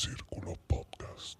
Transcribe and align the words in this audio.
Círculo 0.00 0.56
Podcast. 0.66 1.38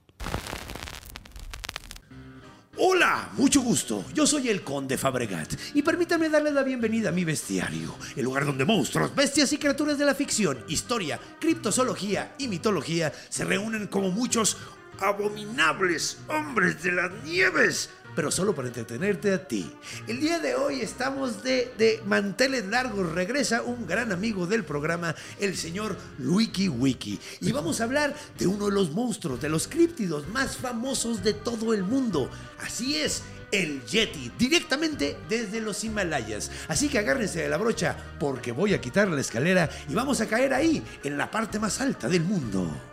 Hola, 2.77 3.31
mucho 3.33 3.63
gusto. 3.63 4.05
Yo 4.13 4.27
soy 4.27 4.51
el 4.51 4.63
Conde 4.63 4.99
Fabregat 4.99 5.55
y 5.73 5.81
permítanme 5.81 6.29
darles 6.29 6.53
la 6.53 6.63
bienvenida 6.63 7.09
a 7.09 7.13
mi 7.13 7.25
bestiario, 7.25 7.95
el 8.17 8.23
lugar 8.23 8.45
donde 8.45 8.67
monstruos, 8.67 9.15
bestias 9.15 9.55
y 9.55 9.57
criaturas 9.57 9.97
de 9.97 10.05
la 10.05 10.15
ficción, 10.15 10.63
historia, 10.69 11.19
criptozoología 11.41 12.35
y 12.37 12.49
mitología 12.49 13.11
se 13.31 13.47
reúnen 13.47 13.87
como 13.87 14.11
muchos 14.11 14.59
abominables 14.99 16.19
hombres 16.29 16.83
de 16.83 16.93
las 16.93 17.11
nieves 17.25 17.89
pero 18.15 18.31
solo 18.31 18.55
para 18.55 18.69
entretenerte 18.69 19.33
a 19.33 19.47
ti. 19.47 19.71
El 20.07 20.21
día 20.21 20.39
de 20.39 20.55
hoy 20.55 20.81
estamos 20.81 21.43
de, 21.43 21.73
de, 21.79 22.03
manteles 22.07 22.67
largos. 22.67 23.13
Regresa 23.13 23.63
un 23.63 23.87
gran 23.87 24.13
amigo 24.13 24.47
del 24.47 24.65
programa, 24.65 25.15
el 25.39 25.57
señor 25.57 25.97
Luiki 26.19 26.69
Wiki. 26.69 27.19
Y 27.41 27.53
vamos 27.53 27.81
a 27.81 27.85
hablar 27.85 28.15
de 28.39 28.47
uno 28.47 28.67
de 28.67 28.73
los 28.73 28.91
monstruos, 28.93 29.41
de 29.41 29.49
los 29.49 29.69
críptidos 29.69 30.29
más 30.29 30.57
famosos 30.57 31.23
de 31.23 31.35
todo 31.35 31.75
el 31.75 31.83
mundo. 31.83 32.31
Así 32.59 32.97
es. 32.97 33.23
El 33.53 33.85
Yeti, 33.85 34.31
directamente 34.39 35.17
desde 35.29 35.61
los 35.61 35.83
Himalayas. 35.83 36.53
Así 36.69 36.89
que 36.89 36.99
agárrense 36.99 37.43
de 37.43 37.49
la 37.49 37.57
brocha 37.57 37.97
porque 38.21 38.53
voy 38.53 38.75
a 38.75 38.81
quitar 38.81 39.09
la 39.09 39.21
escalera 39.21 39.69
y 39.89 39.95
vamos 39.95 40.21
a 40.21 40.27
caer 40.27 40.55
ahí, 40.55 40.83
en 41.03 41.19
la 41.19 41.31
parte 41.31 41.59
más 41.59 41.81
alta 41.81 42.09
del 42.09 42.23
mundo. 42.23 42.90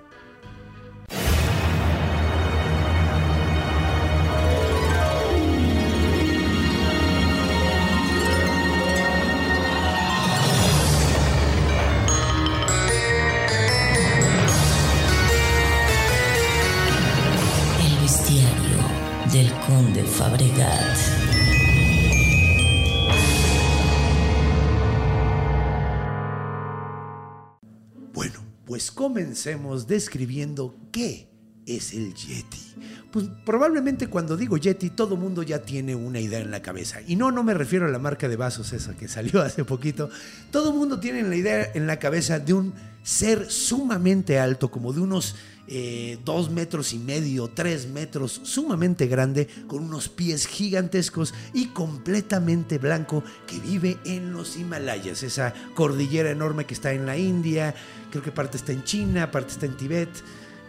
Bueno, 28.14 28.40
pues 28.66 28.92
comencemos 28.92 29.88
describiendo 29.88 30.76
qué 30.92 31.28
es 31.66 31.94
el 31.94 32.14
Yeti. 32.14 32.76
Pues 33.12 33.30
probablemente 33.46 34.08
cuando 34.08 34.38
digo 34.38 34.58
Yeti 34.58 34.92
todo 34.92 35.18
mundo 35.18 35.42
ya 35.42 35.64
tiene 35.64 35.96
una 35.96 36.20
idea 36.20 36.40
en 36.40 36.52
la 36.52 36.62
cabeza. 36.62 37.00
Y 37.08 37.16
no, 37.16 37.32
no 37.32 37.42
me 37.44 37.56
refiero 37.56 37.88
a 37.88 37.90
la 37.90 37.98
marca 37.98 38.30
de 38.30 38.36
vasos 38.36 38.74
esa 38.74 38.96
que 38.96 39.08
salió 39.08 39.42
hace 39.42 39.66
poquito. 39.66 40.12
Todo 40.52 40.72
mundo 40.72 41.00
tiene 41.00 41.24
la 41.24 41.36
idea 41.36 41.72
en 41.74 41.88
la 41.88 41.98
cabeza 41.98 42.38
de 42.38 42.54
un 42.54 42.74
ser 43.02 43.50
sumamente 43.50 44.38
alto, 44.38 44.70
como 44.70 44.94
de 44.94 45.02
unos 45.02 45.36
eh, 45.68 46.18
dos 46.24 46.50
metros 46.50 46.94
y 46.94 46.98
medio, 46.98 47.50
tres 47.50 47.88
metros, 47.88 48.40
sumamente 48.44 49.08
grande, 49.08 49.48
con 49.68 49.84
unos 49.84 50.08
pies 50.08 50.48
gigantescos 50.48 51.34
y 51.54 51.68
completamente 51.68 52.78
blanco, 52.78 53.24
que 53.46 53.60
vive 53.60 53.98
en 54.06 54.32
los 54.32 54.56
Himalayas, 54.56 55.24
esa 55.24 55.54
cordillera 55.76 56.32
enorme 56.32 56.66
que 56.66 56.74
está 56.74 56.94
en 56.94 57.06
la 57.06 57.18
India, 57.18 57.76
creo 58.12 58.24
que 58.24 58.32
parte 58.32 58.58
está 58.58 58.72
en 58.72 58.84
China, 58.86 59.30
parte 59.30 59.52
está 59.52 59.66
en 59.66 59.76
Tibet, 59.76 60.10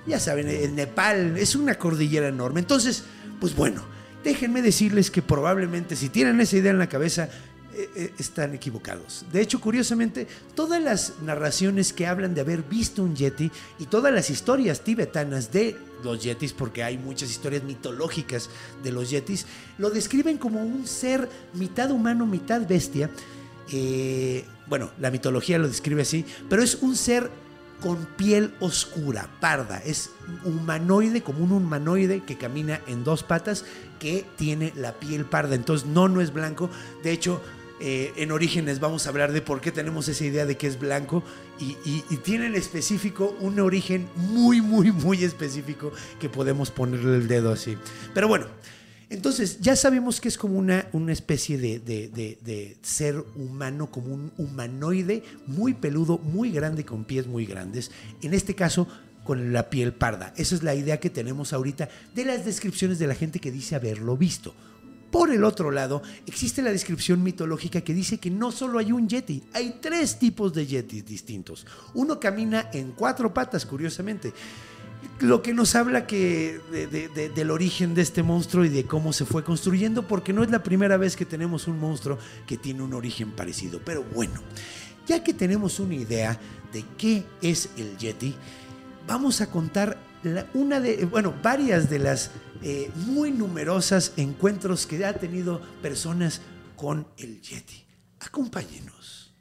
ya 0.06 0.18
saben, 0.18 0.48
en 0.48 0.74
Nepal, 0.74 1.36
es 1.36 1.54
una 1.54 1.76
cordillera 1.76 2.28
enorme. 2.28 2.60
Entonces, 2.60 3.04
pues 3.40 3.54
bueno, 3.54 3.84
déjenme 4.24 4.62
decirles 4.62 5.10
que 5.10 5.22
probablemente 5.22 5.96
si 5.96 6.08
tienen 6.08 6.40
esa 6.40 6.56
idea 6.56 6.72
en 6.72 6.78
la 6.78 6.88
cabeza, 6.88 7.28
están 8.18 8.54
equivocados. 8.54 9.24
De 9.32 9.40
hecho, 9.40 9.60
curiosamente, 9.60 10.26
todas 10.54 10.82
las 10.82 11.14
narraciones 11.22 11.92
que 11.92 12.06
hablan 12.06 12.34
de 12.34 12.40
haber 12.40 12.62
visto 12.62 13.02
un 13.02 13.14
yeti 13.14 13.50
y 13.78 13.86
todas 13.86 14.12
las 14.12 14.30
historias 14.30 14.80
tibetanas 14.80 15.52
de 15.52 15.76
los 16.02 16.22
yetis, 16.22 16.52
porque 16.52 16.82
hay 16.82 16.98
muchas 16.98 17.30
historias 17.30 17.62
mitológicas 17.64 18.50
de 18.82 18.92
los 18.92 19.10
yetis, 19.10 19.46
lo 19.78 19.90
describen 19.90 20.38
como 20.38 20.62
un 20.62 20.86
ser 20.86 21.28
mitad 21.54 21.90
humano, 21.90 22.26
mitad 22.26 22.66
bestia. 22.66 23.10
Eh, 23.70 24.44
bueno, 24.66 24.90
la 24.98 25.10
mitología 25.10 25.58
lo 25.58 25.68
describe 25.68 26.02
así, 26.02 26.24
pero 26.48 26.62
es 26.62 26.76
un 26.76 26.96
ser 26.96 27.30
con 27.80 28.06
piel 28.16 28.54
oscura, 28.60 29.28
parda. 29.40 29.78
Es 29.78 30.10
humanoide, 30.44 31.22
como 31.22 31.44
un 31.44 31.52
humanoide 31.52 32.22
que 32.24 32.36
camina 32.36 32.80
en 32.86 33.04
dos 33.04 33.22
patas, 33.22 33.64
que 33.98 34.24
tiene 34.36 34.72
la 34.76 34.92
piel 34.92 35.24
parda. 35.24 35.54
Entonces, 35.54 35.86
no, 35.86 36.08
no 36.08 36.20
es 36.20 36.32
blanco. 36.32 36.70
De 37.02 37.12
hecho, 37.12 37.40
eh, 37.80 38.12
en 38.16 38.32
Orígenes 38.32 38.80
vamos 38.80 39.06
a 39.06 39.10
hablar 39.10 39.32
de 39.32 39.40
por 39.40 39.60
qué 39.60 39.70
tenemos 39.70 40.08
esa 40.08 40.24
idea 40.24 40.46
de 40.46 40.56
que 40.56 40.66
es 40.66 40.78
blanco 40.78 41.22
y, 41.60 41.74
tiene 42.24 42.46
en 42.46 42.54
específico 42.54 43.36
un 43.40 43.60
origen 43.60 44.08
muy, 44.16 44.60
muy, 44.60 44.92
muy 44.92 45.24
específico 45.24 45.92
que 46.20 46.28
podemos 46.28 46.70
ponerle 46.70 47.16
el 47.16 47.28
dedo 47.28 47.52
así. 47.52 47.76
Pero 48.14 48.28
bueno, 48.28 48.46
entonces 49.10 49.60
ya 49.60 49.76
sabemos 49.76 50.20
que 50.20 50.28
es 50.28 50.36
como 50.36 50.58
una, 50.58 50.88
una 50.92 51.12
especie 51.12 51.56
de, 51.56 51.78
de, 51.78 52.08
de, 52.08 52.38
de, 52.42 52.76
ser 52.82 53.24
humano, 53.36 53.90
como 53.90 54.12
un 54.12 54.32
humanoide 54.36 55.22
muy 55.46 55.74
peludo, 55.74 56.18
muy 56.18 56.50
grande, 56.50 56.84
con 56.84 57.04
pies 57.04 57.26
muy 57.26 57.46
grandes. 57.46 57.90
En 58.22 58.34
este 58.34 58.54
caso, 58.54 58.88
con 59.28 59.52
la 59.52 59.68
piel 59.68 59.92
parda. 59.92 60.32
Esa 60.36 60.54
es 60.54 60.62
la 60.62 60.74
idea 60.74 61.00
que 61.00 61.10
tenemos 61.10 61.52
ahorita 61.52 61.90
de 62.14 62.24
las 62.24 62.46
descripciones 62.46 62.98
de 62.98 63.06
la 63.06 63.14
gente 63.14 63.40
que 63.40 63.52
dice 63.52 63.74
haberlo 63.74 64.16
visto. 64.16 64.54
Por 65.10 65.30
el 65.30 65.42
otro 65.44 65.70
lado, 65.70 66.02
existe 66.26 66.60
la 66.60 66.70
descripción 66.70 67.22
mitológica 67.22 67.80
que 67.80 67.94
dice 67.94 68.18
que 68.18 68.30
no 68.30 68.52
solo 68.52 68.78
hay 68.78 68.92
un 68.92 69.08
yeti, 69.08 69.42
hay 69.54 69.78
tres 69.80 70.18
tipos 70.18 70.52
de 70.52 70.66
yetis 70.66 71.04
distintos. 71.06 71.66
Uno 71.94 72.20
camina 72.20 72.68
en 72.72 72.92
cuatro 72.92 73.32
patas, 73.32 73.64
curiosamente. 73.64 74.34
Lo 75.20 75.42
que 75.42 75.54
nos 75.54 75.74
habla 75.74 76.06
que 76.06 76.60
de, 76.70 76.86
de, 76.86 77.08
de, 77.08 77.28
del 77.30 77.50
origen 77.50 77.94
de 77.94 78.02
este 78.02 78.22
monstruo 78.22 78.64
y 78.64 78.68
de 78.68 78.84
cómo 78.84 79.12
se 79.12 79.24
fue 79.24 79.42
construyendo, 79.44 80.06
porque 80.06 80.32
no 80.32 80.42
es 80.42 80.50
la 80.50 80.62
primera 80.62 80.96
vez 80.96 81.16
que 81.16 81.24
tenemos 81.24 81.68
un 81.68 81.78
monstruo 81.80 82.18
que 82.46 82.56
tiene 82.56 82.82
un 82.82 82.92
origen 82.92 83.30
parecido. 83.32 83.80
Pero 83.84 84.04
bueno, 84.14 84.40
ya 85.06 85.24
que 85.24 85.32
tenemos 85.32 85.80
una 85.80 85.94
idea 85.94 86.38
de 86.72 86.84
qué 86.98 87.24
es 87.40 87.70
el 87.76 87.96
yeti, 87.96 88.34
vamos 89.06 89.40
a 89.40 89.50
contar 89.50 89.96
una 90.54 90.80
de, 90.80 91.04
bueno, 91.06 91.34
varias 91.42 91.88
de 91.88 91.98
las 91.98 92.30
eh, 92.62 92.90
muy 93.06 93.30
numerosas 93.30 94.12
encuentros 94.16 94.86
que 94.86 95.04
ha 95.04 95.12
tenido 95.12 95.60
personas 95.80 96.40
con 96.76 97.06
el 97.16 97.40
Yeti. 97.40 97.84
Acompáñenos. 98.20 99.34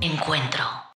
Encuentro. 0.00 0.91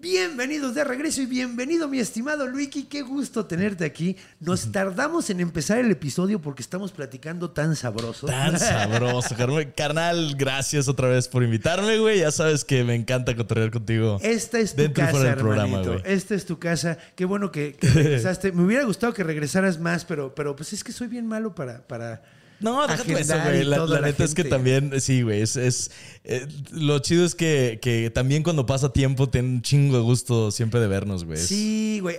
Bienvenidos 0.00 0.76
de 0.76 0.84
regreso 0.84 1.22
y 1.22 1.26
bienvenido 1.26 1.88
mi 1.88 1.98
estimado 1.98 2.46
Luiki, 2.46 2.84
qué 2.84 3.02
gusto 3.02 3.46
tenerte 3.46 3.84
aquí. 3.84 4.16
Nos 4.38 4.70
tardamos 4.70 5.28
en 5.28 5.40
empezar 5.40 5.78
el 5.78 5.90
episodio 5.90 6.40
porque 6.40 6.62
estamos 6.62 6.92
platicando 6.92 7.50
tan 7.50 7.74
sabroso. 7.74 8.28
Tan 8.28 8.56
sabroso, 8.60 9.34
carnal. 9.76 10.36
Gracias 10.36 10.86
otra 10.86 11.08
vez 11.08 11.26
por 11.26 11.42
invitarme, 11.42 11.98
güey. 11.98 12.20
Ya 12.20 12.30
sabes 12.30 12.64
que 12.64 12.84
me 12.84 12.94
encanta 12.94 13.34
cotorrear 13.34 13.72
contigo. 13.72 14.20
Esta 14.22 14.60
es 14.60 14.76
tu 14.76 14.92
casa, 14.92 15.18
del 15.18 15.34
programa, 15.34 15.82
güey. 15.82 16.00
Esta 16.04 16.36
es 16.36 16.46
tu 16.46 16.60
casa. 16.60 16.96
Qué 17.16 17.24
bueno 17.24 17.50
que, 17.50 17.72
que 17.72 17.88
regresaste. 17.94 18.52
Me 18.52 18.62
hubiera 18.62 18.84
gustado 18.84 19.12
que 19.12 19.24
regresaras 19.24 19.80
más, 19.80 20.04
pero, 20.04 20.32
pero 20.32 20.54
pues 20.54 20.72
es 20.72 20.84
que 20.84 20.92
soy 20.92 21.08
bien 21.08 21.26
malo 21.26 21.56
para... 21.56 21.84
para 21.88 22.22
No, 22.60 22.86
déjate 22.86 23.20
eso, 23.20 23.34
güey. 23.44 23.64
La, 23.64 24.00
neta 24.00 24.24
es 24.24 24.34
que 24.34 24.44
también, 24.44 25.00
sí, 25.00 25.22
güey. 25.22 25.42
Es, 25.42 25.56
es 25.56 25.90
eh, 26.24 26.46
lo 26.72 26.98
chido 26.98 27.24
es 27.24 27.34
que, 27.34 27.78
que 27.80 28.10
también 28.10 28.42
cuando 28.42 28.66
pasa 28.66 28.92
tiempo, 28.92 29.28
tiene 29.28 29.48
un 29.48 29.62
chingo 29.62 29.96
de 29.96 30.02
gusto 30.02 30.50
siempre 30.50 30.80
de 30.80 30.88
vernos, 30.88 31.24
güey. 31.24 31.38
Sí, 31.38 31.98
güey. 32.00 32.16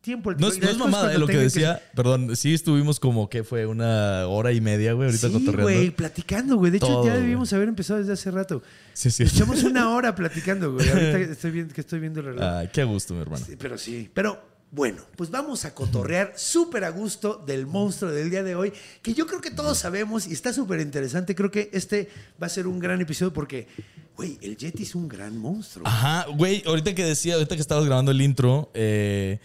Tiempo. 0.00 0.30
el- 0.32 0.36
No 0.36 0.48
es, 0.48 0.58
no 0.58 0.68
es 0.68 0.76
mamada, 0.76 1.14
eh, 1.14 1.18
lo 1.18 1.26
que 1.26 1.38
decía. 1.38 1.80
Perdón, 1.94 2.36
sí 2.36 2.52
estuvimos 2.52 3.00
como 3.00 3.30
que 3.30 3.42
fue 3.42 3.64
una 3.64 4.26
hora 4.26 4.52
y 4.52 4.60
media, 4.60 4.92
güey, 4.92 5.06
ahorita 5.08 5.28
Sí, 5.28 5.32
cotorreando. 5.32 5.62
güey, 5.62 5.90
platicando, 5.90 6.56
güey. 6.56 6.70
De 6.72 6.76
hecho, 6.76 6.86
Todo, 6.88 7.06
ya 7.06 7.14
debimos 7.14 7.50
haber 7.54 7.68
empezado 7.68 8.00
desde 8.00 8.12
hace 8.12 8.30
rato. 8.30 8.62
Sí, 8.92 9.10
sí. 9.10 9.22
Echamos 9.22 9.62
una 9.62 9.88
hora 9.94 10.14
platicando, 10.14 10.72
güey. 10.74 10.86
Ahorita 10.90 11.18
estoy 11.32 11.52
viendo, 11.52 11.72
que 11.72 11.80
estoy 11.80 12.00
viendo 12.00 12.20
el 12.20 12.26
reloj. 12.26 12.42
Ay, 12.44 12.68
qué 12.72 12.84
gusto, 12.84 13.14
mi 13.14 13.20
hermano. 13.22 13.42
Sí, 13.46 13.56
pero 13.58 13.78
sí. 13.78 14.10
Pero 14.12 14.53
Bueno, 14.74 15.02
pues 15.14 15.30
vamos 15.30 15.64
a 15.64 15.72
cotorrear 15.72 16.32
súper 16.34 16.82
a 16.82 16.90
gusto 16.90 17.40
del 17.46 17.64
monstruo 17.64 18.10
del 18.10 18.28
día 18.28 18.42
de 18.42 18.56
hoy, 18.56 18.72
que 19.02 19.14
yo 19.14 19.24
creo 19.24 19.40
que 19.40 19.52
todos 19.52 19.78
sabemos 19.78 20.26
y 20.26 20.32
está 20.32 20.52
súper 20.52 20.80
interesante. 20.80 21.36
Creo 21.36 21.48
que 21.48 21.70
este 21.72 22.08
va 22.42 22.48
a 22.48 22.50
ser 22.50 22.66
un 22.66 22.80
gran 22.80 23.00
episodio 23.00 23.32
porque, 23.32 23.68
güey, 24.16 24.36
el 24.42 24.56
Yeti 24.56 24.82
es 24.82 24.96
un 24.96 25.06
gran 25.06 25.38
monstruo. 25.38 25.86
Ajá, 25.86 26.26
güey, 26.34 26.64
ahorita 26.66 26.92
que 26.92 27.04
decía, 27.04 27.34
ahorita 27.34 27.54
que 27.54 27.60
estabas 27.60 27.84
grabando 27.84 28.10
el 28.10 28.20
intro, 28.20 28.72
eh, 28.74 29.38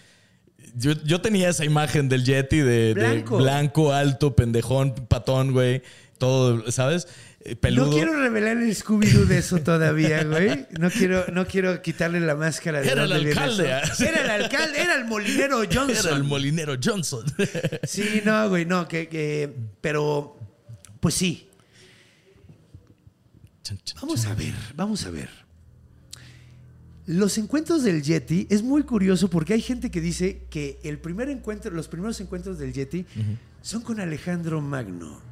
yo, 0.75 0.93
yo 1.03 1.21
tenía 1.21 1.49
esa 1.49 1.63
imagen 1.63 2.09
del 2.09 2.25
Yeti 2.25 2.57
de 2.57 2.65
de 2.65 2.93
Blanco. 2.95 3.37
blanco, 3.37 3.93
alto, 3.93 4.35
pendejón, 4.35 4.95
patón, 4.95 5.51
güey. 5.51 5.83
Todo, 6.17 6.71
¿sabes? 6.71 7.07
Eh, 7.41 7.55
Peludo. 7.55 7.85
No 7.87 7.91
quiero 7.93 8.19
revelar 8.19 8.57
el 8.57 8.75
Scooby-Doo 8.75 9.25
de 9.25 9.37
eso 9.37 9.59
todavía, 9.59 10.23
güey. 10.25 10.67
No 10.77 10.89
quiero, 10.89 11.25
no 11.31 11.47
quiero 11.47 11.81
quitarle 11.81 12.19
la 12.19 12.35
máscara 12.35 12.81
de 12.81 12.89
Era 12.89 13.05
el 13.05 13.11
alcalde, 13.13 13.71
ah. 13.71 13.81
Era 13.99 14.23
el 14.35 14.43
alcalde, 14.43 14.81
era 14.81 14.95
el 14.95 15.05
molinero 15.05 15.59
Johnson. 15.71 15.89
Era 16.07 16.15
el 16.17 16.23
molinero 16.25 16.75
Johnson. 16.83 17.23
Sí, 17.83 18.21
no, 18.25 18.49
güey, 18.49 18.65
no, 18.65 18.87
que, 18.87 19.07
que- 19.07 19.53
pero, 19.79 20.37
pues 20.99 21.15
sí. 21.15 21.47
Vamos 24.01 24.25
a 24.25 24.33
ver, 24.33 24.53
vamos 24.75 25.05
a 25.05 25.09
ver. 25.11 25.29
Los 27.05 27.37
encuentros 27.37 27.83
del 27.83 28.03
Yeti 28.03 28.47
es 28.49 28.61
muy 28.63 28.83
curioso 28.83 29.29
porque 29.29 29.53
hay 29.53 29.61
gente 29.61 29.89
que 29.91 30.01
dice 30.01 30.45
que 30.49 30.79
el 30.83 30.99
primer 30.99 31.29
encuentro, 31.29 31.71
los 31.71 31.87
primeros 31.87 32.19
encuentros 32.19 32.59
del 32.59 32.73
Yeti 32.73 33.05
son 33.61 33.81
con 33.81 33.99
Alejandro 33.99 34.59
Magno. 34.61 35.28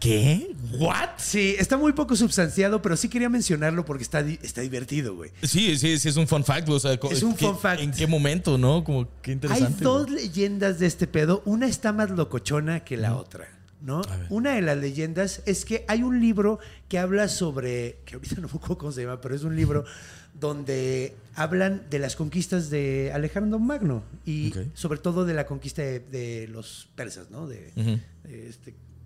¿Qué? 0.00 0.54
¿What? 0.78 1.10
Sí, 1.18 1.54
está 1.58 1.76
muy 1.76 1.92
poco 1.92 2.16
substanciado, 2.16 2.80
pero 2.82 2.96
sí 2.96 3.08
quería 3.08 3.28
mencionarlo 3.28 3.84
porque 3.84 4.02
está, 4.02 4.20
está 4.20 4.60
divertido, 4.60 5.14
güey. 5.16 5.30
Sí, 5.42 5.76
sí, 5.78 5.98
sí, 5.98 6.08
es 6.08 6.16
un 6.16 6.26
fun 6.26 6.44
fact. 6.44 6.68
O 6.68 6.78
sea, 6.80 6.98
Es 7.10 7.22
un 7.22 7.34
¿qué- 7.34 7.46
fun 7.46 7.58
fact. 7.58 7.80
¿En 7.82 7.92
qué 7.92 8.06
momento, 8.06 8.58
no? 8.58 8.82
Como 8.84 9.08
qué 9.22 9.30
Hay 9.30 9.34
interesante. 9.34 9.84
dos 9.84 10.06
güey. 10.06 10.16
leyendas 10.22 10.78
de 10.78 10.86
este 10.86 11.06
pedo. 11.06 11.42
Una 11.44 11.66
está 11.66 11.92
más 11.92 12.10
locochona 12.10 12.80
que 12.84 12.96
la 12.96 13.16
otra, 13.16 13.48
¿no? 13.80 14.02
Una 14.30 14.54
de 14.54 14.62
las 14.62 14.78
leyendas 14.78 15.42
es 15.46 15.64
que 15.64 15.84
hay 15.88 16.02
un 16.02 16.20
libro 16.20 16.58
que 16.88 16.98
habla 16.98 17.28
sobre, 17.28 17.98
que 18.04 18.14
ahorita 18.16 18.36
no 18.36 18.42
me 18.48 18.54
acuerdo 18.54 18.78
cómo 18.78 18.92
se 18.92 19.02
llama, 19.02 19.20
pero 19.20 19.34
es 19.34 19.42
un 19.44 19.54
libro 19.56 19.84
donde 20.38 21.14
hablan 21.34 21.82
de 21.90 21.98
las 21.98 22.14
conquistas 22.16 22.70
de 22.70 23.10
Alejandro 23.12 23.58
Magno 23.58 24.04
y 24.24 24.52
sobre 24.74 24.98
todo 25.00 25.24
de 25.24 25.34
la 25.34 25.46
conquista 25.46 25.82
de, 25.82 25.98
de 26.00 26.46
los 26.48 26.88
persas, 26.94 27.30
¿no? 27.30 27.46
De, 27.48 27.72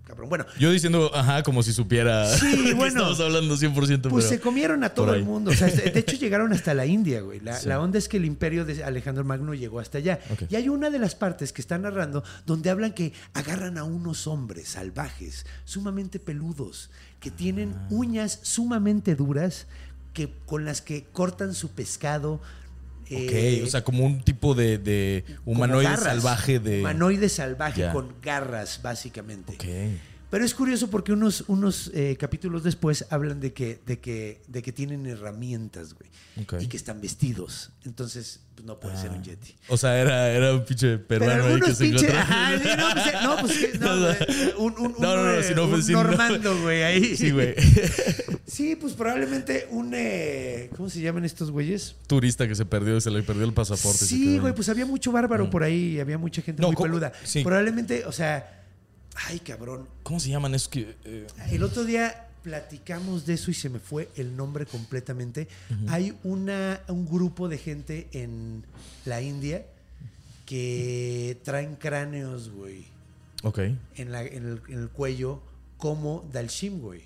cabrón. 0.03 0.29
Bueno, 0.29 0.45
Yo 0.59 0.71
diciendo, 0.71 1.11
ajá, 1.13 1.43
como 1.43 1.63
si 1.63 1.73
supiera 1.73 2.27
Sí, 2.37 2.63
que 2.65 2.73
bueno. 2.73 3.11
estamos 3.11 3.19
hablando 3.19 3.55
100%. 3.55 4.09
Pues 4.09 4.25
se 4.25 4.39
comieron 4.39 4.83
a 4.83 4.89
todo 4.89 5.13
el 5.13 5.23
mundo. 5.23 5.51
O 5.51 5.53
sea, 5.53 5.67
de 5.67 5.99
hecho, 5.99 6.15
llegaron 6.17 6.51
hasta 6.53 6.73
la 6.73 6.85
India, 6.85 7.21
güey. 7.21 7.39
La, 7.39 7.57
Sí. 7.59 7.67
la 7.67 7.79
onda 7.79 7.97
es 7.97 8.07
que 8.09 8.17
el 8.17 8.25
imperio 8.25 8.65
de 8.65 8.83
Alejandro 8.83 9.23
Magno 9.23 9.53
llegó 9.53 9.79
hasta 9.79 9.97
allá. 9.99 10.19
Y 10.49 10.55
hay 10.55 10.69
una 10.69 10.89
de 10.89 10.99
las 10.99 11.15
partes 11.15 11.53
que 11.53 11.61
están 11.61 11.83
narrando 11.83 12.23
donde 12.45 12.69
hablan 12.69 12.93
que 12.93 13.13
agarran 13.33 13.77
a 13.77 13.83
unos 13.83 14.27
hombres 14.27 14.69
salvajes, 14.69 15.45
sumamente 15.65 16.19
peludos, 16.19 16.89
que 17.19 17.31
tienen 17.31 17.73
Ah. 17.75 17.87
uñas 17.89 18.39
sumamente 18.43 19.15
duras, 19.15 19.67
que, 20.13 20.31
con 20.45 20.63
las 20.65 20.81
que 20.81 21.05
cortan 21.11 21.53
su 21.55 21.71
pescado. 21.71 22.41
Ok, 23.15 23.31
eh, 23.33 23.63
o 23.63 23.67
sea, 23.67 23.83
como 23.83 24.05
un 24.05 24.21
tipo 24.21 24.55
de, 24.55 24.77
de 24.77 25.23
humanoide 25.45 25.89
garras. 25.89 26.03
salvaje 26.03 26.59
de. 26.59 26.79
Humanoide 26.79 27.29
salvaje 27.29 27.89
con 27.91 28.15
garras, 28.21 28.79
básicamente. 28.81 29.53
Ok. 29.53 29.65
Pero 30.33 30.45
es 30.45 30.55
curioso 30.55 30.89
porque 30.89 31.13
unos, 31.13 31.43
unos 31.47 31.91
eh, 31.93 32.17
capítulos 32.19 32.63
después 32.63 33.05
hablan 33.11 33.39
de 33.39 33.53
que, 33.53 33.79
de 33.85 33.99
que, 33.99 34.41
de 34.47 34.63
que 34.63 34.71
tienen 34.71 35.05
herramientas, 35.05 35.93
güey. 35.93 36.09
Y 36.59 36.65
que 36.65 36.75
están 36.75 36.99
vestidos. 37.01 37.69
Entonces, 37.85 38.39
pues 38.55 38.65
no 38.65 38.79
puede 38.79 38.97
ser 38.97 39.11
un 39.11 39.21
Yeti. 39.21 39.53
O 39.67 39.77
sea, 39.77 39.95
era, 40.01 40.31
era 40.31 40.55
un 40.55 40.65
pinche 40.65 40.97
Pero 40.97 41.25
peruano 41.27 41.53
ahí 41.53 41.61
que 41.61 41.75
se. 41.75 42.17
Ajá, 42.17 42.57
sí, 42.57 42.67
no, 42.75 42.89
pues, 42.93 43.13
no, 43.21 43.37
pues 43.41 43.79
no, 43.79 43.95
No, 43.95 44.57
un, 44.57 44.73
un, 44.73 44.85
un, 44.87 44.95
No, 44.97 45.15
no, 45.17 45.23
no, 45.23 45.33
eh, 45.33 45.43
sin 45.43 45.59
un 45.59 45.71
ofensivo, 45.71 46.01
no. 46.01 46.09
Normando, 46.09 46.61
güey, 46.63 46.81
ahí. 46.81 47.15
Sí, 47.15 47.29
güey. 47.29 47.53
Sí, 48.47 48.75
pues 48.75 48.93
probablemente 48.93 49.67
un. 49.69 49.93
eh, 49.93 50.71
¿Cómo 50.75 50.89
se 50.89 50.99
llaman 50.99 51.25
estos 51.25 51.51
güeyes? 51.51 51.95
Turista 52.07 52.47
que 52.47 52.55
se 52.55 52.65
perdió, 52.65 52.99
se 53.01 53.11
le 53.11 53.21
perdió 53.21 53.45
el 53.45 53.53
pasaporte. 53.53 54.03
Sí, 54.03 54.39
güey, 54.39 54.55
pues 54.55 54.67
había 54.67 54.87
mucho 54.87 55.11
bárbaro 55.11 55.51
por 55.51 55.61
ahí, 55.61 55.99
había 55.99 56.17
mucha 56.17 56.41
gente 56.41 56.59
No, 56.59 56.69
muy 56.69 56.75
¿cómo? 56.75 56.87
peluda. 56.87 57.13
Sí. 57.23 57.43
Probablemente, 57.43 58.05
o 58.07 58.11
sea, 58.11 58.62
ay, 59.27 59.39
cabrón. 59.39 59.87
¿Cómo 60.03 60.19
se 60.19 60.29
llaman 60.29 60.53
esos 60.55 60.67
que.? 60.69 60.95
eh, 61.05 61.27
El 61.51 61.63
otro 61.63 61.83
día 61.83 62.27
platicamos 62.43 63.25
de 63.25 63.35
eso 63.35 63.51
y 63.51 63.53
se 63.53 63.69
me 63.69 63.79
fue 63.79 64.09
el 64.17 64.35
nombre 64.35 64.65
completamente. 64.65 65.47
Hay 65.87 66.13
una, 66.23 66.81
un 66.89 67.05
grupo 67.07 67.47
de 67.47 67.57
gente 67.57 68.09
en 68.11 68.65
la 69.05 69.21
India 69.21 69.65
que 70.45 71.39
traen 71.43 71.75
cráneos, 71.75 72.49
güey, 72.49 72.85
ok. 73.43 73.59
en, 73.95 74.11
la- 74.11 74.23
en 74.25 74.45
el, 74.45 74.61
en 74.67 74.79
el 74.79 74.89
cuello 74.89 75.41
como 75.77 76.29
Dalshim, 76.33 76.79
güey. 76.79 77.01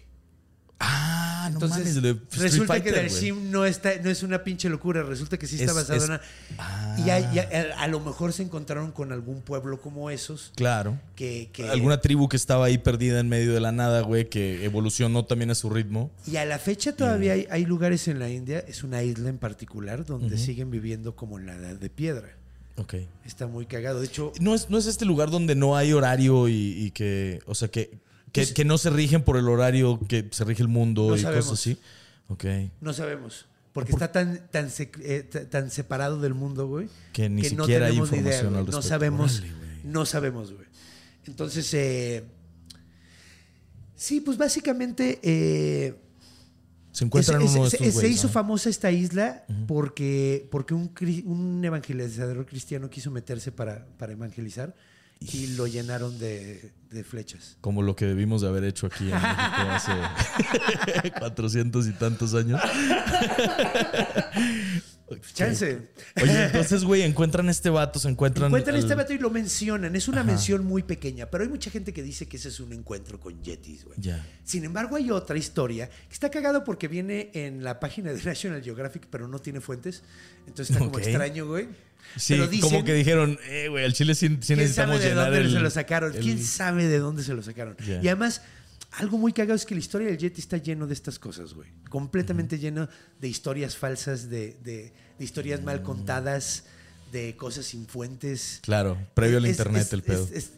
Ah, 0.79 1.47
no 1.51 1.55
Entonces, 1.55 1.95
mames. 1.95 2.01
de 2.03 2.13
resulta 2.39 2.73
que 2.75 2.81
Fighter, 2.91 2.93
güey. 2.93 3.09
Dalshim 3.09 3.49
no, 3.51 3.65
está, 3.65 3.91
no 4.03 4.09
es 4.11 4.21
una 4.21 4.43
pinche 4.43 4.69
locura, 4.69 5.01
resulta 5.01 5.37
que 5.37 5.47
sí 5.47 5.55
está 5.55 5.71
Es- 5.71 5.75
basado 5.75 5.95
es- 5.97 6.03
en 6.03 6.09
una... 6.11 6.21
Ah. 6.59 6.95
Y 7.03 7.09
hay- 7.09 7.27
y 7.33 7.39
a, 7.39 7.75
a 7.79 7.87
lo 7.87 7.99
mejor 7.99 8.31
se 8.33 8.43
encontraron 8.43 8.91
con 8.91 9.11
algún 9.11 9.41
pueblo 9.41 9.81
como 9.81 10.09
esos 10.11 10.51
Claro. 10.55 10.99
que... 11.15 11.49
que- 11.51 11.67
Alguna 11.69 11.99
tribu 11.99 12.29
que 12.29 12.37
estaba 12.37 12.65
ahí 12.65 12.77
perdida 12.77 13.19
en 13.19 13.27
medio 13.29 13.53
de 13.53 13.59
la 13.59 13.71
nada, 13.71 14.01
güey, 14.01 14.29
que 14.29 14.63
evolucionó 14.65 15.25
también 15.25 15.49
a 15.49 15.55
su 15.55 15.69
ritmo. 15.71 16.11
Y 16.27 16.35
a 16.37 16.45
la 16.45 16.59
fecha 16.59 16.95
todavía 16.95 17.33
hay, 17.33 17.47
hay 17.49 17.65
lugares 17.65 18.07
en 18.07 18.19
la 18.19 18.29
India, 18.29 18.59
es 18.67 18.83
una 18.83 19.01
isla 19.01 19.29
en 19.29 19.39
particular, 19.39 20.05
donde 20.05 20.37
siguen 20.37 20.69
viviendo 20.69 21.15
como 21.15 21.39
en 21.39 21.47
la 21.47 21.55
edad 21.55 21.75
de 21.75 21.89
piedra. 21.89 22.29
Ok. 22.75 22.93
Está 23.25 23.47
muy 23.47 23.65
cagado. 23.65 23.99
De 24.01 24.05
hecho, 24.05 24.31
¿No 24.39 24.53
es, 24.53 24.69
¿No 24.69 24.77
es 24.77 24.85
este 24.85 25.05
lugar 25.05 25.31
donde 25.31 25.55
no 25.55 25.75
hay 25.75 25.93
horario 25.93 26.47
y, 26.47 26.53
y 26.77 26.91
que, 26.91 27.39
o 27.47 27.55
sea, 27.55 27.69
que, 27.69 27.97
que, 28.45 28.53
que 28.53 28.65
no 28.65 28.77
se 28.77 28.89
rigen 28.89 29.23
por 29.23 29.37
el 29.37 29.47
horario 29.49 29.99
que 30.07 30.27
se 30.31 30.43
rige 30.43 30.61
el 30.61 30.67
mundo 30.69 31.07
No 31.09 31.15
y 31.15 31.19
sabemos. 31.21 31.45
cosas 31.45 31.59
así? 31.59 31.77
Ok. 32.29 32.45
no 32.81 32.93
sabemos. 32.93 33.45
Porque 33.73 33.91
está 33.91 34.11
tan, 34.11 34.41
eh, 34.53 35.23
tan 35.51 35.69
separado 35.69 36.19
del 36.19 36.33
mundo, 36.33 36.67
güey. 36.67 36.89
Que 37.13 37.29
ni 37.29 37.43
siquiera 37.43 37.85
hay 37.85 37.91
tenemos 37.91 38.11
ni 38.11 38.17
información 38.17 38.47
al 38.47 38.51
No 38.53 38.57
respecto. 38.65 38.81
sabemos. 38.81 39.37
Órale, 39.37 39.53
güey. 39.53 39.69
no 39.83 40.05
sabemos, 40.05 40.51
güey. 40.53 40.65
Entonces, 41.27 41.71
eh, 41.75 42.23
sí, 43.95 44.21
pues 44.21 44.37
básicamente 44.37 45.19
eh, 45.21 45.95
Se 46.91 47.05
encuentran 47.05 47.41
es- 47.41 47.51
uno 47.51 47.61
de 47.63 47.67
es- 47.67 47.73
estos 47.73 47.85
se, 47.87 47.91
se 47.91 47.99
güeyes, 47.99 48.17
hizo 48.17 48.27
¿no? 48.27 48.33
famosa 48.33 48.69
esta 48.69 48.91
isla 48.91 49.43
porque, 49.67 50.47
porque 50.51 50.73
un, 50.73 50.91
un 51.25 51.63
evangelizador 51.63 52.45
cristiano 52.45 52.89
quiso 52.89 53.11
meterse 53.11 53.51
para, 53.51 53.85
para 53.97 54.13
evangelizar 54.13 54.75
y 55.19 55.55
lo 55.55 55.67
llenaron 55.67 56.17
de, 56.19 56.71
de 56.91 57.03
flechas. 57.03 57.57
Como 57.61 57.81
lo 57.81 57.95
que 57.95 58.05
debimos 58.05 58.41
de 58.41 58.47
haber 58.47 58.63
hecho 58.63 58.87
aquí 58.87 59.05
en 59.11 59.15
México 59.15 59.61
hace 59.71 61.11
400 61.19 61.87
y 61.87 61.91
tantos 61.93 62.33
años. 62.33 62.61
Chance. 65.33 65.87
Oye, 66.21 66.43
entonces, 66.45 66.83
güey, 66.83 67.01
encuentran 67.03 67.47
este 67.49 67.69
vato, 67.69 67.97
se 67.99 68.09
encuentran. 68.09 68.47
Encuentran 68.47 68.75
al- 68.75 68.81
este 68.81 68.93
vato 68.95 69.13
y 69.13 69.17
lo 69.17 69.29
mencionan. 69.29 69.95
Es 69.95 70.07
una 70.07 70.19
Ajá. 70.21 70.27
mención 70.27 70.65
muy 70.65 70.83
pequeña, 70.83 71.27
pero 71.27 71.43
hay 71.43 71.49
mucha 71.49 71.71
gente 71.71 71.93
que 71.93 72.03
dice 72.03 72.27
que 72.27 72.37
ese 72.37 72.49
es 72.49 72.59
un 72.59 72.73
encuentro 72.73 73.19
con 73.19 73.41
Yetis, 73.41 73.85
güey. 73.85 73.97
Sin 74.43 74.65
embargo, 74.65 74.95
hay 74.97 75.09
otra 75.11 75.37
historia 75.37 75.89
que 75.89 76.13
está 76.13 76.29
cagado 76.29 76.63
porque 76.63 76.87
viene 76.87 77.31
en 77.33 77.63
la 77.63 77.79
página 77.79 78.11
de 78.11 78.21
National 78.23 78.61
Geographic, 78.61 79.07
pero 79.09 79.27
no 79.27 79.39
tiene 79.39 79.61
fuentes. 79.61 80.03
Entonces 80.45 80.69
está 80.71 80.79
como 80.79 80.91
Ok. 80.97 80.99
extraño, 81.03 81.45
güey. 81.47 81.67
Sí, 82.15 82.33
Pero 82.35 82.47
dicen- 82.47 82.61
como 82.69 82.83
que 82.85 82.93
dijeron, 82.93 83.37
eh, 83.49 83.67
güey, 83.69 83.83
al 83.83 83.93
chile 83.93 84.15
sí, 84.15 84.27
sí 84.27 84.37
¿Quién 84.47 84.59
necesitamos 84.59 84.95
sabe 84.97 85.03
de 85.05 85.09
llenar 85.09 85.25
dónde 85.31 85.39
el. 85.45 85.51
se 85.53 85.59
lo 85.59 85.69
sacaron? 85.69 86.15
el- 86.15 86.21
¿Quién 86.21 86.41
sabe 86.43 86.87
de 86.87 86.99
dónde 86.99 87.23
se 87.23 87.33
lo 87.33 87.43
sacaron? 87.43 87.75
Y 87.85 88.07
además, 88.07 88.41
algo 88.97 89.17
muy 89.17 89.33
cagado 89.33 89.55
es 89.55 89.65
que 89.65 89.73
la 89.75 89.79
historia 89.79 90.07
del 90.07 90.17
Yeti 90.17 90.41
está 90.41 90.57
lleno 90.57 90.85
de 90.87 90.93
estas 90.93 91.17
cosas, 91.19 91.53
güey. 91.53 91.69
Completamente 91.89 92.57
lleno 92.59 92.87
de 93.19 93.27
historias 93.27 93.75
falsas, 93.77 94.29
de, 94.29 94.57
de- 94.63 94.93
de 95.17 95.23
historias 95.25 95.61
mal 95.63 95.81
contadas, 95.81 96.65
de 97.11 97.35
cosas 97.35 97.65
sin 97.65 97.87
fuentes. 97.87 98.59
Claro, 98.63 98.97
previo 99.13 99.37
al 99.37 99.45
Es- 99.45 99.51
internet 99.51 99.83
es- 99.83 99.93
el 99.93 100.03
pedo. 100.03 100.27
es- 100.33 100.51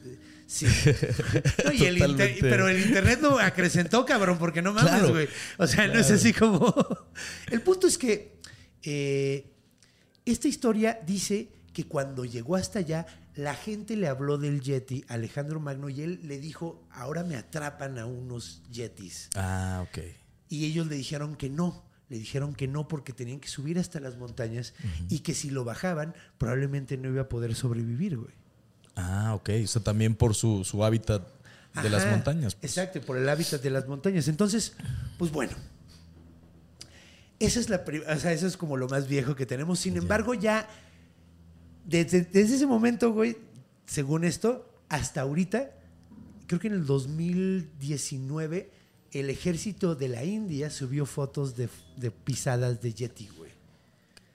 sí. 0.48 0.66
No, 1.66 1.72
y 1.72 1.86
el 1.86 1.98
inter- 1.98 2.08
Totalmente. 2.10 2.42
pero 2.42 2.68
el 2.70 2.80
internet 2.82 3.20
lo 3.22 3.40
acrecentó, 3.40 4.06
cabrón, 4.06 4.38
porque 4.40 4.62
no 4.62 4.74
mames, 4.74 4.90
Claro, 4.92 5.10
güey. 5.10 5.28
O 5.58 5.68
sea, 5.68 5.88
no 5.88 6.00
es 6.00 6.10
así 6.12 6.34
como. 6.34 6.74
El 7.52 7.62
punto 7.62 7.88
es 7.88 7.98
que 7.98 8.40
eh, 8.84 9.52
esta 10.26 10.48
historia 10.48 11.00
dice 11.06 11.50
que 11.74 11.86
cuando 11.86 12.26
llegó 12.26 12.56
hasta 12.56 12.80
allá, 12.80 13.06
la 13.40 13.56
gente 13.56 13.96
le 13.96 14.08
habló 14.08 14.38
del 14.38 14.62
Yeti 14.62 15.06
a 15.08 15.14
Alejandro 15.14 15.60
Magno 15.60 15.90
y 15.90 16.02
él 16.02 16.20
le 16.24 16.40
dijo: 16.40 16.86
Ahora 16.92 17.24
me 17.24 17.36
atrapan 17.36 17.98
a 17.98 18.06
unos 18.06 18.62
Yetis. 18.72 19.30
Ah, 19.36 19.86
ok. 19.88 20.00
Y 20.50 20.66
ellos 20.66 20.88
le 20.88 20.96
dijeron 20.96 21.36
que 21.36 21.50
no. 21.50 21.86
Le 22.10 22.18
dijeron 22.18 22.56
que 22.56 22.68
no 22.68 22.88
porque 22.88 23.14
tenían 23.14 23.40
que 23.40 23.48
subir 23.48 23.78
hasta 23.78 24.00
las 24.00 24.18
montañas 24.18 24.74
y 25.10 25.20
que 25.20 25.36
si 25.36 25.52
lo 25.52 25.64
bajaban, 25.64 26.16
probablemente 26.40 26.98
no 26.98 27.08
iba 27.08 27.22
a 27.22 27.30
poder 27.30 27.54
sobrevivir, 27.54 28.18
güey. 28.18 28.34
Ah, 28.96 29.36
ok. 29.36 29.52
O 29.64 29.68
sea, 29.68 29.84
también 29.84 30.16
por 30.16 30.34
su, 30.34 30.64
su 30.64 30.84
hábitat 30.84 31.28
de 31.82 31.90
las 31.90 32.08
montañas. 32.08 32.56
pues. 32.56 32.72
Exacto, 32.72 33.00
por 33.02 33.16
el 33.16 33.30
hábitat 33.30 33.62
de 33.62 33.70
las 33.70 33.88
montañas. 33.88 34.28
Entonces, 34.28 34.74
pues 35.20 35.32
bueno. 35.32 35.54
Esa 37.38 37.60
es 37.60 37.70
la 37.70 37.84
o 38.14 38.20
sea, 38.20 38.34
eso 38.34 38.48
es 38.48 38.58
como 38.58 38.76
lo 38.76 38.90
más 38.90 39.08
viejo 39.08 39.36
que 39.36 39.46
tenemos. 39.46 39.80
Sin 39.80 39.96
embargo, 39.96 40.34
ya 40.34 40.68
desde, 41.90 42.22
desde 42.22 42.56
ese 42.56 42.68
momento, 42.68 43.12
güey, 43.12 43.38
según 43.86 44.24
esto, 44.24 44.66
hasta 44.90 45.22
ahorita, 45.22 45.72
creo 46.46 46.60
que 46.60 46.68
en 46.68 46.74
el 46.74 46.86
2019, 46.86 48.70
el 49.12 49.30
ejército 49.30 49.96
de 49.96 50.08
la 50.08 50.24
India 50.24 50.70
subió 50.70 51.06
fotos 51.06 51.56
de, 51.56 51.70
pisadas 52.12 52.82
de 52.82 52.94
Yeti. 52.94 53.30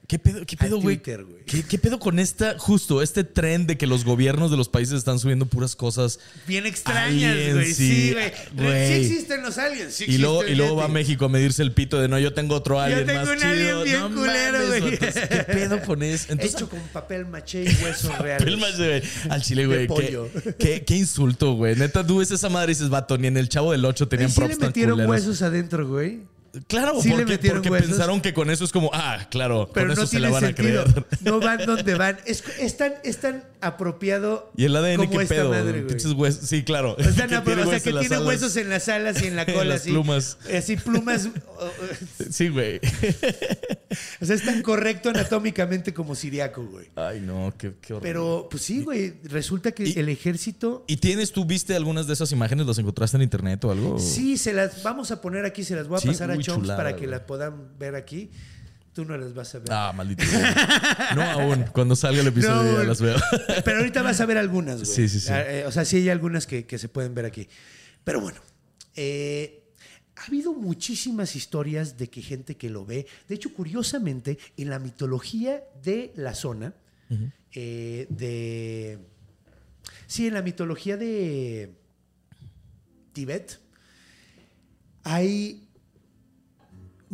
¿Qué 0.07 0.19
pedo, 0.19 0.45
qué 0.45 0.55
pedo, 0.59 0.81
güey? 0.81 1.01
¿Qué, 1.01 1.63
qué 1.63 1.79
pedo 1.79 1.99
con 1.99 2.19
esta, 2.19 2.59
justo, 2.59 3.01
este 3.01 3.25
tren 3.25 3.67
de 3.67 3.79
que 3.79 3.87
los 3.87 4.05
gobiernos 4.05 4.51
de 4.51 4.59
los 4.59 4.69
países 4.69 4.97
están 4.97 5.19
subiendo 5.19 5.47
puras 5.47 5.75
cosas? 5.77 6.21
Bien 6.47 6.67
extrañas, 6.67 7.55
güey. 7.55 7.73
sí, 7.73 8.15
güey. 8.53 8.87
Sí 8.87 8.93
existen 8.93 9.43
los 9.43 9.57
aliens. 9.57 9.95
sí 9.95 10.05
y 10.07 10.19
luego, 10.19 10.45
y 10.45 10.55
luego 10.57 10.77
va 10.77 10.85
a. 10.85 10.89
México 10.89 11.25
a 11.25 11.29
medirse 11.31 11.63
el 11.63 11.73
pito 11.73 11.99
de 11.99 12.09
no, 12.09 12.19
yo 12.19 12.35
tengo 12.35 12.55
otro 12.55 12.81
alien 12.81 13.07
tengo 13.07 13.21
más 13.21 13.29
un 13.31 13.37
chido. 13.37 13.49
alien 13.51 13.85
bien 13.85 14.01
no 14.01 14.15
culero, 14.15 14.67
güey. 14.69 14.99
¿Qué 14.99 15.45
pedo 15.51 15.81
con 15.83 16.03
eso? 16.03 16.27
Entonces, 16.33 16.55
Hecho 16.55 16.69
con 16.69 16.81
papel 16.93 17.25
maché 17.27 17.65
y 17.65 17.83
huesos 17.83 18.17
reales. 18.19 18.45
Papel 18.45 18.59
maché, 18.59 18.77
güey. 19.01 19.03
Al 19.31 19.43
chile, 19.43 19.67
güey. 19.67 19.89
Qué, 19.89 20.55
qué, 20.59 20.85
qué 20.85 20.97
insulto, 20.97 21.55
güey. 21.55 21.77
Neta, 21.77 22.07
tú 22.07 22.19
ves 22.19 22.31
esa 22.31 22.51
madre 22.51 22.73
y 22.73 22.75
dices, 22.75 22.91
vato, 22.91 23.17
ni 23.17 23.27
en 23.27 23.39
el 23.39 23.49
chavo 23.49 23.73
del 23.73 23.85
8 23.85 24.05
Ahí 24.05 24.09
tenían 24.11 24.33
props 24.33 24.59
tan 24.59 24.69
metieron 24.69 24.93
culeros. 24.97 25.11
huesos 25.11 25.41
adentro, 25.43 25.89
güey. 25.89 26.34
Claro, 26.69 27.01
Sí 27.03 27.11
porque, 27.11 27.37
pensaron 27.39 28.21
que 28.21 28.33
con 28.33 28.49
eso 28.51 28.65
es 28.65 28.71
como, 28.73 28.91
ah, 28.93 29.27
claro, 29.31 29.71
Pero 29.75 29.89
con 29.89 29.97
no 29.97 30.03
eso 30.03 30.07
se 30.07 30.21
la 30.21 30.31
van 30.31 30.45
sentido. 30.45 30.83
a 30.83 30.85
creer. 30.85 31.07
No 31.23 31.41
van 31.41 31.65
donde 31.67 31.95
van. 31.95 32.19
Es, 32.27 32.45
es 32.61 32.77
tan, 32.77 32.95
es 33.03 33.19
tan 33.19 33.43
apropiado 33.61 34.53
Y 34.57 34.65
el 34.65 34.77
ADN, 34.77 34.97
como 34.97 35.11
qué 35.19 35.23
esta 35.25 35.35
pedo. 35.35 35.51
madre, 35.51 35.85
huesos. 36.17 36.49
Sí, 36.49 36.63
claro. 36.65 36.97
Es 36.99 37.07
tan 37.17 37.29
Que 37.29 37.41
tiene 37.41 37.63
o 37.63 37.71
sea, 37.71 37.81
que 37.81 37.91
en 37.91 37.99
tiene 38.01 38.15
alas. 38.17 38.29
huesos 38.29 38.57
en 38.57 38.69
las 38.69 38.89
alas 38.89 39.23
y 39.23 39.27
en 39.27 39.37
la 39.37 39.43
En 39.49 39.55
cola. 39.55 39.65
las 39.65 39.81
así. 39.81 39.91
plumas. 39.91 40.39
Así, 40.57 40.77
plumas. 40.77 41.27
o- 41.59 41.65
o- 41.65 42.31
Sí, 42.31 42.49
güey. 42.51 42.81
o 44.21 44.27
sea, 44.27 44.37
es 44.37 44.45
tan 44.45 44.63
correcto 44.63 45.09
anatómicamente 45.11 45.93
como 45.95 46.15
siriaco, 46.15 46.65
güey. 46.65 46.87
Ay, 46.97 47.21
no, 47.21 47.53
qué, 47.59 47.73
qué 47.81 47.95
horror. 47.95 48.03
Pero, 48.03 48.49
pues 48.51 48.63
sí, 48.63 48.83
güey. 48.83 49.15
Resulta 49.25 49.73
que 49.73 49.85
Y- 49.89 49.99
el 49.99 50.09
ejército. 50.09 50.85
¿Y 50.87 50.97
tienes, 50.99 51.33
tú 51.33 51.45
viste 51.45 51.75
algunas 51.75 52.07
de 52.07 52.13
esas 52.15 52.31
imágenes? 52.33 52.67
¿Las 52.67 52.79
encontraste 52.79 53.17
en 53.17 53.23
internet 53.23 53.65
o 53.65 53.71
algo? 53.71 53.99
Sí, 53.99 54.37
se 54.37 54.53
las 54.53 54.83
vamos 54.83 55.11
a 55.11 55.21
poner 55.21 55.45
aquí, 55.45 55.65
se 55.65 55.75
las 55.75 55.89
voy 55.89 55.99
a 55.99 56.01
Sí, 56.01 56.09
pasar 56.09 56.31
a 56.31 56.35
chulada, 56.53 56.77
para 56.77 56.93
que 56.95 57.01
güey. 57.07 57.11
las 57.11 57.21
puedan 57.23 57.79
ver 57.79 57.95
aquí. 57.95 58.31
Tú 58.93 59.05
no 59.05 59.17
las 59.19 59.35
vas 59.35 59.53
a 59.55 59.59
ver. 59.59 59.69
Ah, 59.73 59.93
maldito. 59.95 60.23
no 61.17 61.23
aún. 61.23 61.65
Cuando 61.73 61.97
salga 61.97 62.21
el 62.21 62.27
episodio 62.29 62.55
No, 62.63 62.65
ya 62.65 62.75
güey. 62.77 62.87
las 62.87 63.01
veo. 63.01 63.17
Pero 63.65 63.79
ahorita 63.79 64.03
vas 64.03 64.21
a 64.21 64.27
ver 64.27 64.39
algunas, 64.39 64.77
güey. 64.77 64.87
Sí, 64.87 65.09
sí, 65.09 65.19
sí. 65.19 65.33
Ah, 65.33 65.43
eh, 65.43 65.65
o 65.67 65.73
sea, 65.73 65.85
sí 65.85 65.97
hay 65.97 66.09
algunas 66.11 66.47
que, 66.47 66.65
que 66.65 66.79
se 66.79 66.89
pueden 66.89 67.13
ver 67.15 67.25
aquí. 67.25 67.49
Pero 68.05 68.21
bueno, 68.21 68.41
eh, 68.95 69.65
ha 70.17 70.27
habido 70.27 70.53
muchísimas 70.55 71.35
historias 71.35 71.99
de 71.99 72.09
que 72.09 72.23
gente 72.23 72.57
que 72.57 72.71
lo 72.71 72.87
ve. 72.87 73.07
De 73.29 73.35
hecho, 73.35 73.53
curiosamente, 73.53 74.39
en 74.57 74.71
la 74.71 74.79
mitología 74.79 75.65
de 75.83 76.13
la 76.15 76.35
zona, 76.35 76.73
eh, 77.53 78.07
de. 78.11 78.99
Sí, 80.07 80.29
en 80.29 80.35
la 80.35 80.43
mitología 80.43 80.97
de 80.97 81.75
Tibet, 83.13 83.59
hay 85.03 85.64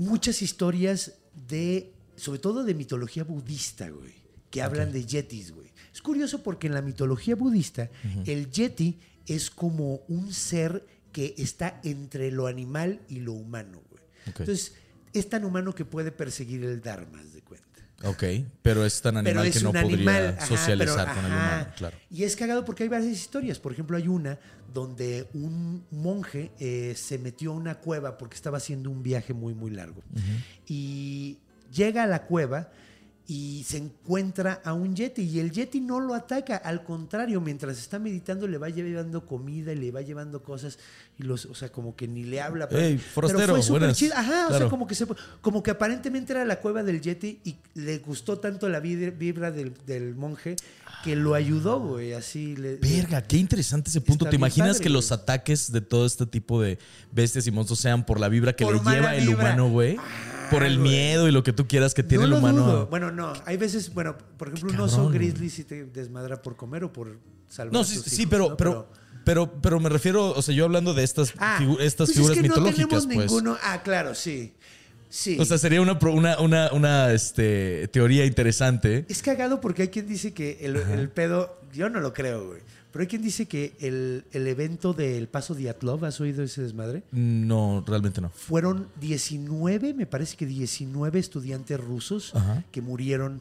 muchas 0.01 0.43
historias 0.43 1.15
de, 1.49 1.93
sobre 2.17 2.39
todo 2.41 2.65
de 2.65 2.75
mitología 2.75 3.25
budista, 3.25 3.89
güey, 3.89 4.15
que 4.51 4.63
hablan 4.63 4.93
de 4.93 5.05
yetis, 5.05 5.53
güey. 5.53 5.71
Es 5.93 6.03
curioso 6.03 6.43
porque 6.43 6.67
en 6.67 6.75
la 6.75 6.83
mitología 6.83 7.37
budista, 7.37 7.89
el 8.27 8.51
yeti 8.51 8.99
es 9.27 9.51
como 9.51 9.97
un 10.09 10.33
ser 10.33 10.85
que 11.13 11.35
está 11.39 11.81
entre 11.85 12.31
lo 12.31 12.47
animal 12.47 13.01
y 13.09 13.21
lo 13.21 13.33
humano, 13.33 13.83
güey. 13.91 14.03
Entonces, 14.27 14.75
es 15.13 15.29
tan 15.29 15.45
humano 15.45 15.75
que 15.75 15.85
puede 15.85 16.13
perseguir 16.13 16.65
el 16.65 16.81
dharma, 16.81 17.23
de 17.25 17.43
cuenta. 17.43 17.67
ok, 18.05 18.25
pero 18.63 18.85
es 18.87 19.01
tan 19.03 19.17
animal 19.17 19.47
es 19.47 19.59
que 19.59 19.65
no 19.65 19.73
podría 19.73 19.95
animal, 19.97 20.37
ajá, 20.39 20.47
socializar 20.47 21.07
pero- 21.07 21.15
con 21.17 21.25
el 21.27 21.33
humano, 21.33 21.67
claro. 21.77 21.97
Y 22.11 22.23
es 22.25 22.37
cagado 22.37 22.65
porque 22.65 22.85
hay 22.85 22.89
varias 22.89 23.13
historias. 23.13 23.59
Por 23.59 23.73
ejemplo, 23.73 23.97
hay 23.97 24.09
una 24.09 24.39
donde 24.73 25.29
un 25.35 25.85
monje 25.91 26.51
eh, 26.59 26.95
se 26.97 27.19
metió 27.19 27.53
a 27.53 27.55
una 27.55 27.77
cueva 27.77 28.19
porque 28.19 28.37
estaba 28.37 28.59
haciendo 28.59 28.91
un 28.91 29.03
viaje 29.03 29.33
muy, 29.33 29.55
muy 29.55 29.71
largo. 29.71 30.03
Y 30.67 31.39
llega 31.73 32.05
a 32.05 32.07
la 32.07 32.27
cueva 32.27 32.71
y 33.33 33.63
se 33.63 33.77
encuentra 33.77 34.61
a 34.65 34.73
un 34.73 34.97
yeti 34.97 35.23
y 35.23 35.39
el 35.39 35.53
yeti 35.53 35.81
no 35.81 36.01
lo 36.01 36.15
ataca, 36.15 36.57
al 36.57 36.83
contrario, 36.83 37.41
mientras 37.41 37.79
está 37.79 38.01
meditando 38.01 38.49
le 38.49 38.59
va 38.59 38.71
llevando 38.71 39.25
comida 39.25 39.73
y 39.73 39.77
le 39.77 39.93
va 39.93 40.03
llevando 40.03 40.43
cosas 40.43 40.81
y 41.17 41.23
los, 41.23 41.47
o 41.47 41.55
sea, 41.55 41.69
como 41.71 41.95
que 41.95 42.09
ni 42.09 42.25
le 42.25 42.41
habla. 42.41 42.69
pero- 42.69 42.99
fue 43.53 43.63
súper 43.63 43.93
chido. 43.93 44.15
Ajá, 44.17 44.49
o 44.49 44.59
sea, 44.59 44.69
como 44.69 44.85
que 44.85 44.97
se, 44.97 45.07
como 45.41 45.63
que 45.63 45.71
aparentemente 45.71 46.33
era 46.33 46.45
la 46.45 46.59
cueva 46.59 46.83
del 46.83 47.01
yeti 47.01 47.39
y 47.45 47.55
le 47.75 47.99
gustó 47.99 48.41
tanto 48.41 48.69
la 48.69 48.81
vibra 48.81 49.53
del, 49.53 49.75
del 49.87 50.17
monje 50.17 50.57
que 51.05 51.15
lo 51.15 51.35
ayudó, 51.35 51.79
güey, 51.79 52.15
así 52.15 52.57
le 52.57 52.79
Verga, 52.79 53.23
qué 53.23 53.37
interesante 53.37 53.91
ese 53.91 54.01
punto. 54.01 54.27
¿Te 54.29 54.35
imaginas 54.35 54.71
padre, 54.79 54.83
que 54.83 54.91
los 54.91 55.13
ataques 55.13 55.71
de 55.71 55.81
todo 55.81 56.05
este 56.05 56.27
tipo 56.27 56.61
de 56.61 56.79
bestias 57.13 57.47
y 57.47 57.53
monstruos 57.53 57.79
sean 57.79 58.05
por 58.05 58.19
la 58.19 58.29
vibra 58.29 58.55
que 58.55 58.65
Por 58.65 58.85
le 58.85 58.91
lleva 58.91 59.15
el 59.15 59.29
humano, 59.29 59.71
güey? 59.71 59.97
Por 60.51 60.63
el 60.65 60.79
güey. 60.79 60.91
miedo 60.91 61.29
y 61.29 61.33
lo 61.33 61.43
que 61.43 61.53
tú 61.53 61.67
quieras 61.67 61.95
que 61.95 62.03
tiene 62.03 62.27
no 62.27 62.33
el 62.37 62.39
humano. 62.39 62.65
dudo. 62.65 62.87
Bueno, 62.89 63.11
no. 63.11 63.33
Hay 63.47 63.57
veces, 63.57 63.93
bueno, 63.95 64.17
por 64.37 64.49
ejemplo, 64.49 64.71
un 64.73 64.81
oso 64.81 64.97
cabrón, 64.97 65.13
grizzly 65.15 65.51
si 65.51 65.65
te 65.65 65.85
desmadra 65.85 66.43
por 66.43 66.57
comer 66.57 66.85
o 66.85 66.93
por 66.93 67.19
salvar 67.49 67.73
No, 67.73 67.81
a 67.81 67.85
sí, 67.85 67.97
tus 67.97 68.05
sí, 68.05 68.23
hijos, 68.23 68.31
pero, 68.31 68.49
¿no? 68.51 68.57
pero, 68.57 68.89
pero, 69.25 69.53
pero 69.63 69.81
me 69.81 69.89
refiero, 69.89 70.31
o 70.31 70.43
sea, 70.43 70.55
yo 70.55 70.65
hablando 70.65 70.95
de 70.95 71.03
estas, 71.05 71.33
Ah, 71.39 71.59
figu- 71.61 71.79
estas 71.81 72.09
pues 72.09 72.17
figuras 72.17 72.37
es 72.37 72.43
que 72.43 72.49
mitológicas, 72.49 72.79
no 72.81 72.89
tenemos 72.89 73.07
pues. 73.07 73.31
ninguno. 73.43 73.59
Ah, 73.63 73.83
claro, 73.83 74.15
sí. 74.15 74.55
Sí. 75.09 75.37
O 75.41 75.45
sea, 75.45 75.59
sería 75.59 75.81
una, 75.83 75.99
una, 76.01 76.39
una, 76.41 76.73
una 76.73 77.13
este, 77.13 77.89
teoría 77.89 78.25
interesante. 78.27 79.05
es 79.09 79.23
cagado 79.23 79.61
porque 79.61 79.83
hay 79.83 79.89
quien 79.89 80.07
dice 80.07 80.33
que 80.33 80.59
el, 80.61 80.77
el 80.77 81.09
pedo, 81.11 81.61
yo 81.73 81.91
no 81.91 81.99
lo 82.01 82.13
creo, 82.13 82.47
güey. 82.47 82.61
Pero 82.93 83.03
hay 83.03 83.07
quien 83.07 83.23
dice 83.23 83.47
que 83.47 83.75
el, 83.81 84.25
el 84.33 84.47
evento 84.47 84.93
del 84.93 85.29
paso 85.29 85.55
Diatlov, 85.55 86.05
¿has 86.05 86.21
oído 86.21 86.43
ese 86.43 86.63
desmadre? 86.63 87.05
No, 87.13 87.85
realmente 87.87 88.21
no. 88.21 88.31
Fueron 88.31 88.89
19, 89.01 89.95
me 89.95 90.07
parece 90.07 90.37
que 90.37 90.47
19 90.47 91.19
estudiantes 91.19 91.79
rusos 91.79 92.35
Ajá. 92.35 92.65
que 92.73 92.81
murieron 92.83 93.41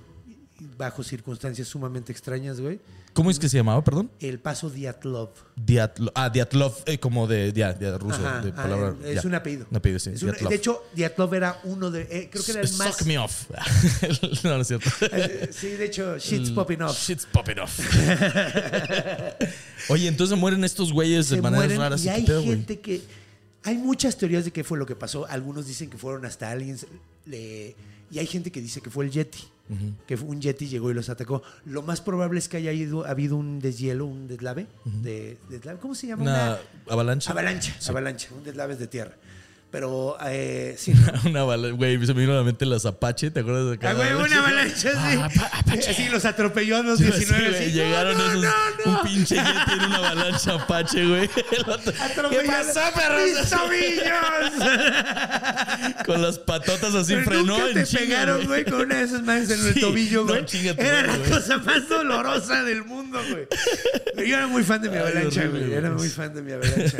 bajo 0.77 1.03
circunstancias 1.03 1.67
sumamente 1.67 2.11
extrañas, 2.11 2.59
güey. 2.59 2.79
¿Cómo 3.13 3.31
es 3.31 3.39
que 3.39 3.49
se 3.49 3.57
llamaba, 3.57 3.83
perdón? 3.83 4.11
El 4.19 4.39
paso 4.39 4.69
Diatlov. 4.69 5.29
Diatlov. 5.55 6.11
Ah, 6.15 6.29
Diatlov, 6.29 6.73
eh, 6.85 6.99
como 6.99 7.27
de, 7.27 7.51
de 7.51 7.97
ruso, 7.97 8.15
Ajá, 8.25 8.41
de 8.41 8.49
ah, 8.51 8.55
palabra. 8.55 8.95
es 9.03 9.21
ya. 9.23 9.27
un 9.27 9.35
apellido. 9.35 9.65
Un 9.71 9.77
apellido, 9.77 9.99
sí. 9.99 10.11
Un- 10.23 10.49
de 10.49 10.55
hecho, 10.55 10.83
Diatlov 10.93 11.33
era 11.33 11.59
uno 11.63 11.89
de. 11.91 12.01
eh, 12.03 12.29
creo 12.31 12.43
que 12.43 12.51
era 12.51 12.61
el 12.61 12.71
más. 12.73 12.95
Suck 12.97 13.07
me 13.07 13.17
off. 13.17 13.49
no, 14.43 14.55
no 14.55 14.61
es 14.61 14.67
cierto. 14.67 14.89
Eh, 15.11 15.49
Sí, 15.51 15.69
de 15.69 15.85
hecho, 15.85 16.17
shit's 16.17 16.51
popping 16.51 16.81
off. 16.81 16.97
Shit's 16.97 17.25
popping 17.25 17.59
off. 17.59 17.79
Oye, 19.89 20.07
entonces 20.07 20.37
mueren 20.37 20.63
estos 20.63 20.91
güeyes 20.93 21.29
de 21.29 21.41
maneras 21.41 21.65
mueren 21.65 21.79
raras. 21.79 22.01
y 22.01 22.03
¿y 22.03 22.05
qué 22.05 22.11
hay 22.15 22.23
pedo, 22.25 22.41
güey? 22.43 22.55
gente 22.57 22.79
que. 22.79 23.01
Hay 23.63 23.75
muchas 23.77 24.17
teorías 24.17 24.45
de 24.45 24.51
qué 24.51 24.63
fue 24.63 24.77
lo 24.77 24.85
que 24.85 24.95
pasó. 24.95 25.25
Algunos 25.27 25.67
dicen 25.67 25.89
que 25.89 25.97
fueron 25.97 26.25
hasta 26.25 26.49
aliens. 26.51 26.85
le- 27.25 27.75
y 28.11 28.19
hay 28.19 28.27
gente 28.27 28.51
que 28.51 28.61
dice 28.61 28.81
que 28.81 28.89
fue 28.89 29.05
el 29.05 29.11
Yeti. 29.11 29.43
Que 30.07 30.17
fue 30.17 30.27
un 30.29 30.41
Yeti 30.41 30.67
llegó 30.67 30.89
y 30.89 30.95
los 30.95 31.09
atacó. 31.09 31.43
Lo 31.65 31.83
más 31.83 32.01
probable 32.01 32.39
es 32.39 32.49
que 32.49 32.57
haya 32.57 32.71
ido, 32.71 33.05
habido 33.05 33.35
un 33.37 33.59
deshielo, 33.59 34.07
un 34.07 34.27
deslave. 34.27 34.65
de, 34.83 35.37
deslave. 35.47 35.77
¿Cómo 35.79 35.93
se 35.93 36.07
llama? 36.07 36.23
Una 36.23 36.59
avalancha. 36.89 37.31
avalancha. 37.31 37.75
Avalancha. 37.87 38.29
Un 38.35 38.43
deslave 38.43 38.75
de 38.75 38.87
tierra. 38.87 39.15
Pero 39.71 40.17
eh, 40.25 40.73
sí. 40.79 40.93
Una 41.25 41.41
avalancha. 41.41 41.75
Güey, 41.77 42.03
se 42.05 42.13
me 42.15 42.21
vino 42.21 42.33
a 42.33 42.37
la 42.37 42.43
mente 42.43 42.65
las 42.65 42.85
Apache. 42.87 43.29
¿Te 43.29 43.41
acuerdas 43.41 43.67
de 43.69 43.73
Ah, 43.75 43.79
cada 43.79 43.93
güey, 43.93 44.13
una 44.25 44.39
avalancha, 44.39 44.75
sí. 44.91 44.97
Ah, 44.97 45.25
apa- 45.31 45.49
Apache. 45.59 45.91
Así 45.91 46.09
los 46.09 46.25
atropelló 46.25 46.77
a 46.77 46.81
los 46.81 46.97
Sí, 46.97 47.03
19. 47.05 47.49
güey, 47.49 47.61
así. 47.63 47.71
llegaron 47.73 48.17
No, 48.17 48.25
esos. 48.31 48.41
no, 48.41 48.51
no. 48.85 48.91
Un 48.91 49.03
pinche 49.07 49.35
yeti 49.35 49.71
en 49.73 49.79
una 49.85 49.97
avalancha 49.97 50.53
Apache, 50.55 51.05
güey. 51.05 51.27
¿Qué 52.29 52.43
pasó, 52.47 52.79
perros? 52.95 53.21
¡Mis 53.25 53.49
tobillos! 53.49 54.53
Con 56.05 56.21
las 56.21 56.39
patotas 56.39 56.95
así 56.95 57.13
Pero 57.13 57.25
frenó 57.25 57.59
nunca 57.59 57.73
te 57.73 57.83
chinga, 57.85 58.01
pegaron, 58.01 58.45
güey, 58.47 58.65
con 58.65 58.81
una 58.81 58.95
de 58.97 59.03
esas 59.03 59.21
manos 59.21 59.49
en 59.51 59.67
el 59.67 59.73
Sí, 59.75 59.79
tobillo, 59.81 60.25
güey. 60.25 60.45
era 60.77 61.03
la 61.03 61.17
cosa 61.29 61.57
más 61.59 61.87
dolorosa 61.87 62.63
del 62.63 62.83
mundo, 62.85 63.19
güey. 63.29 63.47
Yo 64.27 64.35
era 64.35 64.47
muy 64.47 64.63
fan 64.63 64.81
de 64.81 64.89
mi 64.89 64.95
Ay, 64.97 65.01
avalancha, 65.03 65.45
güey. 65.45 65.71
Era 65.73 65.91
muy 65.91 66.09
fan 66.09 66.33
de 66.33 66.41
mi 66.41 66.51
avalancha. 66.53 66.97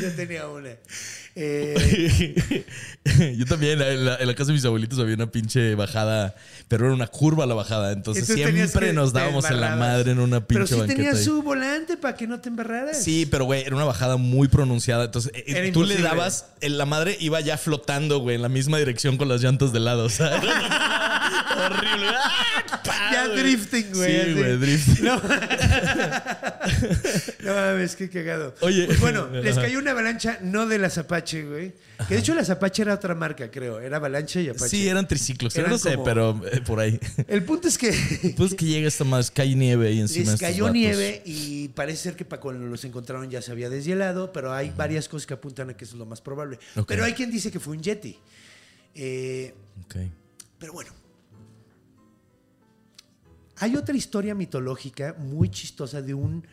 Yo 0.00 0.12
tenía 0.16 0.46
una. 0.46 0.70
Eh, 1.38 2.64
Yo 3.36 3.44
también, 3.44 3.80
en 3.82 4.06
la, 4.06 4.16
en 4.16 4.26
la 4.26 4.34
casa 4.34 4.48
de 4.48 4.54
mis 4.54 4.64
abuelitos 4.64 4.98
había 4.98 5.14
una 5.14 5.30
pinche 5.30 5.74
bajada, 5.74 6.34
pero 6.66 6.86
era 6.86 6.94
una 6.94 7.06
curva 7.06 7.44
la 7.44 7.54
bajada. 7.54 7.92
Entonces, 7.92 8.26
siempre 8.26 8.94
nos 8.94 9.12
dábamos 9.12 9.48
en 9.50 9.60
la 9.60 9.76
madre 9.76 10.12
en 10.12 10.18
una 10.18 10.46
pinche 10.46 10.64
Pero 10.74 10.82
sí 10.82 10.88
tenía 10.88 11.14
su 11.14 11.42
volante 11.42 11.98
para 11.98 12.16
que 12.16 12.26
no 12.26 12.40
te 12.40 12.48
embarraras. 12.48 13.02
Sí, 13.02 13.26
pero 13.30 13.44
güey, 13.44 13.62
era 13.62 13.76
una 13.76 13.84
bajada 13.84 14.16
muy 14.16 14.48
pronunciada. 14.48 15.04
Entonces, 15.04 15.30
eh, 15.34 15.44
Era 15.46 15.72
tú 15.72 15.84
le 15.84 15.98
dabas, 15.98 16.46
la 16.62 16.86
madre 16.86 17.16
iba 17.20 17.38
ya 17.40 17.58
flotando, 17.58 18.18
güey, 18.20 18.36
en 18.36 18.42
la 18.42 18.48
misma 18.48 18.78
dirección 18.78 19.18
con 19.18 19.28
las 19.28 19.42
llantas 19.42 19.74
de 19.74 19.80
lado. 19.80 20.04
O 20.04 20.10
sea, 20.10 20.40
Horrible. 21.56 22.08
¡Ah! 22.88 23.10
Ya 23.12 23.28
drifting, 23.28 23.92
güey. 23.94 24.24
Sí, 24.26 24.32
güey, 24.34 24.56
drifting. 24.58 25.04
No. 25.04 25.16
no 27.44 27.54
mames, 27.54 27.96
qué 27.96 28.08
cagado. 28.10 28.54
Oye. 28.60 28.86
Pues 28.86 29.00
bueno, 29.00 29.28
les 29.32 29.56
cayó 29.56 29.78
una 29.78 29.92
avalancha, 29.92 30.38
no 30.42 30.66
de 30.66 30.78
las 30.78 30.98
Apache, 30.98 31.44
güey. 31.44 31.72
Que 32.08 32.14
de 32.14 32.20
hecho 32.20 32.34
las 32.34 32.50
Apache 32.50 32.82
era 32.82 32.94
otra 32.94 33.14
marca, 33.14 33.50
creo. 33.50 33.80
Era 33.80 33.96
avalancha 33.96 34.40
y 34.40 34.48
Apache. 34.48 34.68
Sí, 34.68 34.88
eran 34.88 35.06
triciclos. 35.08 35.56
Eran 35.56 35.70
no 35.70 35.78
sé, 35.78 35.92
como- 35.92 36.04
pero 36.04 36.40
eh, 36.52 36.60
por 36.60 36.80
ahí. 36.80 36.98
El 37.28 37.42
punto 37.44 37.68
es 37.68 37.78
que 37.78 38.34
Pues 38.36 38.54
que 38.54 38.64
llega 38.66 38.88
esta 38.88 39.04
más, 39.04 39.30
cae 39.30 39.54
nieve 39.54 39.88
ahí 39.88 40.00
encima. 40.00 40.32
les 40.32 40.40
cayó 40.40 40.70
nieve 40.70 41.22
y 41.24 41.68
parece 41.68 42.02
ser 42.02 42.16
que 42.16 42.24
para 42.24 42.40
cuando 42.40 42.66
los 42.66 42.84
encontraron 42.84 43.30
ya 43.30 43.40
se 43.42 43.52
había 43.52 43.70
deshielado, 43.70 44.32
pero 44.32 44.52
hay 44.52 44.70
varias 44.76 45.08
cosas 45.08 45.26
que 45.26 45.34
apuntan 45.34 45.70
a 45.70 45.76
que 45.76 45.84
eso 45.84 45.94
es 45.94 45.98
lo 45.98 46.06
más 46.06 46.20
probable. 46.20 46.58
Pero 46.86 47.04
hay 47.04 47.12
quien 47.14 47.30
dice 47.30 47.50
que 47.50 47.60
fue 47.60 47.76
un 47.76 47.82
Yeti. 47.82 48.18
Eh, 48.94 49.54
Ok. 49.84 49.96
Pero 50.58 50.72
bueno. 50.72 50.90
Hay 53.58 53.76
otra 53.76 53.96
historia 53.96 54.34
mitológica 54.34 55.14
muy 55.18 55.48
chistosa 55.50 56.02
de 56.02 56.14
un, 56.14 56.44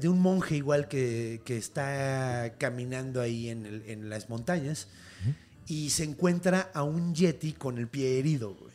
de 0.00 0.08
un 0.08 0.20
monje 0.20 0.56
igual 0.56 0.88
que, 0.88 1.40
que 1.44 1.56
está 1.56 2.54
caminando 2.58 3.20
ahí 3.20 3.48
en, 3.48 3.66
el- 3.66 3.82
en 3.86 4.10
las 4.10 4.28
montañas 4.28 4.88
y 5.66 5.90
se 5.90 6.04
encuentra 6.04 6.70
a 6.74 6.82
un 6.82 7.14
yeti 7.14 7.52
con 7.52 7.78
el 7.78 7.88
pie 7.88 8.18
herido, 8.18 8.54
güey. 8.54 8.72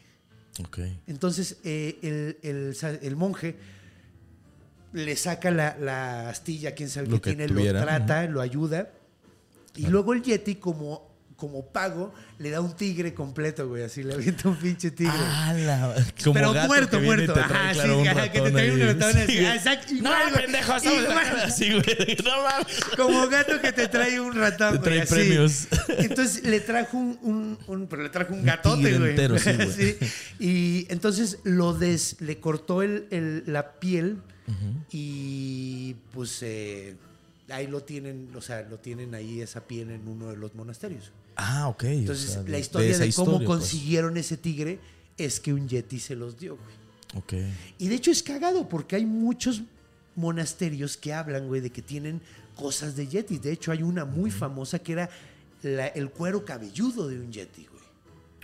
Entonces 1.08 1.58
eh, 1.64 2.38
el, 2.44 2.76
el 3.02 3.16
monje 3.16 3.56
le 4.92 5.16
saca 5.16 5.50
la, 5.50 5.76
la 5.80 6.30
astilla, 6.30 6.76
quién 6.76 6.90
sabe 6.90 7.08
Lo 7.08 7.16
qué 7.20 7.32
que 7.32 7.36
tiene, 7.36 7.48
tuviera, 7.48 7.80
lo 7.80 7.86
trata, 7.86 8.26
lo 8.28 8.42
ayuda. 8.42 8.92
Y 9.76 9.88
luego 9.88 10.14
el 10.14 10.22
Yeti, 10.22 10.56
como, 10.56 11.13
como 11.36 11.66
pago, 11.66 12.14
le 12.40 12.50
da 12.52 12.62
un 12.62 12.76
tigre 12.76 13.14
completo, 13.14 13.68
güey. 13.68 13.84
Así 13.84 14.02
le 14.04 14.14
avienta 14.14 14.48
un 14.50 14.56
pinche 14.56 14.92
tigre. 14.92 15.14
Ah, 15.16 15.54
la- 15.54 16.06
como 16.24 16.34
Pero 16.34 16.54
gato 16.54 16.68
muerto, 16.68 17.00
que 17.00 17.06
muerto. 17.06 17.34
Ajá, 17.36 17.72
claro, 17.74 18.02
sí, 18.02 18.08
ajá, 18.08 18.32
que 18.32 18.42
te 18.42 18.52
trae 18.52 18.72
un 18.72 18.80
ratón 18.80 19.12
Sí, 19.14 19.20
así. 19.20 19.34
güey. 19.36 19.46
Ah, 19.46 19.56
exacto, 19.56 19.88
No, 19.94 19.98
igual, 20.00 20.32
güey. 20.32 20.44
pendejo, 20.44 20.74
Igual. 20.78 21.42
así, 21.44 21.70
güey. 21.72 22.18
No 22.24 22.44
mames. 22.44 22.86
Como 22.96 23.28
gato 23.28 23.62
que 23.62 23.72
te 23.74 23.88
trae 23.88 24.20
un 24.20 24.36
ratón, 24.36 24.72
Te 24.74 24.78
güey, 24.80 24.84
trae 24.90 25.02
así. 25.02 25.14
premios. 25.14 25.68
Entonces 26.00 26.44
le 26.44 26.60
trajo 26.62 26.98
un, 26.98 27.20
un- 27.22 27.58
un- 27.68 27.88
pero 27.88 28.04
le 28.04 28.10
trajo 28.10 28.34
un 28.34 28.44
gatote, 28.46 28.78
tigre 28.84 28.98
güey. 29.00 29.10
entero, 29.12 29.38
sí, 29.40 29.50
güey. 29.76 29.98
Y 30.40 30.86
entonces 30.90 31.40
lo 31.44 31.74
des, 31.74 32.18
le 32.22 32.40
cortó 32.40 32.82
el, 32.84 33.08
el- 33.12 33.44
la 33.48 33.74
piel 33.80 34.18
y 34.92 35.96
pues 36.14 36.40
eh, 36.42 36.96
ahí 37.50 37.68
lo 37.68 37.82
tienen, 37.84 38.30
o 38.36 38.42
sea, 38.42 38.62
lo 38.64 38.78
tienen 38.78 39.16
ahí 39.16 39.42
esa 39.42 39.62
piel 39.62 39.90
en 39.92 40.08
uno 40.08 40.30
de 40.30 40.38
los 40.38 40.54
monasterios. 40.56 41.12
Ah, 41.36 41.68
ok. 41.68 41.84
o 41.84 41.88
Entonces 41.88 42.32
sea, 42.32 42.44
la 42.44 42.60
historia 42.60 42.90
de, 42.98 43.12
cómo 43.14 43.32
historia, 43.32 43.48
pues. 43.48 43.60
consiguieron 43.60 44.18
ese 44.18 44.38
tigre 44.38 44.80
es 45.18 45.40
que 45.40 45.54
un 45.54 45.68
yeti 45.68 46.00
se 46.00 46.16
los 46.16 46.38
dio, 46.40 46.58
güey. 46.58 46.76
Ok. 47.16 47.34
Y 47.78 47.88
de 47.88 47.96
hecho 47.96 48.12
es 48.12 48.24
cagado 48.24 48.68
porque 48.70 48.96
hay 48.96 49.06
muchos 49.06 49.62
monasterios 50.16 50.98
que 50.98 51.14
hablan, 51.14 51.48
güey, 51.48 51.62
de 51.62 51.72
que 51.72 51.82
tienen 51.82 52.22
cosas 52.56 52.96
de 52.96 53.08
yeti. 53.08 53.40
De 53.40 53.52
hecho, 53.52 53.72
hay 53.72 53.82
una 53.84 54.06
muy 54.06 54.32
famosa 54.32 54.80
que 54.80 54.94
era 54.94 55.10
la- 55.64 55.88
el 55.88 56.10
cuero 56.10 56.46
cabelludo 56.46 57.08
de 57.08 57.20
un 57.20 57.32
yeti, 57.32 57.66
güey. 57.66 57.84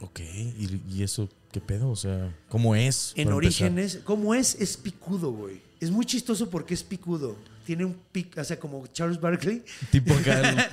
Ok. 0.02 0.20
¿Y, 0.22 0.82
y 0.98 1.04
eso 1.04 1.30
qué 1.52 1.62
pedo? 1.62 1.90
O 1.90 1.96
sea, 1.96 2.36
¿cómo 2.50 2.76
es? 2.76 3.12
En 3.16 3.30
empezar? 3.30 3.34
orígenes, 3.36 4.00
¿cómo 4.04 4.34
es? 4.34 4.56
Es 4.60 4.78
picudo, 4.78 5.32
güey. 5.32 5.62
Es 5.80 5.92
muy 5.92 6.06
chistoso 6.06 6.50
porque 6.50 6.74
es 6.74 6.84
picudo. 6.84 7.36
Tiene 7.70 7.86
un 7.86 7.94
pico, 8.12 8.42
o 8.42 8.44
sea, 8.44 8.60
como 8.60 8.88
Charles 8.88 9.22
Barkley. 9.22 9.64
Tipo 9.92 10.16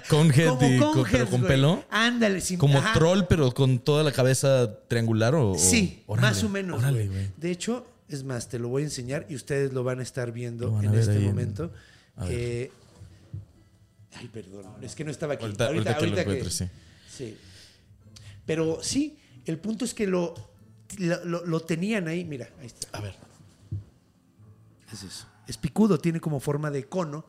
conhead, 0.08 0.54
y 0.62 0.78
con- 0.78 1.04
pero 1.12 1.28
con 1.28 1.42
pelo. 1.42 1.84
Ándale, 1.90 2.40
sí. 2.40 2.56
Como 2.56 2.78
ajá. 2.78 2.94
troll, 2.94 3.24
pero 3.28 3.52
con 3.52 3.80
toda 3.80 4.02
la 4.02 4.12
cabeza 4.12 4.78
triangular 4.88 5.34
o. 5.34 5.56
Sí, 5.58 6.02
órale, 6.06 6.26
más 6.28 6.42
o 6.42 6.48
menos. 6.48 6.78
Órale, 6.78 7.06
güey. 7.06 7.08
güey. 7.08 7.30
De 7.36 7.50
hecho, 7.50 7.86
es 8.08 8.24
más, 8.24 8.48
te 8.48 8.58
lo 8.58 8.68
voy 8.68 8.80
a 8.80 8.84
enseñar 8.86 9.26
y 9.28 9.34
ustedes 9.34 9.74
lo 9.74 9.84
van 9.84 10.00
a 10.00 10.02
estar 10.02 10.32
viendo 10.32 10.74
a 10.78 10.82
en 10.82 10.94
este 10.94 11.16
en- 11.16 11.24
momento. 11.24 11.70
Eh, 12.30 12.70
ay, 14.14 14.28
perdón, 14.28 14.64
es 14.80 14.94
que 14.94 15.04
no 15.04 15.10
estaba 15.10 15.34
aquí. 15.34 15.44
Ahorita, 15.44 15.66
ahorita 15.66 15.98
que 15.98 16.06
lo 16.06 16.18
encuentres, 16.18 16.54
sí. 16.54 16.64
sí. 17.14 17.36
Pero 18.46 18.78
sí, 18.80 19.18
el 19.44 19.58
punto 19.58 19.84
es 19.84 19.92
que 19.92 20.06
lo, 20.06 20.32
lo, 20.96 21.22
lo- 21.26 21.44
lo 21.44 21.60
tenían 21.60 22.08
ahí. 22.08 22.24
Mira, 22.24 22.48
ahí 22.58 22.68
está. 22.68 22.88
A 22.96 23.02
ver. 23.02 23.14
Es 24.90 25.02
eso. 25.02 25.26
Es 25.46 25.56
picudo, 25.56 25.98
tiene 25.98 26.20
como 26.20 26.40
forma 26.40 26.70
de 26.70 26.84
cono. 26.88 27.24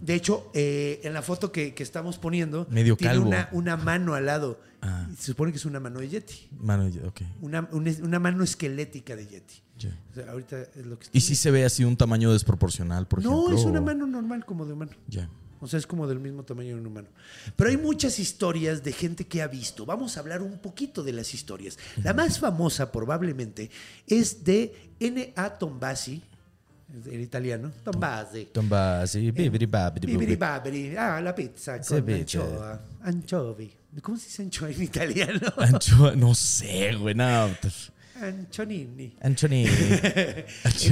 De 0.00 0.14
hecho, 0.14 0.50
eh, 0.52 1.00
en 1.02 1.14
la 1.14 1.22
foto 1.22 1.50
que, 1.50 1.72
que 1.74 1.82
estamos 1.82 2.18
poniendo, 2.18 2.66
Medio 2.70 2.94
tiene 2.96 3.14
calvo. 3.14 3.26
Una, 3.28 3.48
una 3.52 3.76
mano 3.76 4.14
al 4.14 4.26
lado. 4.26 4.60
Ah. 4.82 5.08
Se 5.16 5.26
supone 5.26 5.50
que 5.50 5.56
es 5.58 5.64
una 5.64 5.80
mano 5.80 6.00
de 6.00 6.08
Yeti. 6.08 6.48
Mano, 6.60 6.88
ya, 6.88 7.06
ok. 7.06 7.22
Una, 7.40 7.68
una, 7.72 7.90
una 8.02 8.18
mano 8.18 8.44
esquelética 8.44 9.16
de 9.16 9.26
Yeti. 9.26 9.54
Ya. 9.78 9.98
O 10.10 10.14
sea, 10.14 10.30
ahorita 10.30 10.60
es 10.60 10.86
lo 10.86 10.98
que 10.98 11.06
Y 11.12 11.20
si 11.22 11.34
se 11.34 11.50
ve 11.50 11.64
así 11.64 11.84
un 11.84 11.96
tamaño 11.96 12.32
desproporcional, 12.32 13.06
por 13.08 13.22
No, 13.22 13.30
ejemplo. 13.46 13.58
es 13.58 13.64
una 13.64 13.80
mano 13.80 14.06
normal, 14.06 14.44
como 14.44 14.66
de 14.66 14.74
humano. 14.74 14.92
Ya. 15.08 15.28
O 15.60 15.68
sea, 15.68 15.78
es 15.78 15.86
como 15.86 16.06
del 16.08 16.18
mismo 16.18 16.42
tamaño 16.42 16.74
de 16.74 16.80
un 16.80 16.86
humano. 16.88 17.08
Pero 17.56 17.70
hay 17.70 17.76
muchas 17.76 18.18
historias 18.18 18.82
de 18.82 18.92
gente 18.92 19.26
que 19.26 19.40
ha 19.40 19.46
visto. 19.46 19.86
Vamos 19.86 20.16
a 20.16 20.20
hablar 20.20 20.42
un 20.42 20.58
poquito 20.58 21.02
de 21.04 21.12
las 21.12 21.32
historias. 21.34 21.78
La 22.02 22.12
más 22.12 22.40
famosa, 22.40 22.90
probablemente, 22.92 23.70
es 24.08 24.42
de 24.44 24.92
N.A. 24.98 25.58
Tombasi, 25.58 26.20
en 27.06 27.20
italiano. 27.20 27.70
Tombasi. 27.84 28.48
Tomba 28.52 29.02
así, 29.02 29.30
bibiri 29.30 29.66
babiri 29.66 30.06
Bibiri 30.06 30.26
bubi. 30.26 30.36
babiri. 30.36 30.96
Ah, 30.96 31.20
la 31.20 31.34
pizza 31.34 31.80
con 31.80 32.02
pizza. 32.04 32.40
anchoa. 32.40 32.80
Anchovy. 33.02 33.72
¿Cómo 34.02 34.16
se 34.18 34.26
dice 34.26 34.42
anchoa 34.42 34.70
en 34.70 34.82
italiano? 34.82 35.40
Anchoa, 35.58 36.14
no 36.16 36.34
sé, 36.34 36.94
güey, 36.94 37.14
no. 37.14 37.50
Anchonini. 38.20 39.16
Anchoni. 39.20 39.66
En 39.66 40.44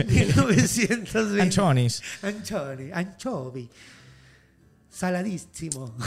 1920. 0.09 1.41
Anchonis. 1.43 2.03
Ancioni, 2.23 2.91
anchovy. 2.93 3.69
Saladísimo. 4.91 5.95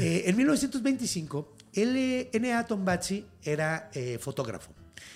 Eh, 0.00 0.24
en 0.26 0.36
1925, 0.36 1.54
L- 1.74 2.28
N.A. 2.32 2.66
Tombazzi 2.66 3.24
era 3.40 3.88
eh, 3.94 4.18
fotógrafo 4.20 4.72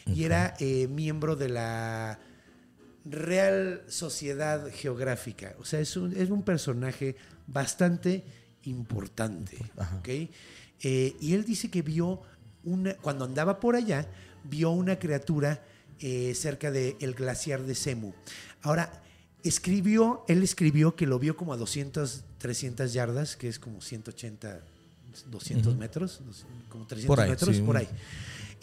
y 0.06 0.22
era 0.22 0.54
eh, 0.60 0.86
miembro 0.86 1.34
de 1.34 1.48
la 1.48 2.16
Real 3.12 3.82
Sociedad 3.88 4.70
Geográfica. 4.72 5.54
O 5.58 5.64
sea, 5.64 5.80
es 5.80 5.96
un, 5.96 6.16
es 6.16 6.30
un 6.30 6.42
personaje 6.42 7.16
bastante 7.46 8.24
importante. 8.64 9.56
Eh, 10.82 11.16
y 11.20 11.34
él 11.34 11.44
dice 11.44 11.70
que 11.70 11.82
vio 11.82 12.22
una, 12.64 12.94
cuando 12.94 13.24
andaba 13.24 13.60
por 13.60 13.76
allá, 13.76 14.06
vio 14.44 14.70
una 14.70 14.98
criatura 14.98 15.62
eh, 15.98 16.34
cerca 16.34 16.70
del 16.70 17.14
glaciar 17.14 17.62
de 17.62 17.74
Semu. 17.74 18.12
Ahora, 18.62 19.02
escribió, 19.42 20.24
él 20.28 20.42
escribió 20.42 20.94
que 20.96 21.06
lo 21.06 21.18
vio 21.18 21.36
como 21.36 21.52
a 21.52 21.56
200, 21.56 22.24
300 22.38 22.92
yardas, 22.92 23.36
que 23.36 23.48
es 23.48 23.58
como 23.58 23.80
180, 23.80 24.60
200 25.30 25.76
metros, 25.76 26.20
dos- 26.26 26.46
como 26.68 26.86
300 26.86 27.06
Por 27.16 27.20
ahí, 27.24 27.30
metros, 27.30 27.56
sí, 27.56 27.62
por 27.62 27.76
un- 27.76 27.82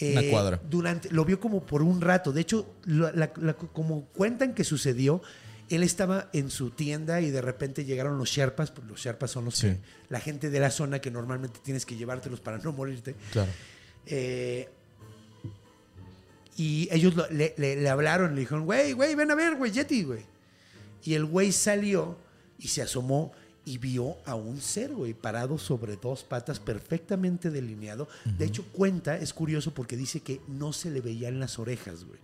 una 0.01 0.21
Eh, 0.21 0.29
cuadra. 0.31 0.59
Durante, 0.69 1.09
lo 1.11 1.25
vio 1.25 1.39
como 1.39 1.65
por 1.65 1.81
un 1.81 2.01
rato. 2.01 2.31
De 2.31 2.41
hecho, 2.41 2.75
la- 2.85 3.11
la- 3.13 3.31
la- 3.37 3.53
como 3.55 4.05
cuentan 4.07 4.53
que 4.53 4.63
sucedió, 4.63 5.21
él 5.69 5.83
estaba 5.83 6.29
en 6.33 6.49
su 6.49 6.69
tienda 6.69 7.19
y 7.19 7.29
de 7.31 7.41
repente 7.41 7.83
llegaron 7.83 8.17
los 8.17 8.29
Sherpas, 8.29 8.71
pues 8.71 8.87
los 8.87 8.99
Sherpas 9.01 9.31
son 9.31 9.45
los 9.45 9.55
Sí. 9.55 9.67
que, 9.67 9.77
la 10.09 10.19
gente 10.19 10.49
de 10.49 10.59
la 10.59 10.71
zona 10.71 10.99
que 10.99 11.11
normalmente 11.11 11.59
tienes 11.63 11.85
que 11.85 11.95
llevártelos 11.97 12.39
para 12.39 12.57
no 12.59 12.71
morirte. 12.71 13.15
Claro. 13.31 13.51
Eh, 14.05 14.69
y 16.55 16.87
ellos 16.91 17.15
lo- 17.15 17.29
le, 17.29 17.53
le- 17.57 17.75
le 17.75 17.89
hablaron, 17.89 18.33
le 18.33 18.41
dijeron, 18.41 18.65
güey, 18.65 18.93
güey, 18.93 19.13
ven 19.15 19.29
a 19.31 19.35
ver, 19.35 19.55
güey, 19.55 19.71
Yeti, 19.71 20.03
güey. 20.03 20.21
Y 21.03 21.13
el 21.13 21.25
güey 21.25 21.51
salió 21.51 22.17
y 22.57 22.67
se 22.69 22.81
asomó 22.81 23.31
y 23.67 23.77
vio 23.77 24.15
a 24.25 24.33
un 24.35 24.61
ser, 24.61 24.93
güey, 24.93 25.13
parado 25.13 25.57
sobre 25.57 25.97
dos 25.97 26.23
patas, 26.23 26.59
perfectamente 26.59 27.51
delineado. 27.51 28.07
De 28.37 28.45
hecho, 28.45 28.63
cuenta, 28.71 29.17
es 29.17 29.33
curioso 29.33 29.73
porque 29.73 29.97
dice 29.97 30.21
que 30.21 30.39
no 30.47 30.71
se 30.73 30.89
le 30.89 31.01
veían 31.01 31.39
las 31.39 31.59
orejas, 31.59 32.05
güey. 32.05 32.19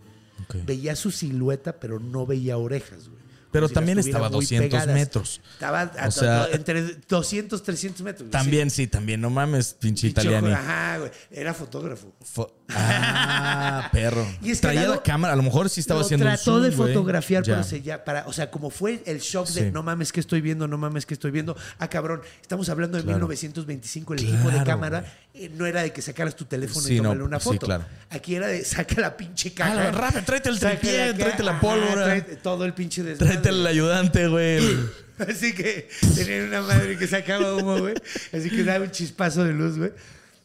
Veía 0.65 0.95
su 0.95 1.11
silueta, 1.11 1.79
pero 1.79 1.99
no 1.99 2.25
veía 2.25 2.57
orejas, 2.57 3.09
güey. 3.09 3.21
Pero 3.51 3.67
si 3.67 3.73
también 3.75 3.99
estaba 3.99 4.27
a 4.27 4.29
muy 4.31 4.39
200 4.41 4.67
pegadas. 4.67 4.95
metros. 4.95 5.41
Estaba 5.53 5.81
a- 5.81 6.07
O 6.07 6.11
sea- 6.11 6.47
entre 6.53 6.95
200, 7.07 7.61
300 7.61 8.01
metros. 8.01 8.31
También, 8.31 8.71
sí, 8.71 8.87
también. 8.87 9.21
No 9.21 9.29
mames, 9.29 9.75
pinche 9.75 10.07
italiano. 10.07 10.47
Ajá, 10.47 10.97
güey. 10.97 11.11
Era 11.29 11.53
fotógrafo. 11.53 12.11
Fo- 12.23 12.51
Ah, 12.69 13.89
perro. 13.91 14.25
Y 14.41 14.51
es 14.51 14.61
Traía 14.61 14.87
la 14.87 15.01
cámara, 15.03 15.33
a 15.33 15.35
lo 15.35 15.43
mejor 15.43 15.69
sí 15.69 15.79
estaba 15.81 15.99
lo 15.99 16.05
haciendo 16.05 16.25
un 16.25 16.31
trató 16.31 16.43
zoom, 16.43 16.63
de 16.63 16.69
güey. 16.69 16.89
fotografiar, 16.93 17.43
Ya. 17.43 17.53
pero 17.55 17.63
se 17.63 17.81
ya 17.81 18.03
para, 18.03 18.25
o 18.27 18.33
sea, 18.33 18.49
como 18.49 18.69
fue 18.69 19.03
el 19.05 19.19
shock 19.19 19.47
de 19.49 19.71
no 19.71 19.83
mames 19.83 20.11
que 20.11 20.19
estoy 20.19 20.41
viendo, 20.41 20.67
no 20.67 20.77
mames 20.77 21.05
que 21.05 21.13
estoy 21.13 21.31
viendo. 21.31 21.55
Ah, 21.79 21.89
cabrón, 21.89 22.21
estamos 22.41 22.69
hablando 22.69 22.97
de 22.97 23.03
Claro. 23.03 23.17
1925, 23.19 24.13
el 24.13 24.19
equipo 24.21 24.45
de 24.47 24.51
Claro, 24.53 24.65
cámara 24.65 25.05
eh, 25.33 25.51
no 25.55 25.65
era 25.65 25.81
de 25.83 25.91
que 25.91 26.01
sacaras 26.01 26.35
tu 26.35 26.45
teléfono 26.45 26.81
Sí, 26.85 26.93
y 26.93 26.97
no, 26.97 27.03
tomarle 27.03 27.23
una 27.23 27.39
sí, 27.39 27.43
foto. 27.45 27.65
claro. 27.65 27.85
Aquí 28.09 28.35
era 28.35 28.47
de 28.47 28.63
saca 28.63 28.99
la 29.01 29.17
pinche 29.17 29.53
caja. 29.53 29.89
Ah, 29.89 29.91
rápido, 29.91 30.23
tráete 30.23 30.49
el 30.49 30.59
saca 30.59 30.79
tripié, 30.79 30.97
la 31.07 31.11
ca- 31.13 31.17
tráete 31.19 31.43
la 31.43 31.51
ajá, 31.51 31.61
pólvora. 31.61 32.03
tráete 32.05 32.35
todo 32.37 32.65
el 32.65 32.73
pinche 32.73 33.03
desmadre. 33.03 33.33
Tráete 33.33 33.49
al 33.49 33.67
ayudante, 33.67 34.27
güey. 34.27 34.59
Así 35.19 35.53
que 35.53 35.89
tenían 36.15 36.47
una 36.47 36.61
madre 36.61 36.97
que 36.97 37.07
sacaba 37.07 37.55
humo, 37.55 37.77
güey. 37.79 37.93
Así 38.31 38.49
que 38.49 38.63
daba 38.63 38.83
un 38.85 38.91
chispazo 38.91 39.43
de 39.43 39.53
luz, 39.53 39.77
güey. 39.77 39.91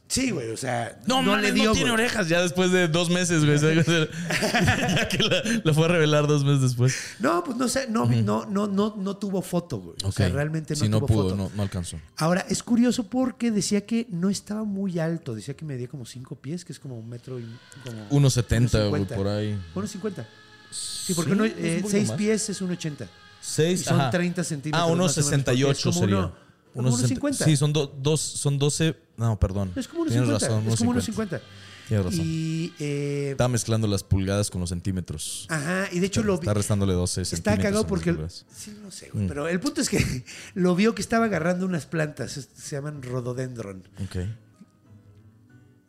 Sí, 0.09 0.31
güey, 0.31 0.49
o 0.51 0.57
sea, 0.57 0.99
No, 1.07 1.21
no, 1.23 1.37
le 1.37 1.49
no 1.51 1.55
dio. 1.55 1.73
tiene 1.73 1.91
güey. 1.91 2.01
orejas 2.03 2.29
ya 2.31 2.41
después 2.41 2.73
de 2.73 2.89
dos 2.89 3.11
meses, 3.11 3.45
güey. 3.45 3.59
ya 3.61 5.09
que 5.09 5.19
la, 5.19 5.43
la 5.65 5.75
fue 5.75 5.85
a 5.85 5.89
revelar 5.89 6.27
dos 6.27 6.45
meses 6.45 6.63
después. 6.63 6.97
No, 7.19 7.45
pues 7.45 7.57
no 7.59 7.69
sé, 7.69 7.89
no, 7.91 8.07
no, 8.07 8.47
no, 8.47 8.67
no, 8.67 8.95
no 8.97 9.17
tuvo 9.19 9.43
foto, 9.43 9.79
güey. 9.81 9.97
O 10.05 10.11
sea, 10.13 10.29
realmente 10.31 10.75
no 10.75 10.81
Sí, 10.81 10.89
no 10.89 10.99
tuvo 10.99 11.07
pudo, 11.09 11.23
foto. 11.25 11.37
no, 11.37 11.51
no 11.55 11.63
alcanzó. 11.63 11.99
Ahora, 12.17 12.47
es 12.49 12.63
curioso 12.63 13.05
porque 13.05 13.51
decía 13.51 13.85
que 13.85 14.07
no 14.11 14.31
estaba 14.31 14.65
muy 14.65 14.99
alto. 14.99 15.35
Decía 15.35 15.55
que 15.55 15.65
medía 15.67 15.89
como 15.89 16.07
5 16.07 16.37
pies, 16.37 16.65
que 16.65 16.73
es 16.73 16.79
como 16.81 16.99
un 16.99 17.09
metro 17.09 17.39
y... 17.39 17.45
Como 17.85 18.29
1.70, 18.29 18.89
güey, 18.89 19.03
1.50. 19.03 19.15
por 19.15 19.29
ahí. 19.29 19.59
1.50. 19.75 20.25
Sí, 20.71 21.15
porque 21.15 21.31
Sí, 21.33 21.37
uno, 21.37 21.45
eh, 21.45 21.85
6 21.87 22.09
más. 22.09 22.17
pies 22.17 22.49
es 22.49 22.63
1.80. 22.63 23.05
Y 23.05 23.07
Seis, 23.41 23.83
son 23.85 24.01
ajá. 24.01 24.11
30 24.11 24.43
centímetros. 24.43 24.83
Ah, 24.83 24.87
más 24.87 24.93
o 24.95 24.97
menos, 24.97 25.15
porque 25.15 25.37
es 25.37 25.79
1.68 25.79 25.83
como 25.85 26.01
sería. 26.01 26.17
uno- 26.17 26.48
como 26.75 26.91
1.60. 26.91 27.19
1.50. 27.21 27.45
Sí, 27.45 27.57
son, 27.57 27.73
do- 27.73 27.87
dos, 27.87 28.21
son 28.21 28.59
12. 28.59 28.97
No, 29.17 29.39
perdón. 29.39 29.73
Es 29.77 29.89
como 29.89 30.05
1.50. 30.05 30.09
Tienes 30.09 30.29
razón, 30.29 30.69
es 30.69 30.77
como 30.79 30.95
1.50. 30.95 31.15
1.50. 31.29 31.41
Tienes 31.89 32.05
razón. 32.07 32.21
Y... 32.23 32.73
eh, 32.79 33.29
Estaba 33.33 33.49
mezclando 33.49 33.87
las 33.89 34.03
pulgadas 34.05 34.51
con 34.51 34.61
los 34.61 34.69
centímetros. 34.71 35.47
ajá, 35.49 35.89
y 35.91 36.01
de 36.01 36.07
hecho 36.07 36.23
lo 36.23 36.35
vi... 36.37 36.45
Está 36.45 36.55
restándole 36.55 36.93
12 36.93 37.23
Está 37.23 37.37
centímetros. 37.37 37.63
cagado 37.65 37.79
a 37.79 37.83
las 37.83 37.89
porque... 37.89 38.11
pulgadas. 38.13 38.47
Sí, 38.55 38.79
no 38.83 38.91
sé, 38.91 39.09
güey, 39.11 39.25
Mm. 39.25 39.29
pero 39.29 39.49
el 39.49 39.59
punto 39.61 39.81
es 39.81 39.89
que 39.89 40.25
lo 40.55 40.75
vio 40.77 40.95
que 40.95 41.01
estaba 41.03 41.25
agarrando 41.25 41.65
unas 41.65 41.87
plantas. 41.87 42.33
Se 42.55 42.77
llaman 42.77 43.03
rododendron. 43.03 43.89
Ok. 44.05 44.17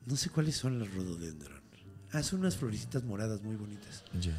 No 0.06 0.16
sé 0.16 0.30
cuáles 0.30 0.56
son 0.56 0.80
las 0.80 0.92
rododendron. 0.94 1.60
Ah, 2.12 2.24
son 2.24 2.40
unas 2.40 2.56
florecitas 2.58 3.04
moradas 3.04 3.42
muy 3.44 3.56
bonitas. 3.56 4.04
Ya. 4.20 4.36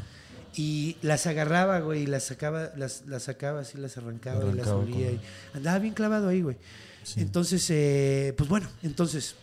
Y 0.56 0.96
las 1.02 1.26
agarraba, 1.26 1.78
güey, 1.80 2.02
y 2.02 2.06
las 2.06 2.24
sacaba, 2.24 2.70
las, 2.76 3.04
las 3.06 3.22
sacaba 3.24 3.60
así, 3.60 3.78
las 3.78 3.96
arrancaba, 3.96 4.44
y 4.50 4.54
las 4.54 4.66
con- 4.66 4.92
y 4.92 5.20
andaba 5.54 5.78
bien 5.78 5.94
clavado 5.94 6.28
ahí, 6.28 6.42
güey. 6.42 6.56
Sí. 7.04 7.20
Entonces, 7.20 7.64
eh, 7.70 8.34
pues 8.36 8.48
bueno, 8.48 8.68
entonces 8.82 9.36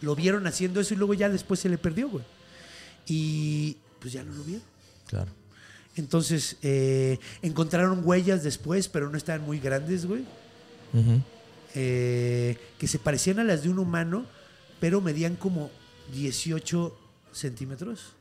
lo 0.00 0.16
vieron 0.16 0.46
haciendo 0.46 0.80
eso 0.80 0.94
y 0.94 0.96
luego 0.96 1.14
ya 1.14 1.28
después 1.28 1.60
se 1.60 1.68
le 1.68 1.76
perdió, 1.78 2.08
güey. 2.08 2.24
Y 3.06 3.76
pues 4.00 4.12
ya 4.14 4.22
no 4.24 4.32
lo 4.34 4.42
vieron. 4.42 4.64
Claro. 5.06 5.30
Entonces, 5.96 6.56
eh, 6.62 7.18
encontraron 7.42 8.00
huellas 8.04 8.42
después, 8.42 8.88
pero 8.88 9.10
no 9.10 9.18
estaban 9.18 9.42
muy 9.42 9.58
grandes, 9.60 10.06
güey. 10.06 10.24
Eh, 11.74 12.56
que 12.78 12.88
se 12.88 12.98
parecían 12.98 13.38
a 13.38 13.44
las 13.44 13.62
de 13.62 13.68
un 13.68 13.78
humano, 13.78 14.24
pero 14.80 15.00
medían 15.00 15.36
como 15.36 15.70
18 16.12 16.96
centímetros. 17.32 18.14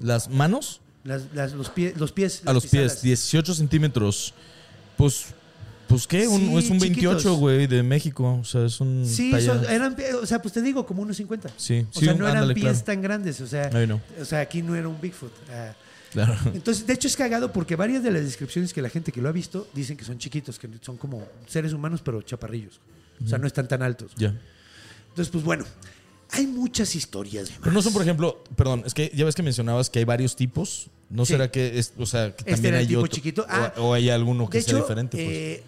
Las 0.00 0.28
manos 0.28 0.80
Las- 1.06 1.22
las- 1.34 1.52
los, 1.52 1.70
pies, 1.70 1.96
los 1.96 2.12
pies. 2.12 2.42
a 2.44 2.52
los 2.52 2.64
pies, 2.64 2.82
pisadas. 2.82 3.02
18 3.02 3.54
centímetros. 3.54 4.34
Pues, 4.96 5.26
pues 5.88 6.06
¿qué? 6.06 6.26
Un- 6.26 6.40
Sí, 6.40 6.56
es 6.56 6.70
un 6.70 6.78
28, 6.78 7.18
chiquitos. 7.18 7.38
güey, 7.38 7.66
de 7.66 7.82
México. 7.82 8.38
O 8.40 8.44
sea, 8.44 8.64
es 8.66 8.80
un. 8.80 9.06
Sí, 9.06 9.30
son- 9.40 9.64
eran, 9.66 9.94
pie- 9.96 10.12
o 10.14 10.26
sea, 10.26 10.42
pues 10.42 10.52
te 10.54 10.60
digo, 10.62 10.84
como 10.84 11.02
unos 11.02 11.16
50. 11.16 11.50
Sí, 11.56 11.86
O 11.94 11.98
sí, 11.98 12.04
sea, 12.06 12.14
un- 12.14 12.18
no 12.20 12.24
eran 12.26 12.38
ándale, 12.38 12.54
pies 12.54 12.64
claro. 12.66 12.84
tan 12.84 13.02
grandes, 13.02 13.40
o 13.40 13.46
sea, 13.46 13.70
no. 13.86 14.00
o 14.20 14.24
sea, 14.24 14.40
aquí 14.40 14.62
no 14.62 14.74
era 14.74 14.88
un 14.88 15.00
Bigfoot. 15.00 15.32
ah. 15.50 15.74
Claro. 16.12 16.34
Entonces, 16.54 16.86
de 16.86 16.94
hecho 16.94 17.08
es 17.08 17.16
cagado 17.16 17.52
porque 17.52 17.76
varias 17.76 18.02
de 18.02 18.10
las 18.10 18.22
descripciones 18.22 18.72
que 18.72 18.80
la 18.80 18.88
gente 18.88 19.12
que 19.12 19.20
lo 19.20 19.28
ha 19.28 19.32
visto 19.32 19.68
dicen 19.74 19.96
que 19.98 20.04
son 20.04 20.18
chiquitos, 20.18 20.58
que 20.58 20.68
son 20.80 20.96
como 20.96 21.26
seres 21.46 21.72
humanos 21.74 22.00
pero 22.02 22.22
chaparrillos. 22.22 22.80
O 23.22 23.28
sea, 23.28 23.36
no 23.38 23.46
están 23.46 23.68
tan 23.68 23.82
altos. 23.82 24.12
Ya. 24.16 24.34
Entonces, 25.10 25.30
pues 25.30 25.44
bueno, 25.44 25.64
hay 26.30 26.46
muchas 26.46 26.94
historias. 26.94 27.50
Pero 27.60 27.72
no 27.72 27.82
son, 27.82 27.92
por 27.92 28.00
ejemplo, 28.02 28.42
perdón, 28.56 28.82
es 28.86 28.94
que 28.94 29.12
ya 29.14 29.24
ves 29.26 29.34
que 29.34 29.42
mencionabas 29.42 29.90
que 29.90 29.98
hay 29.98 30.04
varios 30.06 30.36
tipos. 30.36 30.88
¿No 31.08 31.24
Sí. 31.24 31.34
será 31.34 31.50
que 31.50 31.78
es, 31.78 31.92
o 31.96 32.04
sea, 32.06 32.34
que 32.34 32.44
también 32.52 32.74
hay 32.74 32.94
otro- 32.96 33.06
chiquito. 33.08 33.42
o- 33.42 33.46
Ah, 33.48 33.72
o, 33.78 33.94
hay 33.94 34.10
alguno 34.10 34.48
que 34.50 34.60
sea 34.60 34.72
hecho, 34.74 34.82
diferente? 34.82 35.16
Pues. 35.16 35.28
eh, 35.28 35.62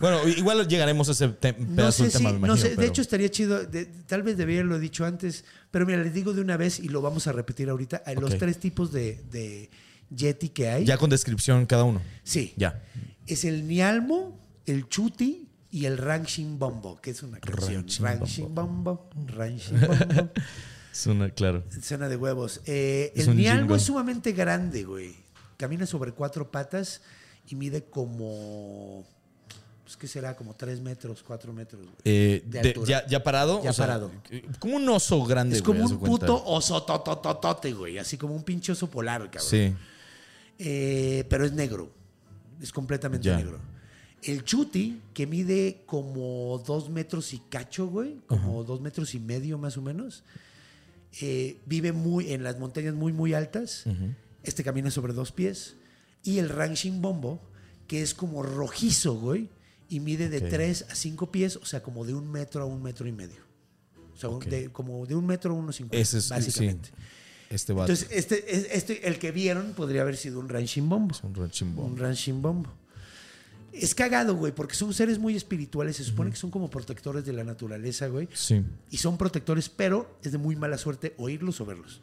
bueno, 0.00 0.26
igual 0.28 0.66
llegaremos 0.66 1.08
a 1.08 1.12
ese 1.12 1.28
te- 1.28 1.52
no 1.52 1.76
pedazo 1.76 1.92
sé 1.98 2.02
del 2.04 2.12
si, 2.12 2.18
tema, 2.18 2.32
me 2.32 2.38
no 2.40 2.46
imagino. 2.54 2.68
sé, 2.70 2.76
de 2.76 2.86
hecho 2.86 3.02
estaría 3.02 3.28
chido, 3.30 3.62
de- 3.64 3.84
tal 3.84 4.22
vez 4.22 4.36
debería 4.36 4.60
haberlo 4.62 4.78
dicho 4.80 5.04
antes, 5.04 5.44
pero 5.70 5.86
mira, 5.86 6.02
les 6.02 6.12
digo 6.14 6.32
de 6.32 6.40
una 6.40 6.56
vez 6.56 6.80
y 6.80 6.88
lo 6.88 7.00
vamos 7.02 7.26
a 7.26 7.32
repetir 7.32 7.68
ahorita, 7.70 8.02
a 8.04 8.12
los 8.14 8.36
tres 8.38 8.58
tipos 8.58 8.90
de, 8.92 9.20
de 9.30 9.70
Yeti 10.14 10.48
que 10.48 10.68
hay. 10.68 10.84
ya 10.84 10.96
con 10.98 11.10
descripción 11.10 11.66
cada 11.66 11.84
uno. 11.84 12.00
Sí. 12.24 12.52
Ya. 12.56 12.82
Es 13.26 13.44
el 13.44 13.68
Nialmo, 13.68 14.36
el 14.66 14.88
Chuti 14.88 15.46
y 15.70 15.84
el 15.84 15.96
Ranching 15.98 16.58
Bombo, 16.58 17.00
que 17.00 17.10
es 17.12 17.22
una 17.22 17.38
canción. 17.38 17.82
Ranching 17.86 18.04
Ranching 18.04 18.54
Bombo, 18.54 19.08
Ranching 19.28 19.80
Bombo. 19.80 20.30
Es 20.92 21.06
una, 21.06 21.30
claro. 21.30 21.62
Cena 21.80 22.08
de 22.08 22.16
huevos. 22.16 22.60
Eh, 22.66 23.12
el 23.14 23.34
jingle. 23.36 23.76
es 23.76 23.82
sumamente 23.82 24.32
grande, 24.32 24.84
güey. 24.84 25.14
Camina 25.56 25.86
sobre 25.86 26.12
cuatro 26.12 26.50
patas 26.50 27.00
y 27.48 27.54
mide 27.54 27.84
como. 27.84 29.06
Pues, 29.84 29.96
¿qué 29.96 30.06
será? 30.06 30.36
Como 30.36 30.54
tres 30.54 30.80
metros, 30.80 31.22
cuatro 31.22 31.52
metros. 31.52 31.82
güey. 31.82 31.94
Eh, 32.04 32.42
De 32.46 32.60
de- 32.62 32.80
ya, 32.86 33.06
ya 33.06 33.22
parado. 33.22 33.62
Ya 33.62 33.70
o 33.70 33.72
sea, 33.72 33.86
parado. 33.86 34.10
Como 34.58 34.76
un 34.76 34.88
oso 34.88 35.24
grande. 35.24 35.56
Es 35.56 35.62
como 35.62 35.80
güey, 35.82 35.92
un 35.94 36.00
puto 36.00 36.44
oso 36.44 36.82
totototote, 36.82 37.72
güey. 37.72 37.98
Así 37.98 38.16
como 38.16 38.34
un 38.34 38.42
pinche 38.42 38.72
oso 38.72 38.88
polar, 38.88 39.22
cabrón. 39.30 39.42
Sí. 39.50 39.74
Eh, 40.58 41.24
pero 41.28 41.44
es 41.44 41.52
negro. 41.52 41.90
Es 42.60 42.72
completamente 42.72 43.26
Ya. 43.28 43.36
negro. 43.36 43.58
El 44.22 44.44
chuti, 44.44 45.00
que 45.14 45.26
mide 45.26 45.82
como 45.86 46.62
dos 46.66 46.90
metros 46.90 47.32
y 47.32 47.38
cacho, 47.48 47.86
güey. 47.86 48.16
Como 48.26 48.64
dos 48.64 48.80
metros 48.80 49.14
y 49.14 49.18
medio 49.20 49.56
más 49.56 49.76
o 49.78 49.82
menos. 49.82 50.22
Eh, 51.20 51.60
vive 51.66 51.92
muy 51.92 52.32
en 52.32 52.42
las 52.44 52.58
montañas 52.58 52.94
muy, 52.94 53.12
muy 53.12 53.34
altas. 53.34 53.84
Este 54.42 54.62
camina 54.64 54.90
sobre 54.90 55.12
dos 55.12 55.32
pies. 55.32 55.76
Y 56.22 56.38
el 56.38 56.48
ranching 56.48 57.00
bombo, 57.02 57.40
que 57.86 58.02
es 58.02 58.14
como 58.14 58.42
rojizo, 58.42 59.14
güey. 59.14 59.48
Y 59.88 60.00
mide 60.00 60.28
de 60.28 60.40
tres 60.50 60.86
a 60.88 60.94
cinco 60.94 61.32
pies, 61.32 61.56
o 61.56 61.64
sea, 61.64 61.82
como 61.82 62.04
de 62.04 62.14
un 62.14 62.30
metro 62.30 62.62
a 62.62 62.64
un 62.66 62.80
metro 62.82 63.08
y 63.08 63.12
medio. 63.12 63.40
O 64.14 64.16
sea, 64.16 64.28
un- 64.30 64.38
de- 64.50 64.70
como 64.70 65.04
de 65.06 65.14
un 65.16 65.26
metro 65.26 65.52
a 65.52 65.56
unos 65.56 65.76
cincuenta, 65.76 66.00
es 66.18 66.28
básicamente. 66.28 66.90
sí, 66.90 66.94
este. 67.50 67.74
Entonces, 67.90 68.08
este, 68.12 68.54
es- 68.56 68.68
este, 68.70 69.08
el 69.08 69.18
que 69.18 69.32
vieron 69.32 69.72
podría 69.72 70.02
haber 70.02 70.16
sido 70.16 70.38
un 70.38 70.48
ranching 70.48 70.88
bombo. 70.88 71.14
es 71.14 71.24
un 71.24 71.34
ranchimbón. 71.34 71.86
Un 71.92 71.98
ranching 71.98 72.40
bombo. 72.40 72.70
Es 73.72 73.94
cagado, 73.94 74.34
güey, 74.34 74.52
porque 74.52 74.74
son 74.74 74.92
seres 74.92 75.18
muy 75.18 75.36
espirituales. 75.36 75.96
Se 75.96 76.04
supone 76.04 76.30
que 76.30 76.36
son 76.36 76.50
como 76.50 76.68
protectores 76.70 77.24
de 77.24 77.32
la 77.32 77.44
naturaleza, 77.44 78.08
güey. 78.08 78.28
Sí. 78.32 78.64
Y 78.90 78.96
son 78.96 79.16
protectores, 79.16 79.68
pero 79.68 80.18
es 80.22 80.32
de 80.32 80.38
muy 80.38 80.56
mala 80.56 80.76
suerte 80.78 81.14
oírlos 81.18 81.60
o 81.60 81.66
verlos. 81.66 82.00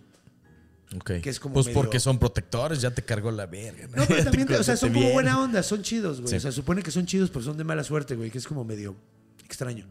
Ok. 0.96 1.12
Que 1.22 1.30
es 1.30 1.40
como 1.40 1.56
pues 1.56 1.66
medio- 1.68 1.82
porque 1.82 2.00
son 2.00 2.18
protectores, 2.18 2.80
ya 2.80 2.92
te 2.92 3.02
cargó 3.04 3.30
la 3.32 3.46
verga. 3.46 3.88
No, 3.88 4.06
pero 4.08 4.24
también, 4.24 4.52
o 4.54 4.64
sea, 4.64 4.78
son 4.78 4.90
como 4.90 5.02
bien. 5.02 5.14
buena 5.14 5.42
onda, 5.42 5.62
son 5.62 5.82
chidos, 5.84 6.22
güey. 6.22 6.30
Sí. 6.30 6.38
O 6.38 6.40
sea, 6.40 6.52
supone 6.54 6.82
que 6.82 6.92
son 6.92 7.06
chidos, 7.06 7.30
pero 7.30 7.44
son 7.44 7.58
de 7.58 7.64
mala 7.66 7.84
suerte, 7.84 8.16
güey, 8.16 8.32
que 8.32 8.38
es 8.38 8.48
como 8.48 8.64
medio 8.64 8.96
extraño. 9.44 9.88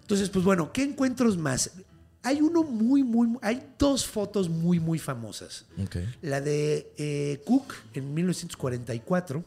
Entonces, 0.00 0.28
pues 0.30 0.44
bueno, 0.44 0.72
¿qué 0.72 0.82
encuentros 0.82 1.36
más? 1.36 1.70
Hay 2.24 2.40
uno 2.40 2.64
muy, 2.64 3.04
muy, 3.04 3.38
hay 3.42 3.62
dos 3.78 4.04
fotos 4.04 4.48
muy, 4.48 4.80
muy 4.80 4.98
famosas. 4.98 5.66
Ok. 5.80 5.96
La 6.22 6.40
de 6.40 6.92
eh, 6.96 7.40
Cook 7.46 7.72
en 7.94 8.12
1944 8.12 9.44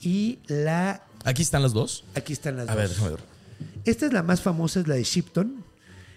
y 0.00 0.38
la, 0.46 1.02
Aquí 1.24 1.42
están 1.42 1.62
las 1.62 1.72
dos. 1.72 2.04
aquí 2.14 2.32
están 2.32 2.56
las 2.56 2.68
A 2.68 2.72
dos. 2.72 2.80
ver, 2.80 2.88
déjame 2.90 3.10
ver. 3.10 3.20
Esta 3.84 4.06
es 4.06 4.12
la 4.12 4.22
más 4.22 4.40
famosa, 4.40 4.80
es 4.80 4.88
la 4.88 4.94
de 4.94 5.04
Shipton, 5.04 5.64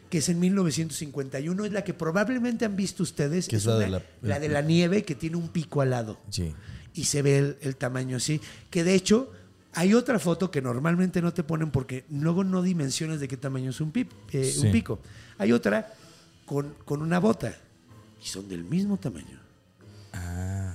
que 0.10 0.20
es 0.20 0.30
en 0.30 0.40
1951, 0.40 1.66
es 1.66 1.72
la 1.72 1.84
que 1.84 1.94
probablemente 1.94 2.66
han 2.66 2.76
visto 2.76 3.04
ustedes. 3.04 3.48
Que 3.48 3.56
es 3.58 3.66
la 3.66 3.78
de 3.78 3.90
la- 3.90 4.02
la 4.22 4.40
de 4.40 4.50
la 4.50 4.62
nieve 4.62 5.04
que 5.04 5.16
tiene 5.16 5.36
un 5.38 5.50
pico 5.50 5.82
al 5.82 5.90
lado. 5.92 6.20
Sí. 6.30 6.54
y 6.98 7.04
se 7.04 7.22
ve 7.22 7.38
el, 7.40 7.58
el 7.62 7.76
tamaño 7.76 8.16
así. 8.16 8.40
Que 8.70 8.86
de 8.86 8.96
hecho, 8.96 9.30
hay 9.74 9.94
otra 9.94 10.18
foto 10.18 10.50
que 10.50 10.62
normalmente 10.62 11.22
no 11.22 11.34
te 11.34 11.44
ponen 11.44 11.70
porque 11.70 12.06
luego 12.10 12.46
no 12.46 12.62
dimensiones 12.62 13.20
de 13.20 13.28
qué 13.28 13.36
tamaño 13.36 13.72
es 13.72 13.82
un, 13.82 13.92
pip- 13.92 14.12
eh, 14.32 14.46
Sí. 14.50 14.66
un 14.66 14.72
pico. 14.72 15.00
Hay 15.38 15.52
otra 15.52 15.94
con, 16.46 16.74
con 16.86 17.02
una 17.02 17.20
bota 17.20 17.54
y 18.24 18.28
son 18.28 18.48
del 18.48 18.64
mismo 18.64 18.96
tamaño. 18.98 19.40
Ah. 20.14 20.74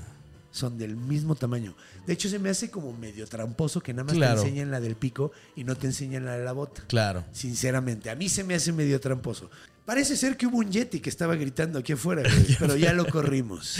Son 0.52 0.76
del 0.78 0.96
mismo 0.96 1.34
tamaño. 1.36 1.76
De 2.06 2.12
hecho, 2.12 2.28
se 2.28 2.38
me 2.40 2.50
hace 2.50 2.70
como 2.70 2.92
medio 2.92 3.26
tramposo 3.26 3.80
que 3.80 3.92
nada 3.92 4.04
más 4.04 4.14
Claro. 4.14 4.40
te 4.42 4.48
enseñan 4.48 4.70
la 4.70 4.80
del 4.80 4.96
pico 4.96 5.30
y 5.54 5.62
no 5.64 5.76
te 5.76 5.86
enseñan 5.86 6.24
la 6.24 6.36
de 6.36 6.44
la 6.44 6.52
bota. 6.52 6.82
Claro. 6.88 7.24
Sinceramente, 7.32 8.10
a 8.10 8.16
mí 8.16 8.28
se 8.28 8.42
me 8.42 8.54
hace 8.54 8.72
medio 8.72 8.98
tramposo. 9.00 9.48
Parece 9.86 10.16
ser 10.16 10.36
que 10.36 10.46
hubo 10.46 10.58
un 10.58 10.70
Yeti 10.70 11.00
que 11.00 11.08
estaba 11.10 11.34
gritando 11.36 11.78
aquí 11.78 11.92
afuera, 11.92 12.22
güey, 12.28 12.56
pero 12.58 12.76
ya 12.76 12.92
lo 12.92 13.06
corrimos. 13.06 13.78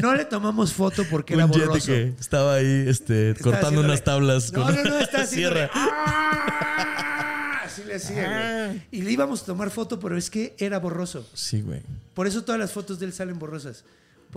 No 0.00 0.14
le 0.14 0.24
tomamos 0.24 0.72
foto 0.72 1.04
porque 1.10 1.34
era 1.34 1.46
Yeti 1.46 1.58
borroso. 1.60 1.86
que 1.86 2.14
estaba 2.18 2.54
ahí 2.54 2.84
este, 2.88 3.30
Estaba 3.30 3.52
cortando 3.52 3.80
unas 3.82 4.02
tablas 4.04 4.52
No, 4.52 4.62
con 4.64 4.74
no, 4.74 4.82
no, 4.84 4.90
haciéndole- 5.00 5.26
sierra. 5.26 5.70
¡Ah! 5.72 7.60
Así 7.64 7.84
le 7.84 7.94
hacía, 7.96 8.66
güey. 8.68 8.82
Y 8.90 9.02
le 9.02 9.12
íbamos 9.12 9.42
a 9.42 9.46
tomar 9.46 9.70
foto, 9.70 9.98
pero 10.00 10.16
es 10.16 10.30
que 10.30 10.54
era 10.58 10.78
borroso. 10.78 11.28
Sí, 11.34 11.60
güey. 11.60 11.82
Por 12.14 12.26
eso 12.26 12.42
todas 12.44 12.58
las 12.58 12.72
fotos 12.72 12.98
de 12.98 13.06
él 13.06 13.12
salen 13.12 13.38
borrosas. 13.38 13.84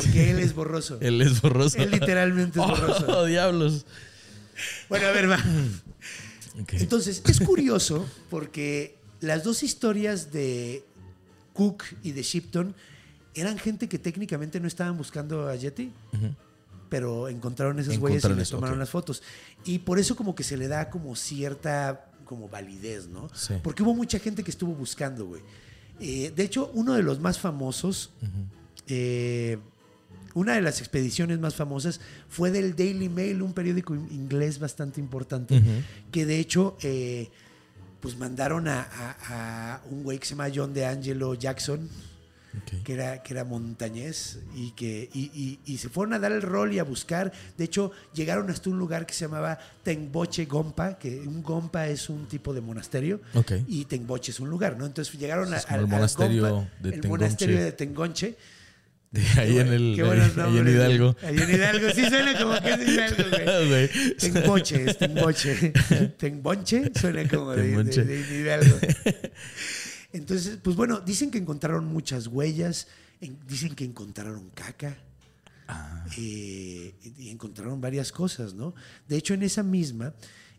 Porque 0.04 0.32
él 0.32 0.40
es 0.40 0.54
borroso. 0.54 0.98
Él 1.02 1.22
es 1.22 1.42
borroso. 1.42 1.78
Él 1.78 1.92
literalmente 1.92 2.60
es 2.60 2.68
borroso. 2.68 3.06
Oh, 3.08 3.26
diablos. 3.26 3.86
Bueno, 4.90 5.08
a 5.08 5.12
ver, 5.12 5.30
va. 5.30 5.40
Entonces, 6.72 7.22
es 7.26 7.40
curioso 7.40 8.06
porque 8.30 8.98
las 9.22 9.44
dos 9.44 9.64
historias 9.64 10.32
de 10.32 10.84
Cook 11.54 11.84
y 12.04 12.12
de 12.12 12.24
Shipton 12.24 12.76
eran 13.34 13.58
gente 13.58 13.88
que 13.88 14.00
técnicamente 14.00 14.60
no 14.60 14.68
estaban 14.68 14.98
buscando 14.98 15.48
a 15.48 15.56
Yeti, 15.56 15.92
pero 16.90 17.30
encontraron 17.30 17.80
esas 17.80 17.98
huellas 17.98 18.26
y 18.26 18.34
les 18.34 18.50
tomaron 18.50 18.80
las 18.80 18.90
fotos. 18.90 19.24
Y 19.64 19.80
por 19.80 20.00
eso 20.00 20.16
como 20.16 20.36
que 20.36 20.44
se 20.44 20.58
le 20.58 20.68
da 20.68 20.90
como 20.90 21.16
cierta 21.16 22.10
como 22.26 22.48
validez, 22.48 23.08
¿no? 23.08 23.30
Sí. 23.34 23.56
Porque 23.64 23.82
hubo 23.82 23.96
mucha 23.96 24.20
gente 24.20 24.44
que 24.44 24.52
estuvo 24.52 24.74
buscando, 24.74 25.26
güey. 25.26 25.42
Eh, 26.00 26.32
de 26.36 26.44
hecho, 26.44 26.70
uno 26.74 26.94
de 26.94 27.02
los 27.04 27.20
más 27.20 27.40
famosos, 27.40 28.12
eh, 28.88 29.58
una 30.34 30.54
de 30.56 30.62
las 30.62 30.80
expediciones 30.80 31.40
más 31.40 31.56
famosas 31.56 32.00
fue 32.30 32.52
del 32.52 32.76
Daily 32.76 33.10
Mail, 33.10 33.42
un 33.42 33.54
periódico 33.54 33.96
in- 33.96 34.08
inglés 34.12 34.60
bastante 34.60 35.00
importante, 35.00 35.62
que 36.12 36.26
de 36.26 36.40
hecho, 36.40 36.78
eh, 36.82 37.30
pues 38.00 38.18
mandaron 38.18 38.68
a, 38.68 38.82
a- 38.82 39.74
a 39.76 39.82
un 39.90 40.04
güey 40.04 40.20
que 40.20 40.26
se 40.26 40.32
llama 40.32 40.50
John 40.54 40.74
DeAngelo 40.74 41.34
Jackson, 41.34 41.90
Ok. 42.58 42.84
que 42.84 42.94
era, 42.94 43.22
que 43.22 43.34
era 43.34 43.44
montañés 43.44 44.40
y 44.56 44.72
que 44.72 45.08
y, 45.14 45.26
y- 45.34 45.60
y 45.72 45.78
se 45.78 45.88
fueron 45.90 46.14
a 46.14 46.20
dar 46.20 46.32
el 46.32 46.42
rol 46.42 46.74
y 46.74 46.80
a 46.80 46.84
buscar. 46.84 47.32
De 47.58 47.64
hecho, 47.66 47.92
llegaron 48.14 48.50
hasta 48.50 48.70
un 48.72 48.80
lugar 48.80 49.06
que 49.06 49.14
se 49.14 49.26
llamaba 49.26 49.60
Tengboche 49.84 50.46
Gompa, 50.46 50.98
que 50.98 51.20
un 51.20 51.44
Gompa 51.44 51.88
es 51.88 52.10
un 52.10 52.28
tipo 52.28 52.54
de 52.54 52.62
monasterio 52.62 53.22
Ok. 53.36 53.52
y 53.68 53.86
Tengboche 53.86 54.32
es 54.32 54.40
un 54.40 54.50
lugar, 54.50 54.78
¿no? 54.78 54.86
Entonces 54.88 55.14
llegaron 55.20 55.54
al, 55.54 55.88
monasterio 55.88 56.50
Gompa, 56.50 56.72
de 56.82 56.90
el 56.90 57.02
Tengonche. 57.02 57.08
monasterio 57.26 57.64
de 57.64 57.72
Tengonche. 57.74 58.36
De 59.12 59.22
ahí 59.40 59.58
en 59.58 59.68
el. 59.70 59.94
Qué 59.96 60.04
buenos 60.04 60.38
ahí 60.38 60.58
en 60.58 60.68
Hidalgo. 60.68 61.16
Ahí 61.24 61.38
en 61.38 61.50
Hidalgo, 61.50 61.90
sí 61.96 62.06
suena 62.08 62.38
como 62.40 62.60
que 62.62 62.70
es 62.74 62.88
Hidalgo, 62.88 63.68
güey. 63.68 63.90
Es 64.88 64.98
Tengboche. 64.98 65.74
Tengbonche 66.18 66.92
suena 67.00 67.28
como 67.28 67.52
de, 67.56 67.62
de- 67.64 67.68
Tengbonche. 67.70 68.04
de 68.04 68.38
Hidalgo. 68.40 68.78
Entonces, 70.14 70.58
pues 70.62 70.76
bueno, 70.76 71.00
dicen 71.02 71.32
que 71.32 71.38
encontraron 71.38 71.86
muchas 71.86 72.28
huellas, 72.28 72.88
en- 73.22 73.38
dicen 73.48 73.76
que 73.76 73.84
encontraron 73.86 74.50
caca. 74.52 74.98
Ah. 75.72 76.04
eh, 76.18 76.96
y 77.20 77.30
encontraron 77.30 77.80
varias 77.80 78.12
cosas, 78.12 78.56
¿no? 78.56 78.74
De 79.08 79.18
hecho, 79.18 79.36
en 79.36 79.44
esa 79.44 79.62
misma 79.62 80.16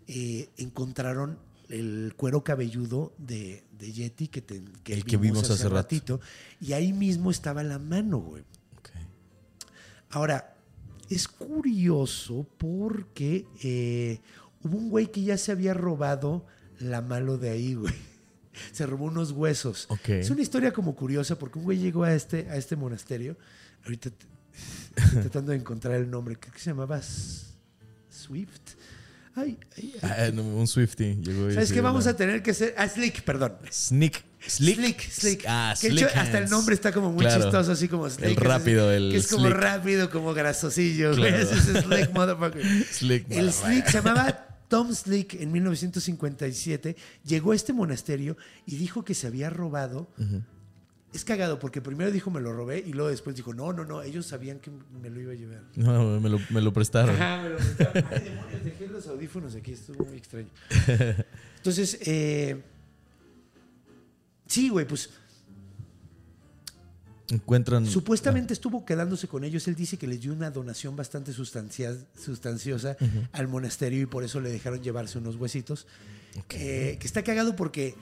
eh, 0.06 0.48
encontraron 0.56 1.36
el 1.70 2.12
cuero 2.16 2.42
cabelludo 2.44 3.14
de, 3.18 3.64
de 3.78 3.92
Yeti 3.92 4.28
que, 4.28 4.42
te- 4.42 4.62
El 4.86 5.04
que 5.04 5.16
vimos 5.16 5.48
hace 5.50 5.64
rato. 5.64 5.74
ratito. 5.76 6.20
Y 6.60 6.72
ahí 6.74 6.92
mismo 6.92 7.30
estaba 7.30 7.62
la 7.62 7.78
mano, 7.78 8.18
güey. 8.18 8.44
Ahora, 10.10 10.56
es 11.08 11.28
curioso 11.28 12.46
porque 12.58 13.46
eh, 13.62 14.20
hubo 14.62 14.76
un 14.78 14.90
güey 14.90 15.10
que 15.12 15.22
ya 15.22 15.36
se 15.38 15.52
había 15.52 15.72
robado 15.74 16.44
la 16.80 17.00
mano 17.00 17.36
de 17.38 17.50
ahí, 17.50 17.74
güey. 17.74 17.94
Se 18.72 18.84
robó 18.84 19.04
unos 19.06 19.30
huesos. 19.30 19.86
Es 20.06 20.28
una 20.30 20.42
historia 20.42 20.72
como 20.72 20.94
curiosa 20.96 21.38
porque 21.38 21.58
un 21.60 21.64
güey 21.64 21.78
llegó 21.78 22.02
a 22.02 22.12
este, 22.14 22.50
a 22.50 22.56
este 22.56 22.74
monasterio. 22.76 23.36
Ahorita 23.84 24.10
te- 24.10 24.26
estoy 25.00 25.20
tratando 25.22 25.52
de 25.52 25.58
encontrar 25.58 25.94
el 25.94 26.10
nombre. 26.10 26.36
Creo 26.36 26.52
que 26.52 26.58
se 26.58 26.70
llamaba 26.70 27.00
Swift. 28.10 28.74
Ay, 29.34 29.58
ay, 29.76 29.94
ay. 30.02 30.10
Ah, 30.10 30.30
no, 30.34 30.42
un 30.42 30.66
Swifty 30.66 31.16
llegó 31.22 31.50
¿Sabes 31.52 31.72
qué? 31.72 31.80
Vamos 31.80 32.06
a 32.06 32.16
tener 32.16 32.42
que 32.42 32.50
hacer. 32.50 32.74
Ah, 32.76 32.88
Slick, 32.88 33.22
perdón. 33.22 33.54
Sneak. 33.70 34.24
Slick. 34.46 34.76
Slick, 34.76 35.00
Slick. 35.10 35.44
Ah, 35.46 35.74
Que 35.80 35.88
de 35.88 35.94
hecho, 35.94 36.06
Slick 36.08 36.16
hasta 36.18 36.38
el 36.38 36.50
nombre 36.50 36.74
está 36.74 36.92
como 36.92 37.12
muy 37.12 37.24
Claro. 37.24 37.42
chistoso, 37.44 37.72
así 37.72 37.88
como 37.88 38.08
Slick. 38.10 38.26
El 38.30 38.36
rápido, 38.36 38.90
el 38.92 39.10
Que 39.12 39.18
es 39.18 39.28
como 39.28 39.46
slick. 39.46 39.56
rápido, 39.58 40.10
como 40.10 40.34
grasosillo. 40.34 41.14
Claro. 41.14 41.36
Es 41.36 41.48
Slick, 41.50 42.10
motherfucker. 42.12 42.62
Slick. 42.92 43.30
El 43.30 43.52
Slick 43.52 43.86
se 43.86 43.98
llamaba 43.98 44.46
Tom 44.68 44.92
Slick 44.94 45.34
en 45.34 45.52
1957. 45.52 46.96
Llegó 47.24 47.52
a 47.52 47.56
este 47.56 47.72
monasterio 47.72 48.36
y 48.66 48.76
dijo 48.76 49.04
que 49.04 49.14
se 49.14 49.26
había 49.26 49.50
robado. 49.50 50.10
Es 51.12 51.24
cagado 51.24 51.58
porque 51.58 51.80
primero 51.80 52.12
dijo 52.12 52.30
me 52.30 52.40
lo 52.40 52.52
robé 52.52 52.78
y 52.86 52.92
luego 52.92 53.10
después 53.10 53.34
dijo 53.34 53.52
no, 53.52 53.72
no, 53.72 53.84
no, 53.84 54.00
ellos 54.02 54.26
sabían 54.26 54.60
que 54.60 54.70
me 55.02 55.10
lo 55.10 55.20
iba 55.20 55.32
a 55.32 55.34
llevar. 55.34 55.62
No, 55.74 56.20
me 56.20 56.28
lo, 56.28 56.38
me 56.50 56.60
lo 56.60 56.72
prestaron. 56.72 57.16
Ajá, 57.16 57.42
me 57.42 57.48
lo 57.48 57.56
prestaron. 57.56 58.04
Ay, 58.12 58.20
demonios, 58.20 58.64
dejé 58.64 58.86
los 58.86 59.06
audífonos 59.08 59.54
aquí, 59.56 59.72
estuvo 59.72 60.04
muy 60.04 60.18
extraño. 60.18 60.48
Entonces, 61.56 61.98
eh, 62.06 62.62
sí, 64.46 64.68
güey, 64.68 64.86
pues 64.86 65.10
Encuentran. 67.30 67.86
supuestamente 67.86 68.52
estuvo 68.52 68.84
quedándose 68.84 69.28
con 69.28 69.44
ellos. 69.44 69.66
Él 69.68 69.76
dice 69.76 69.96
que 69.96 70.06
les 70.08 70.20
dio 70.20 70.32
una 70.32 70.50
donación 70.50 70.96
bastante 70.96 71.32
sustancia- 71.32 71.96
sustanciosa 72.18 72.96
al 73.32 73.46
monasterio 73.46 74.00
y 74.02 74.06
por 74.06 74.24
eso 74.24 74.40
le 74.40 74.50
dejaron 74.50 74.82
llevarse 74.82 75.18
unos 75.18 75.36
huesitos. 75.36 75.86
Eh, 76.50 76.96
que 77.00 77.06
está 77.06 77.22
cagado 77.22 77.54
porque 77.56 77.94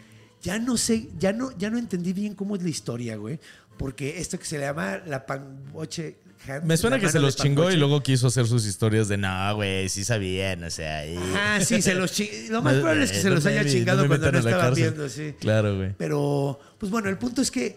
ya 0.43 0.59
no 0.59 0.77
sé, 0.77 1.09
ya 1.19 1.33
no, 1.33 1.57
ya 1.59 1.71
no 1.71 1.79
entendí 1.79 2.13
bien 2.13 2.35
cómo 2.35 2.57
es 2.57 2.63
la 2.63 2.69
historia, 2.69 3.17
güey. 3.17 3.39
Porque 3.77 4.19
esto 4.19 4.39
que 4.39 4.45
se 4.45 4.59
le 4.59 4.65
llama 4.65 4.99
la 5.07 5.25
panboche. 5.25 6.17
Me 6.65 6.77
suena 6.77 6.99
que 7.01 7.09
se 7.09 7.19
los 7.19 7.37
chingó 7.37 7.71
y 7.71 7.77
luego 7.77 8.01
quiso 8.03 8.29
hacer 8.29 8.47
sus 8.47 8.65
historias 8.67 9.09
de 9.09 9.17
no, 9.17 9.55
güey, 9.57 9.89
sí 9.89 10.05
sabían, 10.05 10.63
o 10.65 10.71
sea. 10.71 11.07
Y... 11.07 11.17
Ah, 11.35 11.59
sí, 11.65 11.83
se 11.83 11.95
los 11.95 12.13
chingó. 12.13 12.31
Lo 12.51 12.63
más 12.63 12.75
No, 12.75 12.81
probable 12.81 13.05
es 13.05 13.13
que 13.13 13.19
eh, 13.19 13.23
se 13.23 13.31
los 13.31 13.45
haya 13.47 13.63
vi- 13.65 13.71
chingado 13.71 13.99
no 13.99 14.03
me 14.05 14.09
cuando 14.19 14.33
no 14.33 14.39
estaban 14.39 14.75
viendo, 14.75 15.09
sí. 15.09 15.35
Claro, 15.41 15.77
güey. 15.77 15.95
Pero, 15.99 16.59
pues 16.79 16.91
bueno, 16.91 17.09
el 17.09 17.19
punto 17.19 17.43
es 17.43 17.51
que 17.51 17.77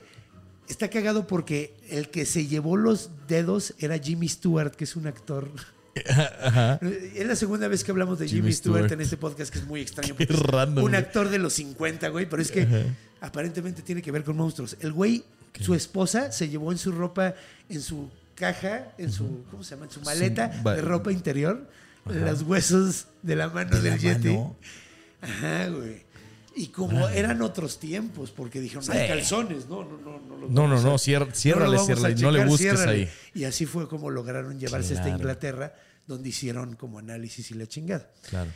está 0.67 0.89
cagado 0.89 1.27
porque 1.27 1.75
el 1.89 2.09
que 2.09 2.25
se 2.25 2.47
llevó 2.47 2.77
los 2.77 3.09
dedos 3.27 3.73
era 3.79 3.97
Jimmy 3.97 4.27
Stewart, 4.29 4.71
que 4.75 4.83
es 4.85 4.95
un 4.95 5.07
actor. 5.07 5.49
Ajá. 6.41 6.79
Es 7.15 7.25
la 7.25 7.35
segunda 7.35 7.67
vez 7.67 7.83
que 7.83 7.91
hablamos 7.91 8.19
de 8.19 8.27
Jimmy, 8.27 8.41
Jimmy 8.41 8.53
Stewart, 8.53 8.77
Stewart. 8.85 8.93
en 8.93 9.01
este 9.01 9.17
podcast, 9.17 9.51
que 9.51 9.59
es 9.59 9.65
muy 9.65 9.81
extraño. 9.81 10.15
Qué 10.17 10.25
random, 10.25 10.83
Un 10.85 10.95
actor 10.95 11.29
de 11.29 11.37
los 11.39 11.53
50, 11.53 12.07
güey, 12.09 12.27
pero 12.29 12.41
es 12.41 12.51
que 12.51 12.67
aparentemente 13.19 13.81
tiene 13.81 14.01
que 14.01 14.11
ver 14.11 14.23
con 14.23 14.37
monstruos. 14.37 14.77
El 14.79 14.93
güey, 14.93 15.23
su 15.59 15.73
esposa, 15.75 16.31
se 16.31 16.49
llevó 16.49 16.71
en 16.71 16.77
su 16.77 16.91
ropa, 16.91 17.35
en 17.69 17.81
su 17.81 18.09
caja, 18.35 18.93
en 18.97 19.11
su, 19.11 19.43
¿cómo 19.51 19.63
se 19.63 19.75
llama? 19.75 19.85
En 19.85 19.91
su 19.91 20.01
maleta 20.01 20.47
de 20.47 20.81
ropa 20.81 21.11
interior, 21.11 21.69
los 22.05 22.41
huesos 22.43 23.07
de 23.21 23.35
la 23.35 23.49
mano 23.49 23.69
De 23.69 23.89
la 23.89 23.95
del 23.95 23.99
Yeti. 23.99 24.27
mano. 24.29 24.55
Ajá, 25.21 25.67
güey. 25.67 26.03
Y 26.55 26.67
como 26.67 27.07
eran 27.09 27.41
otros 27.41 27.79
tiempos, 27.79 28.31
porque 28.31 28.59
dijeron, 28.59 28.83
no 28.85 28.93
hay 28.93 29.01
Sí. 29.03 29.07
calzones, 29.07 29.67
no, 29.69 29.83
no, 29.85 29.97
no. 29.97 30.19
No, 30.19 30.47
No, 30.49 30.67
no, 30.67 30.81
no, 30.81 30.97
ciérrale, 30.97 31.77
no 32.19 32.31
le 32.31 32.45
busques 32.45 32.57
ciérrale. 32.71 32.91
ahí. 33.03 33.09
Y 33.33 33.43
así 33.45 33.65
fue 33.65 33.87
como 33.87 34.09
lograron 34.09 34.59
llevarse 34.59 34.93
hasta 34.93 35.03
Claro. 35.05 35.17
Inglaterra, 35.19 35.73
donde 36.07 36.29
hicieron 36.29 36.75
como 36.75 36.99
análisis 36.99 37.51
y 37.51 37.53
la 37.53 37.67
chingada. 37.67 38.11
Claro. 38.29 38.51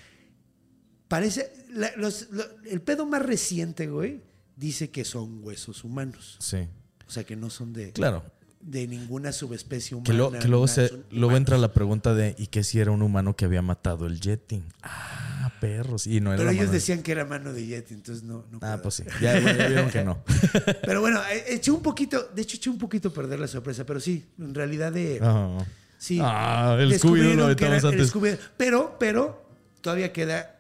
Parece, 1.08 1.53
la- 1.69 1.91
los- 1.97 2.29
lo- 2.31 2.43
el 2.69 2.81
pedo 2.81 3.05
más 3.05 3.21
reciente, 3.21 3.88
güey, 3.88 4.23
dice 4.55 4.89
que 4.89 5.05
son 5.05 5.43
huesos 5.43 5.84
humanos. 5.84 6.38
Sí. 6.39 6.67
O 7.08 7.12
sea, 7.12 7.23
que 7.23 7.36
no 7.36 7.49
son 7.51 7.71
de, 7.73 7.91
Claro. 7.93 8.23
de 8.60 8.88
ninguna 8.88 9.31
subespecie 9.31 9.95
humana. 9.95 10.05
Que, 10.12 10.17
lo- 10.17 10.31
que 10.31 10.47
luego, 10.47 10.67
se, 10.67 10.91
luego 11.12 11.38
entra 11.38 11.58
la 11.60 11.71
pregunta 11.71 12.15
de 12.15 12.36
¿y 12.39 12.47
qué 12.47 12.63
si 12.63 12.79
era 12.79 12.89
un 12.91 13.03
humano 13.03 13.36
que 13.36 13.45
había 13.45 13.62
matado 13.62 14.08
el 14.08 14.19
Yeti? 14.19 14.63
Ah, 14.81 15.14
perros. 15.60 16.08
Y 16.08 16.19
no 16.21 16.31
era 16.31 16.38
Pero 16.39 16.49
ellos 16.51 16.62
mano 16.63 16.71
de- 16.71 16.77
decían 16.77 17.01
que 17.03 17.12
era 17.12 17.25
mano 17.25 17.53
de 17.53 17.65
Yeti, 17.65 17.93
entonces 17.93 18.23
no. 18.23 18.45
no 18.51 18.60
Ah, 18.62 18.79
pues 18.81 18.95
sí. 18.95 19.03
Ya, 19.21 19.39
ya 19.39 19.67
vieron 19.67 19.89
que 19.89 20.03
no. 20.03 20.23
Pero 20.86 21.01
bueno, 21.01 21.21
eh, 21.31 21.43
eché 21.49 21.71
un 21.71 21.81
poquito, 21.81 22.29
de 22.36 22.41
hecho 22.41 22.58
eché 22.58 22.69
un 22.69 22.77
poquito 22.77 23.10
a 23.10 23.13
perder 23.13 23.39
la 23.39 23.47
sorpresa, 23.47 23.86
pero 23.86 23.99
sí, 23.99 24.25
en 24.39 24.53
realidad 24.55 24.91
de... 24.91 25.19
Ah. 25.21 25.63
Sí. 25.97 26.19
Ah, 26.21 26.75
el 26.79 26.93
Scooby-Doo 26.99 27.36
lo 27.36 27.49
era 27.49 27.77
el 27.77 27.86
antes. 27.86 28.13
Scooby- 28.13 28.38
Pero, 28.58 28.97
pero, 28.99 29.49
todavía 29.81 30.12
queda 30.12 30.55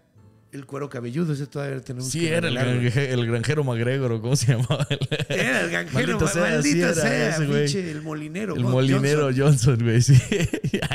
el 0.55 0.65
cuero 0.65 0.89
cabelludo. 0.89 1.33
Ese 1.33 1.45
todavía 1.47 1.79
tenemos 1.81 2.09
Sí, 2.09 2.21
que 2.21 2.33
era 2.33 2.47
el, 2.47 2.57
granje- 2.57 3.09
el 3.11 3.27
granjero 3.27 3.63
MacGregor, 3.63 4.11
¿o 4.13 4.21
¿cómo 4.21 4.35
se 4.35 4.53
llamaba? 4.53 4.87
Era 5.29 5.61
el 5.61 5.69
granjero, 5.69 6.19
Maldito 6.19 6.25
maldito 6.25 6.27
sea, 6.27 6.51
sea, 6.53 6.61
sí 6.63 7.01
sea 7.01 7.29
ese 7.35 7.45
güey. 7.45 7.65
pinche, 7.65 7.91
el 7.91 8.01
molinero. 8.01 8.55
El 8.55 8.63
Bob 8.63 8.71
molinero 8.71 9.29
Johnson. 9.35 9.77
Güey, 9.81 10.01
sí. 10.01 10.19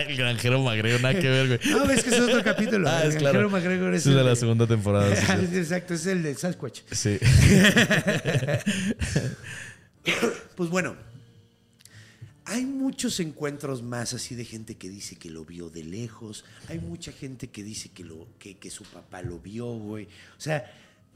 el 0.09 0.17
granjero 0.17 0.61
MacGregor, 0.63 1.01
nada 1.01 1.15
que 1.21 1.29
ver, 1.29 1.47
güey. 1.47 1.61
No, 1.71 1.87
ves 1.87 2.03
que 2.03 2.11
es 2.11 2.21
otro 2.21 2.43
capítulo. 2.43 2.89
Ah, 2.89 3.03
el 3.03 3.09
es 3.11 3.15
granjero 3.15 3.31
claro. 3.33 3.51
MacGregor 3.51 3.95
es 3.95 4.07
Es 4.07 4.13
de 4.13 4.21
el 4.21 4.27
la 4.27 4.35
segunda 4.37 4.67
temporada. 4.67 5.15
sí, 5.15 5.27
sí. 5.53 5.57
Exacto, 5.59 5.95
es 5.95 6.07
el 6.07 6.23
de 6.23 6.35
Sasquatch. 6.35 6.81
Sí. 6.91 7.19
Pues 10.57 10.71
bueno, 10.71 10.97
hay 12.45 12.65
muchos 12.67 13.21
encuentros 13.21 13.83
más 13.83 14.15
así 14.15 14.35
de 14.35 14.45
gente 14.45 14.77
que 14.77 14.89
dice 14.91 15.17
que 15.17 15.31
lo 15.31 15.45
vio 15.45 15.71
de 15.71 15.85
lejos. 15.85 16.45
Hay 16.69 16.79
mucha 16.79 17.13
gente 17.13 17.49
que 17.49 17.63
dice 17.63 17.91
que, 17.91 18.05
lo, 18.05 18.27
que, 18.39 18.57
que 18.59 18.71
su 18.71 18.85
papá 18.85 19.23
lo 19.23 19.39
vio, 19.39 19.67
güey. 19.79 20.07
O 20.37 20.41
sea, 20.41 20.65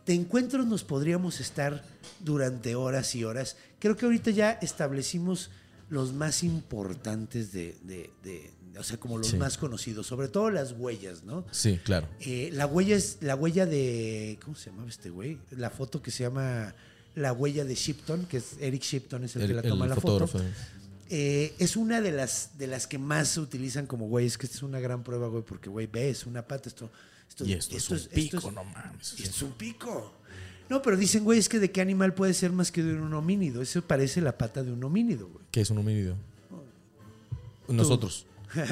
de 0.07 0.15
encuentros 0.15 0.67
nos 0.67 0.85
podríamos 0.85 1.41
estar 1.41 1.83
durante 2.21 2.75
horas 2.75 3.15
y 3.15 3.25
horas. 3.25 3.57
Creo 3.79 3.97
que 3.97 4.05
ahorita 4.05 4.31
ya 4.31 4.53
establecimos 4.63 5.51
los 5.91 6.13
más 6.13 6.43
importantes 6.43 7.53
de, 7.53 7.77
de- 7.83 8.11
de- 8.23 8.51
o 8.79 8.83
sea, 8.83 8.99
como 8.99 9.19
los 9.19 9.29
Sí. 9.29 9.37
más 9.37 9.57
conocidos, 9.57 10.07
sobre 10.07 10.27
todo 10.29 10.51
las 10.51 10.73
huellas, 10.73 11.23
¿no? 11.23 11.47
Sí, 11.53 11.79
claro. 11.85 12.09
Eh, 12.21 12.51
la 12.53 12.67
huella 12.67 12.97
es 12.97 13.19
la 13.21 13.37
huella 13.37 13.67
de. 13.67 14.37
¿Cómo 14.45 14.57
se 14.57 14.71
llamaba 14.71 14.89
este 14.89 15.11
güey? 15.11 15.39
La 15.53 15.71
foto 15.71 16.03
que 16.03 16.11
se 16.11 16.25
llama 16.25 16.75
La 17.15 17.33
huella 17.33 17.65
de 17.65 17.77
Shipton, 17.77 18.27
que 18.27 18.39
es 18.39 18.57
Eric 18.59 18.83
Shipton, 18.83 19.23
es 19.23 19.37
el, 19.37 19.43
que 19.43 19.47
El, 19.51 19.57
la 19.57 19.63
el 19.63 19.69
toma 19.69 19.87
la 19.87 19.95
fotógrafo. 19.95 20.39
foto. 20.39 20.51
Eh, 21.11 21.55
es 21.59 21.77
una 21.77 22.01
de 22.01 22.13
las, 22.13 22.57
de 22.59 22.67
las 22.67 22.87
que 22.87 22.99
más 22.99 23.29
se 23.29 23.41
utilizan 23.41 23.87
como 23.87 24.07
güey. 24.09 24.27
Es 24.27 24.39
que 24.39 24.47
esta 24.47 24.57
es 24.59 24.63
una 24.63 24.81
gran 24.81 25.03
prueba, 25.05 25.29
güey, 25.29 25.43
porque, 25.43 25.69
güey, 25.71 25.87
ves 25.87 26.27
una 26.27 26.43
pata, 26.47 26.69
esto. 26.69 26.91
esto 27.29 27.45
Y 27.45 27.53
esto, 27.53 27.77
es 27.77 27.91
un 27.91 27.97
esto 27.99 28.11
pico, 28.15 28.51
no 28.53 28.65
mames. 28.65 29.13
esto 29.13 29.23
es 29.23 29.43
un 29.43 29.53
pico. 29.53 30.15
No, 30.71 30.81
pero 30.81 30.97
dicen, 30.97 31.25
güey, 31.25 31.39
es 31.39 31.49
que 31.49 31.59
de 31.59 31.71
qué 31.71 31.83
animal 31.83 32.15
puede 32.15 32.33
ser 32.33 32.51
más 32.51 32.73
que 32.73 32.83
de 32.83 32.95
un 32.95 33.13
homínido. 33.13 33.61
Eso 33.61 33.83
parece 33.83 34.21
la 34.23 34.37
pata 34.39 34.63
de 34.63 34.73
un 34.73 34.83
homínido, 34.83 35.29
güey. 35.29 35.45
¿Qué 35.51 35.61
es 35.61 35.69
un 35.71 35.79
homínido? 35.79 36.17
Nosotros. 37.69 38.27
Yo, 38.55 38.63
Tú 38.63 38.69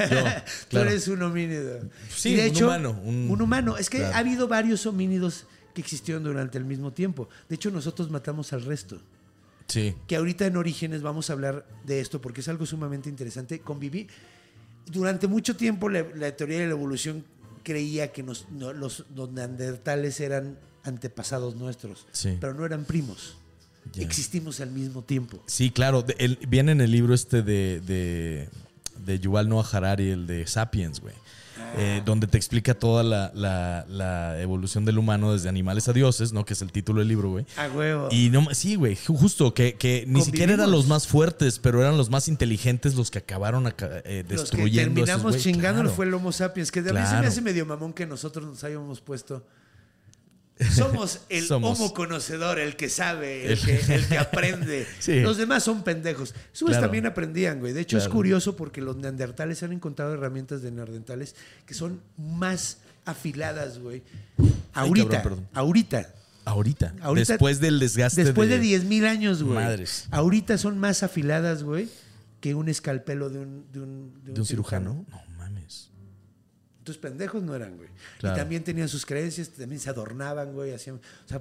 claro. 0.70 0.88
eres 0.90 1.08
un 1.08 1.22
homínido. 1.22 1.80
Sí, 2.14 2.30
Y 2.30 2.36
de 2.36 2.42
un 2.42 2.48
hecho, 2.48 2.66
humano, 2.66 3.00
un- 3.04 3.30
Un, 3.30 3.42
humano. 3.42 3.76
Es 3.76 3.90
que 3.90 3.98
claro. 3.98 4.14
ha 4.14 4.18
habido 4.18 4.48
varios 4.48 4.86
homínidos 4.86 5.46
que 5.74 5.80
existieron 5.80 6.22
durante 6.22 6.56
el 6.58 6.64
mismo 6.64 6.92
tiempo. 6.92 7.28
De 7.48 7.56
hecho, 7.56 7.70
nosotros 7.70 8.10
matamos 8.10 8.52
al 8.52 8.62
resto. 8.64 9.00
Sí. 9.72 9.94
Que 10.06 10.16
ahorita 10.16 10.44
en 10.46 10.56
Orígenes 10.58 11.00
vamos 11.02 11.30
a 11.30 11.32
hablar 11.32 11.66
de 11.86 12.00
esto 12.00 12.20
porque 12.20 12.40
es 12.42 12.48
algo 12.48 12.66
sumamente 12.66 13.08
interesante. 13.08 13.60
Conviví. 13.60 14.06
Durante 14.86 15.26
mucho 15.28 15.56
tiempo 15.56 15.88
la, 15.88 16.04
la 16.14 16.36
teoría 16.36 16.58
de 16.58 16.66
la 16.66 16.72
evolución 16.72 17.24
creía 17.62 18.12
que 18.12 18.22
nos- 18.22 18.46
no- 18.50 18.72
los, 18.72 19.04
los 19.14 19.30
neandertales 19.32 20.20
eran 20.20 20.58
antepasados 20.84 21.54
nuestros, 21.56 22.06
Sí. 22.12 22.36
pero 22.40 22.52
no 22.54 22.66
eran 22.66 22.84
primos. 22.84 23.36
Existimos 23.96 24.60
al 24.60 24.70
mismo 24.72 25.02
tiempo. 25.02 25.42
Sí, 25.46 25.70
claro. 25.70 26.02
de- 26.02 26.16
el- 26.18 26.38
viene 26.48 26.72
en 26.72 26.80
el 26.80 26.90
libro 26.90 27.14
este 27.14 27.42
de, 27.42 27.80
de, 27.80 28.48
de 29.04 29.18
Yuval 29.20 29.48
Noah 29.48 29.66
Harari, 29.72 30.10
el 30.10 30.26
de 30.26 30.46
Sapiens, 30.46 31.00
güey. 31.00 31.14
Eh, 31.76 32.02
donde 32.04 32.26
te 32.26 32.36
explica 32.36 32.74
toda 32.74 33.02
la, 33.02 33.30
la- 33.34 33.84
la 33.88 34.40
evolución 34.40 34.84
del 34.84 34.98
humano 34.98 35.32
desde 35.32 35.48
animales 35.48 35.88
a 35.88 35.92
dioses, 35.92 36.32
¿no? 36.32 36.44
Que 36.44 36.52
es 36.54 36.62
el 36.62 36.72
título 36.72 37.00
del 37.00 37.08
libro, 37.08 37.30
güey. 37.30 37.46
A 37.56 37.68
huevo. 37.68 38.08
Y 38.10 38.30
no, 38.30 38.46
sí, 38.52 38.74
güey, 38.76 38.94
ju- 38.96 39.16
justo 39.16 39.54
que, 39.54 39.74
que 39.74 40.04
ni 40.06 40.20
siquiera 40.22 40.54
eran 40.54 40.70
los 40.70 40.86
más 40.86 41.06
fuertes, 41.06 41.58
pero 41.58 41.80
eran 41.80 41.96
los 41.96 42.10
más 42.10 42.28
inteligentes 42.28 42.94
los 42.94 43.10
que 43.10 43.18
acabaron 43.18 43.66
aca- 43.66 44.02
eh, 44.04 44.24
Los 44.28 44.50
que 44.50 44.56
destruyendo. 44.58 44.80
esos 45.00 45.06
terminamos 45.06 45.32
güey. 45.32 45.40
chingándonos 45.42 45.92
Claro. 45.92 45.96
fue 45.96 46.04
el 46.06 46.14
Homo 46.14 46.32
sapiens, 46.32 46.70
que 46.72 46.82
de 46.82 46.90
a 46.90 46.92
mí 46.92 46.98
se 47.00 47.04
me 47.04 47.10
Claro. 47.10 47.28
hace 47.28 47.40
medio 47.40 47.66
mamón 47.66 47.92
que 47.92 48.06
nosotros 48.06 48.46
nos 48.46 48.62
hayamos 48.64 49.00
puesto. 49.00 49.44
Somos 50.64 51.20
el 51.28 51.44
Somos. 51.46 51.78
homo 51.80 51.94
conocedor, 51.94 52.58
el 52.58 52.76
que 52.76 52.88
sabe, 52.88 53.52
el, 53.52 53.58
que, 53.60 53.80
el 53.94 54.06
que 54.06 54.18
aprende. 54.18 54.86
Sí. 54.98 55.20
Los 55.20 55.36
demás 55.36 55.62
son 55.64 55.82
pendejos. 55.84 56.34
Claro. 56.58 56.80
también 56.80 57.06
aprendían, 57.06 57.60
güey. 57.60 57.72
De 57.72 57.80
hecho, 57.80 57.98
es 57.98 58.08
curioso 58.08 58.56
porque 58.56 58.80
los 58.80 58.96
neandertales 58.96 59.62
han 59.62 59.72
encontrado 59.72 60.14
herramientas 60.14 60.62
de 60.62 60.70
neandertales 60.70 61.34
que 61.66 61.74
son 61.74 62.00
más 62.16 62.78
afiladas, 63.04 63.78
güey. 63.78 64.02
Ahorita, 64.74 65.08
cabrón, 65.22 65.22
perdón. 65.22 65.48
ahorita. 65.54 66.14
Ahorita, 66.44 66.94
Ahorita- 67.02 67.32
después 67.34 67.60
del 67.60 67.78
desgaste. 67.78 68.24
Después 68.24 68.48
de 68.48 68.60
10.000 68.60 69.06
años, 69.06 69.42
güey. 69.44 69.54
Madres. 69.54 70.08
Ahorita 70.10 70.58
son 70.58 70.76
más 70.76 71.04
afiladas, 71.04 71.62
güey, 71.62 71.88
que 72.40 72.56
un 72.56 72.68
escalpelo 72.68 73.30
de 73.30 73.38
un, 73.38 73.64
de 73.72 73.80
un, 73.80 74.12
¿De 74.24 74.40
un 74.40 74.46
cirujano? 74.46 74.94
No 74.94 75.16
mames. 75.16 75.31
Entonces 76.82 77.00
pendejos 77.00 77.40
no 77.44 77.54
eran, 77.54 77.76
güey. 77.76 77.88
Claro. 78.18 78.34
Y 78.34 78.38
también 78.40 78.64
tenían 78.64 78.88
sus 78.88 79.06
creencias, 79.06 79.50
también 79.50 79.80
se 79.80 79.88
adornaban, 79.88 80.52
güey. 80.52 80.72
Hacían, 80.74 80.96
o 80.96 81.28
sea, 81.28 81.40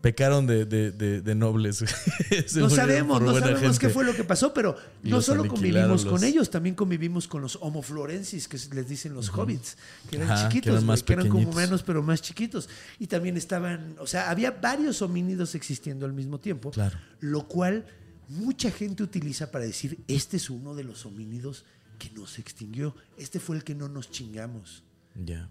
Pecaron 0.00 0.46
de, 0.46 0.66
de, 0.66 0.90
de, 0.90 1.22
de 1.22 1.34
nobles. 1.34 1.82
No 2.56 2.68
sabemos, 2.68 3.22
no 3.22 3.38
sabemos 3.38 3.78
qué 3.78 3.88
fue 3.88 4.04
lo 4.04 4.14
que 4.14 4.22
pasó, 4.24 4.52
pero 4.52 4.76
Y 5.02 5.08
no 5.08 5.22
solo 5.22 5.46
convivimos 5.48 6.04
los- 6.04 6.06
con 6.06 6.22
ellos, 6.24 6.50
también 6.50 6.74
convivimos 6.74 7.26
con 7.28 7.40
los 7.40 7.56
homo 7.62 7.80
florensis, 7.80 8.46
que 8.48 8.58
les 8.74 8.86
dicen 8.88 9.14
los 9.14 9.30
hobbits, 9.30 9.78
que 10.10 10.16
eran 10.16 10.30
Ajá, 10.30 10.48
que 10.48 10.54
chiquitos, 10.56 10.72
eran 10.74 10.84
más 10.86 11.02
que 11.02 11.12
eran 11.14 11.28
como 11.28 11.50
menos, 11.52 11.82
pero 11.84 12.02
más 12.02 12.20
chiquitos. 12.20 12.68
Y 12.98 13.06
también 13.06 13.36
estaban, 13.38 13.94
o 13.98 14.06
sea, 14.06 14.28
había 14.30 14.50
varios 14.50 15.00
homínidos 15.00 15.54
existiendo 15.54 16.04
al 16.04 16.12
mismo 16.12 16.38
tiempo, 16.38 16.70
Claro. 16.72 16.98
lo 17.20 17.46
cual 17.48 17.86
mucha 18.28 18.70
gente 18.70 19.02
utiliza 19.02 19.50
para 19.50 19.64
decir, 19.64 20.00
este 20.08 20.36
es 20.36 20.50
uno 20.50 20.74
de 20.74 20.84
los 20.84 21.06
homínidos 21.06 21.64
que 21.98 22.10
no 22.10 22.26
se 22.26 22.40
extinguió, 22.40 22.94
este 23.18 23.40
fue 23.40 23.56
el 23.56 23.64
que 23.64 23.74
no 23.74 23.88
nos 23.88 24.10
chingamos. 24.10 24.82
Ya. 25.14 25.50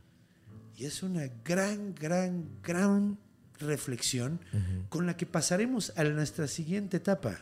Y 0.78 0.86
es 0.86 1.04
una 1.04 1.24
gran, 1.46 1.94
gran, 1.96 2.46
gran 2.64 3.18
reflexión 3.60 4.40
con 4.90 5.06
la 5.06 5.16
que 5.16 5.26
pasaremos 5.26 5.94
a 5.96 6.04
nuestra 6.04 6.48
siguiente 6.48 6.98
etapa. 6.98 7.40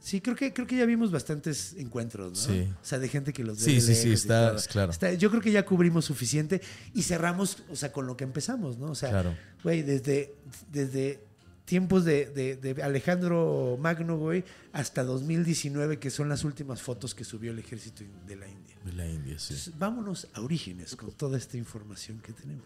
Sí, 0.00 0.20
creo 0.20 0.36
que, 0.36 0.52
creo 0.52 0.66
que 0.66 0.76
ya 0.76 0.84
vimos 0.84 1.10
bastantes 1.10 1.74
encuentros, 1.78 2.32
¿no? 2.32 2.54
Sí. 2.54 2.68
O 2.70 2.84
sea, 2.84 2.98
de 2.98 3.08
gente 3.08 3.32
que 3.32 3.42
los 3.42 3.56
ve 3.58 3.64
Sí, 3.64 3.80
sí, 3.80 3.94
sí, 3.94 4.12
está- 4.12 4.54
claro. 4.70 4.92
Está- 4.92 5.14
yo 5.14 5.30
creo 5.30 5.40
que 5.40 5.50
ya 5.50 5.64
cubrimos 5.64 6.04
suficiente 6.04 6.60
y 6.92 7.02
cerramos, 7.04 7.62
o 7.70 7.76
sea, 7.76 7.90
con 7.90 8.06
lo 8.06 8.14
que 8.14 8.24
empezamos, 8.24 8.76
¿no? 8.76 8.90
O 8.90 8.94
sea, 8.94 9.08
Claro. 9.08 9.34
güey, 9.62 9.82
desde, 9.82 10.34
desde 10.70 11.24
tiempos 11.64 12.04
de, 12.04 12.26
de- 12.26 12.56
de 12.56 12.82
Alejandro 12.82 13.76
Magno, 13.80 14.16
güey, 14.18 14.44
hasta 14.72 15.02
2019, 15.02 15.98
que 15.98 16.10
son 16.10 16.28
las 16.28 16.44
últimas 16.44 16.82
fotos 16.82 17.14
que 17.14 17.24
subió 17.24 17.52
el 17.52 17.58
ejército 17.58 18.04
de 18.26 18.36
la 18.36 18.48
India. 18.48 18.76
De 18.84 18.92
la 18.92 19.06
India, 19.06 19.38
sí. 19.38 19.54
Entonces, 19.54 19.78
vámonos 19.78 20.28
a 20.34 20.40
orígenes 20.40 20.94
con 20.96 21.12
toda 21.12 21.38
esta 21.38 21.56
información 21.56 22.20
que 22.20 22.32
tenemos. 22.32 22.64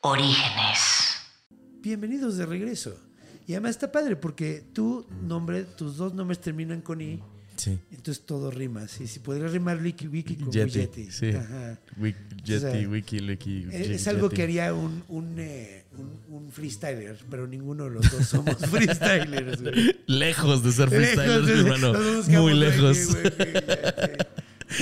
Orígenes. 0.00 0.78
Bienvenidos 1.80 2.36
de 2.36 2.46
regreso. 2.46 2.96
Y 3.46 3.52
además 3.52 3.72
está 3.72 3.90
padre 3.92 4.16
porque 4.16 4.64
tu 4.72 5.06
nombre, 5.22 5.64
tus 5.64 5.96
dos 5.96 6.14
nombres 6.14 6.40
terminan 6.40 6.80
con 6.80 7.00
I, 7.00 7.22
Sí. 7.64 7.78
entonces 7.92 8.24
todo 8.26 8.50
rima. 8.50 8.88
Sí, 8.88 9.06
sí, 9.06 9.20
podría 9.20 9.46
rimar 9.46 9.80
Wiki 9.80 10.08
Wiki 10.08 10.34
con 10.36 10.50
Yeti, 10.50 10.80
Yeti. 10.80 11.10
sí. 11.12 11.30
Ajá. 11.30 11.78
Wik- 12.00 12.16
Yeti, 12.44 12.54
O 12.54 12.60
sea, 12.72 12.88
Wiki, 12.88 13.20
Wiki. 13.20 13.66
Es, 13.70 13.88
Ye- 13.88 13.94
es 13.94 14.08
algo 14.08 14.28
que 14.30 14.42
haría 14.42 14.74
un, 14.74 15.04
un, 15.08 15.36
eh, 15.38 15.84
un- 15.96 16.34
un 16.36 16.50
freestyler, 16.50 17.16
pero 17.30 17.46
ninguno 17.46 17.84
de 17.84 17.90
los 17.90 18.10
dos 18.10 18.26
somos 18.26 18.56
freestylers. 18.70 19.62
güey. 19.62 19.96
Lejos 20.06 20.64
de 20.64 20.72
ser 20.72 20.90
Lejos 20.90 21.14
freestylers, 21.14 21.46
mi 21.46 21.70
hermano. 21.70 21.92
Muy 22.26 22.36
güey, 22.40 22.54
lejos. 22.56 23.06
güey, 23.06 23.22
güey, 23.22 23.52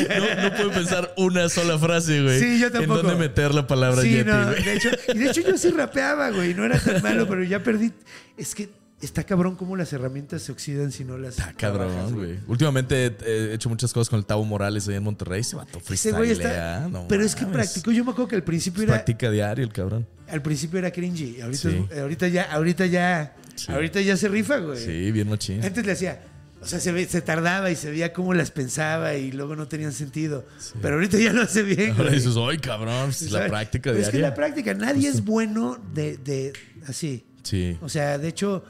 ya, 0.08 0.18
No, 0.20 0.42
no 0.50 0.56
puedo 0.56 0.70
pensar 0.70 1.14
una 1.16 1.48
sola 1.48 1.78
frase, 1.78 2.22
güey. 2.22 2.38
Sí, 2.40 2.60
yo 2.60 2.70
tampoco. 2.70 3.00
En 3.00 3.06
dónde 3.08 3.20
meter 3.28 3.52
la 3.54 3.66
palabra 3.66 4.02
Sí, 4.02 4.10
Yeti, 4.10 4.30
no, 4.30 4.46
güey. 4.46 4.62
de 4.62 4.72
hecho, 4.74 4.88
y 5.12 5.18
de 5.18 5.30
hecho 5.30 5.40
yo 5.42 5.58
sí 5.58 5.70
rapeaba, 5.70 6.30
güey, 6.30 6.54
no 6.54 6.64
era 6.64 6.78
tan 6.78 7.02
malo, 7.02 7.28
pero 7.28 7.42
ya 7.44 7.62
perdí. 7.62 7.92
Es 8.36 8.54
que 8.54 8.70
está 9.00 9.24
cabrón 9.24 9.56
cómo 9.56 9.76
las 9.76 9.92
herramientas 9.92 10.42
se 10.42 10.52
oxidan 10.52 10.92
si 10.92 11.04
no 11.04 11.16
las 11.18 11.38
Está 11.38 11.52
cabrón, 11.54 12.14
güey. 12.14 12.38
Últimamente 12.46 13.06
he 13.06 13.50
he 13.50 13.54
hecho 13.54 13.68
muchas 13.68 13.92
cosas 13.92 14.08
con 14.10 14.18
el 14.18 14.26
Tavo 14.26 14.44
Morales 14.44 14.86
ahí 14.88 14.94
en 14.96 15.02
Monterrey. 15.02 15.42
Se 15.42 15.56
mató 15.56 15.80
freestylea. 15.80 16.32
está. 16.32 16.88
No 16.88 17.06
pero 17.08 17.24
es 17.24 17.34
que 17.34 17.46
practicó. 17.46 17.90
Yo 17.92 18.04
me 18.04 18.10
acuerdo 18.12 18.28
que 18.28 18.36
al 18.36 18.44
principio 18.44 18.82
era. 18.82 18.92
Practica 18.94 19.30
diario 19.30 19.64
el 19.64 19.72
cabrón. 19.72 20.06
Al 20.28 20.42
principio 20.42 20.78
era 20.78 20.90
cringy. 20.90 21.40
Ahorita, 21.40 21.70
Sí. 21.70 21.86
ahorita 21.98 22.28
ya, 22.28 22.42
ahorita 22.52 22.86
ya. 22.86 23.34
Sí. 23.56 23.72
Ahorita 23.72 24.00
ya 24.00 24.16
se 24.16 24.28
rifa, 24.28 24.58
güey. 24.58 24.78
Sí, 24.84 25.10
bien 25.12 25.28
machín. 25.28 25.64
Antes 25.64 25.84
le 25.84 25.92
hacía. 25.92 26.22
O 26.62 26.66
sea, 26.66 26.78
se, 26.78 26.92
ve- 26.92 27.06
se 27.06 27.22
tardaba 27.22 27.70
y 27.70 27.76
se 27.76 27.90
veía 27.90 28.12
cómo 28.12 28.34
las 28.34 28.50
pensaba 28.50 29.14
y 29.14 29.32
luego 29.32 29.56
no 29.56 29.66
tenían 29.66 29.92
sentido. 29.94 30.44
Pero 30.82 30.96
ahorita 30.96 31.18
ya 31.18 31.32
lo 31.32 31.40
hace 31.42 31.62
bien. 31.62 31.92
Ahora 31.92 32.04
güey. 32.10 32.16
dices, 32.16 32.34
¡ay, 32.36 32.58
cabrón! 32.58 33.06
pues, 33.06 33.22
Es 33.22 33.30
la 33.32 33.38
¿Sabes? 33.38 33.50
práctica 33.50 33.90
Pero 33.90 34.02
Es 34.02 34.06
que 34.10 34.18
diaria. 34.18 34.28
la 34.28 34.34
práctica. 34.34 34.74
Nadie 34.74 35.08
es 35.08 35.24
bueno 35.24 35.78
de, 35.94 36.18
de 36.18 36.52
así. 36.86 37.24
Sí. 37.42 37.78
O 37.80 37.88
sea, 37.88 38.18
de 38.18 38.28
hecho, 38.28 38.62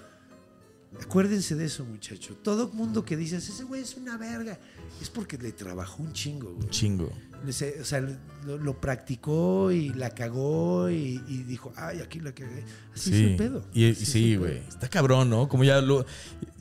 acuérdense 1.03 1.55
de 1.55 1.65
eso, 1.67 1.85
muchacho. 1.85 2.35
Todo 2.43 2.69
mundo 2.73 3.05
que 3.05 3.17
dices, 3.17 3.49
ese 3.49 3.65
güey 3.65 3.83
es 3.83 3.97
una 3.97 4.17
verga, 4.17 4.59
es 5.01 5.09
porque 5.11 5.39
le 5.39 5.53
trabajó 5.53 6.03
un 6.03 6.13
chingo, 6.13 6.53
güey. 6.55 6.69
Chingo. 6.71 7.11
Le 7.45 7.53
se- 7.53 7.81
O 7.81 7.85
sea, 7.85 8.01
lo, 8.45 8.59
lo 8.59 8.81
practicó 8.81 9.73
y 9.73 9.91
la 9.95 10.11
cagó 10.11 10.91
y, 10.91 11.23
y 11.27 11.43
dijo, 11.45 11.73
ay, 11.77 12.01
aquí 12.01 12.21
la 12.21 12.33
cagué. 12.33 12.65
Así 12.95 13.11
es 13.11 13.17
Sí. 13.17 13.25
el 13.25 13.37
pedo. 13.37 13.65
Y, 13.73 13.85
es 13.87 13.99
sí, 13.99 14.37
güey. 14.37 14.59
Está 14.69 14.89
cabrón, 14.89 15.31
¿no? 15.31 15.49
Como 15.49 15.65
ya 15.65 15.81
lo. 15.81 16.05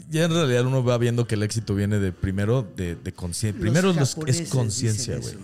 Ya 0.10 0.24
en 0.26 0.32
realidad 0.32 0.66
uno 0.66 0.84
va 0.84 0.98
viendo 0.98 1.28
que 1.28 1.36
el 1.36 1.44
éxito 1.44 1.76
viene 1.76 2.00
de 2.00 2.12
primero 2.12 2.68
de, 2.76 2.96
de 2.96 3.14
conciencia. 3.14 3.60
Primero 3.62 3.94
los- 3.94 4.18
es 4.26 4.50
conciencia, 4.50 5.18
güey. 5.20 5.36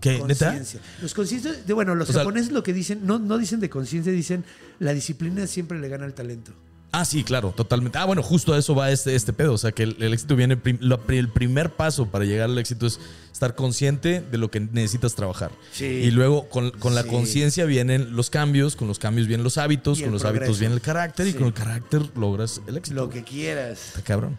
¿Qué? 0.00 0.22
¿Neta? 0.26 0.58
Los 1.02 1.12
conscientes, 1.14 1.66
de, 1.66 1.72
bueno, 1.74 1.94
los 1.94 2.08
O 2.08 2.12
sea- 2.12 2.22
japoneses 2.22 2.50
lo 2.52 2.62
que 2.62 2.72
dicen, 2.72 3.00
no, 3.06 3.18
no 3.18 3.38
dicen 3.38 3.60
de 3.60 3.68
conciencia, 3.70 4.10
dicen 4.12 4.44
la 4.78 4.92
disciplina 4.94 5.46
siempre 5.46 5.78
le 5.78 5.88
gana 5.88 6.04
al 6.06 6.14
talento. 6.14 6.52
Ah, 6.92 7.04
sí, 7.04 7.22
claro, 7.22 7.52
totalmente. 7.56 7.98
Ah, 7.98 8.04
bueno, 8.04 8.20
justo 8.22 8.52
a 8.52 8.58
eso 8.58 8.74
va 8.74 8.90
este, 8.90 9.14
este 9.14 9.32
pedo. 9.32 9.52
O 9.52 9.58
sea, 9.58 9.70
que 9.70 9.84
el, 9.84 9.96
el 10.02 10.12
éxito 10.12 10.34
viene. 10.34 10.56
prim- 10.56 10.78
lo- 10.80 11.00
el 11.08 11.28
primer 11.28 11.70
paso 11.70 12.06
para 12.06 12.24
llegar 12.24 12.50
al 12.50 12.58
éxito 12.58 12.86
es 12.86 12.98
estar 13.32 13.54
consciente 13.54 14.20
de 14.20 14.38
lo 14.38 14.50
que 14.50 14.58
necesitas 14.60 15.14
trabajar. 15.14 15.52
Sí. 15.72 15.84
Y 15.84 16.10
luego 16.10 16.48
con, 16.48 16.72
con 16.72 16.94
la 16.96 17.04
Sí. 17.04 17.08
conciencia 17.08 17.64
vienen 17.64 18.16
los 18.16 18.28
cambios, 18.28 18.74
con 18.74 18.88
los 18.88 18.98
cambios 18.98 19.28
vienen 19.28 19.44
los 19.44 19.56
hábitos, 19.56 20.00
con 20.02 20.10
los 20.10 20.22
progreso. 20.22 20.42
hábitos 20.46 20.58
viene 20.60 20.74
el 20.74 20.80
carácter 20.80 21.28
y 21.28 21.34
con 21.34 21.46
el 21.46 21.52
carácter 21.54 22.02
logras 22.16 22.60
el 22.66 22.76
éxito. 22.76 22.96
Lo 22.96 23.08
que 23.08 23.22
quieras. 23.22 23.88
Está 23.90 24.02
cabrón. 24.02 24.36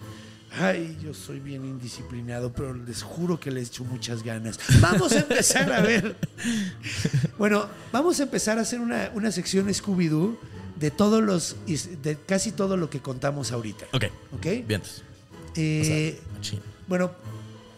Ay, 0.60 0.98
yo 1.02 1.14
soy 1.14 1.40
bien 1.40 1.64
indisciplinado, 1.64 2.52
pero 2.52 2.74
les 2.74 3.02
juro 3.02 3.40
que 3.40 3.50
le 3.52 3.62
echo 3.62 3.86
muchas 3.86 4.22
ganas. 4.24 4.60
Vamos 4.82 5.14
a 5.14 5.20
empezar 5.20 5.72
a 5.72 5.80
ver. 5.80 6.18
Bueno, 7.38 7.66
vamos 7.92 8.20
a 8.20 8.24
empezar 8.24 8.58
a 8.60 8.62
hacer 8.62 8.80
una, 8.82 9.10
una 9.16 9.32
sección 9.32 9.68
Scooby-Doo 9.70 10.36
de 10.82 10.92
todos 10.92 11.22
los, 11.24 11.56
de 12.04 12.18
casi 12.26 12.52
todo 12.52 12.76
lo 12.76 12.90
que 12.90 13.00
contamos 13.00 13.52
ahorita. 13.54 13.86
Ok, 13.94 14.06
¿Ok? 14.34 14.46
bien. 14.68 14.82
Eh, 15.56 16.20
bueno, 16.88 17.12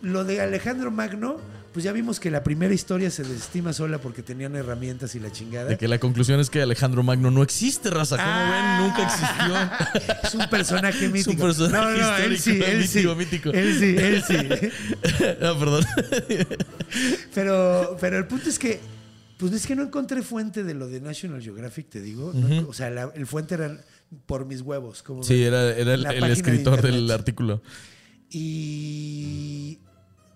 lo 0.02 0.24
de 0.24 0.42
Alejandro 0.42 0.89
Magno, 0.89 1.38
pues 1.74 1.84
ya 1.84 1.92
vimos 1.92 2.20
que 2.20 2.30
la 2.32 2.44
primera 2.44 2.74
historia 2.74 3.10
se 3.10 3.24
desestima 3.24 3.74
sola 3.74 3.98
porque 3.98 4.22
tenían 4.22 4.56
herramientas 4.56 5.16
y 5.16 5.20
la 5.20 5.32
chingada. 5.32 5.66
De 5.70 5.78
que 5.78 5.88
la 5.88 5.97
conclusión 5.99 6.39
es 6.39 6.49
que 6.51 6.62
Alejandro 6.62 7.01
Magno 7.04 7.30
no 7.32 7.41
existe, 7.43 7.89
raza. 7.89 8.16
¿Cómo 8.16 8.30
Ah. 8.30 8.78
ven? 8.80 8.88
Nunca 8.88 9.04
existió. 9.04 10.14
Es 10.24 10.36
un 10.36 10.49
personaje 10.49 11.10
mítico. 11.10 11.32
un 11.32 11.38
personaje 11.38 11.97
no, 11.99 12.10
no, 12.12 12.18
él 12.18 12.39
sí, 12.39 12.51
histórico, 12.51 12.66
él 12.78 12.88
sí. 12.88 12.97
mítico, 12.99 13.16
mítico. 13.16 13.49
Él 13.51 13.80
sí, 13.80 13.95
él 13.97 14.24
sí. 14.26 14.70
ah, 15.41 15.56
perdón. 15.60 15.84
Pero, 17.34 17.97
pero 17.99 18.18
el 18.18 18.28
punto 18.28 18.49
es 18.49 18.60
que, 18.60 18.80
pues 19.50 19.54
es 19.62 19.68
que 19.68 19.76
no 19.76 19.84
encontré 19.84 20.22
fuente 20.22 20.64
de 20.64 20.74
lo 20.74 20.88
de 20.88 21.02
National 21.02 21.41
Geographic, 21.41 21.89
te 21.89 22.02
digo. 22.02 22.32
No 22.34 22.70
o 22.70 22.74
sea, 22.74 22.89
la- 22.89 23.12
el 23.14 23.28
fuente 23.28 23.56
era 23.56 23.78
por 24.26 24.46
mis 24.46 24.62
huevos. 24.62 25.04
Como 25.04 25.22
Sí, 25.24 25.44
era, 25.44 25.76
era 25.76 25.96
el, 25.96 26.04
de 26.04 26.32
escritor 26.32 26.82
del 26.82 27.12
artículo. 27.12 27.62
Y 28.30 29.80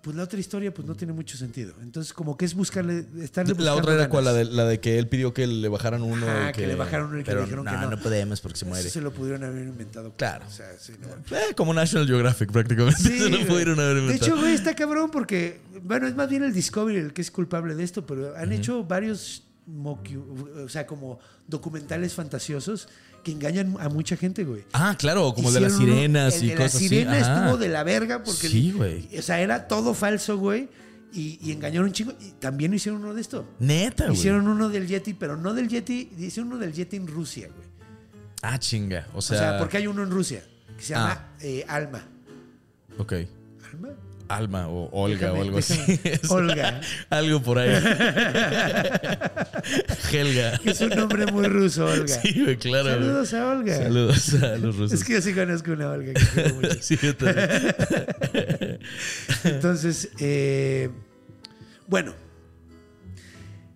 pues 0.07 0.15
la 0.15 0.23
otra 0.23 0.39
historia 0.39 0.73
pues 0.73 0.87
no 0.87 0.95
tiene 0.95 1.11
mucho 1.11 1.35
sentido. 1.35 1.73
Entonces 1.81 2.13
como 2.13 2.37
que 2.37 2.45
es 2.45 2.53
buscarle, 2.55 3.05
estarle 3.21 3.53
La 3.61 3.75
otra 3.75 3.93
era 3.93 4.07
cuál, 4.07 4.23
la 4.23 4.31
de, 4.31 4.45
la 4.45 4.63
de 4.63 4.79
que 4.79 4.97
él 4.97 5.09
pidió 5.09 5.33
que 5.33 5.45
le 5.45 5.67
bajaran 5.67 6.01
uno. 6.01 6.25
Y 6.47 6.53
que 6.53 6.65
le 6.65 6.75
bajaran 6.75 7.07
uno 7.07 7.19
y 7.19 7.25
que 7.25 7.35
le 7.35 7.41
dijeron 7.41 7.65
no, 7.65 7.71
que 7.71 7.77
no. 7.77 7.89
no 7.89 7.99
podemos 7.99 8.39
porque 8.39 8.57
se 8.57 8.63
Eso 8.63 8.69
muere. 8.69 8.89
se 8.89 9.01
lo 9.01 9.11
pudieron 9.11 9.43
haber 9.43 9.63
inventado. 9.67 10.13
Claro. 10.15 10.45
O 10.47 10.49
sea, 10.49 10.67
sí, 10.79 10.93
no. 11.01 11.09
Eh, 11.35 11.53
como 11.57 11.73
National 11.73 12.07
Geographic 12.07 12.53
prácticamente. 12.53 12.97
Sí, 13.03 13.19
se 13.19 13.29
lo 13.29 13.45
pudieron 13.45 13.77
haber 13.81 13.95
De 13.95 14.01
inventado. 14.03 14.31
hecho, 14.31 14.39
güey, 14.41 14.53
está 14.53 14.75
cabrón 14.75 15.11
porque, 15.11 15.59
bueno, 15.83 16.07
es 16.07 16.15
más 16.15 16.29
bien 16.29 16.43
el 16.43 16.53
Discovery 16.53 16.99
el 16.99 17.11
que 17.11 17.21
es 17.21 17.29
culpable 17.29 17.75
de 17.75 17.83
esto, 17.83 18.05
pero 18.05 18.33
han 18.37 18.53
hecho 18.53 18.85
varios, 18.85 19.43
o 19.83 20.69
sea, 20.69 20.87
como 20.87 21.19
documentales 21.47 22.13
fantasiosos 22.13 22.87
que 23.27 23.33
engañan 23.33 23.75
a 23.81 23.89
mucha 23.89 24.15
gente, 24.15 24.45
güey. 24.45 24.63
ah, 24.71 24.95
claro, 24.97 25.33
como 25.33 25.51
de 25.51 25.59
las 25.59 25.73
uno- 25.73 25.85
sirenas 25.85 26.35
el 26.37 26.43
y 26.45 26.47
de 26.49 26.55
cosas 26.55 26.73
La 26.75 26.79
sirena 26.79 27.11
así. 27.11 27.21
Estuvo 27.21 27.57
de 27.57 27.67
la 27.67 27.83
verga 27.83 28.23
porque. 28.23 28.47
Sí, 28.47 28.71
güey. 28.71 29.09
O 29.17 29.21
sea, 29.21 29.41
era 29.41 29.67
todo 29.67 29.93
falso, 29.93 30.37
güey. 30.37 30.69
Y, 31.13 31.37
y 31.41 31.51
engañaron 31.51 31.87
un 31.87 31.93
chingo. 31.93 32.13
Y 32.21 32.31
también 32.39 32.73
hicieron 32.73 33.01
uno 33.03 33.13
de 33.13 33.19
esto. 33.21 33.45
Neta, 33.59 34.05
güey. 34.05 34.17
Hicieron 34.17 34.47
uno 34.47 34.69
del 34.69 34.87
Yeti, 34.87 35.13
pero 35.13 35.35
no 35.35 35.53
del 35.53 35.67
Yeti. 35.67 36.09
Hicieron 36.17 36.51
uno 36.53 36.57
del 36.59 36.71
Yeti 36.73 36.95
en 36.95 37.07
Rusia, 37.07 37.49
güey. 37.53 37.67
Ah, 38.41 38.57
chinga. 38.59 39.07
O 39.13 39.17
O 39.17 39.21
sea, 39.21 39.37
sea, 39.37 39.57
porque 39.59 39.77
hay 39.77 39.87
uno 39.87 40.03
en 40.03 40.11
Rusia 40.11 40.43
que 40.77 40.83
se 40.83 40.93
llama 40.93 41.13
Ah. 41.13 41.37
eh, 41.41 41.65
Alma. 41.67 42.03
Ok. 42.97 43.13
¿Alma? 43.73 43.89
Alma 44.29 44.67
o 44.67 44.89
Olga 44.91 45.29
Déjame- 45.31 45.39
o 45.39 45.41
algo 45.41 45.57
así. 45.59 45.99
Olga. 46.29 46.81
algo 47.09 47.41
por 47.41 47.59
ahí. 47.59 47.69
Helga. 50.11 50.59
Es 50.65 50.81
un 50.81 50.89
nombre 50.89 51.25
muy 51.31 51.47
ruso, 51.47 51.85
Olga. 51.85 52.21
Sí, 52.21 52.33
claro. 52.59 52.89
Saludos 52.89 53.33
a 53.33 53.47
Olga. 53.49 53.77
Saludos 53.77 54.33
a 54.35 54.57
los 54.57 54.75
rusos. 54.77 54.99
Es 54.99 55.05
que 55.05 55.13
yo 55.13 55.21
sí 55.21 55.33
conozco 55.33 55.71
una 55.71 55.89
Olga 55.91 56.13
que 56.13 56.25
quiero 56.33 56.55
mucho. 56.55 56.77
Sí, 56.81 56.97
yo 57.01 57.15
también. 57.15 58.79
Entonces, 59.43 60.09
eh, 60.19 60.89
bueno, 61.87 62.13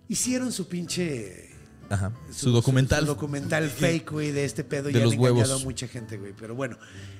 hicieron 0.08 0.52
su 0.52 0.68
pinche. 0.68 1.41
Ajá. 1.92 2.10
Su, 2.34 2.50
documental. 2.50 3.00
Su, 3.00 3.06
documental 3.06 3.68
fake, 3.68 4.10
güey, 4.10 4.30
de 4.32 4.44
este 4.44 4.64
pedo. 4.64 4.84
De 4.84 4.92
y 4.92 4.96
han 4.96 5.02
los 5.04 5.12
engañado 5.12 5.34
huevos. 5.36 5.60
a 5.62 5.64
mucha 5.64 5.86
gente, 5.88 6.16
güey. 6.16 6.32
Pero 6.38 6.54
bueno. 6.54 6.78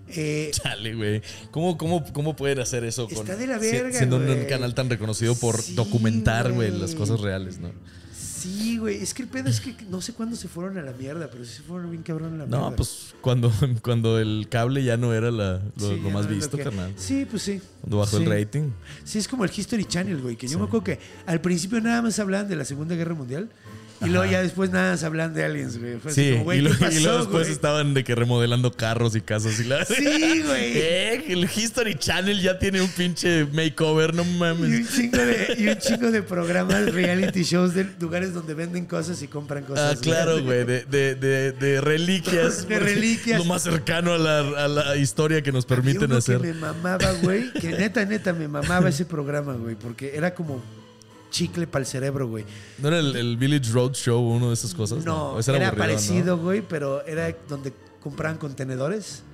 eh, 0.08 0.50
Chale, 0.52 0.94
güey. 0.94 1.22
¿Cómo, 1.50 1.76
cómo, 1.76 2.02
¿Cómo 2.12 2.34
pueden 2.36 2.58
hacer 2.60 2.82
eso 2.84 3.06
con 3.08 3.18
Está 3.18 3.36
de 3.36 3.46
la 3.46 3.58
verga, 3.58 3.96
siendo 3.96 4.16
un 4.16 4.44
canal 4.48 4.74
tan 4.74 4.88
reconocido 4.88 5.34
por 5.34 5.60
Sí, 5.60 5.74
documentar, 5.74 6.52
güey, 6.52 6.70
las 6.70 6.94
cosas 6.94 7.20
reales, 7.20 7.58
¿no? 7.58 7.70
sí, 8.14 8.76
güey. 8.78 8.96
Es 9.00 9.14
que 9.14 9.22
el 9.22 9.28
pedo 9.28 9.48
es 9.48 9.60
que 9.60 9.72
no 9.88 10.00
sé 10.00 10.14
cuándo 10.14 10.34
se 10.34 10.48
fueron 10.48 10.76
a 10.76 10.82
la 10.82 10.90
mierda, 10.92 11.28
pero 11.30 11.44
sí 11.44 11.52
se 11.58 11.62
fueron 11.62 11.90
bien 11.92 12.02
cabrón 12.02 12.34
a 12.34 12.38
la 12.38 12.46
mierda. 12.46 12.70
No, 12.70 12.74
pues 12.74 13.14
cuando, 13.20 13.52
cuando 13.82 14.18
el 14.18 14.48
cable 14.50 14.82
ya 14.82 14.96
no 14.96 15.14
era 15.14 15.30
la- 15.30 15.60
lo, 15.76 15.88
Sí, 15.88 15.96
lo 16.00 16.08
ya 16.08 16.12
más 16.14 16.24
no 16.24 16.30
lo 16.30 16.34
visto, 16.36 16.56
que- 16.56 16.64
carnal. 16.64 16.92
Sí, 16.96 17.24
pues 17.30 17.42
sí. 17.42 17.60
Cuando 17.82 17.98
bajó 17.98 18.16
Sí. 18.18 18.24
el 18.24 18.30
rating. 18.30 18.70
Sí, 19.04 19.18
es 19.18 19.28
como 19.28 19.44
el 19.44 19.50
History 19.56 19.84
Channel, 19.84 20.20
güey, 20.20 20.34
que 20.36 20.48
yo 20.48 20.58
me 20.58 20.64
acuerdo 20.64 20.82
que 20.82 20.98
al 21.26 21.40
principio 21.40 21.80
nada 21.80 22.02
más 22.02 22.18
hablaban 22.18 22.48
de 22.48 22.56
la 22.56 22.64
Segunda 22.64 22.96
Guerra 22.96 23.14
Mundial 23.14 23.48
y 24.04 24.08
luego 24.08 24.24
ya 24.30 24.42
después 24.42 24.70
nada 24.70 24.92
más 24.92 25.02
hablan 25.04 25.34
de 25.34 25.44
aliens, 25.44 25.78
güey. 25.78 25.98
Fue 25.98 26.12
Sí, 26.12 26.32
como, 26.32 26.44
güey, 26.44 26.58
y, 26.58 26.62
¿qué 26.62 26.68
luego, 26.68 26.84
y 26.84 26.88
pasó, 26.88 27.00
luego 27.02 27.18
después 27.18 27.42
güey? 27.44 27.52
estaban 27.52 27.94
de 27.94 28.04
que 28.04 28.14
remodelando 28.14 28.72
carros 28.72 29.14
y 29.16 29.20
casas 29.20 29.58
y 29.60 29.64
la... 29.64 29.84
Sí, 29.84 30.42
güey. 30.46 30.72
Eh, 30.78 31.24
el 31.28 31.44
History 31.44 31.94
Channel 31.96 32.40
ya 32.40 32.58
tiene 32.58 32.80
un 32.82 32.88
pinche 32.88 33.46
makeover, 33.52 34.14
no 34.14 34.22
Y 34.22 34.26
un, 34.28 34.38
mames. 34.38 34.94
chingo 34.94 35.18
de, 35.18 35.54
y 35.58 35.68
un 35.68 35.76
chingo 35.78 36.10
de 36.10 36.22
programas, 36.22 36.92
reality 36.92 37.42
shows 37.42 37.74
de 37.74 37.86
lugares 38.00 38.32
donde 38.34 38.54
venden 38.54 38.86
cosas 38.86 39.22
y 39.22 39.28
compran 39.28 39.64
Ah, 39.64 39.68
cosas. 39.68 39.98
claro, 40.00 40.42
güey, 40.42 40.64
de, 40.64 40.84
de, 40.84 41.14
de, 41.14 41.52
de 41.52 41.80
reliquias. 41.80 42.66
De 42.68 42.78
reliquias. 42.80 43.38
Lo 43.38 43.44
más 43.44 43.62
cercano 43.62 44.12
a 44.12 44.18
la, 44.18 44.38
a 44.40 44.68
la 44.68 44.96
historia 44.96 45.42
que 45.42 45.52
nos 45.52 45.66
permiten 45.66 46.04
uno 46.04 46.16
hacer. 46.16 46.38
que 46.40 46.48
me 46.48 46.54
mamaba, 46.54 47.12
güey, 47.22 47.52
que 47.52 47.68
neta, 47.70 48.04
neta, 48.04 48.32
me 48.32 48.48
mamaba 48.48 48.88
ese 48.88 49.04
programa, 49.04 49.54
güey, 49.54 49.74
porque 49.76 50.12
era 50.16 50.34
como 50.34 50.62
chicle 51.32 51.66
para 51.66 51.80
el 51.82 51.86
cerebro, 51.86 52.28
güey. 52.28 52.44
¿No 52.78 52.86
era 52.88 53.00
el, 53.00 53.16
el 53.16 53.36
Village 53.36 53.72
Road 53.72 53.94
Show 53.94 54.20
uno 54.20 54.48
de 54.48 54.54
esas 54.54 54.72
cosas? 54.74 55.04
No, 55.04 55.36
Ese 55.40 55.56
era, 55.56 55.72
¿no? 55.72 55.76
parecido, 55.78 56.38
güey, 56.38 56.62
pero 56.62 57.04
era 57.04 57.34
donde 57.48 57.72
compraban 58.00 58.38
contenedores. 58.38 59.24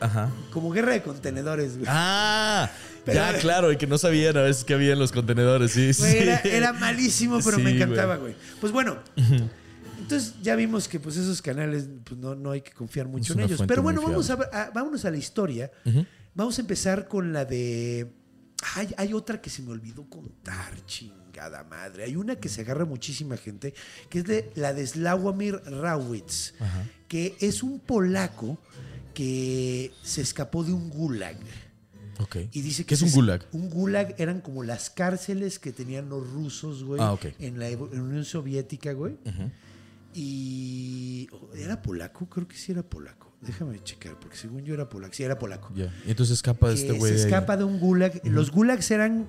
Ajá. 0.00 0.28
Como 0.52 0.70
guerra 0.70 0.92
de 0.92 1.02
contenedores, 1.02 1.76
güey. 1.78 1.86
Ah, 1.88 2.70
Pero- 3.06 3.14
ya, 3.20 3.38
claro, 3.38 3.70
y 3.72 3.76
que 3.78 3.86
no 3.86 3.96
sabían 3.96 4.36
a 4.36 4.42
veces 4.42 4.64
que 4.64 4.74
había 4.74 4.92
en 4.94 4.98
los 4.98 5.12
contenedores, 5.12 5.70
sí, 5.72 5.92
Güey, 5.98 6.12
sí. 6.12 6.18
era, 6.18 6.40
era 6.40 6.72
malísimo, 6.72 7.38
pero 7.44 7.58
me 7.58 7.70
encantaba, 7.70 8.16
güey. 8.16 8.34
Pues 8.60 8.72
bueno, 8.72 8.96
entonces 9.98 10.34
ya 10.42 10.56
vimos 10.56 10.88
que 10.88 10.98
pues 11.00 11.16
esos 11.16 11.40
canales 11.40 11.86
pues, 12.04 12.18
no, 12.20 12.34
no 12.34 12.50
hay 12.50 12.60
que 12.62 12.72
confiar 12.72 13.06
mucho 13.06 13.32
Es 13.32 13.38
en 13.38 13.44
ellos. 13.44 13.62
Pero 13.66 13.82
bueno, 13.82 14.02
vamos 14.02 14.28
a, 14.30 14.34
a- 14.34 14.70
vámonos 14.74 15.04
a 15.04 15.10
la 15.10 15.16
historia. 15.16 15.70
Vamos 16.34 16.58
a 16.58 16.60
empezar 16.62 17.06
con 17.08 17.32
la 17.32 17.44
de... 17.44 18.10
Hay, 18.76 18.92
hay 18.96 19.12
otra 19.12 19.40
que 19.40 19.50
se 19.50 19.62
me 19.62 19.70
olvidó 19.70 20.08
contar, 20.08 20.74
chingada 21.34 21.64
madre. 21.64 22.04
Hay 22.04 22.16
una 22.16 22.36
que 22.36 22.48
se 22.48 22.60
agarra 22.62 22.84
muchísima 22.84 23.36
gente, 23.36 23.74
que 24.08 24.18
es 24.20 24.24
de 24.24 24.50
la 24.54 24.72
de 24.72 24.86
Slawomir 24.86 25.56
Rawitz, 25.66 26.54
que 27.08 27.36
es 27.40 27.62
un 27.62 27.80
polaco 27.80 28.58
que 29.12 29.92
se 30.02 30.22
escapó 30.22 30.64
de 30.64 30.72
un 30.72 30.90
gulag. 30.90 31.36
Ok. 32.20 32.36
Y 32.52 32.60
dice 32.60 32.84
¿Qué 32.84 32.88
que 32.88 32.94
es 32.94 33.02
un 33.02 33.10
gulag? 33.10 33.44
Un 33.52 33.68
gulag 33.68 34.14
eran 34.18 34.40
como 34.40 34.62
las 34.62 34.90
cárceles 34.90 35.58
que 35.58 35.72
tenían 35.72 36.08
los 36.08 36.28
rusos, 36.30 36.84
güey, 36.84 37.00
Ah, 37.02 37.16
en 37.40 37.58
la 37.58 37.68
Unión 37.70 38.24
Soviética, 38.24 38.92
güey. 38.92 39.16
Y 40.16 41.26
oh, 41.32 41.50
era 41.56 41.82
polaco, 41.82 42.26
creo 42.28 42.46
que 42.46 42.56
sí 42.56 42.70
era 42.70 42.84
polaco. 42.84 43.32
Déjame 43.40 43.82
checar, 43.82 44.18
porque 44.18 44.36
según 44.36 44.64
yo 44.64 44.74
era 44.74 44.88
polaco. 44.88 45.12
Sí, 45.12 45.24
era 45.24 45.38
polaco. 45.38 45.72
Ya. 45.74 45.92
Y 46.06 46.10
entonces 46.10 46.34
escapa 46.34 46.68
de 46.68 46.74
este 46.76 46.92
güey. 46.92 47.12
se 47.12 47.24
escapa 47.24 47.56
de 47.56 47.64
un 47.64 47.80
gulag. 47.80 48.20
Los 48.24 48.52
gulags 48.52 48.90
eran, 48.92 49.26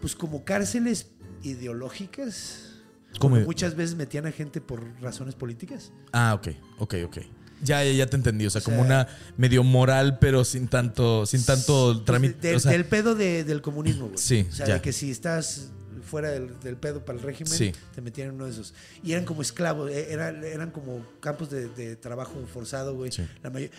pues, 0.00 0.16
como 0.16 0.44
cárceles 0.44 1.06
ideológicas. 1.50 2.72
¿Cómo? 3.18 3.36
Como 3.36 3.46
muchas 3.46 3.74
veces 3.76 3.96
metían 3.96 4.26
a 4.26 4.32
gente 4.32 4.60
por 4.60 4.82
razones 5.00 5.34
políticas. 5.34 5.92
Ah, 6.12 6.34
ok, 6.34 6.48
ok, 6.78 6.94
ok. 7.06 7.18
Ya, 7.62 7.82
ya, 7.82 7.92
ya 7.92 8.06
te 8.06 8.16
entendí. 8.16 8.44
O 8.44 8.50
sea, 8.50 8.60
O 8.60 8.64
como 8.64 8.76
sea- 8.78 8.84
una 8.84 9.08
medio 9.38 9.62
moral, 9.64 10.18
pero 10.18 10.44
sin 10.44 10.68
tanto, 10.68 11.24
sin 11.24 11.42
tanto 11.44 12.02
trámite. 12.04 12.48
del, 12.48 12.56
o 12.56 12.60
sea, 12.60 12.72
del 12.72 12.84
pedo 12.84 13.14
de- 13.14 13.44
del 13.44 13.62
comunismo, 13.62 14.06
güey. 14.08 14.18
Sí, 14.18 14.46
O 14.50 14.52
sea, 14.52 14.66
ya. 14.66 14.74
de 14.74 14.80
que 14.82 14.92
si 14.92 15.10
estás 15.10 15.70
fuera 16.02 16.30
del, 16.30 16.60
del 16.60 16.76
pedo 16.76 17.04
para 17.04 17.18
el 17.18 17.24
régimen, 17.24 17.52
Sí. 17.52 17.72
te 17.94 18.02
metían 18.02 18.28
en 18.28 18.34
uno 18.34 18.44
de 18.44 18.50
esos. 18.50 18.74
Y 19.02 19.12
eran 19.12 19.24
como 19.24 19.40
esclavos, 19.40 19.90
eh, 19.90 20.12
eran, 20.12 20.44
eran 20.44 20.70
como 20.70 21.04
campos 21.20 21.48
de, 21.50 21.68
de 21.70 21.96
trabajo 21.96 22.34
forzado, 22.52 22.94
güey. 22.94 23.10
Sí. 23.10 23.26
La 23.42 23.48
mayor- 23.50 23.70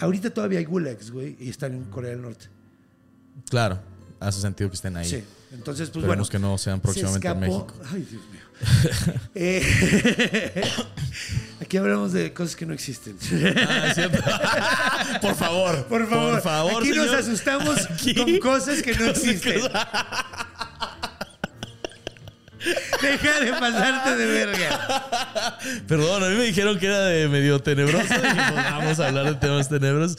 Ahorita 0.00 0.30
todavía 0.34 0.58
hay 0.58 0.64
gulags, 0.64 1.10
güey, 1.12 1.36
y 1.40 1.48
están 1.48 1.74
en 1.74 1.84
Corea 1.84 2.10
del 2.10 2.22
Norte. 2.22 2.46
Claro, 3.48 3.80
hace 4.22 4.40
sentido 4.40 4.70
que 4.70 4.76
estén 4.76 4.96
ahí. 4.96 5.08
Sí. 5.08 5.24
Entonces, 5.52 5.90
pues 5.90 6.02
Esperemos 6.02 6.28
bueno. 6.28 6.30
que 6.30 6.38
no 6.38 6.58
sean 6.58 6.76
se 6.78 6.82
próximamente 6.82 7.28
en 7.28 7.34
escapó- 7.34 7.40
México. 7.40 7.74
Ay, 7.92 8.06
Dios 8.10 8.22
mío. 8.30 8.40
Eh, 9.34 10.62
aquí 11.60 11.76
hablamos 11.76 12.12
de 12.12 12.32
cosas 12.32 12.54
que 12.56 12.64
no 12.64 12.72
existen. 12.74 13.16
Ah, 13.66 15.18
por 15.22 15.34
favor. 15.34 15.84
Por 15.86 16.08
favor, 16.08 16.32
Por 16.34 16.42
favor, 16.42 16.82
aquí 16.82 16.90
nos 16.90 17.06
señor. 17.06 17.18
asustamos 17.20 17.90
Aquí. 17.90 18.14
con 18.14 18.38
cosas 18.38 18.82
que 18.82 18.94
no 18.94 19.06
existen. 19.06 19.60
Deja 23.02 23.40
de 23.40 23.52
pasarte 23.52 24.16
de 24.16 24.26
verga. 24.26 25.58
Perdón, 25.88 26.24
a 26.24 26.28
mí 26.28 26.36
me 26.36 26.44
dijeron 26.44 26.78
que 26.78 26.86
era 26.86 27.00
de 27.06 27.28
medio 27.28 27.58
tenebroso. 27.60 28.04
Y 28.04 28.16
dijimos, 28.22 28.54
vamos 28.54 29.00
a 29.00 29.08
hablar 29.08 29.24
de 29.26 29.34
temas 29.34 29.68
tenebrosos. 29.68 30.16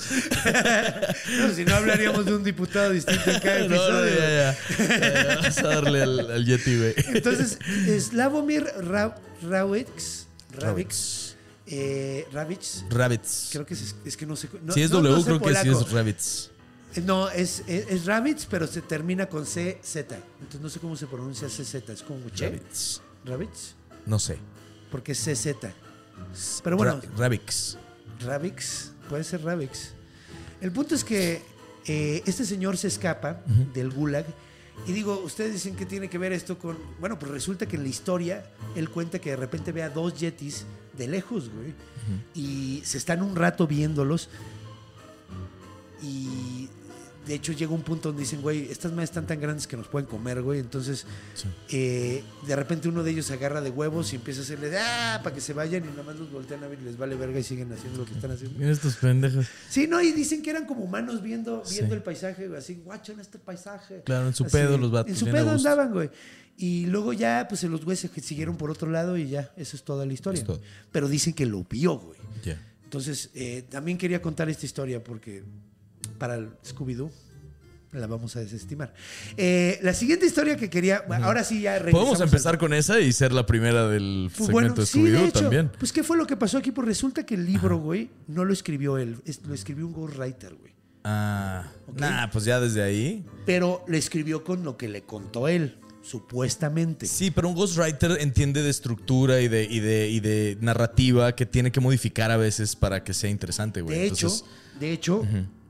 No, 1.39 1.53
si 1.53 1.65
no 1.65 1.75
hablaríamos 1.75 2.25
de 2.25 2.35
un 2.35 2.43
diputado 2.43 2.91
distinto 2.91 3.29
en 3.31 3.39
cada 3.39 3.59
no, 3.59 3.65
episodio. 3.65 4.15
ya, 4.19 4.29
ya. 4.29 4.53
Ya, 4.99 5.35
Vamos 5.35 5.57
a 5.57 5.61
darle 5.67 6.03
al, 6.03 6.31
al 6.31 6.45
Yeti, 6.45 6.77
güey. 6.77 6.93
Entonces, 7.13 7.57
Slavomir 7.99 8.65
Ra- 8.81 9.15
Rawicz, 9.41 10.27
Rawicz, 10.57 11.35
eh, 11.67 12.25
creo 13.51 13.65
que 13.65 13.73
es, 13.73 13.95
es 14.05 14.17
que 14.17 14.25
no 14.25 14.35
sé. 14.35 14.49
No, 14.63 14.73
si 14.73 14.81
es 14.81 14.89
W, 14.91 15.15
no 15.15 15.23
creo 15.23 15.39
que 15.41 15.55
sí 15.55 15.69
es 15.69 15.91
Rabbits. 15.91 16.49
No, 17.05 17.29
es, 17.29 17.63
es, 17.67 17.87
es 17.89 18.05
Rawicz, 18.05 18.45
pero 18.49 18.67
se 18.67 18.81
termina 18.81 19.25
con 19.27 19.43
CZ. 19.45 19.95
Entonces 19.95 20.61
no 20.61 20.69
sé 20.69 20.79
cómo 20.79 20.95
se 20.95 21.07
pronuncia 21.07 21.47
CZ. 21.47 21.75
Es 21.89 22.03
como 22.03 22.29
Che. 22.29 22.49
Rabbits. 22.49 23.01
Rawicz, 23.25 23.73
No 24.05 24.19
sé. 24.19 24.37
porque 24.91 25.13
es 25.13 25.19
CZ. 25.23 25.55
Pero 26.63 26.77
bueno, 26.77 27.01
Ra- 27.17 27.29
Rabix. 28.19 28.91
Puede 29.09 29.23
ser 29.23 29.43
Ravix. 29.43 29.93
El 30.61 30.71
punto 30.71 30.95
es 30.95 31.03
que 31.03 31.41
eh, 31.85 32.21
este 32.25 32.45
señor 32.45 32.77
se 32.77 32.87
escapa 32.87 33.41
del 33.73 33.89
gulag. 33.91 34.25
Y 34.87 34.91
digo, 34.91 35.19
ustedes 35.23 35.53
dicen 35.53 35.75
que 35.75 35.85
tiene 35.85 36.09
que 36.09 36.17
ver 36.17 36.31
esto 36.33 36.57
con. 36.57 36.77
Bueno, 36.99 37.17
pues 37.19 37.31
resulta 37.31 37.67
que 37.67 37.75
en 37.75 37.83
la 37.83 37.89
historia 37.89 38.45
él 38.75 38.89
cuenta 38.89 39.19
que 39.19 39.31
de 39.31 39.35
repente 39.35 39.71
ve 39.71 39.83
a 39.83 39.89
dos 39.89 40.19
yetis 40.19 40.65
de 40.97 41.07
lejos, 41.07 41.49
güey. 41.49 41.73
Y 42.33 42.81
se 42.85 42.97
están 42.97 43.21
un 43.23 43.35
rato 43.35 43.67
viéndolos. 43.67 44.29
Y 46.01 46.52
de 47.25 47.35
hecho 47.35 47.53
llega 47.53 47.71
un 47.73 47.81
punto 47.81 48.09
donde 48.09 48.21
dicen, 48.23 48.41
güey, 48.41 48.69
estas 48.71 48.91
madres 48.91 49.09
están 49.09 49.25
tan 49.25 49.39
grandes 49.39 49.65
que 49.67 49.77
nos 49.77 49.87
pueden 49.87 50.07
comer, 50.07 50.41
güey. 50.41 50.59
Entonces, 50.59 51.05
Sí. 51.35 51.47
eh, 51.71 52.23
de 52.45 52.55
repente 52.55 52.89
uno 52.89 53.03
de 53.03 53.11
ellos 53.11 53.25
se 53.25 53.33
agarra 53.33 53.61
de 53.61 53.69
huevos 53.69 54.11
y 54.13 54.17
empieza 54.17 54.41
a 54.41 54.43
hacerle, 54.43 54.77
ah, 54.77 55.21
para 55.23 55.33
que 55.33 55.41
se 55.41 55.53
vayan 55.53 55.83
y 55.85 55.87
nada 55.87 56.03
más 56.03 56.15
los 56.17 56.31
voltean 56.31 56.63
a 56.63 56.67
ver 56.67 56.79
y 56.81 56.85
les 56.85 56.97
vale 56.97 57.15
verga 57.15 57.39
y 57.39 57.43
siguen 57.43 57.71
haciendo 57.71 57.99
lo 57.99 58.05
que 58.05 58.13
están 58.13 58.31
haciendo. 58.31 58.57
Mira 58.59 58.71
estos 58.71 58.95
pendejos. 58.97 59.47
Sí, 59.69 59.87
no, 59.87 60.01
y 60.01 60.11
dicen 60.11 60.41
que 60.41 60.49
eran 60.49 60.65
como 60.65 60.83
humanos 60.83 61.21
viendo, 61.21 61.63
viendo 61.69 61.87
Sí. 61.89 61.93
el 61.93 62.03
paisaje, 62.03 62.47
güey, 62.47 62.59
así, 62.59 62.75
guacho 62.83 63.13
en 63.13 63.19
este 63.21 63.39
paisaje. 63.39 64.01
Claro, 64.05 64.27
en 64.27 64.33
su 64.33 64.43
Así, 64.45 64.51
pedo 64.57 64.77
los 64.77 64.91
vatos, 64.91 65.11
En 65.11 65.17
su 65.17 65.25
pedo 65.25 65.51
andaban, 65.51 65.91
güey. 65.93 66.09
Y 66.57 66.85
luego 66.85 67.13
ya, 67.13 67.47
pues 67.49 67.63
los 67.63 67.83
güeyes 67.83 68.01
se 68.01 68.21
siguieron 68.21 68.57
por 68.57 68.69
otro 68.69 68.91
lado 68.91 69.17
y 69.17 69.27
ya, 69.29 69.51
eso 69.57 69.75
es 69.75 69.83
toda 69.83 70.05
la 70.05 70.13
historia. 70.13 70.43
Pero 70.91 71.07
dicen 71.09 71.33
que 71.33 71.45
lo 71.47 71.63
vio, 71.63 71.97
güey. 71.97 72.19
Ya. 72.43 72.61
Entonces, 72.83 73.31
eh, 73.33 73.63
también 73.71 73.97
quería 73.97 74.21
contar 74.21 74.49
esta 74.49 74.65
historia 74.67 75.03
porque 75.03 75.43
para 76.23 76.35
el 76.35 76.51
Scooby-Doo 76.65 77.11
la 77.91 78.07
vamos 78.07 78.33
a 78.37 78.39
desestimar. 78.39 78.93
Eh, 79.35 79.77
la 79.83 79.93
siguiente 79.93 80.25
historia 80.25 80.55
que 80.55 80.69
quería, 80.69 81.03
bueno, 81.05 81.25
ahora 81.25 81.43
sí 81.43 81.59
ya 81.59 81.77
Podemos 81.91 82.21
al- 82.21 82.27
empezar 82.27 82.57
con 82.57 82.73
esa 82.73 83.01
y 83.01 83.11
ser 83.11 83.33
la 83.33 83.45
primera 83.45 83.89
del 83.89 84.31
Pues 84.33 84.47
segmento 84.47 84.79
de 84.81 84.87
sí, 84.87 85.01
de 85.03 85.09
Scooby-Doo 85.11 85.27
hecho, 85.27 85.39
también. 85.41 85.71
Pues, 85.77 85.91
¿qué 85.91 86.01
fue 86.01 86.15
lo 86.15 86.25
que 86.25 86.37
pasó 86.37 86.57
aquí? 86.59 86.71
Pues 86.71 86.87
resulta 86.87 87.25
que 87.25 87.35
el 87.35 87.45
libro, 87.45 87.77
güey, 87.77 88.09
no 88.29 88.45
lo 88.45 88.53
escribió 88.53 88.97
él, 88.97 89.17
lo 89.45 89.53
escribió 89.53 89.85
un 89.85 89.91
ghostwriter, 89.91 90.55
güey. 90.55 90.71
Ah, 91.03 91.65
Ok. 91.89 91.99
nah, 91.99 92.27
pues 92.31 92.45
ya 92.45 92.61
desde 92.61 92.81
ahí. 92.81 93.25
Pero 93.45 93.83
lo 93.85 93.97
escribió 93.97 94.45
con 94.45 94.63
lo 94.63 94.77
que 94.77 94.87
le 94.87 95.01
contó 95.03 95.49
él, 95.49 95.77
supuestamente. 96.03 97.05
Sí, 97.05 97.31
pero 97.31 97.49
un 97.49 97.55
ghostwriter 97.55 98.17
entiende 98.21 98.63
de 98.63 98.69
estructura 98.69 99.41
y 99.41 99.49
de, 99.49 99.65
y 99.69 99.81
de, 99.81 100.07
y 100.07 100.21
de 100.21 100.57
narrativa 100.61 101.35
que 101.35 101.45
tiene 101.45 101.69
que 101.73 101.81
modificar 101.81 102.31
a 102.31 102.37
veces 102.37 102.77
para 102.77 103.03
que 103.03 103.13
sea 103.13 103.29
interesante, 103.29 103.81
güey. 103.81 103.99
De 103.99 104.05
hecho, 104.07 104.29
de 104.79 104.91
hecho, 104.93 105.23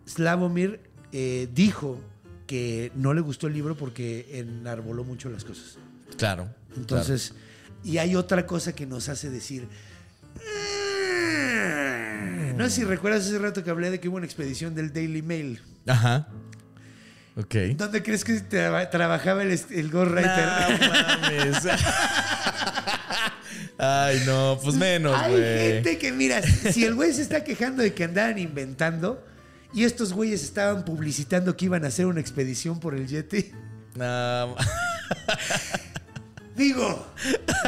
Slavomir 0.08 0.80
eh, 1.12 1.48
dijo 1.54 2.00
que 2.48 2.92
no 2.96 3.14
le 3.14 3.22
gustó 3.22 3.48
el 3.48 3.54
libro 3.54 3.76
porque 3.76 4.28
enarboló 4.34 5.04
mucho 5.04 5.30
las 5.30 5.44
cosas. 5.44 5.78
claro. 6.18 6.48
Entonces, 6.76 7.34
y 7.84 8.00
hay 8.00 8.16
otra 8.16 8.48
cosa 8.48 8.74
que 8.74 8.86
nos 8.88 9.08
hace 9.10 9.30
decir. 9.30 9.68
"Ah". 10.38 10.40
No 12.56 12.64
sé 12.70 12.76
si 12.78 12.84
recuerdas 12.84 13.26
ese 13.28 13.38
rato 13.40 13.64
que 13.64 13.70
hablé 13.70 13.92
de 13.92 14.00
que 14.00 14.08
hubo 14.10 14.18
una 14.18 14.26
expedición 14.26 14.74
del 14.76 14.92
Daily 14.94 15.22
Mail. 15.22 15.62
Ajá. 15.88 16.28
Ok. 17.36 17.56
¿Dónde 17.76 18.02
crees 18.04 18.24
que 18.24 18.40
traba- 18.42 18.90
trabajaba 18.90 19.44
el, 19.44 19.52
el 19.52 19.90
ghostwriter? 19.92 20.46
No 20.46 20.88
mames. 20.90 21.58
Ay, 23.78 24.22
no, 24.26 24.60
pues 24.64 24.76
menos, 24.76 25.16
Hay 25.20 25.34
gente 25.36 25.98
que, 25.98 26.12
mira, 26.12 26.42
si 26.42 26.86
el 26.86 26.94
güey 26.96 27.12
se 27.12 27.22
está 27.24 27.44
quejando 27.44 27.82
de 27.82 27.94
que 27.94 28.04
andaban 28.04 28.38
inventando 28.38 29.26
y 29.74 29.84
estos 29.84 30.14
güeyes 30.14 30.44
estaban 30.44 30.86
publicitando 30.86 31.56
que 31.58 31.66
iban 31.66 31.84
a 31.86 31.88
hacer 31.88 32.06
una 32.06 32.20
expedición 32.20 32.80
por 32.80 32.94
el 32.96 33.08
Yeti. 33.08 33.52
No, 33.96 34.56
Digo, 36.56 37.08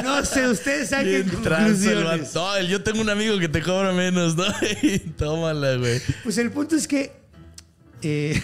no 0.03 0.23
sé, 0.23 0.47
ustedes 0.47 0.89
saquen 0.89 1.27
conclusiones. 1.27 2.35
No, 2.35 2.61
yo 2.61 2.83
tengo 2.83 3.01
un 3.01 3.09
amigo 3.09 3.39
que 3.39 3.49
te 3.49 3.61
cobra 3.63 3.91
menos, 3.93 4.35
¿no? 4.35 4.45
Y 4.83 4.99
tómala, 4.99 5.75
güey. 5.77 5.99
Pues 6.23 6.37
el 6.37 6.51
punto 6.51 6.75
es 6.75 6.87
que 6.87 7.11
eh, 8.03 8.39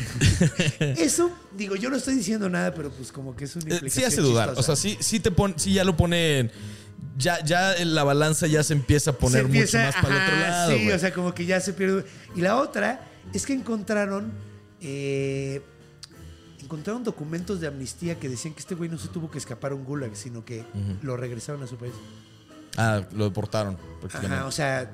eso, 0.98 1.32
digo, 1.56 1.76
yo 1.76 1.92
no 1.92 1.98
estoy 1.98 2.16
diciendo 2.16 2.50
nada, 2.50 2.74
pero 2.74 2.90
pues 2.90 3.12
como 3.12 3.36
que 3.36 3.44
es 3.46 3.56
una 3.56 3.66
Eh, 3.66 3.74
implicación 3.76 4.02
Sí 4.02 4.04
hace 4.08 4.22
dudar. 4.22 4.50
chistosa. 4.50 4.72
O 4.72 4.76
sea, 4.76 4.82
sí, 4.82 4.98
sí 5.00 5.20
te 5.20 5.30
pone, 5.30 5.54
sí 5.58 5.74
ya 5.74 5.84
lo 5.84 5.96
pone. 5.96 6.50
Ya, 7.18 7.44
ya 7.46 7.76
la 7.86 8.04
balanza 8.04 8.48
ya 8.48 8.64
se 8.64 8.74
empieza 8.74 9.12
a 9.12 9.14
poner 9.14 9.46
empieza- 9.46 9.78
mucho 9.86 9.92
más 9.94 10.04
para 10.04 10.16
el 10.16 10.24
otro 10.24 10.40
lado. 10.40 10.72
Sí, 10.72 10.84
güey. 10.86 10.92
o 10.96 11.00
sea, 11.00 11.14
como 11.14 11.36
que 11.36 11.46
ya 11.46 11.60
se 11.60 11.74
pierde. 11.74 12.04
Y 12.36 12.42
la 12.42 12.56
otra 12.58 13.08
es 13.34 13.46
que 13.46 13.54
encontraron. 13.54 14.32
eh, 14.82 15.62
encontraron 16.64 17.04
documentos 17.04 17.60
de 17.60 17.68
amnistía 17.68 18.18
que 18.20 18.30
decían 18.30 18.54
que 18.54 18.60
este 18.62 18.76
güey 18.76 18.90
no 18.90 18.98
se 18.98 19.08
tuvo 19.10 19.30
que 19.30 19.38
escapar 19.38 19.72
a 19.72 19.76
un 19.76 19.84
gulag, 19.84 20.16
sino 20.16 20.46
que 20.46 20.64
lo 21.02 21.18
regresaron 21.18 21.62
a 21.64 21.68
su 21.68 21.76
país. 21.76 21.94
Ah, 22.78 23.02
lo 23.14 23.26
deportaron. 23.26 23.78
Ajá, 24.14 24.46
o 24.46 24.52
sea, 24.52 24.90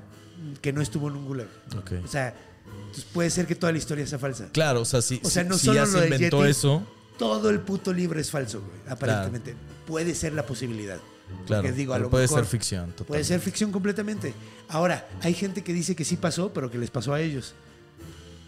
que 0.61 0.73
no 0.73 0.81
estuvo 0.81 1.07
en 1.09 1.15
un 1.17 1.25
gulag. 1.25 1.47
Ok. 1.77 1.91
O 2.03 2.07
sea, 2.07 2.35
entonces 2.81 3.05
puede 3.13 3.29
ser 3.29 3.45
que 3.47 3.53
toda 3.55 3.71
la 3.71 3.77
historia 3.77 4.07
sea 4.07 4.17
falsa. 4.17 4.49
Claro, 4.51 4.81
o 4.81 4.85
sea, 4.85 5.01
si, 5.01 5.21
O 5.23 5.29
sea, 5.29 5.43
si- 5.43 5.49
no 5.49 5.57
si 5.57 5.65
solo 5.67 5.75
ya 5.75 5.85
se 5.85 6.03
inventó 6.05 6.39
Yeti, 6.39 6.49
eso. 6.51 6.87
Todo 7.19 7.49
el 7.49 7.59
puto 7.59 7.93
libro 7.93 8.19
es 8.19 8.31
falso, 8.31 8.61
güey, 8.61 8.79
aparentemente. 8.89 9.55
Puede 9.85 10.15
ser 10.15 10.33
la 10.33 10.45
posibilidad. 10.45 10.97
Claro, 11.45 11.61
Porque 11.63 11.71
digo, 11.73 11.93
a 11.93 11.99
lo 11.99 12.09
puede 12.09 12.23
mejor 12.23 12.39
ser 12.39 12.45
ficción. 12.47 12.85
Puede 12.85 12.95
totalmente. 12.97 13.27
ser 13.27 13.39
ficción 13.41 13.71
completamente. 13.71 14.33
Ahora, 14.69 15.07
hay 15.21 15.33
gente 15.33 15.63
que 15.63 15.73
dice 15.73 15.95
que 15.95 16.05
sí 16.05 16.15
pasó, 16.15 16.53
pero 16.53 16.71
que 16.71 16.77
les 16.77 16.89
pasó 16.89 17.13
a 17.13 17.19
ellos. 17.21 17.53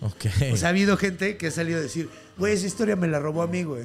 Ok. 0.01 0.25
O 0.53 0.57
sea, 0.57 0.67
ha 0.67 0.71
habido 0.71 0.95
gente 0.97 1.37
que 1.37 1.47
ha 1.47 1.51
salido 1.51 1.79
a 1.79 1.81
decir, 1.81 2.09
güey, 2.37 2.53
esa 2.53 2.65
historia 2.67 2.95
me 2.95 3.07
la 3.07 3.19
robó 3.19 3.41
a 3.41 3.47
mí, 3.47 3.63
güey. 3.63 3.83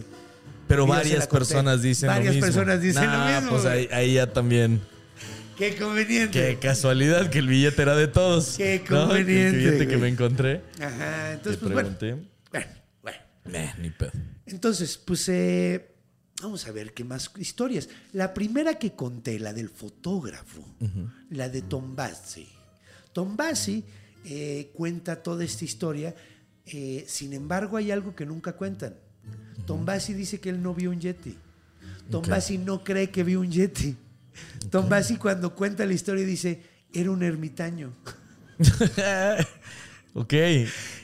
pero 0.68 0.86
varias 0.86 1.26
personas 1.26 1.82
dicen 1.82 2.06
Varias 2.08 2.34
lo 2.36 2.40
mismo. 2.40 2.46
personas 2.46 2.80
dicen 2.80 3.04
lo 3.06 3.10
Nah, 3.10 3.40
mismo, 3.40 3.50
Pues 3.50 3.64
ahí, 3.66 3.88
ahí 3.92 4.14
ya 4.14 4.32
también. 4.32 4.80
Qué 5.58 5.76
conveniente. 5.76 6.30
Qué 6.32 6.58
casualidad 6.58 7.30
que 7.30 7.38
el 7.38 7.46
billete 7.48 7.80
era 7.82 7.94
de 7.96 8.08
todos. 8.08 8.56
Qué 8.56 8.82
¿no? 8.90 9.02
El 9.02 9.08
conveniente, 9.08 9.56
billete 9.58 9.86
que 9.88 9.96
me 9.96 10.08
encontré. 10.08 10.62
Ajá, 10.80 11.32
entonces, 11.32 11.60
pues 11.60 11.72
bueno. 11.72 11.96
pregunté. 11.96 12.28
Bueno, 12.50 12.66
bueno. 13.02 13.18
Meh, 13.44 13.74
ni 13.78 13.90
pedo. 13.90 14.10
Entonces, 14.46 14.96
pues 14.98 15.28
eh, 15.28 15.94
vamos 16.42 16.66
a 16.66 16.72
ver 16.72 16.92
qué 16.92 17.04
más 17.04 17.30
historias. 17.38 17.88
La 18.12 18.34
primera 18.34 18.74
que 18.78 18.94
conté, 18.94 19.38
la 19.38 19.52
del 19.52 19.68
fotógrafo, 19.68 20.64
la 21.30 21.48
de 21.48 21.62
Tom 21.62 21.94
Bassi. 21.94 22.48
Tom 23.12 23.36
Bassi 23.36 23.84
eh, 24.24 24.70
cuenta 24.74 25.22
toda 25.22 25.44
esta 25.44 25.64
historia, 25.64 26.14
eh, 26.66 27.04
sin 27.06 27.32
embargo 27.32 27.76
hay 27.76 27.90
algo 27.90 28.14
que 28.14 28.24
nunca 28.26 28.52
cuentan. 28.54 28.94
Tom 29.66 29.84
Bassi 29.84 30.12
dice 30.14 30.40
que 30.40 30.50
él 30.50 30.62
no 30.62 30.74
vio 30.74 30.90
un 30.90 31.00
Yeti. 31.00 31.36
Tom 32.10 32.20
Ok. 32.22 32.28
Bassi 32.28 32.58
no 32.58 32.84
cree 32.84 33.10
que 33.10 33.22
vio 33.24 33.40
un 33.40 33.50
Yeti. 33.50 33.96
Tom 34.70 34.88
Bassi 34.88 35.16
cuando 35.16 35.54
cuenta 35.54 35.86
la 35.86 35.92
historia 35.94 36.24
dice, 36.26 36.62
era 36.92 37.10
un 37.10 37.22
ermitaño. 37.22 37.92
ok. 40.14 40.32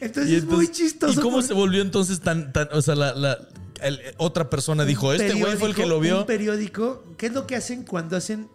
Entonces 0.00 0.30
es 0.32 0.44
muy 0.44 0.68
chistoso 0.70 1.12
¿Y 1.20 1.22
cómo 1.22 1.36
porque- 1.36 1.48
se 1.48 1.54
volvió 1.54 1.82
entonces 1.82 2.20
tan, 2.20 2.52
tan 2.52 2.68
o 2.72 2.82
sea, 2.82 2.94
la, 2.94 3.14
la- 3.14 3.38
el- 3.82 4.00
otra 4.18 4.50
persona 4.50 4.84
dijo, 4.84 5.12
este 5.12 5.34
güey 5.34 5.56
fue 5.56 5.68
el 5.68 5.74
que 5.74 5.86
lo 5.86 6.00
vio? 6.00 6.20
Un 6.20 6.26
periódico, 6.26 7.04
¿qué 7.16 7.26
es 7.26 7.32
lo 7.32 7.46
que 7.46 7.56
hacen 7.56 7.84
cuando 7.84 8.16
hacen 8.16 8.48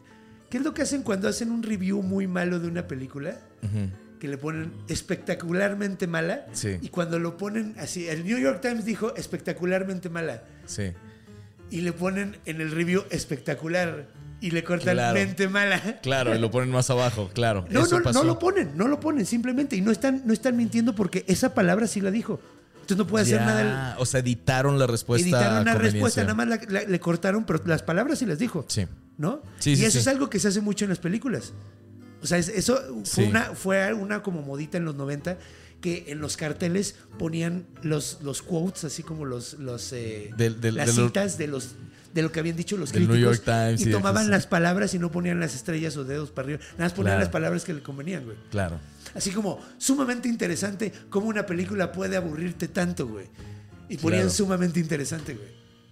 qué 0.49 0.57
es 0.59 0.63
lo 0.63 0.73
que 0.73 0.83
hacen 0.83 1.01
cuando 1.01 1.27
hacen 1.27 1.51
un 1.51 1.63
review 1.63 2.01
muy 2.03 2.27
malo 2.27 2.59
de 2.59 2.67
una 2.67 2.87
película? 2.87 3.39
Que 4.19 4.27
le 4.27 4.37
ponen 4.37 4.73
espectacularmente 4.87 6.07
mala. 6.07 6.45
Sí. 6.53 6.77
Y 6.81 6.89
cuando 6.89 7.19
lo 7.19 7.37
ponen 7.37 7.75
así, 7.79 8.07
el 8.07 8.25
New 8.25 8.37
York 8.37 8.61
Times 8.61 8.85
dijo 8.85 9.15
espectacularmente 9.15 10.09
mala. 10.09 10.43
Sí. 10.65 10.91
Y 11.71 11.81
le 11.81 11.93
ponen 11.93 12.37
en 12.45 12.61
el 12.61 12.71
review 12.71 13.03
espectacular. 13.09 14.07
Y 14.41 14.51
le 14.51 14.63
cortan 14.63 14.93
Claro. 14.95 15.13
mente 15.13 15.47
mala. 15.47 15.81
Claro, 16.03 16.35
y 16.35 16.39
lo 16.39 16.51
ponen 16.51 16.69
más 16.69 16.89
abajo, 16.89 17.29
claro. 17.33 17.65
No, 17.69 17.83
Eso 17.83 17.97
no, 17.97 18.03
pasó. 18.03 18.19
no 18.19 18.25
lo 18.25 18.37
ponen, 18.37 18.71
no 18.75 18.87
lo 18.87 18.99
ponen, 18.99 19.25
simplemente. 19.25 19.75
Y 19.75 19.81
no 19.81 19.91
están, 19.91 20.21
no 20.25 20.33
están 20.33 20.55
mintiendo 20.57 20.93
porque 20.93 21.23
esa 21.27 21.53
palabra 21.53 21.87
sí 21.87 22.01
la 22.01 22.11
dijo. 22.11 22.39
Entonces 22.75 22.97
no 22.97 23.07
puede 23.07 23.23
hacer 23.23 23.39
Ya, 23.39 23.45
nada. 23.45 23.93
el- 23.95 24.01
O 24.01 24.05
sea, 24.05 24.19
editaron 24.19 24.77
la 24.77 24.85
respuesta. 24.87 25.25
editaron 25.27 25.61
una 25.61 25.73
respuesta, 25.73 26.21
nada 26.21 26.35
más 26.35 26.47
la- 26.47 26.59
la- 26.69 26.83
le 26.83 26.99
cortaron, 26.99 27.45
pero 27.45 27.61
las 27.65 27.81
palabras 27.81 28.19
sí 28.19 28.25
las 28.27 28.37
dijo. 28.37 28.65
Sí. 28.67 28.85
¿No? 29.17 29.41
Sí, 29.59 29.71
y 29.71 29.75
sí, 29.77 29.83
eso 29.85 29.93
sí. 29.93 29.97
es 29.99 30.07
algo 30.07 30.29
que 30.29 30.39
se 30.39 30.49
hace 30.49 30.61
mucho 30.61 30.85
en 30.85 30.89
las 30.89 30.99
películas. 30.99 31.53
O 32.25 32.27
sea, 32.27 32.37
es- 32.37 32.49
eso 32.49 32.77
fue, 33.05 33.23
Sí. 33.25 33.29
una, 33.29 33.55
fue 33.55 33.93
una 33.93 34.21
como 34.23 34.41
modita 34.41 34.77
en 34.77 34.85
los 34.85 34.95
90 34.95 35.37
que 35.81 36.05
en 36.07 36.19
los 36.19 36.35
carteles 36.37 36.95
ponían 37.19 37.65
los, 37.83 38.19
los 38.23 38.41
quotes, 38.41 38.83
así 38.85 39.03
como 39.03 39.25
los, 39.25 39.53
los 39.59 39.93
eh, 39.93 40.31
Del- 40.35 40.59
del- 40.59 40.75
las 40.75 40.91
citas 40.91 41.37
de 41.37 41.47
los 41.47 41.75
de 42.13 42.21
lo 42.21 42.31
que 42.31 42.39
habían 42.39 42.55
dicho 42.55 42.77
los 42.77 42.93
Del 42.93 43.03
New 43.03 43.11
críticos 43.11 43.37
York 43.39 43.45
Times 43.45 43.81
y 43.85 43.91
tomaban 43.91 44.31
las 44.31 44.47
palabras 44.47 44.93
y 44.93 44.99
no 44.99 45.11
ponían 45.11 45.39
las 45.41 45.53
estrellas 45.53 45.97
o 45.97 46.05
dedos 46.05 46.31
para 46.31 46.45
arriba, 46.45 46.59
nada 46.73 46.85
más 46.85 46.93
ponían 46.93 47.11
Claro. 47.15 47.19
las 47.25 47.29
palabras 47.29 47.65
que 47.65 47.73
le 47.73 47.81
convenían, 47.83 48.23
güey. 48.23 48.37
Claro. 48.51 48.79
Así 49.13 49.31
como 49.31 49.59
sumamente 49.77 50.29
interesante 50.29 50.93
cómo 51.09 51.27
una 51.27 51.45
película 51.45 51.91
puede 51.91 52.15
aburrirte 52.15 52.69
tanto, 52.69 53.05
güey. 53.07 53.27
Y 53.89 53.97
ponían 53.97 54.21
Claro. 54.23 54.33
sumamente 54.33 54.79
interesante, 54.79 55.33
güey. 55.35 55.49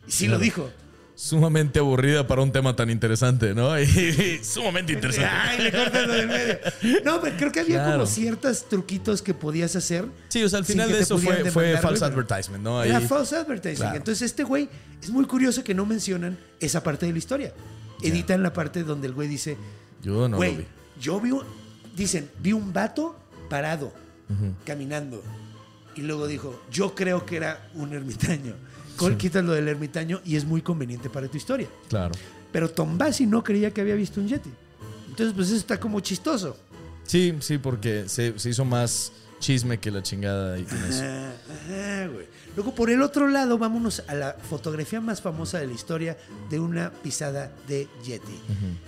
Y 0.07 0.11
sí 0.11 0.25
Claro. 0.25 0.39
lo 0.39 0.43
dijo. 0.45 0.71
Sumamente 1.15 1.77
aburrida 1.79 2.25
para 2.25 2.41
un 2.41 2.51
tema 2.51 2.75
tan 2.75 2.89
interesante, 2.89 3.53
¿no? 3.53 3.79
Y, 3.79 4.39
sumamente 4.43 4.93
interesante. 4.93 5.29
Ay, 5.31 5.61
le 5.63 5.71
cortas 5.71 6.07
lo 6.07 6.13
del 6.13 6.27
medio. 6.27 6.57
No, 7.05 7.21
pero 7.21 7.37
creo 7.37 7.51
que 7.51 7.59
había 7.59 7.75
Claro. 7.83 7.91
como 7.99 8.05
ciertos 8.07 8.67
truquitos 8.67 9.21
que 9.21 9.33
podías 9.33 9.75
hacer. 9.75 10.05
Sí, 10.29 10.43
o 10.43 10.49
sea, 10.49 10.59
al 10.59 10.65
final 10.65 10.91
de 10.91 10.99
eso 10.99 11.17
fue, 11.19 11.51
fue 11.51 11.77
false 11.77 12.03
advertisement, 12.03 12.63
¿no? 12.63 12.79
Ahí, 12.79 12.89
Era 12.89 12.99
false 13.01 13.35
advertising. 13.35 13.77
Claro. 13.77 13.97
Entonces, 13.97 14.23
este 14.23 14.43
güey 14.43 14.67
es 15.01 15.09
muy 15.11 15.25
curioso 15.25 15.63
que 15.63 15.73
no 15.75 15.85
mencionan 15.85 16.37
esa 16.59 16.81
parte 16.81 17.05
de 17.05 17.11
la 17.11 17.17
historia. 17.19 17.53
Editan 18.01 18.41
la 18.43 18.51
parte 18.51 18.83
donde 18.83 19.07
el 19.07 19.13
güey 19.13 19.27
dice, 19.27 19.55
yo 20.01 20.27
no 20.27 20.37
güey, 20.37 20.51
lo 20.53 20.57
vi. 20.59 20.65
yo 20.99 21.21
vi 21.21 21.31
un, 21.31 21.43
dicen, 21.95 22.29
vi 22.39 22.53
un 22.53 22.73
vato 22.73 23.15
parado, 23.49 23.93
caminando. 24.65 25.23
Y 25.95 26.01
luego 26.01 26.25
dijo, 26.27 26.59
yo 26.71 26.95
creo 26.95 27.23
que 27.25 27.37
era 27.37 27.69
un 27.75 27.93
ermitaño. 27.93 28.55
Col- 28.97 29.17
Quitas 29.17 29.43
lo 29.43 29.53
del 29.53 29.67
ermitaño 29.67 30.21
y 30.25 30.35
es 30.35 30.45
muy 30.45 30.61
conveniente 30.61 31.09
para 31.09 31.27
tu 31.27 31.37
historia. 31.37 31.67
Claro. 31.89 32.13
Pero 32.51 32.69
Tom 32.69 32.97
Bassi 32.97 33.25
no 33.25 33.43
creía 33.43 33.71
que 33.71 33.81
había 33.81 33.95
visto 33.95 34.19
un 34.21 34.27
Yeti. 34.27 34.49
Entonces, 35.09 35.33
pues 35.35 35.47
eso 35.47 35.57
está 35.57 35.79
como 35.79 35.99
chistoso. 35.99 36.57
Sí, 37.03 37.35
sí, 37.41 37.57
porque 37.57 38.07
se, 38.07 38.37
se 38.39 38.49
hizo 38.49 38.63
más 38.65 39.11
chisme 39.39 39.77
que 39.79 39.91
la 39.91 40.01
chingada 40.01 40.55
ahí. 40.55 40.65
Ajá, 40.69 41.29
ajá, 41.31 42.07
güey. 42.07 42.25
Luego, 42.55 42.73
por 42.73 42.89
el 42.89 43.01
otro 43.01 43.27
lado, 43.27 43.57
vámonos 43.57 44.03
a 44.07 44.13
la 44.15 44.37
fotografía 44.49 45.01
más 45.01 45.21
famosa 45.21 45.59
de 45.59 45.67
la 45.67 45.73
historia 45.73 46.17
de 46.49 46.59
una 46.59 46.91
pisada 46.91 47.51
de 47.67 47.87
Yeti. 48.05 48.39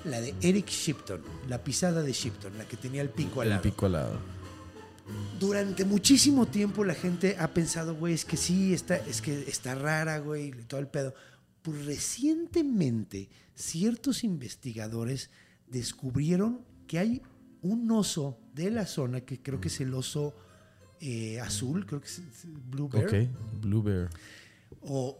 La 0.06 0.22
de 0.22 0.34
Eric 0.42 0.68
Shipton, 0.70 1.22
la 1.50 1.64
pisada 1.64 2.02
de 2.04 2.14
Shipton, 2.14 2.58
la 2.58 2.66
que 2.66 2.78
tenía 2.78 3.02
el 3.02 3.10
pico 3.10 3.42
al 3.42 3.52
El 3.52 3.60
pico 3.60 3.88
al 3.88 3.92
lado. 3.94 4.20
Durante 5.40 5.86
muchísimo 5.86 6.48
tiempo 6.48 6.84
la 6.84 6.96
gente 6.96 7.36
ha 7.40 7.54
pensado, 7.54 7.96
güey, 7.96 8.14
es 8.14 8.26
que 8.26 8.38
sí, 8.38 8.74
está, 8.74 8.96
es 8.98 9.22
que 9.22 9.42
está 9.48 9.76
rara, 9.76 10.20
güey, 10.20 10.48
y 10.48 10.52
todo 10.64 10.80
el 10.80 10.88
pedo. 10.88 11.14
Pues 11.62 11.86
recientemente 11.86 13.30
ciertos 13.54 14.24
investigadores 14.24 15.30
descubrieron 15.68 16.62
que 16.88 17.00
hay 17.00 17.22
un 17.62 17.90
oso 17.92 18.40
de 18.54 18.72
la 18.72 18.86
zona, 18.86 19.22
que 19.22 19.42
creo 19.42 19.60
que 19.60 19.68
es 19.68 19.80
el 19.82 19.94
oso 19.94 20.34
eh, 21.02 21.40
azul, 21.40 21.86
creo 21.86 22.02
que 22.02 22.08
es 22.08 22.22
Blue 22.70 22.88
Bear, 22.90 23.06
Ok. 23.08 23.14
Blue 23.62 23.84
Bear. 23.84 24.10
o 24.82 25.20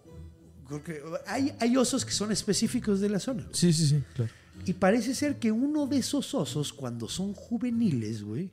creo 0.68 0.84
que 0.84 1.02
hay, 1.28 1.54
hay 1.60 1.78
osos 1.78 2.06
que 2.06 2.12
son 2.12 2.32
específicos 2.32 3.00
de 3.00 3.10
la 3.10 3.20
zona. 3.20 3.48
Sí, 3.52 3.72
sí, 3.74 3.88
sí, 3.88 4.04
claro. 4.16 4.32
Y 4.66 4.74
parece 4.74 5.14
ser 5.14 5.38
que 5.38 5.52
uno 5.52 5.86
de 5.86 5.98
esos 5.98 6.34
osos, 6.34 6.72
cuando 6.74 7.08
son 7.10 7.34
juveniles, 7.34 8.24
güey, 8.24 8.50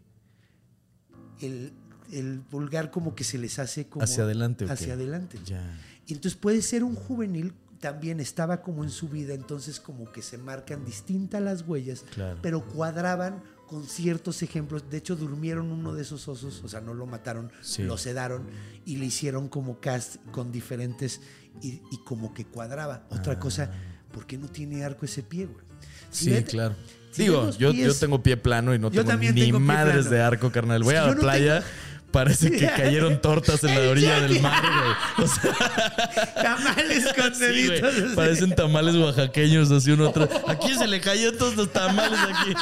el, 1.42 1.72
el 2.12 2.40
pulgar 2.40 2.90
como 2.90 3.14
que 3.14 3.24
se 3.24 3.38
les 3.38 3.58
hace 3.58 3.86
como... 3.86 4.04
Hacia 4.04 4.24
adelante. 4.24 4.66
Hacia 4.68 4.94
adelante. 4.94 5.38
Ya. 5.44 5.62
Y 6.06 6.14
entonces 6.14 6.38
puede 6.38 6.62
ser 6.62 6.82
un 6.84 6.94
juvenil, 6.94 7.52
también 7.80 8.20
estaba 8.20 8.62
como 8.62 8.84
en 8.84 8.90
su 8.90 9.08
vida, 9.08 9.34
entonces 9.34 9.80
como 9.80 10.10
que 10.12 10.22
se 10.22 10.38
marcan 10.38 10.84
distintas 10.84 11.40
las 11.42 11.62
huellas, 11.62 12.04
Claro. 12.14 12.38
pero 12.42 12.64
cuadraban 12.64 13.42
con 13.66 13.84
ciertos 13.86 14.42
ejemplos. 14.42 14.84
De 14.90 14.98
hecho, 14.98 15.16
durmieron 15.16 15.72
uno 15.72 15.94
de 15.94 16.02
esos 16.02 16.28
osos, 16.28 16.62
o 16.62 16.68
sea, 16.68 16.80
no 16.80 16.92
lo 16.94 17.06
mataron, 17.06 17.50
Sí. 17.62 17.82
lo 17.82 17.96
sedaron 17.98 18.46
y 18.84 18.96
le 18.96 19.06
hicieron 19.06 19.48
como 19.48 19.80
cast 19.80 20.16
con 20.30 20.52
diferentes 20.52 21.20
y, 21.62 21.80
y 21.90 21.98
como 22.04 22.34
que 22.34 22.44
cuadraba. 22.44 23.06
Otra 23.10 23.38
cosa, 23.38 23.70
¿por 24.12 24.26
qué 24.26 24.36
no 24.38 24.48
tiene 24.48 24.84
arco 24.84 25.04
ese 25.06 25.22
pie, 25.22 25.46
güey? 25.46 25.64
Si 26.10 26.34
Sí, 26.36 26.44
claro. 26.44 26.74
Si 27.12 27.22
Digo, 27.22 27.50
yo, 27.58 27.72
pies- 27.72 27.86
yo 27.86 27.94
tengo 27.94 28.22
pie 28.22 28.36
plano 28.36 28.74
y 28.74 28.78
no 28.78 28.90
tengo 28.90 29.12
ni 29.14 29.32
tengo 29.32 29.60
madres 29.60 30.10
de 30.10 30.20
arco, 30.20 30.50
carnal. 30.50 30.82
Voy 30.82 30.94
a 30.96 31.06
la 31.06 31.14
no 31.14 31.20
playa, 31.20 31.62
parece 32.10 32.50
que 32.50 32.66
cayeron 32.76 33.20
tortas 33.20 33.62
en 33.64 33.74
la 33.74 33.90
orilla 33.90 34.20
del 34.20 34.40
mar, 34.40 34.62
güey. 34.62 35.28
O 35.28 35.30
sea, 35.30 36.32
Tamales 36.42 37.06
con 37.16 37.32
deditos. 37.38 37.94
Parecen 38.14 38.54
tamales 38.54 38.94
oaxaqueños, 38.96 39.70
así 39.70 39.90
uno 39.92 40.08
otro. 40.10 40.28
Aquí 40.48 40.74
se 40.74 40.86
le 40.86 41.00
cayó 41.00 41.32
todos 41.36 41.54
los 41.56 41.72
tamales 41.72 42.18
aquí. 42.18 42.54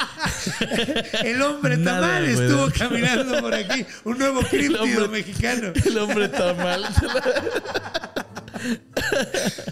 El 1.25 1.41
hombre 1.43 1.77
Nada, 1.77 2.01
tamal 2.01 2.35
güey. 2.35 2.47
estuvo 2.47 2.71
caminando 2.77 3.41
por 3.41 3.55
aquí. 3.55 3.87
Un 4.05 4.19
nuevo 4.19 4.41
críptido 4.43 5.09
mexicano. 5.09 5.73
El 5.85 5.99
hombre 5.99 6.29
tamal. 6.29 6.85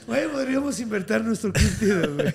Güey, 0.07 0.29
podríamos 0.29 0.79
invertir 0.81 1.23
nuestro 1.23 1.53
críptido, 1.53 2.15
güey. 2.15 2.33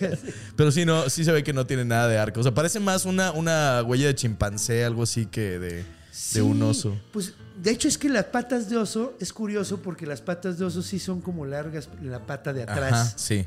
Pero 0.56 0.72
sí, 0.72 0.86
no, 0.86 1.10
sí 1.10 1.24
se 1.24 1.32
ve 1.32 1.44
que 1.44 1.54
no 1.54 1.66
tiene 1.66 1.86
nada 1.86 2.08
de 2.08 2.18
arco. 2.18 2.40
O 2.40 2.44
sea, 2.44 2.54
parece 2.54 2.80
más 2.80 3.06
una, 3.06 3.32
una 3.32 3.84
huella 3.84 4.08
de 4.08 4.16
chimpancé, 4.16 4.84
algo 4.86 5.04
así 5.04 5.26
que 5.26 5.60
de, 5.60 5.86
Sí, 6.14 6.36
de 6.36 6.42
un 6.44 6.62
oso. 6.62 6.96
Pues 7.12 7.34
de 7.60 7.72
hecho 7.72 7.88
es 7.88 7.98
que 7.98 8.08
las 8.08 8.26
patas 8.26 8.70
de 8.70 8.78
oso 8.78 9.16
es 9.20 9.34
curioso 9.34 9.82
porque 9.82 10.06
las 10.06 10.22
patas 10.22 10.60
de 10.60 10.66
oso 10.66 10.84
sí 10.84 11.00
son 11.00 11.22
como 11.22 11.44
largas 11.44 11.90
la 12.04 12.26
pata 12.26 12.54
de 12.54 12.62
atrás. 12.62 12.94
Ajá, 12.94 13.14
sí. 13.18 13.46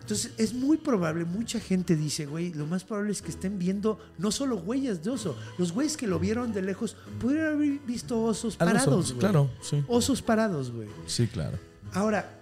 Entonces 0.00 0.32
es 0.38 0.54
muy 0.54 0.78
probable, 0.78 1.26
mucha 1.26 1.60
gente 1.60 1.94
dice, 1.94 2.24
güey, 2.24 2.54
lo 2.54 2.64
más 2.64 2.82
probable 2.82 3.12
es 3.12 3.20
que 3.20 3.28
estén 3.28 3.58
viendo 3.58 3.98
no 4.16 4.30
solo 4.30 4.56
huellas 4.56 5.04
de 5.04 5.10
oso, 5.10 5.36
los 5.58 5.72
güeyes 5.72 5.98
que 5.98 6.06
lo 6.06 6.18
vieron 6.18 6.54
de 6.54 6.62
lejos 6.62 6.96
pudieron 7.20 7.56
haber 7.56 7.78
visto 7.80 8.22
osos 8.22 8.54
oso, 8.54 8.58
parados, 8.58 9.12
güey. 9.12 9.18
claro, 9.20 9.50
sí. 9.60 9.84
Osos 9.86 10.22
parados, 10.22 10.70
güey. 10.72 10.88
Sí, 11.06 11.26
claro. 11.26 11.58
Ahora, 11.92 12.37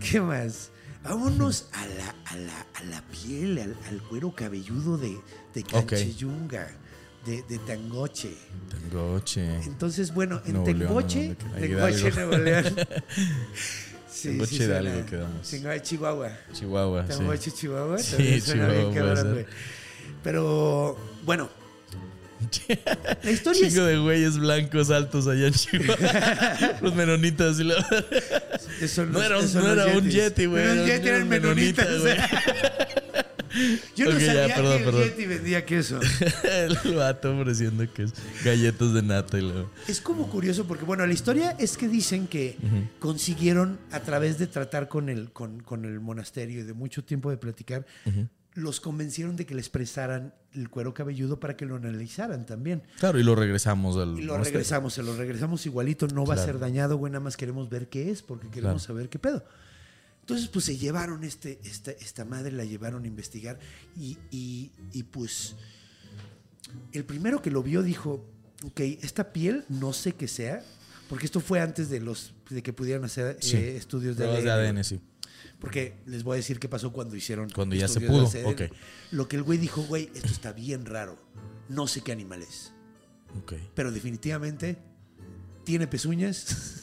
¿qué 0.00 0.20
más? 0.20 0.70
Vámonos 1.04 1.68
a 1.72 1.86
la, 1.86 2.14
a 2.24 2.36
la, 2.36 2.66
a 2.74 2.84
la 2.84 3.02
piel, 3.02 3.58
al, 3.58 3.76
al 3.88 4.02
cuero 4.02 4.34
cabelludo 4.34 4.98
de, 4.98 5.16
de 5.54 5.62
de, 7.24 7.42
de 7.42 7.58
Tangoche. 7.58 8.34
Tengoche. 8.70 9.56
Entonces, 9.62 10.12
bueno, 10.14 10.40
en 10.46 10.64
Tengoche, 10.64 11.36
Hidalgo. 11.58 12.10
Nuevo 12.10 12.38
León. 12.38 12.64
Sí, 14.08 14.28
Tengoche 14.28 14.50
sí 14.50 14.56
suena. 14.56 14.80
Hidalgo 14.80 15.06
quedamos. 15.10 15.46
Chihuahua. 15.82 16.30
Chihuahua, 16.52 17.04
Tengoche, 17.04 17.50
sí. 17.50 17.56
Chihuahua. 17.56 17.98
Sí, 17.98 18.16
bien 18.16 18.94
cabrón. 18.94 19.46
Pero, 20.22 20.96
bueno. 21.24 21.50
La 23.22 23.30
historia 23.30 23.66
es 23.66 23.72
Chingo 23.74 23.86
de 23.86 23.98
güeyes 23.98 24.38
blancos 24.38 24.90
altos 24.90 25.26
allá 25.26 25.46
en 25.48 25.52
Chihuahua. 25.54 26.78
Los 26.82 26.94
menonitas. 26.94 27.58
Y. 27.60 27.70
Eso 28.84 29.06
No 29.06 29.20
era 29.22 29.36
no 29.36 29.42
los 29.42 29.54
era 29.54 29.86
un 29.96 30.08
yeti, 30.10 30.46
güey, 30.46 30.64
No 30.64 30.70
era 30.72 30.82
un 30.82 30.88
yeti, 30.88 31.08
eran 31.08 31.28
menonitas. 31.28 31.88
Yo 33.96 34.04
no 34.10 34.16
Ok, 34.16 34.20
ya, 34.20 34.26
sabía 34.26 34.54
perdón, 34.54 34.72
que 34.72 34.76
el 34.78 34.84
perdón. 34.84 35.02
yeti 35.04 35.26
vendía 35.26 35.64
queso. 35.64 35.98
El 36.44 36.94
vato 36.94 37.38
ofreciendo 37.38 37.90
que 37.90 38.02
es 38.02 38.12
galletas 38.44 38.92
de 38.92 39.02
nata 39.02 39.38
y 39.38 39.42
luego. 39.42 39.70
Es 39.88 40.02
como 40.02 40.28
curioso 40.28 40.66
porque, 40.66 40.84
bueno, 40.84 41.06
la 41.06 41.14
historia 41.14 41.56
es 41.58 41.78
que 41.78 41.88
dicen 41.88 42.26
que 42.26 42.58
consiguieron, 42.98 43.78
a 43.92 44.00
través 44.00 44.38
de 44.38 44.46
tratar 44.46 44.88
con 44.88 45.08
el, 45.08 45.30
con, 45.32 45.60
con 45.60 45.86
el 45.86 46.00
monasterio 46.00 46.60
y 46.60 46.64
de 46.64 46.74
mucho 46.74 47.02
tiempo 47.02 47.30
de 47.30 47.38
platicar, 47.38 47.86
los 48.56 48.80
convencieron 48.80 49.36
de 49.36 49.46
que 49.46 49.54
les 49.54 49.68
prestaran 49.68 50.34
el 50.52 50.68
cuero 50.70 50.92
cabelludo 50.94 51.38
para 51.38 51.56
que 51.56 51.64
lo 51.66 51.76
analizaran 51.76 52.44
también. 52.46 52.82
Claro, 52.98 53.20
y 53.20 53.22
lo 53.22 53.34
regresamos 53.36 53.96
al. 53.96 54.18
Y 54.18 54.22
lo 54.22 54.36
regresamos, 54.38 54.94
se 54.94 55.02
lo 55.04 55.14
regresamos 55.16 55.64
igualito, 55.66 56.08
no 56.08 56.24
va 56.26 56.34
a 56.34 56.38
ser 56.44 56.58
dañado, 56.58 56.96
güey, 56.96 57.12
nada 57.12 57.22
más 57.22 57.36
queremos 57.36 57.68
ver 57.68 57.88
qué 57.88 58.10
es, 58.10 58.22
porque 58.22 58.48
queremos 58.48 58.82
Claro. 58.82 58.94
saber 58.98 59.08
qué 59.08 59.18
pedo. 59.18 59.44
Entonces, 60.22 60.48
pues 60.48 60.64
se 60.64 60.76
llevaron 60.76 61.22
este, 61.22 61.60
esta, 61.62 61.92
esta 61.92 62.24
madre, 62.24 62.50
la 62.50 62.64
llevaron 62.64 63.04
a 63.04 63.06
investigar 63.06 63.60
y, 63.96 64.18
y- 64.32 64.72
y, 64.92 65.04
pues 65.04 65.54
el 66.92 67.04
primero 67.04 67.42
que 67.42 67.50
lo 67.50 67.62
vio 67.62 67.82
dijo, 67.82 68.24
ok, 68.64 68.80
esta 69.02 69.32
piel 69.32 69.64
no 69.68 69.92
sé 69.92 70.14
qué 70.14 70.26
sea, 70.28 70.64
porque 71.08 71.26
esto 71.26 71.40
fue 71.40 71.60
antes 71.60 71.90
de 71.90 72.00
los 72.00 72.34
de 72.50 72.62
que 72.62 72.72
pudieran 72.72 73.04
hacer 73.04 73.36
Sí. 73.40 73.56
eh, 73.56 73.76
estudios 73.76 74.16
de 74.16 74.24
Pruebas 74.24 74.44
de 74.44 74.50
ADN. 74.50 74.78
ADN, 74.78 74.84
sí. 74.84 75.00
Porque 75.60 75.96
les 76.06 76.22
voy 76.22 76.34
a 76.34 76.36
decir 76.36 76.58
qué 76.58 76.68
pasó 76.68 76.92
cuando 76.92 77.16
hicieron. 77.16 77.48
Cuando 77.50 77.74
ya 77.76 77.88
se 77.88 78.00
pudo, 78.00 78.28
de 78.30 78.40
ADN. 78.40 78.46
ok. 78.52 78.62
Lo 79.12 79.26
que 79.28 79.36
el 79.36 79.42
güey 79.42 79.58
dijo, 79.58 79.82
güey, 79.82 80.10
esto 80.14 80.28
está 80.28 80.52
bien 80.52 80.84
raro. 80.86 81.18
No 81.68 81.86
sé 81.88 82.02
qué 82.02 82.12
animal 82.12 82.42
es. 82.42 82.72
Ok. 83.42 83.54
Pero 83.74 83.90
definitivamente 83.90 84.78
tiene 85.64 85.86
pezuñas. 85.86 86.82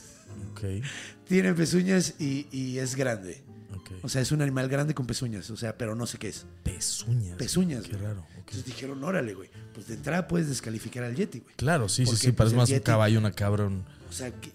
Ok. 0.52 0.62
tiene 1.28 1.54
pezuñas 1.54 2.16
y, 2.20 2.48
y 2.52 2.80
es 2.80 2.96
grande. 2.96 3.44
Ok. 3.76 3.92
O 4.02 4.10
sea, 4.10 4.22
es 4.22 4.32
un 4.32 4.42
animal 4.42 4.68
grande 4.70 4.94
con 4.96 5.06
pezuñas. 5.06 5.50
O 5.52 5.58
sea, 5.58 5.78
pero 5.78 5.96
no 5.96 6.06
sé 6.08 6.18
qué 6.18 6.30
es. 6.30 6.46
pezuñas. 6.64 7.38
Pezuñas. 7.38 7.84
Qué 7.84 7.92
güey. 7.94 8.02
raro. 8.04 8.22
ok. 8.22 8.28
Entonces 8.40 8.66
dijeron, 8.66 9.04
órale, 9.04 9.34
güey. 9.36 9.50
Pues 9.74 9.88
de 9.88 9.96
entrada 9.96 10.28
puedes 10.28 10.48
descalificar 10.50 11.04
al 11.04 11.16
Yeti, 11.16 11.40
güey. 11.40 11.56
Claro, 11.56 11.88
sí, 11.90 12.04
sí, 12.04 12.06
Porque, 12.06 12.20
sí. 12.20 12.28
pues, 12.32 12.36
Parece 12.38 12.56
el 12.56 12.58
más 12.60 12.70
un 12.72 12.80
caballo, 12.80 13.20
una 13.20 13.32
cabra. 13.32 13.66
un- 13.66 13.86
O 14.10 14.12
sea, 14.14 14.32
que, 14.32 14.52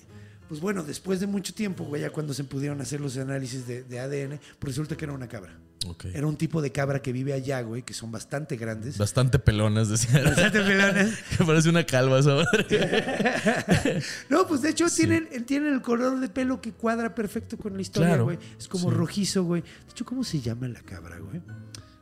pues 0.48 0.60
bueno, 0.60 0.82
después 0.82 1.20
de 1.20 1.26
mucho 1.26 1.52
tiempo, 1.54 1.84
güey, 1.84 2.02
ya 2.02 2.10
cuando 2.10 2.32
se 2.32 2.44
pudieron 2.44 2.80
hacer 2.80 3.00
los 3.00 3.16
análisis 3.18 3.66
de, 3.66 3.82
de 3.84 4.00
ADN, 4.00 4.40
pues 4.58 4.72
resulta 4.74 4.96
que 4.96 5.04
era 5.04 5.12
una 5.12 5.28
cabra. 5.28 5.58
Ok. 5.86 6.06
Era 6.06 6.26
un 6.26 6.36
tipo 6.36 6.60
de 6.60 6.72
cabra 6.72 7.00
que 7.00 7.12
vive 7.12 7.32
allá, 7.32 7.60
güey, 7.60 7.82
que 7.82 7.94
son 7.94 8.10
bastante 8.10 8.56
grandes. 8.56 8.98
Bastante 8.98 9.38
pelonas, 9.38 9.88
decía. 9.88 10.22
Bastante 10.24 10.60
pelonas. 10.60 11.10
que 11.38 11.44
parece 11.44 11.68
una 11.68 11.84
calva 11.84 12.18
esa 12.18 12.34
madre. 12.36 14.02
No, 14.28 14.46
pues 14.46 14.62
de 14.62 14.70
hecho 14.70 14.86
tienen, 14.88 15.28
tienen 15.46 15.74
el 15.74 15.82
color 15.82 16.18
de 16.18 16.28
pelo 16.28 16.60
que 16.60 16.72
cuadra 16.72 17.14
perfecto 17.14 17.56
con 17.56 17.74
la 17.74 17.82
historia, 17.82 18.08
Claro, 18.08 18.24
güey. 18.24 18.38
Es 18.58 18.68
como 18.68 18.90
sí. 18.90 18.96
rojizo, 18.96 19.44
güey. 19.44 19.62
De 19.62 19.90
hecho, 19.90 20.04
¿cómo 20.04 20.24
se 20.24 20.40
llama 20.40 20.66
la 20.68 20.80
cabra, 20.80 21.18
güey? 21.18 21.40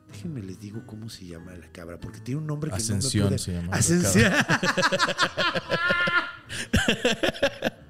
Déjenme 0.09 0.43
les 0.43 0.59
digo 0.59 0.83
cómo 0.87 1.11
se 1.11 1.27
llama 1.27 1.53
la 1.55 1.71
cabra, 1.73 1.99
porque 1.99 2.21
tiene 2.21 2.41
un 2.41 2.47
nombre 2.47 2.71
que 2.71 2.77
Ascensión 2.77 3.25
no 3.25 3.31
me 3.31 3.37
pude... 3.37 3.45
se 3.45 3.53
llama 3.53 3.69
la 3.73 3.77
Ascensión. 3.77 4.33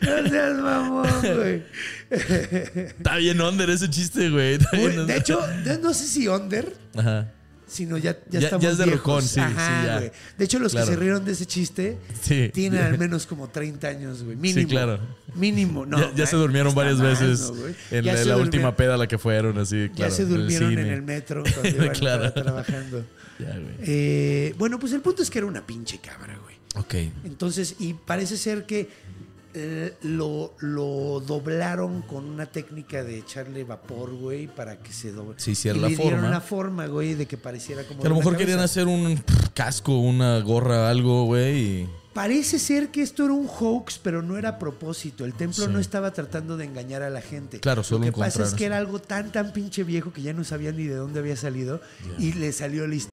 no 0.00 0.28
seas 0.28 0.58
mamón, 0.58 1.08
güey. 1.36 1.62
Está 2.10 3.16
bien 3.16 3.40
under 3.40 3.68
ese 3.70 3.88
chiste, 3.90 4.30
güey. 4.30 4.58
Under. 4.72 5.06
De 5.06 5.16
hecho, 5.16 5.40
no 5.82 5.94
sé 5.94 6.06
si 6.06 6.28
under, 6.28 6.72
Ajá. 6.96 7.32
sino 7.66 7.98
ya, 7.98 8.12
ya, 8.30 8.40
Ya- 8.40 8.46
estamos 8.46 8.62
ya 8.64 8.70
es 8.70 8.78
de 8.78 8.84
viejos. 8.86 9.24
sí, 9.24 9.40
Ajá, 9.40 9.80
sí, 9.82 9.86
ya. 9.86 9.98
güey. 9.98 10.12
De 10.38 10.44
hecho, 10.44 10.58
los 10.58 10.72
Claro. 10.72 10.86
que 10.86 10.92
se 10.94 10.98
rieron 10.98 11.24
de 11.24 11.32
ese 11.32 11.46
chiste 11.46 11.98
Sí. 12.20 12.50
tienen 12.52 12.80
al 12.82 12.98
menos 12.98 13.26
como 13.26 13.48
30 13.48 13.88
años, 13.88 14.22
güey. 14.22 14.36
Mínimo. 14.36 14.68
claro. 14.68 15.00
Mínimo. 15.34 15.84
No, 15.86 15.98
ya, 15.98 16.14
ya 16.14 16.26
se 16.26 16.36
durmieron 16.36 16.74
varias 16.74 17.00
veces 17.00 17.52
en 17.90 18.04
la, 18.28 18.36
última 18.38 18.74
peda 18.74 18.94
a 18.94 18.96
la 18.96 19.06
que 19.06 19.18
fueron, 19.18 19.58
así, 19.58 19.90
claro. 19.94 20.10
ya 20.10 20.16
se 20.16 20.24
durmieron 20.24 20.72
en 20.78 20.86
el 20.86 21.02
metro 21.02 21.42
cuando 21.42 21.68
iban 21.84 21.94
Claro. 21.94 22.32
trabajando. 22.32 23.04
Ya, 23.38 23.50
güey. 23.56 23.66
Eh, 23.86 24.54
bueno, 24.58 24.80
pues 24.80 24.92
el 24.92 25.00
punto 25.00 25.22
es 25.22 25.30
que 25.30 25.38
era 25.38 25.46
una 25.46 25.64
pinche 25.64 26.00
cabra, 26.00 26.36
güey. 26.42 26.56
Ok. 26.74 26.94
Entonces, 27.24 27.76
y 27.78 27.94
parece 27.94 28.36
ser 28.36 28.66
que 28.66 28.88
eh, 29.54 29.94
lo, 30.02 30.54
lo 30.60 31.20
doblaron 31.20 32.02
con 32.02 32.24
una 32.24 32.46
técnica 32.46 33.02
de 33.02 33.18
echarle 33.18 33.64
vapor, 33.64 34.14
güey, 34.14 34.46
para 34.46 34.78
que 34.78 34.92
se 34.92 35.12
doble. 35.12 35.34
Se 35.38 35.52
hiciera 35.52 35.78
y 35.78 35.80
la 35.80 35.88
le 35.88 35.96
dieron 35.96 36.12
forma. 36.20 36.30
la 36.30 36.40
forma, 36.40 36.86
güey, 36.86 37.14
de 37.14 37.26
que 37.26 37.36
pareciera 37.36 37.84
como. 37.84 38.00
Que 38.00 38.06
a 38.06 38.10
lo 38.10 38.16
mejor 38.16 38.36
querían 38.36 38.60
hacer 38.60 38.86
un 38.86 39.22
casco, 39.54 39.98
una 39.98 40.38
gorra, 40.40 40.88
algo, 40.90 41.24
güey. 41.24 41.56
y 41.82 41.88
Parece 42.14 42.58
ser 42.58 42.88
que 42.88 43.02
esto 43.02 43.24
era 43.26 43.32
un 43.34 43.46
hoax, 43.46 44.00
pero 44.02 44.22
no 44.22 44.36
era 44.38 44.48
a 44.50 44.58
propósito. 44.58 45.24
El 45.24 45.34
templo 45.34 45.66
Sí. 45.66 45.70
no 45.70 45.78
estaba 45.78 46.12
tratando 46.12 46.56
de 46.56 46.64
engañar 46.64 47.02
a 47.02 47.10
la 47.10 47.20
gente. 47.20 47.60
Claro, 47.60 47.84
solo 47.84 48.00
Lo 48.06 48.12
que 48.12 48.18
pasa 48.18 48.42
es 48.42 48.54
que 48.54 48.64
era 48.64 48.76
algo 48.78 48.98
tan, 48.98 49.30
tan 49.30 49.52
pinche 49.52 49.84
viejo 49.84 50.12
que 50.12 50.22
ya 50.22 50.32
no 50.32 50.42
sabían 50.42 50.76
ni 50.76 50.84
de 50.84 50.96
dónde 50.96 51.20
había 51.20 51.36
salido 51.36 51.80
y 52.18 52.32
le 52.32 52.50
salió 52.52 52.86
la 52.88 52.94
historia. 52.96 53.12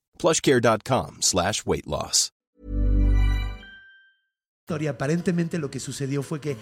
plushcare.com 0.21 1.17
slash 1.21 1.61
weight 1.65 1.85
loss. 1.87 2.31
Aparentemente 4.89 5.57
lo 5.57 5.69
que 5.69 5.81
sucedió 5.81 6.23
fue 6.23 6.39
que 6.39 6.55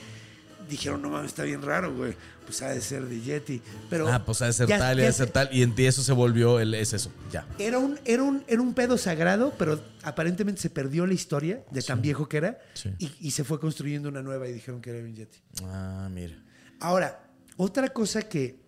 dijeron, 0.68 1.00
no 1.04 1.10
mames, 1.12 1.28
está 1.30 1.44
bien 1.44 1.62
raro, 1.62 1.94
güey. 1.96 2.16
Pues 2.44 2.60
ha 2.64 2.70
de 2.70 2.82
ser 2.82 3.06
de 3.06 3.22
Yeti. 3.22 3.62
Pero 3.88 4.08
Ah, 4.12 4.26
pues 4.26 4.42
ha 4.42 4.48
de 4.48 4.54
ser 4.54 4.68
ya- 4.68 4.80
tal, 4.80 4.98
ya 4.98 5.04
ha 5.04 5.06
de 5.08 5.14
ser 5.14 5.28
se- 5.28 5.32
tal. 5.32 5.50
Y 5.52 5.62
en 5.62 5.76
ti 5.76 5.86
eso 5.86 6.02
se 6.02 6.12
volvió 6.12 6.60
el 6.60 6.74
es 6.74 6.94
eso. 6.94 7.12
Ya. 7.32 7.46
Era 7.60 7.78
un, 7.78 8.00
era, 8.06 8.24
un, 8.24 8.44
era 8.48 8.62
un 8.64 8.74
pedo 8.74 8.98
sagrado, 8.98 9.54
pero 9.60 9.80
aparentemente 10.02 10.60
se 10.60 10.72
perdió 10.72 11.06
la 11.06 11.14
historia 11.14 11.64
de 11.70 11.84
tan 11.84 12.02
viejo 12.02 12.28
que 12.28 12.38
era 12.38 12.58
Sí. 12.74 12.90
y, 12.98 13.12
y 13.20 13.30
se 13.32 13.44
fue 13.44 13.60
construyendo 13.60 14.10
una 14.10 14.24
nueva 14.24 14.48
y 14.48 14.54
dijeron 14.54 14.82
que 14.82 14.90
era 14.90 15.00
un 15.08 15.14
Yeti. 15.14 15.38
Ah, 15.66 16.10
mira. 16.12 16.36
Ahora, 16.80 17.30
otra 17.58 17.90
cosa 17.90 18.24
que. 18.24 18.60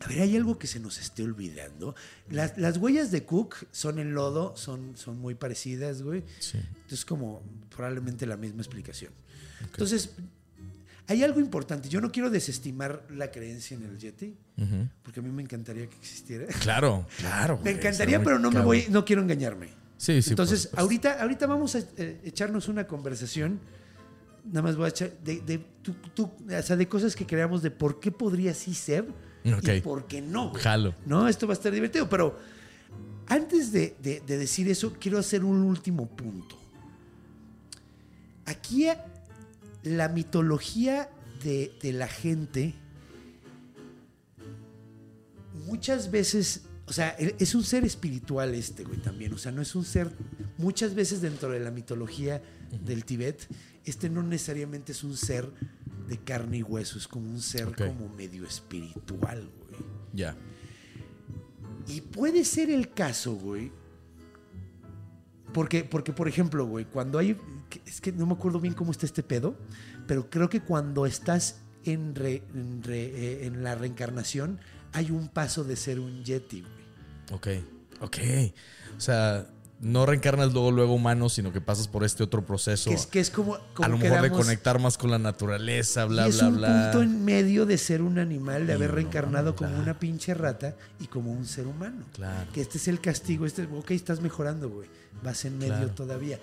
A 0.00 0.08
ver, 0.08 0.20
hay 0.22 0.36
algo 0.36 0.58
que 0.58 0.66
se 0.66 0.80
nos 0.80 0.98
esté 0.98 1.22
olvidando. 1.22 1.94
Las, 2.30 2.56
las 2.56 2.78
huellas 2.78 3.10
de 3.10 3.24
Cook 3.24 3.56
son 3.70 3.98
en 3.98 4.14
lodo, 4.14 4.56
son, 4.56 4.96
son 4.96 5.18
muy 5.18 5.34
parecidas, 5.34 6.02
güey. 6.02 6.24
Sí. 6.38 6.58
Entonces, 6.74 7.04
como 7.04 7.42
probablemente 7.74 8.24
la 8.26 8.36
misma 8.38 8.62
explicación. 8.62 9.12
Entonces, 9.62 10.10
hay 11.06 11.22
algo 11.22 11.38
importante. 11.40 11.88
Yo 11.90 12.00
no 12.00 12.10
quiero 12.12 12.30
desestimar 12.30 13.04
la 13.10 13.30
creencia 13.30 13.76
en 13.76 13.84
el 13.84 13.98
Yeti, 13.98 14.34
porque 15.02 15.20
a 15.20 15.22
mí 15.22 15.30
me 15.30 15.42
encantaría 15.42 15.86
que 15.88 15.96
existiera. 15.96 16.46
Claro, 16.60 17.06
claro. 17.18 17.60
Me 17.62 17.72
encantaría, 17.72 18.22
pero 18.22 18.38
no 18.38 18.50
me 18.50 18.60
voy, 18.60 18.86
no 18.90 19.04
quiero 19.04 19.20
engañarme. 19.22 19.68
Sí, 19.98 20.22
sí. 20.22 20.30
Entonces, 20.30 20.62
supuesto. 20.62 20.80
ahorita, 20.80 21.20
ahorita 21.22 21.46
vamos 21.46 21.74
a 21.74 21.80
eh, 21.98 22.20
echarnos 22.24 22.68
una 22.68 22.86
conversación. 22.86 23.60
Nada 24.46 24.62
más 24.62 24.76
voy 24.76 24.86
a 24.86 24.88
echar 24.88 25.12
de, 25.18 25.40
de, 25.42 25.58
tú- 25.82 25.94
tú- 26.14 26.30
o 26.48 26.62
sea, 26.62 26.74
de 26.76 26.88
cosas 26.88 27.14
que 27.14 27.26
creamos 27.26 27.60
de 27.60 27.70
por 27.70 28.00
qué 28.00 28.10
podría 28.10 28.54
sí 28.54 28.72
ser 28.72 29.04
y 29.44 29.52
Ok. 29.52 29.82
por 29.82 30.06
qué 30.06 30.20
no. 30.20 30.50
güey. 30.50 30.62
Jalo. 30.62 30.94
No, 31.06 31.28
esto 31.28 31.46
va 31.46 31.54
a 31.54 31.56
estar 31.56 31.72
divertido. 31.72 32.08
Pero 32.08 32.38
antes 33.26 33.72
de, 33.72 33.96
de- 34.02 34.20
de 34.26 34.38
decir 34.38 34.68
eso, 34.68 34.94
quiero 35.00 35.18
hacer 35.18 35.44
un 35.44 35.62
último 35.62 36.06
punto. 36.06 36.58
Aquí 38.46 38.88
eh, 38.88 38.96
la 39.84 40.08
mitología 40.08 41.08
de, 41.44 41.72
de 41.82 41.92
la 41.92 42.08
gente 42.08 42.74
muchas 45.66 46.10
veces, 46.10 46.62
o 46.86 46.92
sea, 46.92 47.14
e- 47.18 47.36
es 47.38 47.54
un 47.54 47.62
ser 47.64 47.84
espiritual 47.84 48.54
este, 48.54 48.84
güey, 48.84 48.98
también. 49.00 49.32
O 49.32 49.38
sea, 49.38 49.52
no 49.52 49.62
es 49.62 49.74
un 49.74 49.84
ser, 49.84 50.10
muchas 50.58 50.94
veces 50.94 51.20
dentro 51.20 51.50
de 51.50 51.60
la 51.60 51.70
mitología 51.70 52.42
del 52.84 53.04
Tíbet, 53.04 53.48
este 53.84 54.10
no 54.10 54.22
necesariamente 54.22 54.92
es 54.92 55.02
un 55.04 55.16
ser 55.16 55.48
de 56.10 56.18
carne 56.18 56.58
y 56.58 56.62
hueso, 56.62 56.98
es 56.98 57.08
como 57.08 57.30
un 57.30 57.40
ser 57.40 57.74
como 57.74 58.08
medio 58.10 58.44
espiritual, 58.44 59.48
güey. 59.60 59.80
Ya. 60.12 60.36
Y 61.86 62.02
puede 62.02 62.44
ser 62.44 62.68
el 62.70 62.92
caso, 62.92 63.32
güey. 63.34 63.72
Porque, 65.54 65.84
porque, 65.84 66.12
por 66.12 66.28
ejemplo, 66.28 66.66
güey, 66.66 66.84
cuando 66.84 67.18
hay. 67.18 67.36
Es 67.86 68.00
que 68.00 68.12
no 68.12 68.26
me 68.26 68.34
acuerdo 68.34 68.60
bien 68.60 68.74
cómo 68.74 68.90
está 68.92 69.06
este 69.06 69.22
pedo, 69.22 69.56
pero 70.06 70.28
creo 70.28 70.48
que 70.48 70.60
cuando 70.60 71.06
estás 71.06 71.60
en, 71.84 72.14
re- 72.14 72.42
en, 72.54 72.82
re- 72.82 73.04
eh, 73.42 73.46
en 73.46 73.62
la 73.62 73.74
reencarnación, 73.74 74.60
hay 74.92 75.10
un 75.10 75.28
paso 75.28 75.64
de 75.64 75.76
ser 75.76 75.98
un 76.00 76.24
yeti, 76.24 76.62
güey. 76.62 77.32
Ok. 77.32 77.48
Ok. 78.02 78.18
O 78.96 79.00
sea, 79.00 79.46
no 79.80 80.04
reencarnas 80.04 80.52
luego, 80.52 80.70
luego 80.70 80.94
humano, 80.94 81.28
sino 81.28 81.52
que 81.52 81.60
pasas 81.60 81.88
por 81.88 82.04
este 82.04 82.22
otro 82.22 82.44
proceso. 82.44 82.90
Que 82.90 82.96
es, 82.96 83.06
que 83.06 83.20
es 83.20 83.30
como. 83.30 83.58
como 83.74 83.86
a 83.86 83.88
lo 83.88 83.96
mejor 83.98 84.20
de 84.22 84.30
conectar 84.30 84.78
más 84.78 84.98
con 84.98 85.10
la 85.10 85.18
naturaleza, 85.18 86.04
bla, 86.04 86.26
y 86.26 86.30
es 86.30 86.38
bla, 86.38 86.48
un 86.48 86.56
bla. 86.58 86.90
punto 86.92 87.02
en 87.02 87.24
medio 87.24 87.64
de 87.66 87.78
ser 87.78 88.02
un 88.02 88.18
animal, 88.18 88.66
de 88.66 88.74
Y 88.74 88.76
haber 88.76 88.92
reencarnado 88.92 89.56
como 89.56 89.70
claro. 89.70 89.82
una 89.84 89.98
pinche 89.98 90.34
rata 90.34 90.76
y 91.00 91.06
como 91.06 91.32
un 91.32 91.46
ser 91.46 91.66
humano. 91.66 92.04
Claro. 92.14 92.50
Que 92.52 92.60
este 92.60 92.76
es 92.78 92.88
el 92.88 93.00
castigo, 93.00 93.46
este, 93.46 93.62
ok, 93.64 93.90
estás 93.92 94.20
mejorando, 94.20 94.68
güey. 94.68 94.88
Vas 95.22 95.44
en 95.44 95.56
medio 95.58 95.74
Claro. 95.76 95.90
todavía. 95.94 96.38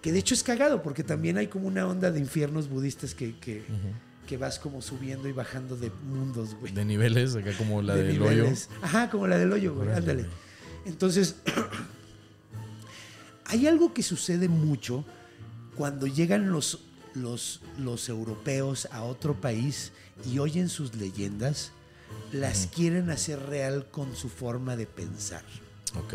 Que 0.00 0.10
de 0.10 0.18
hecho 0.18 0.34
es 0.34 0.42
cagado, 0.42 0.82
porque 0.82 1.04
también 1.04 1.38
hay 1.38 1.46
como 1.46 1.68
una 1.68 1.86
onda 1.86 2.10
de 2.10 2.18
infiernos 2.18 2.68
budistas 2.68 3.14
que, 3.14 3.36
que, 3.38 3.62
que 4.26 4.36
vas 4.36 4.58
como 4.58 4.82
subiendo 4.82 5.28
y 5.28 5.32
bajando 5.32 5.76
de 5.76 5.92
mundos, 6.08 6.56
güey. 6.58 6.72
De 6.72 6.84
niveles, 6.84 7.36
acá 7.36 7.52
como 7.56 7.80
la 7.82 7.94
De 7.94 8.02
del 8.02 8.20
hoyo. 8.22 8.46
Ajá, 8.82 9.08
como 9.10 9.28
la 9.28 9.38
del 9.38 9.52
hoyo, 9.52 9.74
güey. 9.76 9.92
Ándale. 9.92 10.26
Entonces, 10.84 11.36
hay 13.46 13.66
algo 13.66 13.92
que 13.94 14.02
sucede 14.02 14.48
mucho 14.48 15.04
cuando 15.76 16.06
llegan 16.06 16.50
los, 16.50 16.80
los, 17.14 17.60
los 17.78 18.08
europeos 18.08 18.88
a 18.90 19.02
otro 19.02 19.40
país 19.40 19.92
y 20.30 20.38
oyen 20.38 20.68
sus 20.68 20.94
leyendas, 20.94 21.72
las 22.32 22.66
quieren 22.66 23.10
hacer 23.10 23.40
real 23.40 23.86
con 23.90 24.14
su 24.14 24.28
forma 24.28 24.76
de 24.76 24.86
pensar. 24.86 25.42
Ok. 25.98 26.14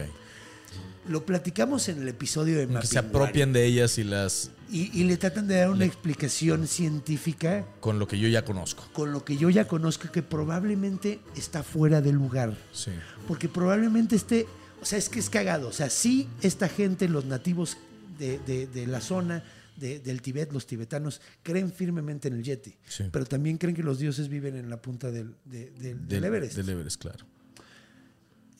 Lo 1.07 1.25
platicamos 1.25 1.87
en 1.87 2.01
el 2.01 2.07
episodio 2.09 2.57
de 2.57 2.67
Como 2.67 2.81
que 2.81 2.87
se 2.87 2.99
apropian 2.99 3.53
de 3.53 3.65
ellas 3.65 3.97
y 3.97 4.03
las. 4.03 4.51
Y, 4.69 4.91
y 4.99 5.05
le 5.05 5.15
tratan 5.15 5.47
de 5.47 5.55
dar 5.55 5.69
una 5.69 5.85
explicación 5.85 6.67
científica 6.67 7.65
con 7.79 7.97
lo 7.97 8.07
que 8.07 8.19
yo 8.19 8.27
ya 8.27 8.43
conozco. 8.43 8.85
con 8.91 9.13
lo 9.13 9.23
que 9.23 9.37
yo 9.37 9.49
ya 9.49 9.65
conozco 9.67 10.11
que 10.11 10.21
probablemente 10.21 11.21
está 11.37 11.63
fuera 11.63 12.01
de 12.01 12.11
lugar. 12.11 12.57
Sí. 12.73 12.91
Porque 13.25 13.47
probablemente 13.47 14.17
esté, 14.17 14.45
o 14.81 14.85
sea, 14.85 14.97
es 14.99 15.09
que 15.09 15.19
es 15.19 15.29
cagado. 15.29 15.67
O 15.67 15.73
sea, 15.73 15.89
sí, 15.89 16.27
esta 16.41 16.67
gente, 16.69 17.07
los 17.09 17.25
nativos 17.25 17.77
de, 18.19 18.39
de- 18.39 18.67
de 18.67 18.87
la 18.87 19.01
zona 19.01 19.43
de- 19.75 19.99
del 19.99 20.21
Tibet, 20.23 20.51
los 20.51 20.65
tibetanos, 20.65 21.21
creen 21.43 21.71
firmemente 21.71 22.27
en 22.29 22.35
el 22.35 22.43
Yeti. 22.43 22.75
Sí. 22.87 23.03
Pero 23.11 23.25
también 23.25 23.57
creen 23.57 23.75
que 23.75 23.83
los 23.83 23.99
dioses 23.99 24.27
viven 24.27 24.55
en 24.55 24.69
la 24.69 24.81
punta 24.81 25.11
del, 25.11 25.35
de- 25.45 25.69
del- 25.71 25.81
del 25.81 26.07
Del, 26.07 26.23
Everest. 26.25 26.55
del 26.57 26.69
Everest, 26.69 26.99
claro. 27.01 27.25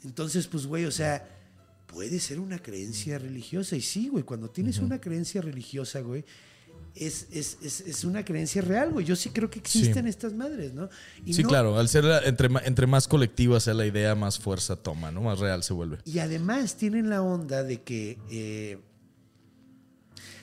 Entonces, 0.03 0.47
pues, 0.47 0.65
güey, 0.67 0.85
o 0.85 0.91
sea, 0.91 1.27
puede 1.87 2.19
ser 2.19 2.39
una 2.39 2.59
creencia 2.59 3.17
religiosa. 3.17 3.75
Y 3.75 3.81
sí, 3.81 4.09
güey, 4.09 4.23
cuando 4.23 4.49
tienes 4.49 4.77
una 4.79 5.01
creencia 5.01 5.41
religiosa, 5.41 6.01
güey, 6.01 6.23
es, 6.99 7.27
es, 7.31 7.57
es, 7.61 7.81
es 7.81 8.03
una 8.03 8.23
creencia 8.25 8.61
real, 8.61 8.91
güey. 8.91 9.05
Yo 9.05 9.15
sí 9.15 9.29
creo 9.29 9.49
que 9.49 9.59
existen 9.59 10.03
Sí. 10.03 10.09
estas 10.09 10.33
madres, 10.33 10.73
¿no? 10.73 10.89
Y 11.25 11.33
sí, 11.33 11.43
no- 11.43 11.49
claro. 11.49 11.77
Al 11.77 11.87
ser 11.89 12.03
la- 12.03 12.19
entre, 12.23 12.49
entre 12.65 12.87
más 12.87 13.07
colectiva 13.07 13.59
sea 13.59 13.73
la 13.73 13.85
idea, 13.85 14.15
más 14.15 14.39
fuerza 14.39 14.75
toma, 14.75 15.11
¿no? 15.11 15.21
Más 15.21 15.39
real 15.39 15.63
se 15.63 15.73
vuelve. 15.73 15.97
Y 16.05 16.19
además 16.19 16.75
tienen 16.75 17.09
la 17.09 17.21
onda 17.21 17.63
de 17.63 17.81
que. 17.81 18.17
eh, 18.29 18.79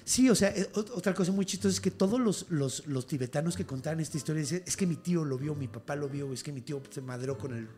sí, 0.04 0.28
o 0.30 0.34
sea, 0.34 0.50
eh, 0.50 0.68
ot- 0.74 0.90
otra 0.94 1.14
cosa 1.14 1.32
muy 1.32 1.44
chistosa 1.46 1.72
es 1.74 1.80
que 1.80 1.90
todos 1.90 2.20
los, 2.20 2.46
los, 2.50 2.86
los 2.86 3.06
tibetanos 3.06 3.56
que 3.56 3.64
contaban 3.66 4.00
esta 4.00 4.16
historia 4.16 4.42
dicen: 4.42 4.62
es 4.66 4.76
que 4.76 4.86
mi 4.86 4.96
tío 4.96 5.24
lo 5.24 5.38
vio, 5.38 5.54
mi 5.54 5.68
papá 5.68 5.96
lo 5.96 6.08
vio, 6.08 6.32
es 6.32 6.42
que 6.42 6.52
mi 6.52 6.60
tío 6.60 6.82
se 6.90 7.00
madreó 7.00 7.38
con 7.38 7.54
el. 7.54 7.68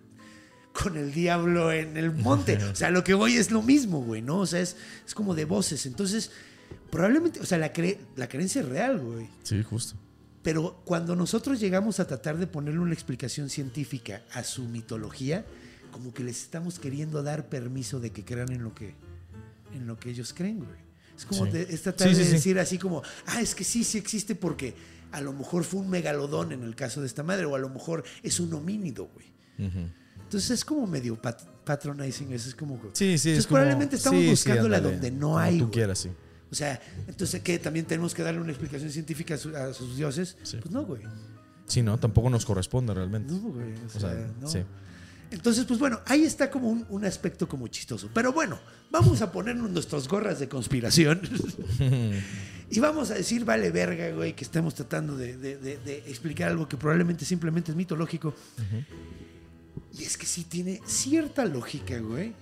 Con 0.83 0.99
el 0.99 1.11
diablo 1.11 1.73
en 1.73 1.97
el 1.97 2.13
monte. 2.13 2.59
O 2.71 2.77
sea, 2.77 2.91
lo 2.91 3.03
que 3.03 3.15
voy 3.15 3.33
es 3.37 3.51
lo 3.51 3.63
mismo, 3.63 4.03
güey, 4.03 4.21
¿no? 4.21 4.41
O 4.41 4.47
sea, 4.47 4.61
es, 4.61 4.77
es 5.07 5.15
como 5.15 5.35
de 5.35 5.47
voces. 5.47 5.87
Entonces, 5.87 6.31
probablemente, 6.91 7.41
o 7.41 7.47
sea, 7.47 7.59
la, 7.59 7.73
cre- 7.73 7.99
la 8.17 8.29
creencia 8.29 8.61
es 8.63 8.69
real, 8.69 8.99
güey. 9.01 9.29
Sí, 9.43 9.63
justo. 9.63 9.97
Pero 10.43 10.81
cuando 10.85 11.17
nosotros 11.17 11.59
llegamos 11.59 11.99
a 12.01 12.07
tratar 12.07 12.37
de 12.39 12.47
ponerle 12.47 12.81
una 12.81 12.95
explicación 12.95 13.51
científica 13.51 14.23
a 14.33 14.45
su 14.45 14.65
mitología, 14.65 15.45
como 15.91 16.15
que 16.15 16.23
les 16.23 16.41
estamos 16.43 16.79
queriendo 16.79 17.23
dar 17.23 17.49
permiso 17.49 17.99
de 18.01 18.13
que 18.13 18.25
crean 18.25 18.53
en 18.53 18.63
lo 18.63 18.75
que, 18.75 18.95
en 19.75 19.87
lo 19.87 19.99
que 19.99 20.11
ellos 20.11 20.33
creen, 20.33 20.59
güey. 20.59 20.87
Es 21.17 21.25
como 21.25 21.47
Sí. 21.47 21.53
de- 21.53 21.63
es 21.63 21.83
tratar 21.83 22.09
Sí, 22.09 22.15
de 22.15 22.25
sí, 22.25 22.31
decir 22.33 22.59
así 22.59 22.79
como, 22.79 23.03
ah, 23.27 23.41
es 23.41 23.55
que 23.55 23.65
sí, 23.65 23.83
sí 23.83 23.99
existe 23.99 24.35
porque 24.35 24.75
a 25.13 25.21
lo 25.21 25.33
mejor 25.33 25.65
fue 25.65 25.81
un 25.81 25.89
megalodón 25.89 26.53
en 26.53 26.63
el 26.63 26.75
caso 26.77 27.01
de 27.01 27.07
esta 27.07 27.23
madre, 27.23 27.47
o 27.47 27.55
a 27.55 27.59
lo 27.59 27.69
mejor 27.71 28.05
es 28.23 28.39
un 28.39 28.53
homínido, 28.53 29.09
güey. 29.15 29.27
Ujú. 29.69 29.89
Entonces 30.23 30.51
es 30.51 30.65
como 30.65 30.87
medio 30.87 31.21
pat- 31.21 31.43
patronizing, 31.65 32.33
eso 32.33 32.49
es 32.51 32.55
como... 32.55 32.77
Sí, 32.93 33.17
sí. 33.19 33.31
Entonces 33.31 33.39
es 33.39 33.47
como- 33.47 33.57
probablemente 33.57 33.97
estamos 33.97 34.19
sí, 34.21 34.25
sí, 34.27 34.31
buscándola 34.31 34.81
donde 34.81 35.11
no 35.11 35.27
Como 35.29 35.39
hay, 35.39 35.59
tú 35.59 35.65
güey. 35.65 35.73
quieras, 35.75 35.99
sí. 36.01 36.11
O 36.51 36.55
sea, 36.55 36.81
entonces 37.09 37.41
que 37.43 37.59
también 37.59 37.87
tenemos 37.87 38.15
que 38.15 38.23
darle 38.23 38.41
una 38.41 38.51
explicación 38.53 38.91
científica 38.91 39.35
a, 39.35 39.39
su- 39.39 39.57
a 39.57 39.73
sus 39.75 39.97
dioses. 39.97 40.37
Sí. 40.43 40.59
Pues 40.61 40.71
no, 40.73 40.85
güey. 40.85 41.03
Sí, 41.67 41.83
no, 41.83 41.99
tampoco 41.99 42.31
nos 42.31 42.47
corresponde 42.47 42.95
realmente. 42.95 43.33
No, 43.33 43.41
güey. 43.41 43.73
O 43.75 43.97
O 43.97 44.01
sea, 44.01 44.15
no. 44.41 44.49
sí. 44.49 44.61
Entonces, 45.33 45.65
pues 45.65 45.81
bueno, 45.81 45.99
ahí 46.07 46.23
está 46.23 46.49
como 46.53 46.69
un, 46.69 46.87
un 46.89 47.05
aspecto 47.05 47.49
como 47.49 47.67
chistoso. 47.67 48.09
Pero 48.15 48.33
bueno, 48.33 48.61
vamos 48.93 49.21
a 49.23 49.33
ponernos 49.33 49.69
nuestras 49.73 50.07
gorras 50.07 50.39
de 50.39 50.49
conspiración. 50.49 51.21
y 52.71 52.79
vamos 52.79 53.11
a 53.11 53.15
decir, 53.15 53.45
vale 53.45 53.73
verga, 53.73 54.11
güey, 54.13 54.35
que 54.37 54.45
estamos 54.45 54.75
tratando 54.77 55.17
de, 55.17 55.37
de- 55.37 55.57
de- 55.59 55.79
de 55.79 55.97
explicar 56.07 56.51
algo 56.51 56.69
que 56.69 56.77
probablemente 56.77 57.25
simplemente 57.25 57.73
es 57.73 57.77
mitológico. 57.77 58.35
Y 59.99 60.05
es 60.05 60.17
que 60.17 60.27
sí 60.27 60.45
tiene 60.45 60.81
cierta 60.87 61.45
lógica, 61.45 61.99
güey, 61.99 62.33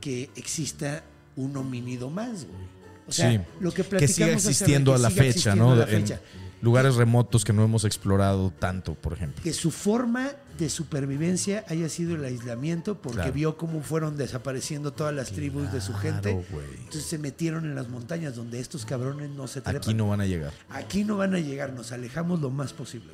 que 0.00 0.30
exista 0.36 1.04
un 1.36 1.54
homínido 1.58 2.08
más, 2.08 2.46
güey. 2.46 2.75
O 3.08 3.12
sea, 3.12 3.30
Sí. 3.30 3.40
lo 3.60 3.70
que 3.70 3.76
que 3.82 3.84
platicamos 3.84 4.14
siga 4.14 4.26
hace 4.36 4.48
existiendo 4.50 4.94
a 4.94 4.98
la 4.98 5.08
que 5.08 5.14
siga 5.14 5.24
fecha, 5.24 5.30
existiendo 5.30 5.64
¿no? 5.66 5.72
a 5.72 5.76
la 5.76 5.82
En 5.84 6.02
fecha. 6.02 6.20
lugares 6.62 6.94
remotos 6.96 7.44
que 7.44 7.52
no 7.52 7.62
hemos 7.64 7.84
explorado 7.84 8.50
tanto, 8.58 8.94
por 8.94 9.12
ejemplo. 9.12 9.42
que 9.42 9.52
su 9.52 9.70
forma 9.70 10.32
de 10.58 10.70
supervivencia 10.70 11.64
haya 11.68 11.88
sido 11.90 12.14
el 12.16 12.24
aislamiento 12.24 12.96
porque 13.00 13.16
Claro. 13.18 13.32
vio 13.34 13.56
cómo 13.58 13.82
fueron 13.82 14.16
desapareciendo 14.16 14.92
todas 14.92 15.14
las 15.14 15.30
tribus 15.32 15.70
de 15.70 15.80
su 15.82 15.92
gente. 15.94 16.32
Güey. 16.32 16.66
Entonces 16.78 17.04
se 17.04 17.18
metieron 17.18 17.64
en 17.66 17.74
las 17.74 17.88
montañas 17.88 18.34
donde 18.34 18.58
estos 18.58 18.86
cabrones 18.86 19.28
no 19.30 19.46
se 19.48 19.60
trepan. 19.60 19.82
Aquí 19.82 19.92
no 19.94 20.08
van 20.08 20.22
a 20.22 20.26
llegar. 20.26 20.52
Aquí 20.70 21.04
no 21.04 21.16
van 21.18 21.34
a 21.34 21.40
llegar, 21.40 21.72
nos 21.74 21.92
alejamos 21.92 22.40
lo 22.40 22.50
más 22.50 22.72
posible. 22.72 23.12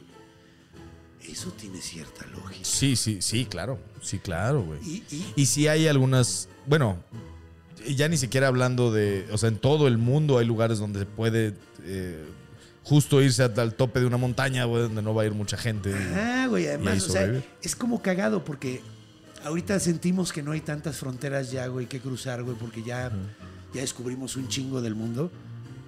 Eso 1.29 1.51
tiene 1.53 1.81
cierta 1.81 2.27
lógica. 2.27 2.65
Sí, 2.65 2.97
sí, 2.97 3.19
sí, 3.23 3.45
claro. 3.45 3.79
Sí, 4.01 4.19
claro, 4.19 4.63
güey. 4.63 4.81
Y, 4.83 5.05
y- 5.11 5.33
Y 5.37 5.47
sí 5.47 5.69
hay 5.69 5.87
algunas, 5.87 6.49
bueno, 6.67 6.99
y 7.87 7.95
ya 7.95 8.09
ni 8.09 8.17
siquiera 8.17 8.49
hablando 8.49 8.93
de, 8.93 9.27
o 9.33 9.39
sea, 9.39 9.49
en 9.49 9.57
todo 9.59 9.89
el 9.89 9.99
mundo 9.99 10.39
hay 10.39 10.47
lugares 10.47 10.79
donde 10.79 11.01
se 11.01 11.07
puede 11.07 11.55
eh, 11.85 12.25
justo 12.83 13.23
irse 13.23 13.43
hasta 13.43 13.63
el 13.63 13.75
tope 13.75 14.01
de 14.01 14.07
una 14.07 14.17
montaña, 14.17 14.65
güey, 14.65 14.83
donde 14.83 15.03
no 15.03 15.15
va 15.15 15.23
a 15.23 15.27
ir 15.27 15.33
mucha 15.33 15.57
gente. 15.57 15.95
Ah, 16.15 16.47
güey, 16.49 16.67
además, 16.67 17.07
o 17.09 17.13
sea, 17.13 17.43
es 17.63 17.77
como 17.77 18.03
cagado 18.03 18.45
porque 18.45 18.81
ahorita 19.45 19.79
sentimos 19.81 20.33
que 20.33 20.43
no 20.43 20.53
hay 20.53 20.61
tantas 20.61 20.97
fronteras 20.97 21.51
ya, 21.51 21.67
güey, 21.69 21.87
que 21.87 22.01
cruzar, 22.01 22.43
güey, 22.43 22.57
porque 22.57 22.83
ya, 22.83 23.11
ya 23.75 23.81
descubrimos 23.81 24.37
un 24.37 24.49
chingo 24.49 24.81
del 24.83 24.95
mundo. 24.95 25.31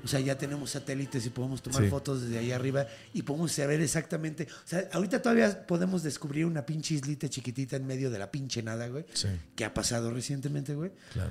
O 0.02 0.06
sea, 0.06 0.20
ya 0.20 0.36
tenemos 0.36 0.68
satélites 0.72 1.24
y 1.24 1.30
podemos 1.30 1.62
tomar 1.62 1.82
Sí. 1.82 1.88
fotos 1.88 2.20
desde 2.20 2.36
ahí 2.38 2.52
arriba 2.52 2.86
y 3.14 3.22
podemos 3.22 3.52
saber 3.52 3.80
exactamente. 3.80 4.46
O 4.50 4.68
sea, 4.68 4.86
ahorita 4.92 5.22
todavía 5.22 5.66
podemos 5.66 6.02
descubrir 6.02 6.44
una 6.44 6.66
pinche 6.66 6.92
islita 6.92 7.26
chiquitita 7.30 7.76
en 7.76 7.86
medio 7.86 8.10
de 8.10 8.18
la 8.18 8.30
pinche 8.30 8.62
nada, 8.62 8.86
güey. 8.88 9.06
Sí. 9.14 9.28
Que 9.56 9.64
ha 9.64 9.72
pasado 9.72 10.10
recientemente, 10.10 10.74
güey. 10.74 10.90
Claro. 11.14 11.30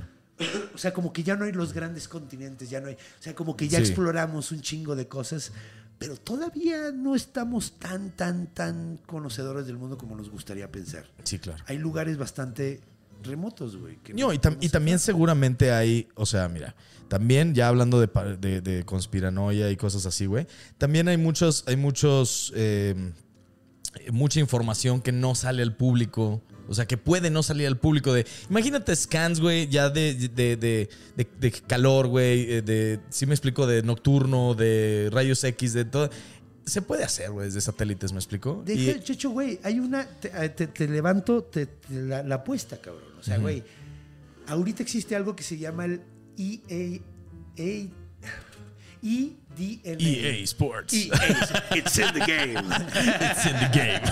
O 0.73 0.77
sea, 0.77 0.93
como 0.93 1.11
que 1.13 1.23
ya 1.23 1.35
no 1.35 1.45
hay 1.45 1.51
los 1.51 1.73
grandes 1.73 2.07
continentes, 2.07 2.69
ya 2.69 2.79
no 2.81 2.87
hay. 2.87 2.93
O 2.95 3.21
sea, 3.23 3.35
como 3.35 3.55
que 3.55 3.67
ya 3.67 3.79
Sí. 3.79 3.85
exploramos 3.85 4.51
un 4.51 4.61
chingo 4.61 4.95
de 4.95 5.07
cosas, 5.07 5.51
pero 5.99 6.15
todavía 6.17 6.91
no 6.91 7.15
estamos 7.15 7.79
tan, 7.79 8.11
tan, 8.11 8.47
tan 8.47 8.97
conocedores 9.05 9.65
del 9.67 9.77
mundo 9.77 9.97
como 9.97 10.15
nos 10.15 10.29
gustaría 10.29 10.71
pensar. 10.71 11.05
Sí, 11.23 11.39
claro. 11.39 11.63
Hay 11.67 11.77
lugares 11.77 12.17
bastante 12.17 12.81
remotos, 13.23 13.77
güey. 13.77 13.97
No, 14.13 14.33
y, 14.33 14.37
tam- 14.37 14.41
podemos 14.41 14.65
y 14.65 14.69
también 14.69 14.99
seguramente 14.99 15.71
hay, 15.71 16.09
o 16.15 16.25
sea, 16.25 16.49
mira, 16.49 16.75
también 17.07 17.53
ya 17.55 17.69
hablando 17.69 18.01
de, 18.01 18.09
pa- 18.09 18.25
de- 18.25 18.59
de 18.59 18.83
conspiranoia 18.83 19.71
y 19.71 19.77
cosas 19.77 20.05
así, 20.05 20.25
güey, 20.25 20.45
también 20.77 21.07
hay 21.07 21.15
muchos, 21.17 21.63
hay 21.67 21.77
muchos, 21.77 22.51
eh, 22.55 23.13
mucha 24.11 24.39
información 24.39 25.01
que 25.01 25.11
no 25.11 25.35
sale 25.35 25.61
al 25.63 25.75
público. 25.75 26.41
O 26.69 26.73
sea, 26.73 26.85
que 26.85 26.95
puede 26.97 27.29
no 27.29 27.43
salir 27.43 27.67
al 27.67 27.77
público 27.77 28.13
de... 28.13 28.25
Imagínate 28.49 28.95
scans, 28.95 29.41
güey, 29.41 29.67
ya 29.67 29.89
de, 29.89 30.13
de, 30.29 30.55
de, 30.55 30.89
de- 31.39 31.51
calor, 31.51 32.07
güey, 32.07 32.49
eh, 32.53 32.61
de... 32.61 33.01
Sí 33.09 33.25
me 33.25 33.33
explico, 33.33 33.67
de 33.67 33.83
nocturno, 33.83 34.53
de 34.55 35.09
rayos 35.11 35.43
X, 35.43 35.73
de 35.73 35.83
todo. 35.83 36.09
Se 36.65 36.81
puede 36.81 37.03
hacer, 37.03 37.31
güey, 37.31 37.47
desde 37.47 37.59
satélites, 37.59 38.13
¿me 38.13 38.19
explico? 38.19 38.63
De 38.65 38.75
Y- 38.75 38.89
hecho, 38.89 39.03
Checho, 39.03 39.29
güey, 39.31 39.59
hay 39.63 39.79
una. 39.81 40.05
Te, 40.05 40.31
eh, 40.33 40.47
te- 40.49 40.67
te 40.67 40.87
levanto 40.87 41.43
te- 41.43 41.67
la, 41.89 42.23
la 42.23 42.35
apuesta, 42.35 42.77
cabrón. 42.79 43.03
O 43.19 43.23
sea, 43.23 43.37
güey, 43.37 43.61
ahorita 44.47 44.81
existe 44.83 45.17
algo 45.17 45.35
que 45.35 45.43
se 45.43 45.57
llama 45.57 45.83
el 45.83 46.01
EA. 46.37 47.01
E 47.57 47.89
EDNA. 49.57 50.01
EA 50.01 50.29
E 50.39 50.43
Sports. 50.47 50.93
EA, 50.93 51.11
it's 51.75 51.97
in 51.97 52.13
the 52.13 52.19
game. 52.19 52.63
It's 53.21 53.45
in 53.45 53.59
the 53.59 53.69
game. 53.73 54.01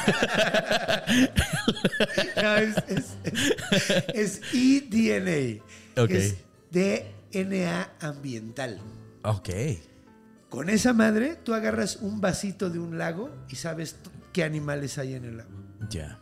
No, 2.42 2.56
es, 2.58 2.76
es, 2.88 3.06
es, 4.14 4.14
es 4.14 4.42
eDNA. 4.54 5.62
Ok. 6.02 6.12
Es 6.12 6.36
DNA 6.72 7.90
ambiental. 8.00 8.80
ok. 9.24 9.50
Con 10.50 10.70
esa 10.70 10.94
madre, 10.94 11.38
tú 11.44 11.54
agarras 11.54 11.98
un 11.98 12.20
vasito 12.20 12.70
de 12.70 12.80
un 12.80 12.98
lago 12.98 13.30
y 13.50 13.56
sabes 13.56 13.96
qué 14.34 14.44
animales 14.44 14.98
hay 14.98 15.14
en 15.14 15.26
el 15.26 15.38
lago. 15.38 15.50
Ya. 15.90 16.20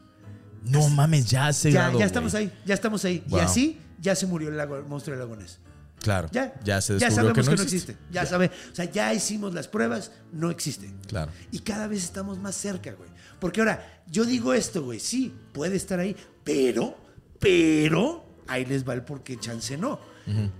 No 0.63 0.87
mames, 0.89 1.29
ya 1.29 1.51
se 1.53 1.71
Ya, 1.71 1.91
ya 1.97 2.05
estamos 2.05 2.35
ahí, 2.35 2.51
ya 2.65 2.73
estamos 2.75 3.03
ahí. 3.05 3.23
Y 3.27 3.39
así 3.39 3.79
ya 3.99 4.15
se 4.15 4.27
murió 4.27 4.49
el 4.49 4.57
lago, 4.57 4.77
el 4.77 4.83
monstruo 4.85 5.17
del 5.17 5.27
lago 5.27 5.41
Ness. 5.41 5.59
Claro. 6.01 6.29
Ya, 6.31 6.53
Ya 6.63 6.81
se 6.81 6.97
ya 6.97 7.11
sabemos 7.11 7.47
que 7.47 7.55
no 7.55 7.61
existe. 7.61 7.97
Ya, 8.11 8.25
sabe, 8.25 8.51
o 8.71 8.75
sea, 8.75 8.85
ya 8.85 9.13
hicimos 9.13 9.53
las 9.53 9.67
pruebas, 9.67 10.11
no 10.31 10.49
existe. 10.49 10.93
Claro. 11.07 11.31
Y 11.51 11.59
cada 11.59 11.87
vez 11.87 12.03
estamos 12.03 12.39
más 12.39 12.55
cerca, 12.55 12.93
güey. 12.93 13.09
Porque 13.39 13.61
ahora, 13.61 14.03
yo 14.07 14.25
digo 14.25 14.53
esto, 14.53 14.83
güey, 14.83 14.99
sí, 14.99 15.33
puede 15.53 15.75
estar 15.75 15.99
ahí, 15.99 16.15
pero, 16.43 16.95
pero, 17.39 18.25
ahí 18.47 18.65
les 18.65 18.87
va 18.87 18.93
el 18.93 19.03
por 19.03 19.23
qué 19.23 19.37
chance 19.37 19.77
no. 19.77 19.99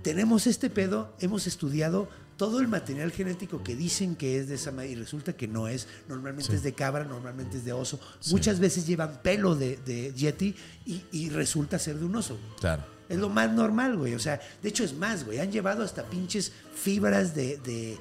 Tenemos 0.02 0.48
este 0.48 0.68
pedo, 0.68 1.14
hemos 1.20 1.46
estudiado 1.46 2.08
todo 2.36 2.58
el 2.60 2.66
material 2.66 3.12
genético 3.12 3.62
que 3.62 3.76
dicen 3.76 4.16
que 4.16 4.38
es 4.38 4.48
de 4.48 4.56
esa 4.56 4.72
manera 4.72 4.92
y 4.92 4.96
resulta 4.96 5.34
que 5.34 5.46
no 5.46 5.68
es. 5.68 5.86
Normalmente 6.08 6.50
Sí. 6.50 6.56
es 6.56 6.62
de 6.64 6.72
cabra, 6.72 7.04
normalmente 7.04 7.58
es 7.58 7.64
de 7.64 7.72
oso. 7.72 8.00
Muchas 8.30 8.58
veces 8.58 8.84
llevan 8.86 9.20
pelo 9.22 9.54
de, 9.54 9.76
de 9.76 10.12
yeti 10.12 10.56
y, 10.86 11.04
y 11.12 11.28
resulta 11.28 11.78
ser 11.78 11.98
de 12.00 12.04
un 12.06 12.16
oso. 12.16 12.36
Claro. 12.58 12.82
Es 13.10 13.18
lo 13.18 13.28
más 13.28 13.50
normal, 13.52 13.96
güey. 13.98 14.14
O 14.14 14.18
sea, 14.18 14.40
de 14.62 14.68
hecho 14.70 14.84
es 14.84 14.94
más, 14.94 15.24
güey. 15.26 15.38
Han 15.40 15.50
llevado 15.52 15.82
hasta 15.82 16.04
pinches 16.04 16.52
fibras 16.74 17.34
de, 17.34 17.58
de, 17.58 17.98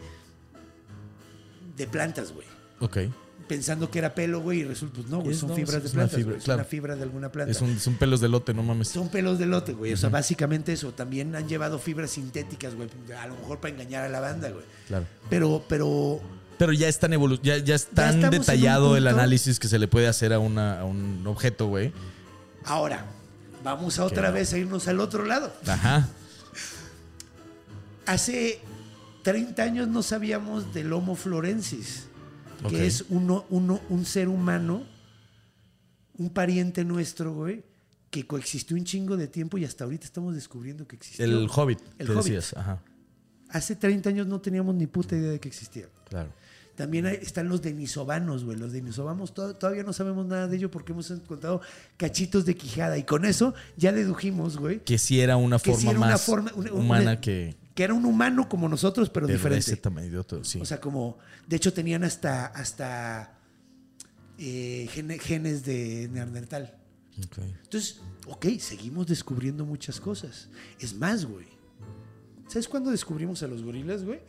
de 1.75 1.87
plantas, 1.87 2.31
güey. 2.31 2.47
Ok. 2.79 2.97
Pensando 3.47 3.89
que 3.89 3.97
era 3.97 4.13
pelo, 4.13 4.41
güey, 4.41 4.59
y 4.59 4.63
resulta, 4.63 4.97
pues 4.97 5.07
no, 5.09 5.21
güey, 5.21 5.35
son 5.35 5.49
no, 5.49 5.55
fibras 5.55 5.81
de 5.83 5.89
plantas. 5.89 6.15
fibra, 6.15 6.37
es 6.37 6.43
claro. 6.43 6.59
una 6.59 6.65
fibra 6.65 6.95
de 6.95 7.01
alguna 7.01 7.31
planta. 7.31 7.51
Es 7.51 7.59
un- 7.61 7.79
son 7.79 7.95
pelos 7.95 8.21
de 8.21 8.29
lote, 8.29 8.53
no 8.53 8.61
mames. 8.61 8.89
Son 8.89 9.09
pelos 9.09 9.39
de 9.39 9.47
lote, 9.47 9.73
güey. 9.73 9.91
O 9.93 9.97
sea, 9.97 10.09
básicamente 10.09 10.71
eso. 10.73 10.91
También 10.93 11.35
han 11.35 11.47
llevado 11.49 11.79
fibras 11.79 12.11
sintéticas, 12.11 12.75
güey. 12.75 12.87
A 13.19 13.25
lo 13.25 13.35
mejor 13.35 13.59
para 13.59 13.73
engañar 13.73 14.03
a 14.03 14.09
la 14.09 14.19
banda, 14.19 14.49
güey. 14.51 14.63
Claro. 14.87 15.05
Pero, 15.31 15.63
pero. 15.67 16.21
Pero 16.59 16.73
ya 16.73 16.87
es 16.87 16.99
tan 16.99 17.11
ya, 17.41 17.57
ya 17.57 17.73
es 17.73 17.87
tan 17.87 18.29
detallado 18.29 18.95
el 18.97 19.07
análisis 19.07 19.59
que 19.59 19.67
se 19.67 19.79
le 19.79 19.87
puede 19.87 20.07
hacer 20.07 20.33
a, 20.33 20.39
una, 20.39 20.81
a 20.81 20.85
un 20.85 21.25
objeto, 21.25 21.67
güey. 21.67 21.91
Ahora, 22.65 23.05
vamos 23.63 23.99
a 23.99 24.05
otra 24.05 24.31
vez 24.31 24.53
a 24.53 24.57
irnos 24.57 24.87
al 24.87 24.99
otro 24.99 25.25
lado. 25.25 25.53
Ajá. 25.67 26.07
Hace 28.05 28.59
30 29.23 29.61
años 29.61 29.87
no 29.87 30.01
sabíamos 30.01 30.73
del 30.73 30.91
Homo 30.93 31.15
florensis, 31.15 32.07
que 32.69 32.87
es 32.87 33.05
uno, 33.09 33.45
uno, 33.49 33.79
un 33.89 34.05
ser 34.05 34.27
humano, 34.29 34.83
un 36.17 36.29
pariente 36.31 36.83
nuestro, 36.83 37.33
güey, 37.33 37.63
que 38.09 38.25
coexistió 38.25 38.75
un 38.75 38.83
chingo 38.85 39.15
de 39.17 39.27
tiempo 39.27 39.57
y 39.57 39.65
hasta 39.65 39.83
ahorita 39.83 40.05
estamos 40.05 40.33
descubriendo 40.33 40.87
que 40.87 40.95
existió. 40.95 41.23
El 41.25 41.47
Hobbit, 41.53 41.79
El 41.99 42.07
que 42.07 42.13
Hobbit. 42.13 42.23
decías. 42.23 42.53
Ajá. 42.57 42.81
Hace 43.49 43.75
30 43.75 44.09
años 44.09 44.27
no 44.27 44.41
teníamos 44.41 44.75
ni 44.75 44.87
puta 44.87 45.15
idea 45.15 45.31
de 45.31 45.39
que 45.39 45.47
existía. 45.47 45.87
Claro. 46.09 46.31
También 46.79 47.05
hay- 47.07 47.19
están 47.21 47.49
los 47.49 47.61
denisovanos, 47.61 48.45
güey. 48.45 48.57
Los 48.57 48.71
denisovanos 48.71 49.33
to- 49.33 49.53
todavía 49.57 49.83
no 49.83 49.91
sabemos 49.91 50.25
nada 50.27 50.47
de 50.47 50.55
ello 50.55 50.71
porque 50.71 50.93
hemos 50.93 51.11
encontrado 51.11 51.59
cachitos 51.97 52.45
de 52.45 52.55
quijada. 52.55 52.97
Y 52.97 53.03
con 53.03 53.25
eso 53.25 53.53
ya 53.75 53.91
dedujimos, 53.91 54.55
güey, 54.55 54.79
Que 54.85 54.97
sí 54.97 55.19
era 55.19 55.35
una 55.35 55.59
sí 55.59 55.71
forma 55.71 55.89
era 55.89 55.99
una 55.99 56.07
más 56.11 56.21
forma- 56.21 56.51
una- 56.55 56.71
una- 56.71 56.79
humana 56.81 57.19
que 57.19 57.57
que 57.75 57.83
era 57.83 57.93
un 57.93 58.05
humano 58.05 58.47
como 58.47 58.69
nosotros, 58.69 59.09
pero 59.09 59.27
de 59.27 59.33
diferente. 59.33 59.59
ese 59.71 59.75
tamaño. 59.75 60.25
sí. 60.43 60.59
O 60.61 60.65
sea, 60.65 60.79
como, 60.79 61.17
de 61.47 61.55
hecho 61.57 61.73
tenían 61.73 62.05
hasta, 62.05 62.45
hasta 62.45 63.37
eh, 64.37 64.87
gene- 64.91 65.19
genes 65.19 65.65
de 65.65 66.07
Neandertal. 66.13 66.77
Ok. 67.25 67.39
Entonces, 67.63 67.99
ok, 68.27 68.45
seguimos 68.59 69.07
descubriendo 69.07 69.65
muchas 69.65 69.99
cosas. 69.99 70.47
Es 70.79 70.93
más, 70.95 71.25
güey. 71.25 71.45
¿Sabes 72.47 72.69
cuándo 72.69 72.89
descubrimos 72.89 73.43
a 73.43 73.47
los 73.47 73.63
gorilas, 73.63 74.03
güey? 74.05 74.19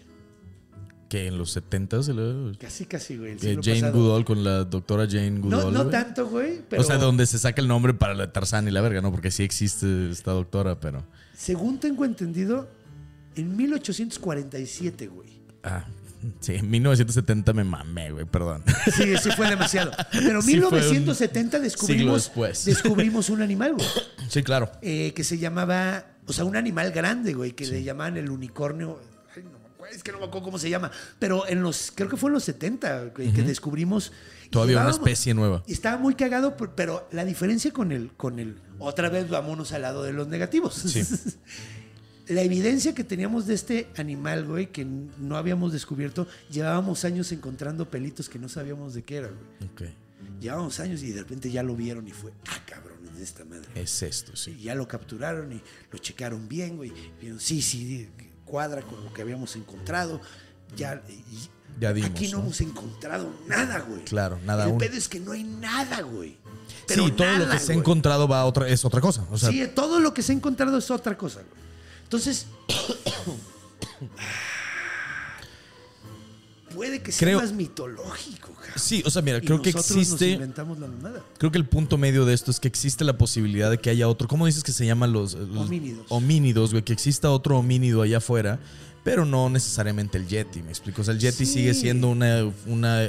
Que 1.10 1.26
en 1.26 1.36
los 1.36 1.50
70 1.50 2.04
se 2.04 2.14
lo... 2.14 2.52
Casi, 2.56 2.86
casi, 2.86 3.16
güey. 3.18 3.36
Jane 3.36 3.56
pasado. 3.56 3.92
Goodall 3.92 4.24
con 4.24 4.44
la 4.44 4.64
doctora 4.64 5.06
Jane 5.10 5.40
Goodall. 5.40 5.74
No, 5.74 5.86
tanto, 5.88 6.28
güey, 6.28 6.62
pero 6.68 6.80
O 6.80 6.84
sea, 6.84 6.98
donde 6.98 7.26
se 7.26 7.36
saca 7.36 7.60
el 7.60 7.66
nombre 7.66 7.92
para 7.94 8.14
la 8.14 8.32
Tarzán 8.32 8.68
y 8.68 8.70
la 8.70 8.80
verga, 8.80 9.00
¿no? 9.02 9.10
Porque 9.10 9.32
sí 9.32 9.42
existe 9.42 10.10
esta 10.10 10.30
doctora, 10.30 10.78
pero... 10.78 11.04
según 11.34 11.80
tengo 11.80 12.04
entendido, 12.04 12.68
en 13.34 13.56
1847, 13.56 15.08
güey. 15.08 15.28
Ah, 15.64 15.84
sí, 16.38 16.54
en 16.54 16.70
1970 16.70 17.52
me 17.54 17.64
mamé, 17.64 18.12
güey, 18.12 18.24
perdón. 18.24 18.62
Sí, 18.96 19.16
sí 19.20 19.30
fue 19.32 19.48
demasiado. 19.50 19.90
Pero 20.12 20.38
en 20.38 20.42
Sí 20.42 20.60
fue 20.60 20.68
un 20.68 20.84
1970 20.84 21.50
siglo 21.50 21.64
descubrimos, 21.64 22.24
después. 22.24 22.64
descubrimos 22.64 23.30
un 23.30 23.42
animal, 23.42 23.74
güey. 23.74 23.88
sí, 24.28 24.44
claro. 24.44 24.70
eh, 24.80 25.12
que 25.14 25.24
se 25.24 25.38
llamaba, 25.38 26.04
o 26.26 26.32
sea, 26.32 26.44
un 26.44 26.54
animal 26.56 26.92
grande, 26.92 27.34
güey, 27.34 27.50
que 27.50 27.66
le 27.66 27.82
llamaban 27.82 28.16
el 28.16 28.30
unicornio. 28.30 29.00
Es 29.92 30.02
que 30.02 30.12
no 30.12 30.18
me 30.18 30.24
acuerdo 30.26 30.44
cómo 30.44 30.58
se 30.58 30.70
llama, 30.70 30.90
pero 31.18 31.46
en 31.48 31.62
los, 31.62 31.92
creo 31.94 32.08
que 32.08 32.16
fue 32.16 32.28
en 32.30 32.34
los 32.34 32.44
70 32.44 33.04
güey, 33.16 33.32
que 33.32 33.42
descubrimos. 33.42 34.12
y 34.46 34.48
Todavía 34.50 34.80
una 34.80 34.90
especie 34.90 35.34
nueva. 35.34 35.62
y 35.66 35.72
estaba 35.72 35.96
muy 35.98 36.14
cagado, 36.14 36.56
pero 36.56 37.08
la 37.12 37.24
diferencia 37.24 37.72
con 37.72 37.92
el, 37.92 38.12
con 38.16 38.38
el, 38.38 38.56
otra 38.78 39.08
vez 39.08 39.28
vámonos 39.28 39.72
al 39.72 39.82
lado 39.82 40.02
de 40.02 40.12
los 40.12 40.28
negativos. 40.28 40.74
Sí. 40.74 41.02
La 42.28 42.42
evidencia 42.42 42.94
que 42.94 43.02
teníamos 43.02 43.48
de 43.48 43.54
este 43.54 43.88
animal, 43.96 44.44
güey, 44.46 44.70
que 44.70 44.84
no 44.84 45.36
habíamos 45.36 45.72
descubierto, 45.72 46.28
llevábamos 46.48 47.04
años 47.04 47.32
encontrando 47.32 47.90
pelitos 47.90 48.28
que 48.28 48.38
no 48.38 48.48
sabíamos 48.48 48.94
de 48.94 49.02
qué 49.02 49.16
era, 49.16 49.28
güey. 49.28 49.70
Ok. 49.90 49.94
Llevábamos 50.40 50.78
años 50.78 51.02
y 51.02 51.10
de 51.10 51.22
repente 51.22 51.50
ya 51.50 51.64
lo 51.64 51.74
vieron 51.74 52.06
y 52.06 52.12
fue, 52.12 52.30
ah, 52.48 52.62
cabrones 52.66 53.16
de 53.16 53.24
esta 53.24 53.44
madre. 53.44 53.68
Es 53.74 54.00
esto, 54.04 54.30
Y 54.34 54.36
sí. 54.36 54.60
ya 54.62 54.76
lo 54.76 54.86
capturaron 54.86 55.52
y 55.52 55.60
lo 55.90 55.98
checaron 55.98 56.48
bien, 56.48 56.76
güey. 56.76 56.92
Vieron, 57.20 57.40
sí, 57.40 57.60
sí, 57.62 58.08
cuadra 58.50 58.82
con 58.82 59.04
lo 59.04 59.12
que 59.12 59.22
habíamos 59.22 59.54
encontrado. 59.56 60.20
Ya, 60.76 61.02
y 61.08 61.48
Ya 61.80 61.92
dimos, 61.92 62.10
aquí 62.10 62.28
no, 62.28 62.38
¿no? 62.38 62.44
hemos 62.44 62.60
encontrado 62.60 63.32
nada, 63.46 63.80
güey. 63.80 64.04
Claro, 64.04 64.38
nada 64.44 64.64
El 64.64 64.70
aún. 64.70 64.78
pedo 64.78 64.96
es 64.96 65.08
que 65.08 65.20
no 65.20 65.32
hay 65.32 65.44
nada, 65.44 66.00
güey. 66.02 66.36
Pero 66.86 67.06
sí, 67.06 67.12
todo 67.12 67.36
lo 67.38 67.48
que 67.48 67.58
se 67.58 67.72
ha 67.72 67.74
encontrado 67.76 68.26
va 68.28 68.40
a 68.40 68.44
otra, 68.44 68.68
es 68.68 68.84
otra 68.84 69.00
cosa. 69.00 69.24
O 69.30 69.38
sea, 69.38 69.50
sí, 69.50 69.66
todo 69.74 70.00
lo 70.00 70.12
que 70.12 70.22
se 70.22 70.32
ha 70.32 70.34
encontrado 70.34 70.76
es 70.78 70.90
otra 70.90 71.16
cosa, 71.16 71.40
güey. 71.40 71.60
Entonces, 72.02 72.46
puede 76.74 77.02
que 77.02 77.12
sea 77.12 77.26
Creo- 77.26 77.40
más 77.40 77.52
mitológico, 77.52 78.52
cabrón. 78.54 78.72
sí, 78.76 79.02
o 79.04 79.10
sea, 79.10 79.22
mira, 79.22 79.38
Y 79.38 79.40
creo 79.42 79.60
que 79.62 79.72
nos 79.72 79.90
existe. 79.90 80.30
inventamos 80.30 80.78
la 80.78 80.86
mamada. 80.86 81.22
Creo 81.38 81.50
que 81.52 81.58
el 81.58 81.66
punto 81.66 81.98
medio 81.98 82.24
de 82.24 82.34
esto 82.34 82.50
es 82.50 82.60
que 82.60 82.68
existe 82.68 83.04
la 83.04 83.16
posibilidad 83.18 83.70
de 83.70 83.78
que 83.78 83.90
haya 83.90 84.08
otro. 84.08 84.28
¿Cómo 84.28 84.46
dices 84.46 84.62
que 84.64 84.72
se 84.72 84.86
llaman 84.86 85.12
los, 85.12 85.34
los 85.34 85.66
Homínidos. 85.66 86.06
Homínidos, 86.08 86.70
güey. 86.72 86.82
Que 86.84 86.92
exista 86.92 87.30
otro 87.30 87.58
homínido 87.58 88.02
allá 88.02 88.18
afuera, 88.18 88.58
pero 89.04 89.24
no 89.24 89.48
necesariamente 89.50 90.18
el 90.18 90.26
Yeti, 90.28 90.62
¿me 90.62 90.70
explico? 90.70 91.02
O 91.02 91.04
sea, 91.04 91.14
el 91.14 91.20
Yeti 91.20 91.46
Sí. 91.46 91.52
sigue 91.54 91.74
siendo 91.74 92.08
una, 92.08 92.50
una 92.66 93.02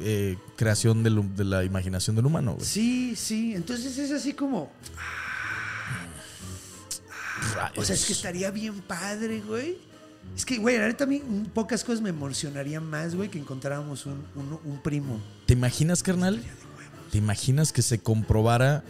eh, 0.00 0.36
creación 0.56 1.02
de 1.02 1.44
la 1.44 1.64
imaginación 1.64 2.16
del 2.16 2.26
humano, 2.26 2.54
güey. 2.54 2.66
Sí, 2.66 3.14
sí. 3.16 3.54
Entonces 3.54 3.96
es 3.98 4.10
así 4.10 4.32
como. 4.32 4.72
O 7.76 7.84
sea, 7.84 7.94
es 7.94 8.04
que 8.06 8.12
estaría 8.12 8.50
bien 8.50 8.80
padre, 8.80 9.40
güey. 9.46 9.76
Es 10.36 10.44
que, 10.44 10.58
güey, 10.58 10.78
neta 10.78 11.04
a 11.04 11.06
mí 11.06 11.22
pocas 11.54 11.84
cosas 11.84 12.00
me 12.00 12.08
emocionarían 12.10 12.84
más, 12.84 13.14
güey, 13.14 13.28
que 13.30 13.38
encontráramos 13.38 14.06
un, 14.06 14.24
un- 14.34 14.58
un 14.64 14.82
primo. 14.82 15.20
¿Te 15.46 15.52
imaginas, 15.52 16.02
carnal? 16.02 16.42
¿Te 17.12 17.18
imaginas 17.18 17.72
que 17.72 17.82
se 17.82 18.00
comprobara 18.00 18.82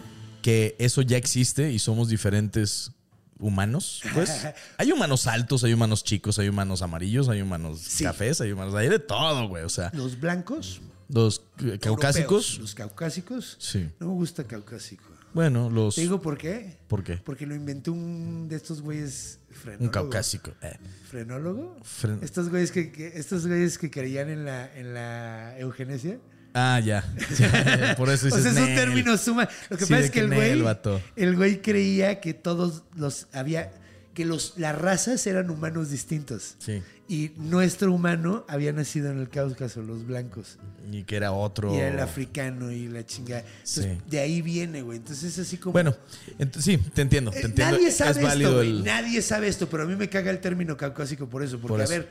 que 0.43 0.75
eso 0.79 1.03
ya 1.03 1.17
existe 1.19 1.71
y 1.73 1.79
somos 1.79 2.09
diferentes 2.09 2.93
humanos? 3.39 4.01
Pues 4.15 4.31
hay 4.79 4.93
humanos 4.93 5.27
altos, 5.27 5.65
hay 5.65 5.75
humanos 5.75 6.03
chicos, 6.05 6.39
hay 6.39 6.49
humanos 6.49 6.81
amarillos, 6.81 7.29
hay 7.29 7.43
humanos 7.43 7.81
Sí. 7.81 8.05
cafés, 8.05 8.41
hay 8.41 8.53
humanos. 8.53 8.75
Hay 8.75 8.89
de 8.89 8.99
todo, 8.99 9.47
güey. 9.49 9.65
O 9.65 9.69
sea, 9.69 9.91
Los 9.93 10.19
blancos. 10.19 10.81
los 11.11 11.43
eh, 11.59 11.79
caucásicos. 11.79 12.53
europeos, 12.53 12.59
Los 12.61 12.75
caucásicos. 12.75 13.57
Sí. 13.59 13.91
No 14.01 14.07
me 14.07 14.13
gusta 14.15 14.45
caucásico. 14.45 15.04
Bueno, 15.35 15.69
los. 15.69 15.97
¿Te 15.97 16.01
digo 16.03 16.21
por 16.23 16.39
qué? 16.39 16.79
¿Por 16.89 17.03
qué? 17.05 17.17
Porque 17.19 17.45
lo 17.47 17.55
inventó 17.55 17.93
un 17.93 18.49
de 18.49 18.57
estos 18.57 18.81
güeyes 18.81 19.41
frenólogo. 19.51 19.85
Un 19.85 19.91
caucásico. 19.91 20.53
eh. 20.63 20.77
¿Frenólogo? 21.11 21.77
Fren- 21.83 22.23
Estos 22.23 22.49
güeyes 22.49 22.71
que, 22.73 22.91
que- 22.93 23.13
estos 23.19 23.47
güeyes 23.47 23.77
que 23.79 23.91
creían 23.91 24.31
en 24.31 24.45
la, 24.45 24.73
en 24.77 24.95
la 24.95 25.59
eugenesia. 25.59 26.19
Ah, 26.55 26.79
ya. 26.81 27.03
Por 27.97 28.11
eso 28.11 28.27
O 28.33 28.37
dices 28.37 28.53
sea, 28.55 28.63
es 28.63 28.69
un 28.69 28.75
término 28.77 29.17
suma. 29.19 29.49
Lo 29.71 29.77
que 29.77 29.87
Sí, 29.87 29.93
pasa 29.93 30.05
es 30.05 30.11
que 30.13 30.21
que 30.21 30.27
el 30.27 30.35
güey, 30.35 30.63
vato. 30.63 31.01
el 31.17 31.35
güey 31.37 31.61
creía 31.61 32.21
que 32.21 32.33
todos 32.33 32.85
los 32.95 33.27
había, 33.33 33.73
que 34.15 34.25
los, 34.25 34.55
las 34.57 34.77
razas 34.79 35.27
eran 35.27 35.51
humanos 35.51 35.91
distintos. 35.91 36.55
Sí. 36.61 36.81
Y 37.07 37.33
nuestro 37.37 37.93
humano 37.93 38.47
había 38.49 38.73
nacido 38.73 39.11
en 39.11 39.19
el 39.21 39.29
Cáucaso, 39.29 39.83
los 39.83 40.07
blancos. 40.07 40.57
Y 40.91 41.03
que 41.03 41.17
era 41.17 41.33
otro. 41.33 41.75
Y 41.75 41.79
era 41.79 41.89
el 41.89 42.01
africano 42.01 42.71
y 42.73 42.89
la 42.89 43.05
chingada. 43.05 43.41
Entonces, 43.47 43.85
Sí. 43.85 44.01
de 44.11 44.21
ahí 44.21 44.41
viene, 44.41 44.81
güey. 44.81 44.99
Entonces 44.99 45.33
es 45.39 45.47
así 45.47 45.59
como. 45.59 45.73
Bueno, 45.75 45.95
ent- 46.39 46.59
sí, 46.61 46.79
te 46.79 47.03
entiendo. 47.03 47.31
Te 47.31 47.41
Eh, 47.41 47.45
entiendo. 47.45 47.75
Nadie 47.77 47.89
es 47.89 47.97
sabe 47.99 48.11
esto, 48.13 48.23
válido 48.27 48.55
güey. 48.55 48.71
el. 48.71 48.85
Nadie 48.85 49.21
sabe 49.21 49.49
esto, 49.49 49.69
pero 49.69 49.83
a 49.83 49.87
mí 49.87 49.97
me 49.97 50.09
caga 50.09 50.31
el 50.31 50.39
término 50.41 50.77
caucásico 50.79 51.29
por 51.29 51.43
eso. 51.43 51.59
Porque, 51.59 51.69
Por 51.73 51.83
a 51.83 51.87
ver, 51.87 52.09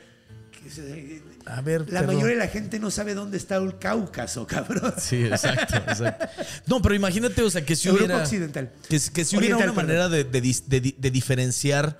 se- 0.70 1.22
A 1.46 1.60
ver, 1.60 1.92
la 1.92 2.02
mayoría 2.04 2.28
de 2.28 2.36
la 2.36 2.48
gente 2.48 2.78
no 2.78 2.90
sabe 2.90 3.14
dónde 3.14 3.36
está 3.36 3.56
el 3.56 3.78
Cáucaso, 3.78 4.46
cabrón. 4.92 4.94
Sí, 4.98 5.24
exacto, 5.24 5.76
exacto. 5.76 6.26
No, 6.66 6.80
pero 6.80 6.94
imagínate, 6.94 7.42
o 7.42 7.50
sea, 7.50 7.64
que 7.64 7.74
si 7.76 7.88
Europa 7.88 8.04
hubiera. 8.06 8.22
occidental. 8.22 8.70
Que, 8.88 9.00
que 9.12 9.24
si 9.24 9.36
hubiera 9.36 9.56
Oriental, 9.56 9.70
una 9.70 9.72
manera 9.82 10.08
de, 10.08 10.22
de 10.24 10.42
dis- 10.42 10.64
de 10.66 10.80
di- 10.80 10.94
de 10.96 11.10
diferenciar 11.10 11.98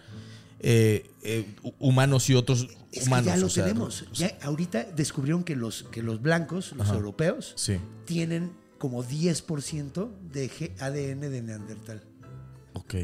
eh, 0.67 1.11
eh, 1.25 1.47
hu- 1.63 1.75
humanos 1.79 2.29
y 2.31 2.35
otros 2.35 2.69
Es 2.93 3.07
humanos. 3.07 3.25
que 3.27 3.31
ya 3.33 3.37
lo 3.39 3.47
o 3.47 3.51
sea, 3.51 3.65
tenemos. 3.65 4.05
Ya 4.13 4.39
ahorita 4.43 4.85
descubrieron 4.85 5.43
que 5.45 5.57
los, 5.57 5.85
que 5.91 6.03
los 6.03 6.21
blancos, 6.23 6.73
los 6.73 6.87
Ajá. 6.89 6.95
europeos, 6.97 7.55
Sí. 7.57 7.79
tienen 8.05 8.53
como 8.79 9.03
10% 9.03 10.11
de 10.33 10.73
ADN 10.79 11.31
de 11.31 11.43
Neandertal. 11.43 12.03
Ok. 12.75 12.95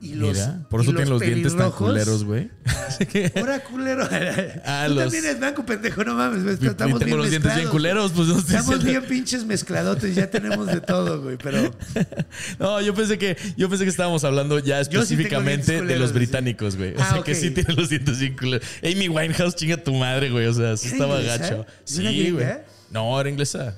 Y 0.00 0.14
los, 0.14 0.32
Mira, 0.36 0.64
por 0.70 0.80
y 0.80 0.82
eso 0.84 0.92
tienen 0.92 1.10
los 1.10 1.20
dientes 1.20 1.56
tan 1.56 1.72
culeros, 1.72 2.22
güey. 2.22 2.50
Ahora 3.36 3.58
culero. 3.64 4.08
Ah, 4.64 4.84
Tú 4.86 4.94
los- 4.94 5.04
también 5.04 5.24
eres 5.24 5.38
blanco, 5.40 5.66
pendejo, 5.66 6.04
no 6.04 6.14
mames. 6.14 6.44
güey, 6.44 6.56
Y- 6.60 6.64
y 6.64 6.68
Estamos 6.68 6.98
tengo 7.00 7.04
bien 7.06 7.18
los 7.18 7.30
dientes 7.30 7.56
bien 7.56 7.68
culeros, 7.68 8.12
pues, 8.12 8.28
no 8.28 8.38
Estamos 8.38 8.66
diciendo- 8.66 8.84
bien 8.84 9.04
pinches 9.06 9.44
mezcladotes, 9.44 10.14
ya 10.14 10.30
tenemos 10.30 10.66
de 10.68 10.80
todo, 10.80 11.20
güey. 11.22 11.36
Pero 11.36 11.74
No, 12.60 12.80
yo 12.80 12.94
pensé 12.94 13.18
que 13.18 13.36
yo 13.56 13.68
pensé 13.68 13.84
que 13.84 13.90
estábamos 13.90 14.22
hablando 14.22 14.58
ya 14.60 14.84
sí 14.84 14.90
específicamente 14.92 15.82
de 15.82 15.98
los 15.98 16.12
británicos, 16.12 16.76
güey. 16.76 16.94
O 16.94 17.00
Ah, 17.00 17.10
sea, 17.14 17.22
que 17.24 17.34
sí 17.34 17.50
tiene 17.50 17.74
los 17.74 17.88
dientes 17.88 18.20
bien 18.20 18.36
culeros. 18.36 18.66
Amy 18.84 19.08
Winehouse, 19.08 19.56
chinga 19.56 19.76
tu 19.82 19.94
madre, 19.94 20.30
güey. 20.30 20.46
O 20.46 20.52
sea, 20.54 20.76
sí 20.76 20.88
¿Era 20.88 20.96
estaba 20.96 21.16
inglesa? 21.20 21.38
gacho. 21.38 21.56
¿No 21.56 21.62
era 21.62 21.72
Sí, 21.84 22.30
güey. 22.30 22.46
No, 22.90 23.20
era 23.20 23.30
inglesa. 23.30 23.74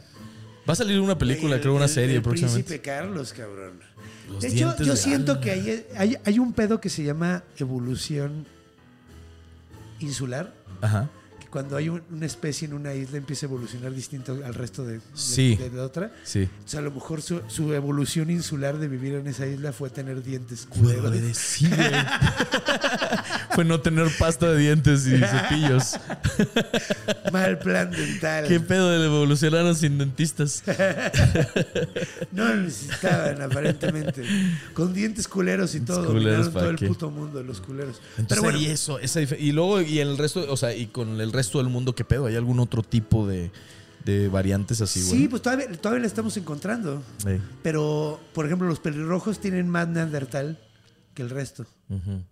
Va 0.68 0.74
a 0.74 0.76
salir 0.76 1.00
una 1.00 1.16
película, 1.18 1.56
el- 1.56 1.60
creo, 1.62 1.74
una 1.74 1.86
el- 1.86 1.90
serie 1.90 2.16
el 2.16 2.22
próximamente. 2.22 2.64
Príncipe 2.68 2.82
Carlos, 2.90 3.32
cabrón. 3.32 3.80
Los 4.30 4.42
de 4.42 4.48
hecho, 4.48 4.76
yo 4.78 4.92
de 4.92 4.96
siento 4.96 5.40
que 5.40 5.50
hay, 5.50 5.86
hay, 5.96 6.16
hay 6.24 6.38
un 6.38 6.52
pedo 6.52 6.80
que 6.80 6.88
se 6.88 7.02
llama 7.02 7.42
evolución 7.58 8.46
insular. 9.98 10.54
Ajá. 10.80 11.10
Cuando 11.50 11.76
hay 11.76 11.88
un- 11.88 12.02
una 12.10 12.26
especie 12.26 12.66
en 12.68 12.74
una 12.74 12.94
isla 12.94 13.18
empieza 13.18 13.46
a 13.46 13.48
evolucionar 13.48 13.92
distinto 13.92 14.38
al 14.44 14.54
resto 14.54 14.84
de, 14.84 14.94
de- 14.94 15.00
Sí. 15.14 15.56
de 15.56 15.70
la 15.70 15.82
otra. 15.84 16.12
Sí. 16.22 16.48
O 16.64 16.68
sea, 16.68 16.78
a 16.80 16.82
lo 16.82 16.92
mejor 16.92 17.22
su, 17.22 17.40
su 17.48 17.74
evolución 17.74 18.30
insular 18.30 18.78
de 18.78 18.86
vivir 18.86 19.14
en 19.14 19.26
esa 19.26 19.46
isla 19.46 19.72
fue 19.72 19.90
tener 19.90 20.22
dientes 20.22 20.66
culeros. 20.66 21.12
sí. 21.36 21.68
Fue 23.52 23.64
no 23.64 23.80
tener 23.80 24.06
pasta 24.16 24.52
de 24.52 24.58
dientes 24.58 25.04
y 25.08 25.18
cepillos. 25.18 25.96
Mal 27.32 27.58
plan 27.58 27.90
dental. 27.90 28.46
¿Qué 28.46 28.60
pedo 28.60 28.90
de 28.90 29.04
evolucionaron 29.04 29.74
sin 29.74 29.98
dentistas? 29.98 30.62
No 32.32 32.44
lo 32.48 32.56
necesitaban, 32.56 33.42
aparentemente. 33.42 34.22
Con 34.72 34.94
dientes 34.94 35.26
culeros 35.26 35.74
y 35.74 35.80
todo. 35.80 36.06
culeros, 36.06 36.46
Dominaron 36.46 36.52
¿para 36.52 36.60
todo 36.62 36.70
el 36.70 36.76
qué? 36.76 36.86
puto 36.86 37.10
mundo, 37.10 37.42
los 37.42 37.60
culeros. 37.60 37.96
Entonces, 38.10 38.26
Pero 38.28 38.42
bueno, 38.42 38.58
y 38.58 38.66
eso, 38.66 38.98
esa 39.00 39.20
y 39.20 39.52
luego, 39.52 39.80
y 39.80 39.98
el 39.98 40.16
resto, 40.16 40.46
o 40.50 40.56
sea, 40.56 40.74
y 40.74 40.86
con 40.86 41.20
el 41.20 41.32
resto 41.32 41.39
del 41.58 41.68
mundo, 41.68 41.94
¿qué 41.94 42.04
pedo? 42.04 42.26
¿Hay 42.26 42.36
algún 42.36 42.60
otro 42.60 42.82
tipo 42.82 43.26
de, 43.26 43.50
de 44.04 44.28
variantes 44.28 44.80
así, 44.80 45.00
güey? 45.02 45.22
sí, 45.22 45.28
pues 45.28 45.42
todavía, 45.42 45.70
todavía 45.72 46.00
la 46.02 46.06
estamos 46.06 46.36
encontrando. 46.36 47.02
Pero, 47.62 48.20
por 48.32 48.46
ejemplo, 48.46 48.66
los 48.68 48.80
pelirrojos 48.80 49.40
tienen 49.40 49.68
más 49.68 49.88
neandertal 49.88 50.58
que 51.14 51.22
el 51.22 51.30
resto. 51.30 51.66
Ujú. 51.88 52.22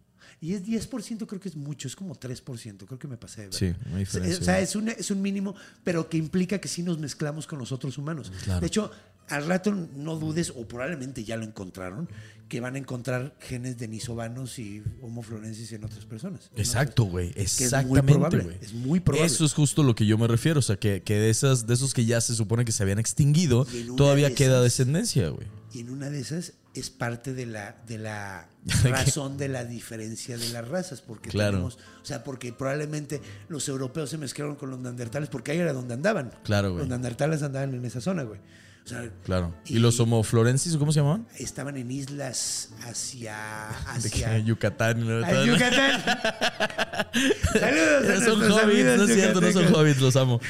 Y 0.41 0.55
es 0.55 0.65
10%, 0.65 1.27
creo 1.27 1.41
que 1.41 1.49
es 1.49 1.57
mucho, 1.57 1.89
es 1.89 1.97
como 1.97 2.15
3%, 2.15 2.87
creo 2.87 2.99
que 2.99 3.09
me 3.09 3.17
pasé. 3.17 3.43
de 3.43 3.47
ver. 3.49 3.55
Sí, 3.55 3.75
una 3.89 3.99
diferencia. 3.99 4.41
O 4.41 4.45
sea, 4.45 4.61
es 4.61 4.77
un, 4.77 4.89
es 4.89 5.11
un 5.11 5.21
mínimo, 5.21 5.55
pero 5.83 6.09
que 6.09 6.17
implica 6.17 6.59
que 6.61 6.69
sí 6.69 6.83
nos 6.83 6.99
mezclamos 6.99 7.47
con 7.47 7.59
los 7.59 7.73
otros 7.73 7.99
humanos. 7.99 8.31
Claro. 8.45 8.61
De 8.61 8.67
hecho, 8.69 8.91
al 9.29 9.47
rato 9.47 9.75
no 9.97 10.17
dudes, 10.17 10.53
o 10.57 10.67
probablemente 10.67 11.25
ya 11.25 11.37
lo 11.37 11.45
encontraron, 11.45 12.09
que 12.49 12.61
van 12.61 12.77
a 12.77 12.79
encontrar 12.79 13.35
genes 13.41 13.77
denisovanos 13.79 14.59
y 14.59 14.83
homoflorensis 15.03 15.73
en 15.73 15.85
otras 15.85 16.07
personas. 16.07 16.51
Exacto, 16.57 17.05
güey. 17.05 17.27
muy 17.35 17.43
Exactamente, 17.43 18.13
probable, 18.13 18.45
güey. 18.45 18.57
es 18.63 18.73
muy 18.73 19.01
probable. 19.01 19.27
Eso 19.27 19.45
es 19.45 19.53
justo 19.53 19.83
lo 19.83 19.95
que 19.95 20.07
yo 20.07 20.17
me 20.17 20.27
refiero. 20.29 20.61
O 20.61 20.63
sea, 20.63 20.77
que, 20.77 21.03
que 21.03 21.15
de, 21.19 21.29
esas, 21.31 21.67
de 21.67 21.75
esos 21.75 21.93
que 21.93 22.07
ya 22.07 22.21
se 22.23 22.35
supone 22.35 22.65
que 22.65 22.73
se 22.73 22.83
habían 22.85 22.99
extinguido, 23.01 23.67
todavía 23.97 24.29
de 24.29 24.35
queda 24.35 24.53
esas- 24.55 24.63
descendencia, 24.63 25.29
güey. 25.29 25.47
Y 25.75 25.81
en 25.81 25.91
una 25.91 26.09
de 26.09 26.21
esas 26.21 26.55
es 26.79 26.91
parte 26.91 27.33
de 27.35 27.47
la, 27.47 27.77
de 27.87 27.99
la 27.99 28.49
razón 28.85 29.37
de 29.39 29.49
la 29.49 29.65
diferencia 29.65 30.37
de 30.39 30.49
las 30.51 30.67
razas. 30.69 31.01
Porque 31.01 31.31
Claro. 31.31 31.53
tenemos, 31.53 31.79
o 32.03 32.05
sea, 32.05 32.25
porque 32.25 32.53
probablemente 32.53 33.21
los 33.49 33.69
europeos 33.69 34.11
se 34.11 34.19
mezclaron 34.19 34.57
con 34.57 34.71
los 34.71 34.79
neandertales 34.79 35.29
porque 35.29 35.53
ahí 35.53 35.59
era 35.59 35.73
donde 35.73 35.95
andaban. 35.95 36.33
Claro, 36.45 36.69
güey. 36.71 36.81
Los 36.81 36.89
neandertales 36.89 37.43
andaban 37.43 37.75
en 37.75 37.85
esa 37.85 38.01
zona, 38.01 38.23
güey. 38.25 38.41
O 38.85 38.89
sea, 38.91 39.07
Claro. 39.23 39.55
¿Y, 39.67 39.81
los 39.81 40.01
homoflorensis, 40.01 40.75
cómo 40.79 40.93
se 40.93 41.01
llamaban? 41.01 41.27
estaban 41.39 41.77
en 41.77 41.91
islas 41.91 42.71
hacia. 42.87 43.37
De 44.03 44.09
hacia 44.09 44.39
Yucatán. 44.39 45.01
y 45.01 45.05
lo- 45.05 45.25
a 45.27 45.45
Yucatán. 45.45 46.03
Saludos 47.53 48.09
a 48.09 48.25
Son 48.25 48.43
hobbits, 48.53 48.97
no 48.97 49.05
es 49.05 49.15
cierto, 49.15 49.41
no 49.43 49.53
son 49.53 49.75
hobbits, 49.75 50.01
los 50.01 50.17
amo. 50.17 50.41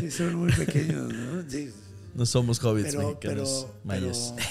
Sí, 0.00 0.10
son 0.12 0.34
muy 0.36 0.52
pequeños, 0.52 1.12
¿no? 1.12 1.42
Sí. 1.48 1.70
No 2.14 2.26
somos 2.26 2.62
hobbits 2.62 2.94
Pero- 2.94 3.08
mexicanos, 3.08 3.66
pero- 3.68 3.84
mayas. 3.84 4.34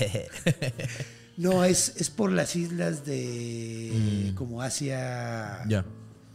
No, 1.36 1.64
es, 1.66 1.94
es 1.98 2.12
por 2.12 2.32
las 2.32 2.56
islas 2.56 3.06
de. 3.06 4.32
como 4.36 4.62
Asia. 4.62 5.62
Mm. 5.66 5.70
ya. 5.70 5.86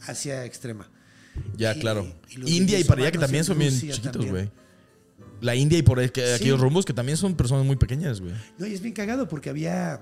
Asia 0.06 0.44
extrema. 0.44 0.90
Ya, 1.56 1.72
Y- 1.76 1.80
claro. 1.80 2.04
y 2.30 2.56
India 2.56 2.80
y 2.80 2.84
para 2.84 3.02
allá 3.02 3.12
que 3.12 3.18
también 3.18 3.44
son 3.44 3.58
bien 3.58 3.70
Rusia 3.72 3.92
chiquitos, 3.94 4.26
güey. 4.26 4.50
La 5.40 5.54
India 5.54 5.78
y 5.78 5.82
por 5.82 6.00
ahí- 6.00 6.08
que- 6.10 6.26
Sí. 6.26 6.32
aquellos 6.34 6.58
rumbos 6.58 6.84
que 6.84 6.92
también 6.92 7.16
son 7.16 7.36
personas 7.36 7.64
muy 7.64 7.76
pequeñas, 7.76 8.20
güey. 8.20 8.32
No, 8.58 8.66
y 8.66 8.74
es 8.74 8.80
bien 8.80 8.92
cagado 8.92 9.28
porque 9.28 9.50
había. 9.50 10.00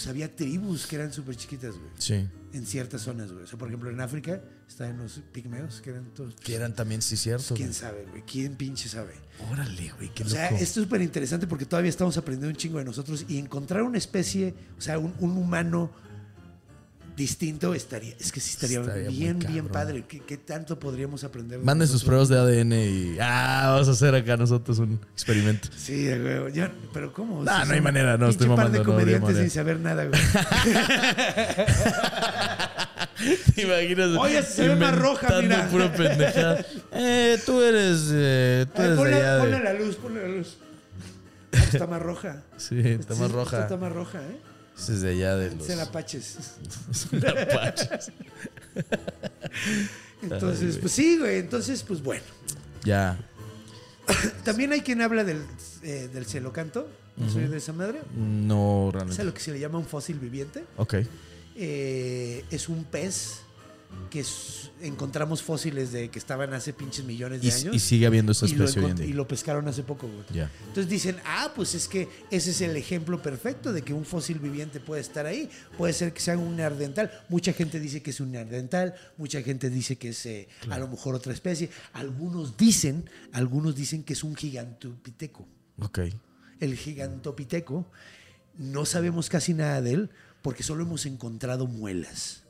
O 0.00 0.02
sea, 0.02 0.12
había 0.12 0.34
tribus 0.34 0.86
que 0.86 0.96
eran 0.96 1.12
súper 1.12 1.36
chiquitas, 1.36 1.74
güey. 1.76 1.90
Sí. 1.98 2.26
En 2.54 2.64
ciertas 2.64 3.02
zonas, 3.02 3.30
güey. 3.30 3.44
O 3.44 3.46
sea, 3.46 3.58
por 3.58 3.68
ejemplo, 3.68 3.90
en 3.90 4.00
África 4.00 4.42
estaban 4.66 4.96
los 4.96 5.20
pigmeos, 5.30 5.82
que 5.82 5.90
eran 5.90 6.06
todos. 6.14 6.34
Que 6.36 6.54
eran 6.54 6.74
también, 6.74 7.02
sí, 7.02 7.18
cierto. 7.18 7.54
¿Quién 7.54 7.68
güey. 7.68 7.78
sabe, 7.78 8.06
güey? 8.08 8.22
¿Quién 8.22 8.56
pinche 8.56 8.88
sabe? 8.88 9.12
Órale, 9.52 9.92
güey, 9.98 10.08
qué 10.14 10.22
O 10.22 10.26
loco. 10.26 10.36
sea, 10.36 10.48
es 10.48 10.70
súper 10.70 11.02
interesante 11.02 11.46
porque 11.46 11.66
todavía 11.66 11.90
estamos 11.90 12.16
aprendiendo 12.16 12.48
un 12.48 12.56
chingo 12.56 12.78
de 12.78 12.86
nosotros 12.86 13.26
y 13.28 13.36
encontrar 13.36 13.82
una 13.82 13.98
especie, 13.98 14.54
o 14.78 14.80
sea, 14.80 14.98
un, 14.98 15.12
un 15.18 15.36
humano 15.36 15.92
distinto 17.20 17.74
estaría, 17.74 18.14
es 18.18 18.32
que 18.32 18.40
sí 18.40 18.50
estaría, 18.52 18.80
bien, 19.08 19.38
bien 19.38 19.68
padre. 19.68 20.04
¿Qué, 20.08 20.20
qué 20.20 20.38
tanto 20.38 20.78
podríamos 20.78 21.22
aprender? 21.22 21.58
de 21.60 21.64
Manden 21.64 21.86
sus 21.86 22.02
pruebas 22.02 22.28
de 22.28 22.38
ADN 22.38 22.72
y. 22.72 23.16
Ah, 23.20 23.68
vamos 23.72 23.88
a 23.88 23.90
hacer 23.92 24.14
acá 24.14 24.36
nosotros 24.38 24.78
un 24.78 24.98
experimento. 25.12 25.68
Sí, 25.76 26.06
güey. 26.06 26.52
Yo- 26.52 26.66
pero 26.92 27.12
¿cómo? 27.12 27.42
Nah, 27.44 27.62
Si 27.62 27.68
no 27.68 27.74
hay 27.74 27.80
manera, 27.80 28.16
no, 28.16 28.28
estoy 28.28 28.48
par 28.48 28.70
de 28.70 28.78
mamando, 28.78 28.84
no 28.84 28.92
habría 28.98 29.20
comediantes 29.20 29.28
manera. 29.28 29.42
sin 29.42 29.50
saber 29.50 29.80
nada, 29.80 30.04
güey. 30.06 30.20
¿Te 33.54 33.62
imaginas? 33.62 34.18
Oye, 34.18 34.42
se 34.42 34.68
ve 34.68 34.76
más 34.76 34.96
roja, 34.98 35.28
mira. 35.42 35.68
pendejada. 35.96 36.64
Eh, 36.92 37.38
tú 37.44 37.60
eres. 37.60 38.08
Eh, 38.12 38.66
tú 38.74 38.80
Ay, 38.80 38.86
eres 38.86 38.96
de 38.96 39.02
ponle, 39.02 39.16
allá. 39.16 39.34
de- 39.34 39.40
ponle 39.40 39.60
la 39.64 39.72
luz, 39.74 39.96
ponle 39.96 40.22
la 40.22 40.28
luz. 40.36 40.56
Está 41.52 41.86
más 41.86 42.00
roja. 42.02 42.42
Sí, 42.56 42.78
está 42.80 43.14
Sí, 43.14 43.20
más 43.20 43.30
roja. 43.32 43.60
Está 43.62 43.76
más 43.76 43.92
roja, 43.92 44.20
¿eh? 44.22 44.36
Ese 44.80 44.94
es 44.94 45.00
de 45.02 45.10
allá 45.10 45.36
de 45.36 45.54
los. 45.54 45.66
Son 45.66 45.78
apaches. 45.80 46.36
Apaches. 47.12 48.12
Entonces, 50.22 50.78
pues 50.78 50.92
sí, 50.92 51.18
güey. 51.18 51.38
Entonces, 51.38 51.82
pues 51.82 52.02
bueno. 52.02 52.22
Ya. 52.84 53.18
También 54.44 54.72
hay 54.72 54.80
quien 54.82 55.02
habla 55.02 55.24
del, 55.24 55.42
eh, 55.82 56.08
del 56.12 56.26
celocanto. 56.26 56.88
¿No 57.16 57.28
soy 57.28 57.46
de 57.48 57.58
esa 57.58 57.72
madre? 57.74 58.00
No, 58.16 58.86
Es 58.88 58.94
a 58.94 58.98
realmente. 58.98 59.24
lo 59.24 59.34
que 59.34 59.40
se 59.40 59.52
le 59.52 59.60
llama 59.60 59.78
un 59.78 59.84
fósil 59.86 60.18
viviente. 60.18 60.64
Ok. 60.78 60.94
Eh, 61.56 62.44
es 62.50 62.68
un 62.70 62.84
pez 62.84 63.40
que 64.10 64.24
encontramos 64.82 65.42
fósiles 65.42 65.92
de 65.92 66.08
que 66.10 66.18
estaban 66.18 66.52
hace 66.52 66.72
pinches 66.72 67.04
millones 67.04 67.42
de 67.42 67.48
Y, 67.48 67.50
años. 67.50 67.74
y 67.76 67.78
sigue 67.78 68.06
habiendo 68.06 68.32
esa 68.32 68.46
especie 68.46 68.82
hoy 68.82 68.90
en 68.90 68.96
encont- 68.96 69.02
y 69.02 69.06
día. 69.06 69.14
lo 69.14 69.28
pescaron 69.28 69.68
hace 69.68 69.82
poco, 69.84 70.08
güey. 70.08 70.24
Entonces 70.66 70.88
dicen, 70.88 71.16
ah, 71.24 71.52
pues 71.54 71.74
es 71.74 71.86
que 71.86 72.08
ese 72.30 72.50
es 72.50 72.60
el 72.60 72.76
ejemplo 72.76 73.22
perfecto 73.22 73.72
de 73.72 73.82
que 73.82 73.92
un 73.92 74.04
fósil 74.04 74.38
viviente 74.40 74.80
puede 74.80 75.00
estar 75.00 75.26
ahí. 75.26 75.48
Puede 75.78 75.92
ser 75.92 76.12
que 76.12 76.20
sea 76.20 76.36
un 76.36 76.56
neandertal. 76.56 77.10
Mucha 77.28 77.52
gente 77.52 77.78
dice 77.78 78.02
que 78.02 78.10
es 78.10 78.20
un 78.20 78.32
neandertal, 78.32 78.94
mucha 79.16 79.42
gente 79.42 79.70
dice 79.70 79.96
que 79.96 80.08
es 80.08 80.26
eh, 80.26 80.48
a 80.70 80.78
lo 80.78 80.88
mejor 80.88 81.14
otra 81.14 81.32
especie. 81.32 81.70
Algunos 81.92 82.56
dicen, 82.56 83.08
algunos 83.32 83.76
dicen 83.76 84.02
que 84.02 84.14
es 84.14 84.24
un 84.24 84.34
gigantopiteco. 84.34 85.46
Ok. 85.78 86.00
El 86.58 86.74
gigantopiteco, 86.76 87.86
no 88.58 88.84
sabemos 88.84 89.28
casi 89.28 89.54
nada 89.54 89.80
de 89.82 89.92
él 89.92 90.10
porque 90.42 90.62
solo 90.62 90.82
hemos 90.84 91.06
encontrado 91.06 91.66
muelas. 91.66 92.42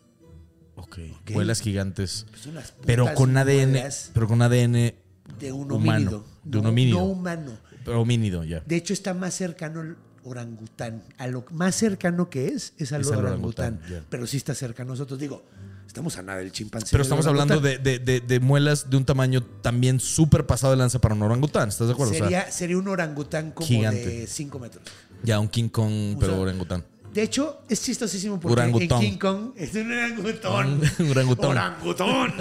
Ok. 0.80 0.98
Muelas 1.30 1.60
gigantes. 1.60 2.26
Pues 2.30 2.42
son 2.42 2.54
las 2.54 2.72
Pero 2.84 3.12
con 3.14 3.36
ADN. 3.36 3.78
Pero 4.12 4.26
con 4.28 4.42
ADN. 4.42 4.94
de 5.38 5.52
un 5.52 5.70
humano, 5.72 5.76
homínido. 5.76 6.24
de 6.44 6.58
un 6.58 6.66
homínido. 6.66 6.98
No 6.98 7.04
humano. 7.04 7.52
Pero 7.84 8.00
homínido, 8.02 8.44
ya. 8.44 8.60
De 8.66 8.76
hecho, 8.76 8.92
está 8.92 9.14
más 9.14 9.34
cercano 9.34 9.80
al 9.80 9.96
orangután. 10.24 11.02
A 11.18 11.26
lo 11.26 11.44
más 11.52 11.74
cercano 11.76 12.28
que 12.30 12.48
es, 12.48 12.74
es 12.78 12.92
al 12.92 13.00
Es 13.02 13.08
orangután. 13.08 13.80
Pero 14.08 14.26
sí 14.26 14.36
está 14.36 14.54
cerca 14.54 14.82
a 14.82 14.86
nosotros. 14.86 15.18
Digo, 15.18 15.42
estamos 15.86 16.16
a 16.18 16.22
nada 16.22 16.38
del 16.40 16.52
chimpancé. 16.52 16.88
Pero 16.90 17.02
estamos 17.02 17.26
hablando 17.26 17.60
de, 17.60 17.78
de- 17.78 17.98
de- 17.98 18.20
de 18.20 18.40
muelas 18.40 18.90
de 18.90 18.96
un 18.96 19.04
tamaño 19.04 19.42
también 19.42 19.98
súper 20.00 20.46
pasado 20.46 20.72
de 20.72 20.76
lanza 20.78 21.00
para 21.00 21.14
un 21.14 21.22
orangután. 21.22 21.68
¿Estás 21.70 21.86
de 21.88 21.94
acuerdo? 21.94 22.12
O 22.12 22.16
sea, 22.16 22.24
Sería, 22.24 22.50
sería 22.50 22.76
un 22.78 22.88
orangután 22.88 23.52
como 23.52 23.66
Gigante. 23.66 24.06
de 24.06 24.26
5 24.26 24.58
metros. 24.58 24.84
ya 25.22 25.38
un 25.40 25.48
King 25.48 25.68
Kong, 25.68 26.16
O 26.16 26.18
pero 26.20 26.32
sea, 26.32 26.40
orangután. 26.42 26.84
De 27.12 27.22
hecho, 27.22 27.62
es 27.68 27.82
chistosísimo 27.82 28.38
porque 28.38 28.52
Orangutón. 28.60 29.02
en 29.02 29.10
King 29.12 29.18
Kong 29.18 29.50
es 29.56 29.74
un 29.74 29.90
orangutón. 29.92 30.80
Un 31.00 31.10
orangutón. 31.10 31.50
Orangutón. 31.58 32.34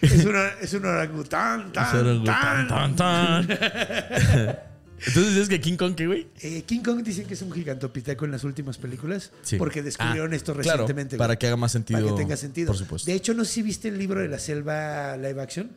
es, 0.00 0.24
una- 0.24 0.48
es 0.60 0.72
un 0.74 0.84
orangután. 0.86 1.72
Tan, 1.72 1.86
Es 1.88 1.94
orangután, 1.94 2.68
tan. 2.68 2.96
tan. 2.96 3.42
Entonces 5.06 5.32
dices 5.32 5.48
que 5.48 5.60
King 5.62 5.76
Kong, 5.76 5.94
¿qué, 5.94 6.06
güey? 6.06 6.26
Eh, 6.42 6.62
King 6.66 6.80
Kong 6.80 7.02
dicen 7.02 7.24
que 7.26 7.32
es 7.32 7.40
un 7.40 7.50
gigantopiteco 7.52 8.26
en 8.26 8.32
las 8.32 8.44
últimas 8.44 8.76
películas 8.76 9.32
Sí. 9.42 9.56
porque 9.56 9.82
descubrieron 9.82 10.32
Ah, 10.32 10.36
esto 10.36 10.52
claro, 10.52 10.80
recientemente. 10.82 11.16
para 11.16 11.36
que 11.36 11.46
haga 11.46 11.56
más 11.56 11.72
sentido. 11.72 12.00
Para 12.00 12.12
que 12.12 12.18
tenga 12.22 12.36
sentido. 12.36 12.66
Por 12.66 12.76
supuesto. 12.76 13.10
De 13.10 13.16
hecho, 13.16 13.32
no 13.32 13.44
sé 13.46 13.52
si 13.54 13.62
viste 13.62 13.88
el 13.88 13.96
libro 13.98 14.20
de 14.20 14.28
la 14.28 14.38
selva 14.38 15.16
live 15.16 15.40
action. 15.40 15.70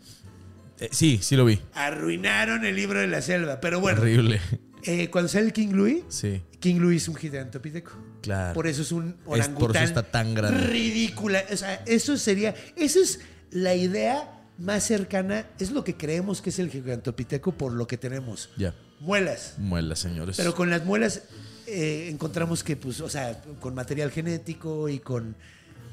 Eh, 0.81 0.89
sí, 0.91 1.19
sí 1.21 1.37
lo 1.37 1.45
vi. 1.45 1.61
Arruinaron 1.73 2.65
el 2.65 2.75
libro 2.75 2.99
de 2.99 3.07
la 3.07 3.21
selva. 3.21 3.61
Pero 3.61 3.79
bueno, 3.79 4.01
Horrible. 4.01 4.41
Eh, 4.85 5.09
cuando 5.09 5.27
sale 5.29 5.45
el 5.47 5.53
King 5.53 5.69
Louis, 5.73 6.03
Sí, 6.09 6.41
King 6.59 6.75
Louis 6.75 7.01
es 7.03 7.07
un 7.09 7.15
gigantopiteco. 7.15 7.91
claro. 8.21 8.53
Por 8.53 8.67
eso 8.67 8.81
es 8.81 8.91
un 8.91 9.13
por 9.25 9.37
eso 9.39 9.49
orangután. 9.49 9.83
está 9.83 10.03
tan 10.03 10.33
grande. 10.33 10.67
Ridícula. 10.67 11.43
O 11.51 11.57
sea, 11.57 11.75
eso 11.85 12.17
sería. 12.17 12.53
Eso 12.75 12.99
es 12.99 13.19
la 13.51 13.75
idea 13.75 14.41
más 14.57 14.83
cercana. 14.85 15.47
Es 15.59 15.71
lo 15.71 15.83
que 15.83 15.95
creemos 15.95 16.41
que 16.41 16.49
es 16.51 16.59
el 16.59 16.69
gigantopiteco 16.69 17.51
por 17.53 17.71
lo 17.73 17.87
que 17.87 17.97
tenemos. 17.97 18.49
Ya. 18.57 18.73
Muelas. 18.99 19.55
Muelas, 19.57 19.99
señores. 19.99 20.37
Pero 20.37 20.55
con 20.55 20.69
las 20.69 20.85
muelas 20.85 21.23
eh, 21.67 22.07
encontramos 22.09 22.63
que, 22.63 22.75
pues, 22.77 23.01
o 23.01 23.09
sea, 23.09 23.41
con 23.59 23.75
material 23.75 24.11
genético 24.11 24.87
y 24.89 24.99
con 24.99 25.35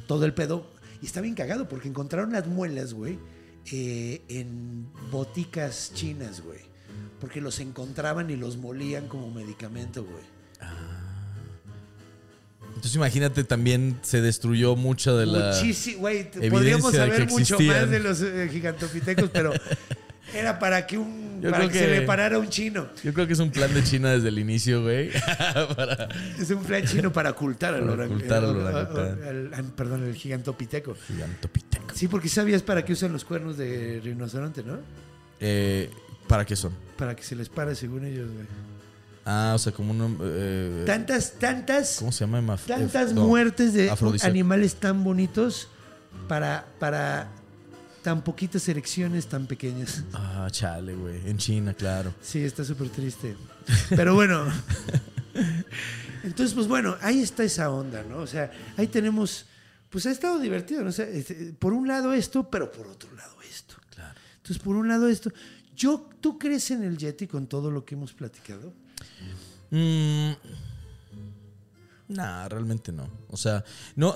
todo 0.06 0.24
el 0.24 0.34
pedo. 0.34 0.70
Y 1.02 1.06
está 1.06 1.20
bien 1.20 1.34
cagado 1.34 1.68
porque 1.68 1.88
encontraron 1.88 2.32
las 2.32 2.46
muelas, 2.46 2.92
güey, 2.94 3.18
eh, 3.72 4.22
en 4.28 4.86
boticas 5.10 5.92
chinas, 5.94 6.40
güey. 6.42 6.60
Porque 7.20 7.40
los 7.40 7.60
encontraban 7.60 8.30
y 8.30 8.36
los 8.36 8.56
molían 8.56 9.06
como 9.08 9.30
medicamento, 9.30 10.04
güey. 10.04 10.24
Entonces 12.68 12.94
imagínate, 12.94 13.44
también 13.44 13.98
se 14.02 14.22
destruyó 14.22 14.74
mucha 14.76 15.12
de 15.12 15.26
la... 15.26 15.52
Muchísimo, 15.54 16.00
güey. 16.00 16.30
Podríamos 16.48 16.94
saber 16.94 17.26
que 17.26 17.32
mucho 17.32 17.58
más 17.60 17.90
de 17.90 17.98
los 18.00 18.22
eh, 18.22 18.48
gigantopitecos, 18.50 19.28
pero 19.30 19.52
era 20.34 20.58
para 20.58 20.86
que 20.86 20.96
un 20.96 21.40
Yo 21.42 21.50
para 21.50 21.64
creo 21.64 21.72
que, 21.72 21.78
se 21.78 21.84
que- 21.86 22.00
le 22.00 22.02
parara 22.06 22.38
un 22.38 22.48
chino. 22.48 22.88
Yo 23.04 23.12
creo 23.12 23.26
que 23.26 23.34
es 23.34 23.38
un 23.38 23.50
plan 23.50 23.74
de 23.74 23.82
China 23.84 24.12
desde 24.12 24.28
el 24.28 24.38
inicio, 24.38 24.82
güey. 24.82 25.10
Para- 25.76 26.08
Es 26.38 26.48
un 26.50 26.62
plan 26.64 26.82
chino 26.86 27.12
para 27.12 27.30
ocultar 27.30 27.74
al 27.74 27.82
eh, 27.86 27.90
orangután. 27.92 29.72
perdón, 29.76 30.04
el 30.04 30.14
gigantopiteco. 30.14 30.94
Gigantopiteco. 31.06 31.84
Sí, 31.94 32.08
porque 32.08 32.28
sabías 32.30 32.62
para 32.62 32.82
qué 32.84 32.94
usan 32.94 33.12
los 33.12 33.24
cuernos 33.26 33.58
de 33.58 34.00
rinoceronte, 34.02 34.62
¿no? 34.62 34.78
Eh, 35.40 35.90
¿Para 36.30 36.44
qué 36.46 36.54
son? 36.56 36.72
Para 36.96 37.14
que 37.16 37.22
se 37.22 37.34
les 37.34 37.48
pare 37.48 37.74
según 37.74 38.04
ellos, 38.06 38.30
güey. 38.32 38.46
Ah, 39.24 39.52
o 39.54 39.58
sea, 39.58 39.72
como 39.72 39.90
un... 39.92 40.18
eh, 40.22 40.84
Tantas, 40.86 41.32
tantas, 41.32 41.96
¿Cómo 41.98 42.10
se 42.12 42.24
llama? 42.24 42.40
Maf- 42.40 42.64
tantas 42.66 43.10
eh, 43.10 43.14
no, 43.14 43.26
muertes 43.26 43.74
de 43.74 43.92
animales 44.22 44.76
tan 44.76 45.04
bonitos 45.04 45.68
para, 46.28 46.64
para 46.78 47.28
tan 48.02 48.22
poquitas 48.22 48.66
erecciones 48.68 49.26
tan 49.26 49.46
pequeñas. 49.46 50.04
Ah, 50.14 50.48
chale, 50.50 50.94
güey. 50.94 51.28
En 51.28 51.36
China, 51.36 51.74
claro. 51.74 52.14
Sí, 52.22 52.42
está 52.42 52.64
súper 52.64 52.88
triste. 52.88 53.36
Pero 53.90 54.14
bueno. 54.14 54.46
Entonces, 56.22 56.54
pues 56.54 56.66
bueno, 56.68 56.96
ahí 57.00 57.20
está 57.20 57.44
esa 57.44 57.70
onda, 57.70 58.02
¿no? 58.02 58.18
O 58.18 58.26
sea, 58.26 58.50
ahí 58.76 58.86
tenemos, 58.86 59.46
pues 59.90 60.06
ha 60.06 60.10
estado 60.10 60.38
divertido, 60.38 60.82
¿no? 60.82 60.90
O 60.90 60.92
sea, 60.92 61.06
este, 61.06 61.52
por 61.58 61.72
un 61.72 61.88
lado 61.88 62.12
esto, 62.12 62.48
pero 62.50 62.70
por 62.70 62.86
otro 62.86 63.10
lado 63.14 63.36
esto. 63.48 63.74
Claro. 63.94 64.14
Entonces, 64.36 64.62
por 64.62 64.76
un 64.76 64.88
lado 64.88 65.08
esto. 65.08 65.30
Yo, 65.80 66.06
¿Tú 66.20 66.38
crees 66.38 66.70
en 66.70 66.82
el 66.82 66.98
Yeti 66.98 67.26
con 67.26 67.46
todo 67.46 67.70
lo 67.70 67.86
que 67.86 67.94
hemos 67.94 68.12
platicado? 68.12 68.74
Mm, 69.70 70.32
nah, 72.08 72.46
realmente 72.48 72.92
no. 72.92 73.08
O 73.28 73.36
sea, 73.38 73.64
no, 73.96 74.14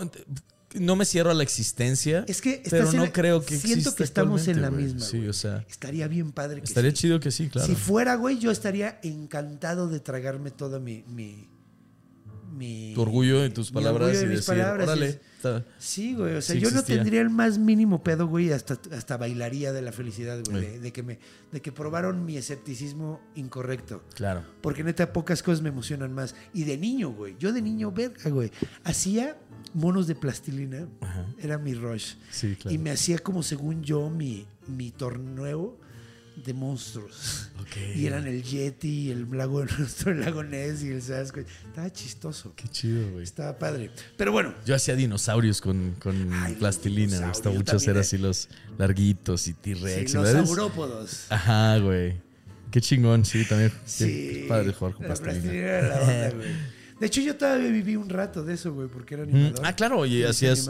no 0.74 0.96
me 0.96 1.06
cierro 1.06 1.30
a 1.30 1.34
la 1.34 1.42
existencia. 1.42 2.24
Es 2.28 2.42
que 2.42 2.62
pero 2.68 2.92
no 2.92 3.04
la- 3.04 3.12
creo 3.12 3.42
que 3.42 3.56
siento 3.56 3.94
que 3.94 4.04
estamos 4.04 4.46
en 4.48 4.60
la 4.60 4.68
güey. 4.68 4.84
misma. 4.84 5.00
Sí, 5.00 5.26
o 5.26 5.32
sea, 5.32 5.64
estaría 5.66 6.06
bien 6.06 6.32
padre 6.32 6.60
que 6.60 6.66
estaría 6.66 6.90
sí. 6.90 6.96
chido 6.98 7.18
que 7.20 7.30
sí, 7.30 7.48
claro. 7.48 7.66
Si 7.66 7.74
fuera, 7.74 8.16
güey, 8.16 8.38
yo 8.38 8.50
estaría 8.50 9.00
encantado 9.02 9.88
de 9.88 10.00
tragarme 10.00 10.50
toda 10.50 10.78
mi. 10.78 11.02
mi, 11.08 11.48
mi- 12.54 12.92
tu 12.94 13.02
orgullo 13.02 13.44
y 13.44 13.50
tus 13.50 13.70
palabras 13.70 14.14
y 14.20 14.24
y 14.24 14.26
mis 14.28 14.36
decir, 14.36 14.54
palabras, 14.54 14.86
órale, 14.88 15.06
es- 15.06 15.20
está- 15.36 15.64
Sí, 15.78 16.14
güey. 16.14 16.36
O 16.36 16.42
sea, 16.42 16.54
Sí 16.54 16.60
yo 16.62 16.70
no 16.70 16.82
tendría 16.82 17.20
el 17.20 17.30
más 17.30 17.58
mínimo 17.58 18.02
pedo, 18.02 18.26
güey. 18.26 18.50
Hasta, 18.52 18.78
hasta 18.96 19.16
bailaría 19.16 19.72
de 19.72 19.82
la 19.82 19.92
felicidad, 19.92 20.40
güey. 20.48 20.64
Sí. 20.64 20.70
De, 20.72 20.80
de 20.80 20.92
que 20.92 21.02
me, 21.02 21.18
de 21.52 21.60
que 21.60 21.72
probaron 21.72 22.24
mi 22.24 22.36
escepticismo 22.36 23.20
incorrecto. 23.34 24.02
claro. 24.14 24.42
Porque 24.62 24.82
neta, 24.84 25.12
pocas 25.12 25.42
cosas 25.42 25.60
me 25.62 25.68
emocionan 25.68 26.12
más. 26.14 26.34
Y 26.54 26.64
de 26.64 26.78
niño, 26.78 27.10
güey. 27.10 27.36
Yo 27.38 27.52
de 27.52 27.60
niño, 27.60 27.92
verga, 27.92 28.30
güey. 28.30 28.50
Hacía 28.84 29.36
monos 29.74 30.06
de 30.06 30.14
plastilina. 30.14 30.86
Ajá. 31.00 31.26
Era 31.38 31.58
mi 31.58 31.74
rush. 31.74 32.14
Sí, 32.30 32.56
claro. 32.56 32.74
Y 32.74 32.78
me 32.78 32.90
hacía 32.90 33.18
como 33.18 33.42
según 33.42 33.82
yo 33.82 34.08
mi, 34.10 34.46
mi 34.66 34.90
torneo 34.90 35.78
de 36.36 36.52
monstruos. 36.52 37.50
Ok. 37.60 37.76
Y 37.96 38.06
eran 38.06 38.26
el 38.26 38.42
Yeti, 38.42 39.10
el 39.10 39.26
lago, 39.30 39.64
nuestro 39.78 40.14
lago 40.14 40.42
Ness 40.42 40.82
y 40.82 40.88
el 40.88 41.02
Sasquatch. 41.02 41.46
Estaba 41.66 41.92
chistoso. 41.92 42.52
Qué 42.56 42.68
chido, 42.68 43.10
güey. 43.12 43.24
Estaba 43.24 43.58
padre. 43.58 43.90
Pero 44.16 44.32
bueno, 44.32 44.54
Yo 44.66 44.74
hacía 44.74 44.96
dinosaurios 44.96 45.60
con, 45.60 45.94
con 46.00 46.32
Ay, 46.32 46.54
plastilina. 46.54 47.12
Me 47.12 47.16
dinosaurio, 47.18 47.30
gusta 47.32 47.50
yo 47.50 47.58
mucho 47.58 47.76
hacer 47.76 47.98
así 47.98 48.18
los 48.18 48.48
larguitos 48.78 49.46
y 49.48 49.54
T-Rex. 49.54 50.10
sí, 50.10 50.16
los 50.16 50.24
¿verdad? 50.24 50.44
saurópodos. 50.44 51.26
Ajá, 51.30 51.78
güey. 51.78 52.16
Qué 52.70 52.80
chingón, 52.80 53.24
sí, 53.24 53.44
también. 53.44 53.72
Sí. 53.86 54.04
qué 54.04 54.46
padre 54.48 54.72
jugar 54.72 54.94
con 54.94 55.08
la 55.08 55.14
plastilina. 55.14 55.52
era 55.52 55.88
la 55.88 56.00
onda, 56.00 56.30
güey. 56.30 56.48
De 57.04 57.08
hecho, 57.08 57.20
yo 57.20 57.36
todavía 57.36 57.68
viví 57.70 57.96
un 57.96 58.08
rato 58.08 58.42
de 58.42 58.54
eso, 58.54 58.72
güey, 58.72 58.88
porque 58.88 59.12
era 59.12 59.26
Mm, 59.26 59.28
animador. 59.28 59.60
Ah, 59.62 59.76
claro, 59.76 60.06
y 60.06 60.22
hacías 60.22 60.66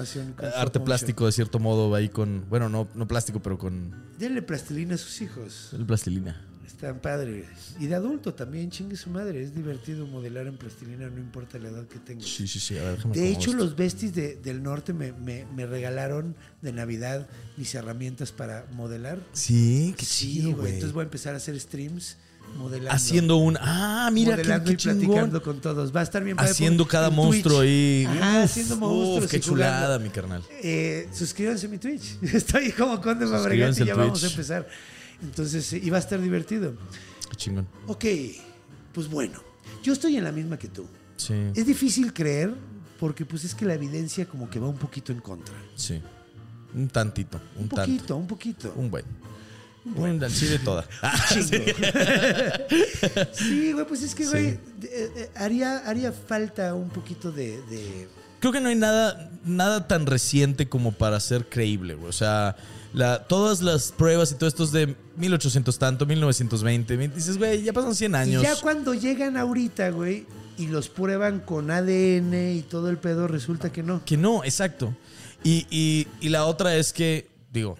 arte 0.56 0.80
plástico 0.80 1.26
de 1.26 1.32
cierto 1.32 1.60
modo 1.60 1.94
ahí 1.94 2.08
con. 2.08 2.44
Bueno, 2.50 2.68
no, 2.68 2.88
no 2.96 3.06
plástico, 3.06 3.40
pero 3.40 3.56
con 3.56 3.94
Denle 4.18 4.42
plastilina 4.42 4.96
a 4.96 4.98
sus 4.98 5.20
hijos. 5.22 5.70
el 5.74 5.86
plastilina. 5.86 6.44
Están 6.66 6.98
padres. 6.98 7.46
Y 7.78 7.86
de 7.86 7.94
adulto 7.94 8.34
también, 8.34 8.68
chingue 8.68 8.96
su 8.96 9.08
madre. 9.10 9.44
Es 9.44 9.54
divertido 9.54 10.08
modelar 10.08 10.48
en 10.48 10.56
plastilina, 10.56 11.08
no 11.08 11.20
importa 11.20 11.56
la 11.60 11.68
edad 11.68 11.86
que 11.86 12.00
tengas. 12.00 12.26
Sí, 12.26 12.48
sí, 12.48 12.58
sí. 12.58 12.76
A 12.78 12.82
ver, 12.82 12.96
déjame 12.96 13.14
De 13.14 13.30
hecho, 13.30 13.50
esto. 13.52 13.62
los 13.62 13.76
besties 13.76 14.12
de- 14.12 14.34
del 14.34 14.60
norte 14.60 14.92
me, 14.92 15.12
me- 15.12 15.46
me 15.54 15.66
regalaron 15.66 16.34
de 16.62 16.72
Navidad 16.72 17.28
mis 17.56 17.72
herramientas 17.76 18.32
para 18.32 18.66
modelar. 18.72 19.20
Sí, 19.34 19.94
qué 19.96 20.04
sí, 20.04 20.52
güey. 20.52 20.72
Entonces 20.74 20.92
voy 20.92 21.02
a 21.02 21.04
empezar 21.04 21.34
a 21.34 21.36
hacer 21.36 21.58
streams 21.60 22.16
modelando. 22.56 22.90
Haciendo 22.92 23.36
un. 23.36 23.56
Ah, 23.60 24.10
mira, 24.12 24.32
qué, 24.36 24.42
modelando 24.42 24.64
qué 24.66 24.72
y 24.72 24.76
platicando 24.76 25.42
con 25.42 25.60
todos. 25.60 25.94
Va 25.94 26.00
a 26.00 26.02
estar 26.02 26.22
bien 26.24 26.36
padre 26.36 26.50
Haciendo 26.50 26.86
cada 26.86 27.10
monstruo 27.10 27.60
ahí. 27.60 28.06
Uf, 28.08 28.22
haciendo 28.22 28.76
monstruos. 28.76 29.24
uf, 29.24 29.30
qué 29.30 29.40
chulada, 29.40 29.98
mi 29.98 30.10
carnal. 30.10 30.42
Eh, 30.62 31.08
suscríbanse 31.12 31.66
a 31.66 31.68
mi 31.68 31.78
Twitch. 31.78 32.18
Estoy 32.22 32.72
como 32.72 33.00
Conde 33.00 33.26
Fabregat 33.26 33.78
y 33.78 33.84
ya 33.84 33.94
vamos 33.94 34.22
a 34.24 34.28
empezar. 34.28 34.68
Entonces, 35.22 35.72
eh, 35.72 35.80
iba 35.82 35.96
a 35.96 36.00
estar 36.00 36.20
divertido. 36.20 36.74
Qué 37.30 37.36
chingón. 37.36 37.66
Ok, 37.86 38.04
pues 38.92 39.08
bueno, 39.08 39.40
yo 39.82 39.92
estoy 39.92 40.16
en 40.16 40.24
la 40.24 40.32
misma 40.32 40.58
que 40.58 40.68
tú. 40.68 40.86
Sí, 41.16 41.34
Es 41.54 41.66
difícil 41.66 42.12
creer 42.12 42.52
porque 42.98 43.24
pues 43.24 43.44
es 43.44 43.54
que 43.54 43.64
la 43.64 43.74
evidencia 43.74 44.26
como 44.26 44.48
que 44.50 44.58
va 44.58 44.68
un 44.68 44.76
poquito 44.78 45.12
en 45.12 45.20
contra. 45.20 45.54
sí. 45.76 46.00
Un 46.76 46.88
tantito, 46.88 47.40
un, 47.54 47.62
Un 47.62 47.68
tanto. 47.68 47.82
poquito, 47.92 48.16
un 48.16 48.26
poquito. 48.26 48.72
Un 48.74 48.90
buen. 48.90 49.04
Un 49.84 50.20
sí 50.30 50.46
de 50.46 50.58
toda. 50.58 50.86
Ah, 51.02 51.14
sí, 53.32 53.72
güey, 53.72 53.86
pues 53.86 54.02
es 54.02 54.14
que, 54.14 54.26
güey, 54.26 54.46
eh, 54.46 54.58
eh, 54.82 55.30
haría, 55.36 55.78
haría 55.78 56.12
falta 56.12 56.74
un 56.74 56.88
poquito 56.90 57.30
de... 57.32 57.60
de- 57.62 58.08
Creo 58.40 58.52
que 58.52 58.60
no 58.60 58.68
hay 58.68 58.74
nada, 58.76 59.30
nada 59.44 59.88
tan 59.88 60.04
reciente 60.06 60.68
como 60.68 60.92
para 60.92 61.18
ser 61.20 61.48
creíble, 61.48 61.94
güey. 61.94 62.10
O 62.10 62.12
sea, 62.12 62.56
la, 62.92 63.24
todas 63.24 63.62
las 63.62 63.90
pruebas 63.92 64.32
y 64.32 64.34
todo 64.34 64.48
esto 64.48 64.64
es 64.64 64.72
de 64.72 64.94
1800 65.16 65.78
tanto, 65.78 66.04
1920. 66.04 66.96
Dices, 67.08 67.38
güey, 67.38 67.62
ya 67.62 67.72
pasan 67.72 67.94
100 67.94 68.12
Y 68.12 68.16
años. 68.16 68.42
ya 68.42 68.54
cuando 68.60 68.92
llegan 68.92 69.38
ahorita, 69.38 69.88
güey, 69.90 70.26
y 70.58 70.66
los 70.66 70.90
prueban 70.90 71.40
con 71.40 71.70
ADN 71.70 72.34
y 72.56 72.62
todo 72.68 72.90
el 72.90 72.98
pedo, 72.98 73.28
resulta 73.28 73.72
que 73.72 73.82
no. 73.82 74.04
Que 74.04 74.18
no, 74.18 74.44
exacto. 74.44 74.94
Y, 75.42 75.66
y- 75.70 76.06
y 76.20 76.28
la 76.28 76.44
otra 76.44 76.76
es 76.76 76.92
que, 76.92 77.30
digo, 77.50 77.78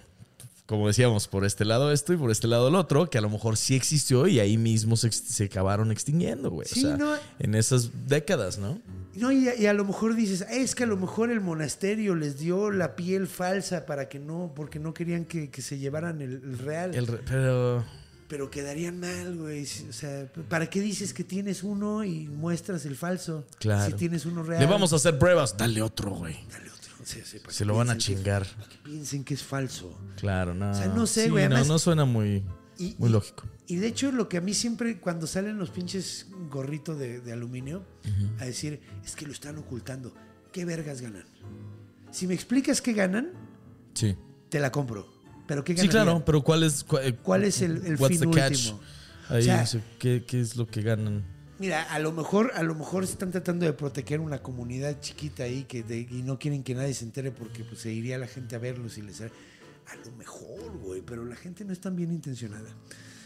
como 0.65 0.87
decíamos, 0.87 1.27
por 1.27 1.45
este 1.45 1.63
lado 1.65 1.91
esto 1.91 2.11
y 2.13 2.17
por 2.17 2.31
este 2.31 2.47
lado 2.47 2.69
el 2.69 2.75
otro, 2.75 3.09
que 3.09 3.17
a 3.17 3.21
lo 3.21 3.29
mejor 3.29 3.55
sí 3.57 3.75
existió 3.75 4.25
y 4.27 4.39
ahí 4.39 4.57
mismo 4.57 4.95
se, 4.97 5.43
acabaron 5.43 5.91
extinguiendo, 5.91 6.49
güey. 6.49 6.67
Sí, 6.67 6.83
o 6.85 6.87
sea, 6.89 6.97
no. 6.97 7.13
en 7.39 7.53
esas 7.55 7.91
décadas, 8.07 8.57
¿no? 8.57 8.79
No, 9.15 9.31
y, 9.31 9.47
a- 9.47 9.55
y 9.55 9.67
a 9.67 9.73
lo 9.73 9.85
mejor 9.85 10.15
dices, 10.15 10.41
"Ah, 10.49 10.53
es 10.53 10.73
que 10.75 10.83
a 10.83 10.87
lo 10.87 10.97
mejor 10.97 11.29
el 11.29 11.39
monasterio 11.39 12.15
les 12.15 12.37
dio 12.39 12.71
la 12.71 12.95
piel 12.95 13.27
falsa 13.27 13.85
para 13.85 14.09
que 14.09 14.19
no, 14.19 14.51
porque 14.55 14.79
no 14.79 14.93
querían 14.93 15.25
que, 15.25 15.49
que 15.49 15.61
se 15.61 15.77
llevaran 15.77 16.21
el, 16.21 16.41
el 16.43 16.57
real. 16.57 16.95
El 16.95 17.07
re- 17.07 17.19
pero 17.25 17.85
Pero 18.27 18.49
quedarían 18.49 18.99
mal, 18.99 19.37
güey. 19.37 19.67
O 19.87 19.93
sea, 19.93 20.25
¿para 20.49 20.67
qué 20.67 20.81
dices 20.81 21.13
que 21.13 21.23
tienes 21.23 21.61
uno 21.61 22.03
y 22.03 22.27
muestras 22.27 22.83
el 22.87 22.95
falso? 22.95 23.45
Claro. 23.59 23.85
Si 23.85 23.93
tienes 23.93 24.25
uno 24.25 24.41
real. 24.41 24.59
le 24.59 24.65
vamos 24.67 24.91
a 24.93 24.95
hacer 24.95 25.19
pruebas. 25.19 25.55
Dale 25.55 25.79
otro, 25.83 26.09
güey. 26.09 26.33
Dale 26.51 26.65
otro. 26.71 26.74
Sí, 27.05 27.21
sí, 27.23 27.39
Se 27.49 27.59
que 27.59 27.65
lo 27.65 27.75
van 27.75 27.89
a 27.91 27.93
que- 27.93 27.99
chingar. 27.99 28.45
para 28.45 28.67
que 28.67 28.77
piensen 28.83 29.23
que 29.23 29.35
es 29.35 29.43
falso. 29.43 29.95
Claro, 30.17 30.53
no. 30.55 30.71
O 30.71 30.73
sea, 30.73 30.87
no 30.87 31.05
sé, 31.05 31.25
Sí, 31.25 31.29
güey, 31.29 31.47
no, 31.47 31.77
suena 31.79 32.03
muy, 32.03 32.43
Y- 32.79 32.95
muy 32.97 33.09
lógico. 33.09 33.43
Y 33.67 33.75
de 33.77 33.87
hecho, 33.87 34.11
lo 34.11 34.27
que 34.27 34.37
a 34.37 34.41
mí 34.41 34.53
siempre, 34.55 34.99
cuando 34.99 35.27
salen 35.27 35.57
los 35.57 35.69
pinches 35.69 36.27
gorritos 36.49 36.97
de, 36.99 37.19
de 37.21 37.31
aluminio, 37.31 37.85
a 38.39 38.45
decir, 38.45 38.81
es 39.05 39.15
que 39.15 39.25
lo 39.27 39.31
están 39.33 39.57
ocultando. 39.59 40.13
¿Qué 40.51 40.65
vergas 40.65 41.01
ganan? 41.01 41.25
Si 42.11 42.25
me 42.27 42.33
explicas 42.33 42.81
qué 42.81 42.93
ganan, 42.93 43.31
Sí. 43.93 44.15
te 44.49 44.59
la 44.59 44.71
compro. 44.71 45.07
Pero 45.47 45.63
¿qué 45.63 45.73
Sí, 45.73 45.77
ganarían? 45.87 46.05
claro, 46.05 46.25
pero 46.25 46.41
¿cuál 46.43 46.63
es, 46.63 46.85
eh, 47.03 47.13
¿Cuál 47.21 47.43
es 47.43 47.61
el, 47.61 47.85
el 47.85 47.95
what's 47.97 48.17
fin 48.17 48.31
the 48.31 48.35
catch? 48.35 48.51
último? 48.57 48.79
Ahí, 49.29 49.39
O 49.39 49.43
sea- 49.43 49.61
o 49.63 49.65
sea, 49.67 49.81
¿qué, 49.99 50.23
qué 50.25 50.41
es 50.41 50.55
lo 50.55 50.65
que 50.65 50.81
ganan? 50.81 51.23
Mira, 51.57 51.83
a 51.83 51.99
lo 51.99 52.11
mejor, 52.11 52.51
a 52.55 52.63
lo 52.63 52.75
mejor 52.75 53.03
están 53.05 53.31
tratando 53.31 53.65
de 53.65 53.71
proteger 53.73 54.19
una 54.19 54.39
comunidad 54.39 54.99
chiquita 54.99 55.43
ahí 55.43 55.63
que 55.63 55.83
de- 55.83 56.07
y 56.09 56.21
no 56.23 56.37
quieren 56.37 56.63
que 56.63 56.75
nadie 56.75 56.93
se 56.93 57.05
entere 57.05 57.31
porque 57.31 57.63
pues, 57.63 57.79
se 57.81 57.91
iría 57.93 58.17
la 58.17 58.27
gente 58.27 58.55
a 58.55 58.59
verlos 58.59 58.97
y 58.97 59.01
les 59.01 59.21
a 59.21 59.29
lo 60.05 60.11
mejor, 60.17 60.77
güey, 60.79 61.01
pero 61.01 61.23
la 61.25 61.35
gente 61.35 61.63
no 61.63 61.71
es 61.71 61.79
tan 61.79 61.95
bien 61.95 62.11
intencionada, 62.11 62.67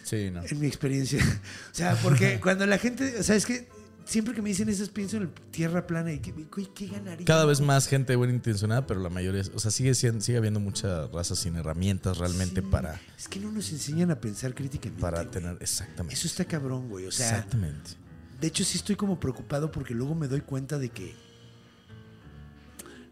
Sí, 0.04 0.30
no. 0.32 0.44
en 0.44 0.60
mi 0.60 0.68
experiencia. 0.68 1.20
o 1.72 1.76
sea, 1.76 1.96
porque 2.04 2.40
cuando 2.44 2.66
la 2.66 2.78
gente, 2.78 3.16
o 3.18 3.24
sea, 3.24 3.36
es 3.36 3.46
que 3.46 3.68
siempre 4.06 4.34
que 4.36 4.42
me 4.42 4.50
dicen 4.50 4.68
eso 4.70 4.86
pienso 4.92 5.18
en 5.18 5.24
el 5.24 5.30
tierra 5.52 5.88
plana 5.88 6.12
y 6.12 6.20
que, 6.20 6.32
güey, 6.32 6.68
¿qué 6.76 6.88
ganaría? 6.88 7.26
Cada 7.26 7.46
vez 7.46 7.62
más 7.62 7.88
gente 7.88 8.16
buena 8.16 8.34
intencionada, 8.34 8.86
pero 8.86 9.00
la 9.00 9.10
mayoría, 9.10 9.42
o 9.56 9.60
sea, 9.60 9.72
sigue 9.72 9.96
siendo, 9.96 10.22
sigue 10.22 10.38
habiendo 10.38 10.60
mucha 10.60 11.08
raza 11.08 11.36
sin 11.36 11.56
herramientas 11.56 12.18
realmente 12.18 12.62
Sí, 12.62 12.68
para, 12.70 13.00
Es 13.18 13.28
que 13.28 13.40
no 13.40 13.52
nos 13.52 13.72
enseñan 13.72 14.12
a 14.12 14.20
pensar 14.20 14.54
críticamente. 14.54 15.02
para 15.02 15.20
güey. 15.22 15.32
tener, 15.32 15.58
exactamente. 15.62 16.14
Eso 16.14 16.28
está 16.28 16.44
cabrón, 16.46 16.90
güey. 16.90 17.06
O 17.06 17.12
sea, 17.12 17.30
exactamente. 17.30 17.92
De 18.40 18.48
hecho, 18.48 18.64
sí 18.64 18.78
estoy 18.78 18.96
como 18.96 19.20
preocupado 19.20 19.72
porque 19.72 19.94
luego 19.94 20.16
me 20.16 20.28
doy 20.28 20.42
cuenta 20.42 20.78
de 20.80 20.90
que 20.90 21.14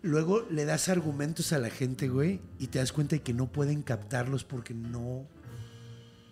luego 0.01 0.45
le 0.51 0.65
das 0.65 0.89
argumentos 0.89 1.51
a 1.53 1.59
la 1.59 1.69
gente, 1.69 2.07
güey, 2.07 2.39
y 2.59 2.67
te 2.67 2.79
das 2.79 2.91
cuenta 2.91 3.15
de 3.15 3.21
que 3.21 3.33
no 3.33 3.47
pueden 3.51 3.81
captarlos 3.81 4.43
porque 4.43 4.73
no. 4.73 5.25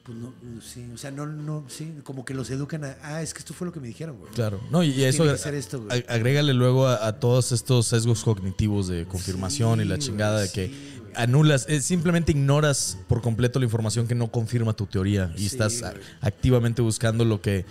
Pues 0.04 0.16
no, 0.20 0.34
sí, 0.62 0.88
o 0.94 0.98
sea, 1.00 1.10
no, 1.10 1.26
no, 1.26 1.66
sí, 1.68 1.92
como 2.04 2.26
que 2.26 2.36
los 2.36 2.52
educan 2.52 2.84
a, 2.86 2.96
ah, 3.02 3.24
es 3.24 3.34
que 3.34 3.40
esto 3.40 3.56
fue 3.56 3.66
lo 3.66 3.74
que 3.74 3.80
me 3.80 3.88
dijeron, 3.88 4.20
güey. 4.20 4.32
Claro. 4.34 4.62
No, 4.70 4.84
y 4.84 5.04
eso 5.04 5.36
ser 5.36 5.56
esto, 5.56 5.82
güey. 5.82 6.00
ag- 6.00 6.06
agrégale 6.08 6.54
luego 6.54 6.86
a, 6.88 7.08
a 7.08 7.20
todos 7.20 7.52
estos 7.52 7.88
sesgos 7.88 8.24
cognitivos 8.24 8.88
de 8.88 9.08
confirmación 9.08 9.80
Sí, 9.80 9.86
y 9.86 9.88
la 9.88 9.96
güey, 9.96 10.08
chingada 10.08 10.42
de 10.42 10.52
que 10.52 10.68
sí, 10.68 11.02
anulas, 11.16 11.66
eh, 11.68 11.82
simplemente 11.82 12.34
ignoras 12.34 13.00
por 13.10 13.24
completo 13.24 13.58
la 13.58 13.66
información 13.66 14.08
que 14.08 14.14
no 14.14 14.32
confirma 14.32 14.74
tu 14.74 14.86
teoría 14.86 15.34
y 15.40 15.48
estás 15.48 15.82
güey. 15.82 15.94
activamente 16.22 16.84
buscando 16.84 17.26
lo 17.26 17.42
que 17.42 17.66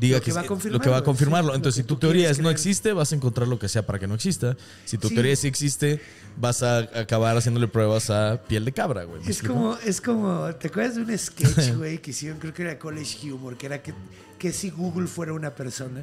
diga 0.00 0.16
Lo 0.18 0.24
que 0.24 0.32
va 0.32 0.40
a 0.40 0.42
sí- 0.44 0.48
confirmarlo, 0.48 0.78
lo 0.78 0.82
que 0.82 0.90
va 0.90 0.96
a 0.96 1.04
confirmarlo. 1.04 1.50
sí, 1.52 1.56
Entonces, 1.56 1.76
que 1.78 1.82
si 1.82 1.88
tu 1.88 1.96
teoría 1.96 2.30
es 2.30 2.38
no 2.38 2.44
creer. 2.44 2.56
existe, 2.56 2.92
vas 2.94 3.12
a 3.12 3.14
encontrar 3.16 3.46
lo 3.46 3.58
que 3.58 3.68
sea 3.68 3.84
para 3.86 3.98
que 3.98 4.06
no 4.06 4.14
exista. 4.14 4.56
Si 4.86 4.96
tu 4.98 5.08
Sí. 5.08 5.14
teoría 5.14 5.36
sí 5.36 5.46
existe, 5.46 6.00
vas 6.38 6.62
a 6.62 6.78
acabar 6.78 7.36
haciéndole 7.36 7.68
pruebas 7.68 8.08
a 8.08 8.40
piel 8.48 8.64
de 8.64 8.72
cabra, 8.72 9.04
güey. 9.04 9.22
¿Me 9.22 9.30
Es 9.30 9.42
como, 9.42 9.76
es 9.84 10.00
como, 10.00 10.54
¿te 10.54 10.68
acuerdas 10.68 10.96
de 10.96 11.02
un 11.02 11.18
sketch, 11.18 11.74
güey, 11.76 11.98
que 11.98 12.12
hicieron, 12.12 12.38
creo 12.38 12.54
que 12.54 12.62
era 12.62 12.78
College 12.78 13.30
Humor, 13.30 13.56
que 13.58 13.66
era 13.66 13.82
que, 13.82 13.92
que 14.38 14.52
si 14.52 14.70
Google 14.70 15.06
fuera 15.06 15.32
una 15.34 15.50
persona 15.54 16.02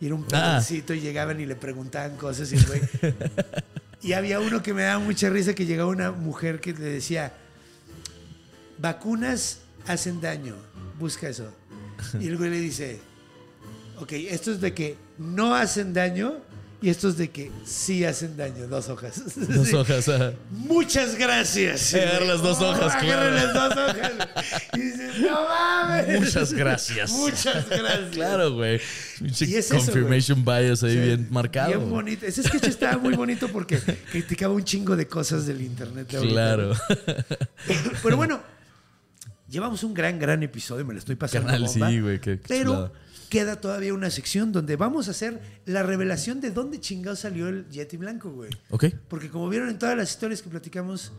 y 0.00 0.06
era 0.06 0.14
un 0.14 0.24
Ah. 0.24 0.60
pedoncito 0.60 0.92
y 0.92 1.00
llegaban 1.00 1.40
y 1.40 1.46
le 1.46 1.56
preguntaban 1.56 2.16
cosas 2.16 2.52
y 2.52 2.56
el 2.56 2.66
güey... 2.66 2.80
y 4.02 4.12
había 4.12 4.40
uno 4.40 4.62
que 4.62 4.74
me 4.74 4.82
daba 4.82 4.98
mucha 5.02 5.30
risa 5.30 5.54
que 5.54 5.64
llegaba 5.64 5.88
una 5.90 6.12
mujer 6.12 6.60
que 6.60 6.72
le 6.74 6.84
decía, 6.84 7.32
vacunas 8.78 9.60
hacen 9.86 10.20
daño, 10.20 10.54
busca 10.98 11.28
eso. 11.28 11.50
Y 12.20 12.28
el 12.28 12.36
güey 12.36 12.50
le 12.50 12.60
dice, 12.60 13.00
ok, 14.00 14.12
esto 14.12 14.52
es 14.52 14.60
de 14.60 14.74
que 14.74 14.96
no 15.18 15.54
hacen 15.54 15.92
daño 15.92 16.36
y 16.80 16.90
esto 16.90 17.08
es 17.08 17.16
de 17.16 17.28
que 17.30 17.50
sí 17.64 18.04
hacen 18.04 18.36
daño, 18.36 18.68
dos 18.68 18.88
hojas. 18.88 19.20
Dos 19.48 19.66
Sí. 19.68 19.74
hojas. 19.74 20.08
ajá. 20.08 20.32
Muchas 20.52 21.16
gracias. 21.18 21.92
Agarra 21.92 22.24
las 22.24 22.40
dos 22.40 22.60
hojas, 22.60 22.94
agarra 22.94 23.00
claro. 23.00 23.30
las 23.32 23.54
dos 23.54 23.72
hojas. 23.76 24.12
Y 24.74 24.80
dices, 24.80 25.18
no 25.18 25.42
mames. 25.48 26.20
Muchas 26.20 26.52
gracias. 26.52 27.10
Muchas 27.10 27.68
gracias. 27.68 28.10
Claro, 28.12 28.52
güey. 28.54 28.80
Y 29.20 29.26
es 29.26 29.42
eso, 29.42 29.74
confirmation 29.74 30.44
bias 30.44 30.84
ahí 30.84 30.90
O 30.90 30.94
sea, 30.94 31.04
bien 31.04 31.26
marcado. 31.30 31.68
Bien 31.76 31.90
bonito. 31.90 32.24
Ese 32.26 32.44
sketch 32.44 32.68
estaba 32.68 32.96
muy 32.98 33.16
bonito 33.16 33.48
porque 33.48 33.80
criticaba 34.12 34.54
un 34.54 34.62
chingo 34.62 34.94
de 34.94 35.08
cosas 35.08 35.46
del 35.46 35.60
internet. 35.62 36.08
de. 36.12 36.28
Claro. 36.28 36.74
Pero 38.04 38.16
bueno, 38.16 38.40
llevamos 39.48 39.82
un 39.82 39.94
gran, 39.94 40.16
gran 40.20 40.44
episodio. 40.44 40.84
Me 40.84 40.92
lo 40.92 41.00
estoy 41.00 41.16
pasando. 41.16 41.50
Bomba. 41.52 41.88
sí, 41.90 41.98
güey, 42.00 42.20
Pero. 42.46 42.92
Queda 43.28 43.60
todavía 43.60 43.92
una 43.94 44.10
sección 44.10 44.52
donde 44.52 44.76
vamos 44.76 45.08
a 45.08 45.12
hacer 45.12 45.40
la 45.66 45.82
revelación 45.82 46.40
de 46.40 46.50
dónde 46.50 46.80
chingado 46.80 47.16
salió 47.16 47.48
el 47.48 47.68
Yeti 47.68 47.96
Blanco, 47.96 48.30
güey. 48.30 48.50
Ok. 48.70 48.86
Porque 49.08 49.28
como 49.30 49.48
vieron 49.48 49.68
en 49.68 49.78
todas 49.78 49.96
las 49.96 50.10
historias 50.10 50.42
que 50.42 50.48
platicamos... 50.50 51.12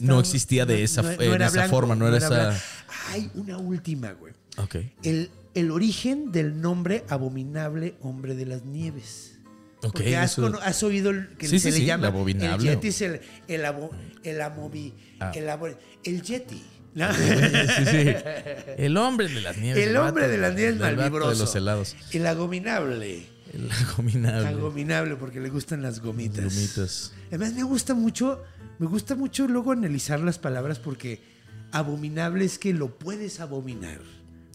No 0.00 0.20
existía 0.20 0.66
de 0.66 0.82
esa- 0.82 1.14
en 1.14 1.40
esa 1.40 1.68
forma, 1.68 1.94
no 1.96 2.06
era 2.06 2.18
esa-. 2.18 2.60
Hay 3.12 3.30
una 3.34 3.56
última, 3.56 4.12
güey. 4.12 4.34
Ok. 4.58 4.76
El, 5.02 5.30
el 5.54 5.70
origen 5.70 6.32
del 6.32 6.60
nombre 6.60 7.04
abominable 7.08 7.94
hombre 8.02 8.34
de 8.34 8.44
las 8.44 8.64
nieves. 8.66 9.38
Porque 9.80 10.16
has, 10.16 10.32
eso- 10.32 10.42
cono- 10.42 10.58
has 10.62 10.82
oído 10.82 11.10
el- 11.10 11.28
que 11.38 11.46
Sí, 11.48 11.58
se 11.58 11.70
sí, 11.70 11.78
le 11.78 11.80
sí, 11.80 11.86
llama 11.86 12.08
el 12.08 12.12
abominable. 12.14 12.68
el 12.68 12.74
Yeti 12.76 12.88
es 12.88 13.00
el 13.02 13.20
el 13.48 13.64
abo- 13.64 13.90
el 14.22 14.40
amobi- 14.40 14.92
Ah. 15.20 15.32
el 15.34 15.48
abo- 15.48 15.74
el 16.04 16.22
Yeti. 16.22 16.62
sí. 17.90 18.14
El 18.78 18.96
hombre 18.96 19.28
de 19.28 19.40
las 19.40 19.56
nieves. 19.58 19.86
El 19.86 19.96
hombre 19.96 20.28
de 20.28 20.38
las 20.38 20.54
nieves 20.54 20.74
el 20.74 20.80
malvibroso. 20.80 21.30
de 21.30 21.36
los 21.38 21.54
helados. 21.54 21.96
El 22.12 22.26
abominable. 22.26 23.26
El 23.52 23.70
abominable. 23.70 24.48
Abominable 24.48 25.16
porque 25.16 25.40
le 25.40 25.50
gustan 25.50 25.82
las 25.82 26.00
gomitas. 26.00 26.44
Gomitas. 26.54 27.12
Además 27.28 27.52
me 27.54 27.62
gusta 27.62 27.94
mucho, 27.94 28.42
me 28.78 28.86
gusta 28.86 29.14
mucho 29.14 29.46
luego 29.46 29.72
analizar 29.72 30.20
las 30.20 30.38
palabras 30.38 30.78
porque 30.78 31.20
abominable 31.72 32.44
es 32.44 32.58
que 32.58 32.72
lo 32.72 32.98
puedes 32.98 33.40
abominar. 33.40 34.00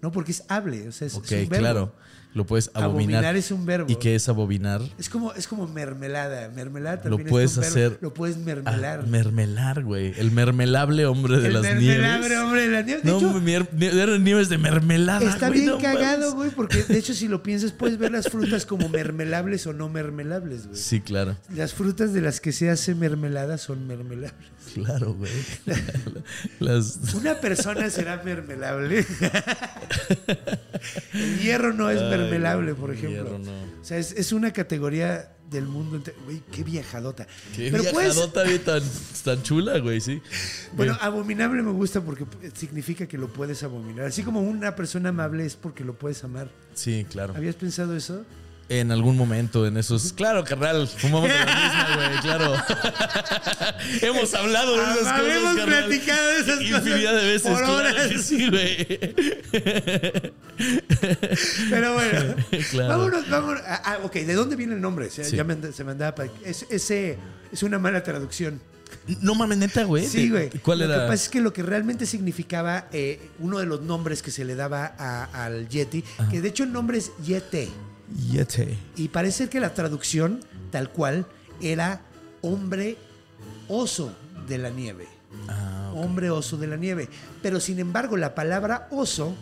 No, 0.01 0.11
porque 0.11 0.31
es 0.31 0.43
hable, 0.47 0.87
o 0.87 0.91
sea, 0.91 1.05
es, 1.07 1.13
es 1.13 1.19
Ok, 1.19 1.25
un 1.31 1.49
verbo. 1.49 1.57
claro. 1.59 1.95
Lo 2.33 2.45
puedes 2.45 2.71
abominar. 2.73 3.17
Abominar 3.25 3.35
es 3.35 3.51
un 3.51 3.65
verbo. 3.65 3.91
¿Y 3.91 3.97
qué 3.97 4.15
es 4.15 4.29
abominar? 4.29 4.81
Es 4.97 5.09
como, 5.09 5.33
es 5.33 5.47
como 5.47 5.67
mermelada. 5.67 6.47
Mermelada 6.49 6.95
Lo 7.03 7.17
también 7.17 7.27
puedes 7.27 7.51
es 7.51 7.57
un 7.57 7.61
verbo. 7.63 7.75
hacer. 7.75 7.97
Lo 8.01 8.13
puedes 8.13 8.37
mermelar. 8.37 9.01
Ah, 9.03 9.07
mermelar, 9.07 9.83
güey. 9.83 10.13
El 10.17 10.31
mermelable 10.31 11.05
hombre 11.05 11.39
de 11.39 11.47
El 11.47 11.53
las 11.55 11.61
mermelable 11.63 12.29
nieves. 12.29 12.39
hombre 12.41 12.61
de 12.61 12.67
las 12.69 12.85
nieves. 12.85 13.03
De 13.03 13.11
No, 13.11 13.17
hecho, 13.17 14.01
eran 14.03 14.23
nieves 14.23 14.47
de 14.47 14.57
mermelada. 14.57 15.29
Está 15.29 15.47
güey, 15.49 15.59
bien 15.59 15.71
no 15.71 15.77
cagado, 15.79 16.33
güey, 16.33 16.51
porque 16.51 16.83
de 16.83 16.97
hecho 16.97 17.13
si 17.13 17.27
lo 17.27 17.43
piensas 17.43 17.73
puedes 17.73 17.97
ver 17.97 18.11
las 18.11 18.29
frutas 18.29 18.65
como 18.65 18.87
mermelables 18.87 19.67
o 19.67 19.73
no 19.73 19.89
mermelables, 19.89 20.67
güey. 20.67 20.79
Sí, 20.79 21.01
claro. 21.01 21.35
Las 21.53 21.73
frutas 21.73 22.13
de 22.13 22.21
las 22.21 22.39
que 22.39 22.53
se 22.53 22.69
hace 22.69 22.95
mermelada 22.95 23.57
son 23.57 23.85
mermelables. 23.87 24.31
Claro, 24.73 25.15
güey. 25.15 25.31
Las. 26.59 27.13
Una 27.13 27.35
persona 27.41 27.89
será 27.89 28.21
mermelable. 28.23 29.05
El 31.13 31.39
hierro 31.39 31.73
no 31.73 31.89
es 31.89 32.01
mermelable, 32.01 32.73
por 32.75 32.91
el 32.91 32.97
ejemplo. 32.97 33.23
hierro 33.23 33.39
no. 33.39 33.51
O 33.81 33.85
sea, 33.85 33.97
es, 33.97 34.11
es 34.13 34.31
una 34.31 34.51
categoría 34.53 35.35
del 35.49 35.65
mundo 35.65 35.97
entero. 35.97 36.17
Güey, 36.25 36.41
qué 36.51 36.63
viajadota. 36.63 37.27
Qué 37.55 37.69
Pero 37.71 37.83
puedes- 37.91 38.15
viajadota, 38.15 38.43
tan, 38.63 38.83
tan 39.23 39.43
chula, 39.43 39.79
güey, 39.79 39.99
sí. 39.99 40.21
Bueno, 40.73 40.93
Güey, 40.93 41.05
abominable 41.07 41.61
me 41.61 41.71
gusta 41.71 41.99
porque 42.01 42.25
significa 42.53 43.05
que 43.05 43.17
lo 43.17 43.27
puedes 43.27 43.61
abominar. 43.63 44.05
Así 44.05 44.23
como 44.23 44.41
una 44.41 44.75
persona 44.75 45.09
amable 45.09 45.45
es 45.45 45.55
porque 45.57 45.83
lo 45.83 45.93
puedes 45.95 46.23
amar. 46.23 46.49
sí, 46.73 47.05
claro. 47.09 47.33
¿Habías 47.35 47.55
pensado 47.55 47.95
eso? 47.97 48.23
En 48.73 48.89
algún 48.89 49.17
momento, 49.17 49.67
en 49.67 49.75
esos. 49.75 50.13
Claro, 50.13 50.45
carnal, 50.45 50.87
fumamos 50.87 51.27
de 51.27 51.35
la 51.35 51.45
misma, 51.45 51.95
güey, 52.07 52.19
claro. 52.21 52.53
Hemos 54.01 54.33
hablado 54.33 54.77
de 54.77 54.83
esas 54.93 55.07
Ah, 55.07 55.19
cosas. 55.19 55.35
hemos 55.35 55.55
carnal. 55.57 55.85
platicado 55.85 56.27
de 56.27 56.35
esas 56.37 56.55
cosas 56.59 56.85
Infinidad 56.87 57.15
de 57.15 57.25
veces, 57.25 57.51
por 57.51 57.63
horas. 57.63 58.25
sí, 58.25 58.49
güey. 58.49 58.87
Pero 61.69 61.93
bueno, 61.95 62.35
Claro. 62.71 62.87
vámonos, 62.89 63.29
vámonos. 63.29 63.61
Ah, 63.67 63.81
ah, 63.83 63.97
ok, 64.03 64.13
¿de 64.13 64.33
dónde 64.33 64.55
viene 64.55 64.75
el 64.75 64.81
nombre? 64.81 65.09
Sí. 65.09 65.21
Ya 65.35 65.43
me 65.43 65.57
se 65.73 65.83
me 65.83 65.91
andaba. 65.91 66.23
Es, 66.45 66.65
ese 66.69 67.17
es 67.51 67.63
una 67.63 67.77
mala 67.79 68.03
traducción. 68.03 68.61
No 69.21 69.35
mames, 69.35 69.57
neta, 69.57 69.83
güey. 69.83 70.05
Sí, 70.05 70.29
güey. 70.29 70.49
¿Cuál 70.61 70.79
lo 70.79 70.85
era? 70.85 70.93
que 70.95 71.01
pasa 71.01 71.13
es 71.15 71.29
que 71.29 71.41
lo 71.41 71.51
que 71.53 71.63
realmente 71.63 72.05
significaba 72.05 72.87
eh, 72.91 73.19
uno 73.39 73.59
de 73.59 73.65
los 73.65 73.81
nombres 73.81 74.21
que 74.21 74.31
se 74.31 74.45
le 74.45 74.55
daba 74.55 74.93
a- 74.97 75.43
al 75.45 75.67
Yeti, 75.69 76.03
que 76.29 76.41
de 76.41 76.47
hecho 76.49 76.63
el 76.63 76.71
nombre 76.71 76.97
es 76.99 77.11
Yete. 77.23 77.69
Yete. 78.15 78.77
Y 78.95 79.09
parece 79.09 79.49
que 79.49 79.59
la 79.59 79.73
traducción, 79.73 80.39
tal 80.71 80.89
cual, 80.91 81.27
era 81.61 82.01
hombre 82.41 82.97
oso 83.67 84.15
de 84.47 84.57
la 84.57 84.69
nieve. 84.69 85.07
Ah. 85.47 85.91
Hombre 85.95 86.29
oso 86.29 86.57
de 86.57 86.67
la 86.67 86.77
nieve. 86.77 87.09
Pero 87.41 87.59
sin 87.59 87.79
embargo, 87.79 88.17
la 88.17 88.35
palabra 88.35 88.87
oso 88.91 89.35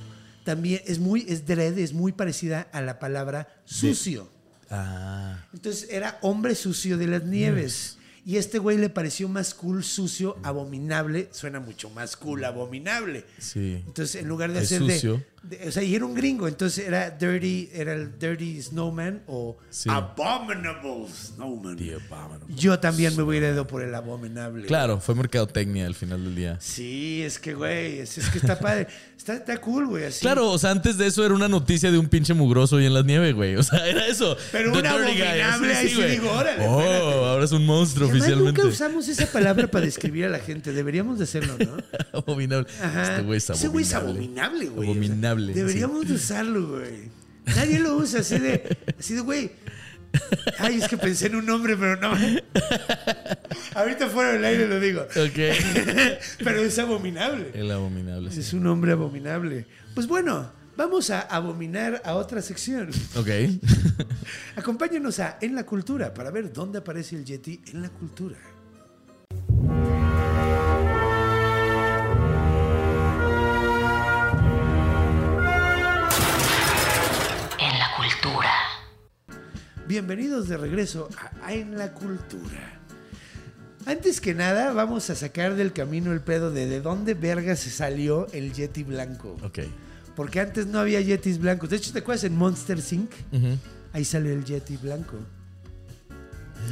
también 0.43 0.81
es 0.85 0.99
muy, 0.99 1.25
es 1.27 1.45
dread, 1.45 1.77
es 1.77 1.93
muy 1.93 2.11
parecida 2.11 2.67
a 2.71 2.81
la 2.81 2.99
palabra 2.99 3.47
sucio. 3.65 4.29
Ah. 4.69 5.45
Entonces 5.53 5.87
era 5.89 6.19
hombre 6.21 6.55
sucio 6.55 6.97
de 6.97 7.07
las 7.07 7.23
nieves. 7.23 7.97
Y 8.25 8.37
este 8.37 8.59
güey 8.59 8.77
le 8.77 8.89
pareció 8.89 9.27
más 9.27 9.55
cool, 9.55 9.83
sucio, 9.83 10.37
abominable. 10.43 11.29
Suena 11.31 11.59
mucho 11.59 11.89
más 11.89 12.15
cool, 12.15 12.43
abominable. 12.43 13.25
Sí. 13.39 13.81
Entonces, 13.87 14.21
en 14.21 14.27
lugar 14.27 14.51
de 14.51 14.59
hacer 14.59 14.83
de, 14.83 15.23
O 15.67 15.71
sea, 15.71 15.83
y 15.83 15.95
era 15.95 16.05
un 16.05 16.13
gringo. 16.15 16.47
Entonces 16.47 16.85
era 16.87 17.09
Dirty, 17.11 17.69
era 17.73 17.93
el 17.93 18.17
Dirty 18.19 18.61
Snowman 18.61 19.21
o 19.27 19.57
Sí. 19.69 19.89
Abominable 19.89 21.07
Snowman. 21.13 21.77
The 21.77 21.95
Abominable. 22.11 22.55
Yo 22.55 22.79
también 22.79 23.15
me 23.15 23.23
hubiera 23.23 23.49
ido 23.49 23.65
por 23.67 23.81
el 23.81 23.93
abominable. 23.95 24.65
Claro, 24.65 24.99
fue 24.99 25.15
mercadotecnia 25.15 25.85
al 25.85 25.95
final 25.95 26.23
del 26.23 26.35
día. 26.35 26.57
Sí, 26.59 27.21
es 27.23 27.39
que, 27.39 27.53
güey, 27.53 27.99
es, 27.99 28.17
es 28.17 28.29
que 28.29 28.39
está 28.39 28.59
padre. 28.59 28.87
Está, 29.17 29.33
está 29.35 29.57
cool, 29.59 29.87
güey. 29.87 30.05
así. 30.05 30.21
Claro, 30.21 30.49
o 30.51 30.57
sea, 30.57 30.71
antes 30.71 30.97
de 30.97 31.07
eso 31.07 31.25
era 31.25 31.33
una 31.33 31.47
noticia 31.49 31.91
de 31.91 31.97
un 31.97 32.07
pinche 32.07 32.33
mugroso 32.33 32.77
ahí 32.77 32.85
en 32.85 32.93
la 32.93 33.01
nieve, 33.01 33.33
güey. 33.33 33.55
O 33.55 33.63
sea, 33.63 33.85
era 33.87 34.05
eso. 34.07 34.35
Pero 34.51 34.71
The 34.71 34.79
un 34.79 34.85
abominable, 34.85 35.73
ahí 35.75 35.89
sí 35.89 35.95
güey. 35.95 36.11
digo, 36.11 36.31
órale, 36.31 36.65
Oh, 36.65 36.79
espérate. 36.81 37.03
ahora 37.25 37.45
es 37.45 37.51
un 37.51 37.65
monstruo 37.65 38.07
Y 38.07 38.09
además 38.11 38.27
oficialmente. 38.27 38.61
nunca 38.61 38.73
usamos 38.73 39.07
esa 39.07 39.25
palabra 39.27 39.67
para 39.69 39.85
describir 39.85 40.25
a 40.25 40.29
la 40.29 40.39
gente. 40.39 40.71
Deberíamos 40.73 41.17
de 41.17 41.25
hacerlo, 41.25 41.55
¿no? 41.59 41.77
abominable. 42.19 42.67
Ajá. 42.81 43.03
Este 43.11 43.21
güey 43.23 43.37
es 43.37 43.49
Ese 43.49 43.67
güey 43.67 43.83
es 43.83 43.93
abominable. 43.93 44.67
abominable, 44.67 44.69
güey. 44.69 44.89
O 44.89 44.91
deberíamos 45.35 46.07
de 46.07 46.14
usarlo, 46.14 46.68
güey. 46.68 47.10
Nadie 47.45 47.80
lo 47.80 47.95
usa 47.95 48.19
así 48.22 48.38
de, 48.38 48.77
así 48.97 49.15
de, 49.15 49.22
güey. 49.22 49.51
Ay, 50.57 50.77
es 50.77 50.88
que 50.88 50.97
pensé 50.97 51.27
en 51.27 51.35
un 51.35 51.45
nombre, 51.45 51.76
pero 51.77 51.95
no. 51.95 52.11
Ahorita 53.76 54.07
fuera 54.07 54.34
del 54.34 54.43
aire 54.43 54.68
lo 54.68 54.80
digo. 54.80 55.01
Ok. 55.01 55.39
Pero 56.43 56.60
es 56.61 56.80
abominable. 56.80 57.51
El 57.53 57.72
abominable, 57.72 58.31
sí. 58.31 58.39
Es 58.39 58.53
un 58.53 58.65
hombre 58.68 58.91
abominable. 58.91 59.68
Pues 59.93 60.07
bueno, 60.07 60.51
vamos 60.76 61.10
a 61.11 61.22
abominar 61.22 62.01
a 62.03 62.15
otra 62.15 62.41
sección. 62.41 62.89
Ok. 63.15 63.30
Acompáñenos 64.56 65.19
a 65.19 65.38
En 65.41 65.56
la 65.56 65.65
Cultura 65.65 66.14
para 66.14 66.31
ver 66.31 66.51
dónde 66.51 66.80
aparece 66.80 67.15
el 67.15 67.26
Yeti 67.26 67.61
en 67.72 67.84
la 67.84 67.89
cultura. 67.89 68.38
Bienvenidos 79.93 80.47
de 80.47 80.55
regreso 80.55 81.09
a, 81.43 81.51
En 81.51 81.75
la 81.75 81.93
Cultura. 81.93 82.79
Antes 83.87 84.21
que 84.21 84.35
nada, 84.35 84.71
vamos 84.71 85.09
a 85.09 85.15
sacar 85.15 85.55
del 85.55 85.73
camino 85.73 86.13
el 86.13 86.21
pedo 86.21 86.51
de 86.51 86.67
de 86.67 86.79
dónde 86.79 87.15
verga 87.15 87.55
se 87.55 87.71
salió 87.71 88.27
el 88.31 88.53
Yeti 88.53 88.83
blanco. 88.83 89.35
Ok. 89.41 89.61
Porque 90.15 90.41
antes 90.41 90.67
no 90.67 90.77
había 90.77 91.01
Yetis 91.01 91.39
blancos. 91.39 91.71
De 91.71 91.77
hecho, 91.77 91.91
¿te 91.91 91.97
acuerdas 91.99 92.23
en 92.25 92.35
Monster 92.37 92.77
Inc? 92.91 93.09
Ahí 93.91 94.05
salió 94.05 94.31
el 94.31 94.45
Yeti 94.45 94.77
blanco. 94.77 95.17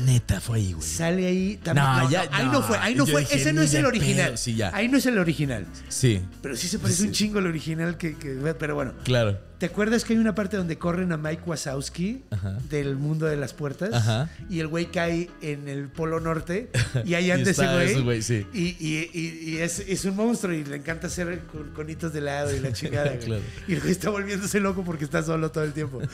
Neta, 0.06 0.40
fue 0.40 0.58
ahí, 0.58 0.74
güey. 0.74 0.88
Sale 0.88 1.26
ahí 1.26 1.58
también. 1.64 1.88
No, 1.88 2.04
No, 2.04 2.10
ya- 2.12 2.26
no, 2.26 2.36
ahí 2.36 2.46
no, 2.52 2.62
fue, 2.62 2.78
ahí 2.78 2.94
no 2.94 3.08
fue. 3.08 3.22
dije, 3.22 3.38
Ese 3.38 3.52
no 3.52 3.64
es 3.64 3.74
el 3.74 3.86
original. 3.88 4.28
pedo, 4.28 4.38
sí, 4.38 4.54
ya. 4.56 4.70
Ahí 4.76 4.90
no 4.90 4.98
es 5.00 5.06
el 5.08 5.18
original. 5.18 5.66
Sí, 5.90 6.22
Pero 6.44 6.56
sí 6.56 6.68
se 6.68 6.78
parece 6.78 7.02
un 7.04 7.14
chingo 7.14 7.40
al 7.40 7.48
original 7.48 7.98
que, 7.98 8.16
que- 8.16 8.36
Pero 8.60 8.76
bueno. 8.76 8.94
claro. 9.04 9.40
¿Te 9.58 9.66
acuerdas 9.66 10.04
que 10.06 10.14
hay 10.14 10.20
una 10.20 10.36
parte 10.36 10.56
donde 10.56 10.78
corren 10.78 11.12
a 11.12 11.18
Mike 11.18 11.42
Wazowski 11.48 12.24
Ajá. 12.30 12.60
del 12.70 12.96
mundo 12.96 13.26
de 13.26 13.38
las 13.38 13.54
puertas? 13.54 13.92
Ajá. 13.92 14.30
Y 14.52 14.60
el 14.60 14.68
güey 14.68 14.92
cae 14.92 15.32
en 15.42 15.68
el 15.68 15.88
Polo 15.88 16.20
Norte 16.20 16.70
y 17.04 17.16
ahí 17.16 17.32
anda 17.32 17.50
ese 17.50 17.66
güey. 17.66 17.92
ese 17.92 18.02
güey, 18.02 18.22
sí. 18.22 18.46
Y, 18.54 18.76
y- 18.80 19.10
y- 19.14 19.50
y 19.50 19.58
es, 19.58 19.80
es 19.80 20.06
un 20.06 20.16
monstruo 20.16 20.54
y 20.54 20.64
le 20.64 20.76
encanta 20.76 21.08
hacer 21.08 21.40
con, 21.52 21.72
conitos 21.72 22.14
de 22.14 22.20
helado 22.20 22.56
y 22.56 22.60
la 22.60 22.72
chingada. 22.74 23.18
Claro. 23.18 23.42
Y 23.68 23.74
el 23.74 23.80
güey 23.80 23.92
está 23.92 24.12
volviéndose 24.12 24.60
loco 24.60 24.84
porque 24.84 25.06
está 25.06 25.24
solo 25.24 25.50
todo 25.52 25.64
el 25.64 25.74
tiempo. 25.74 26.02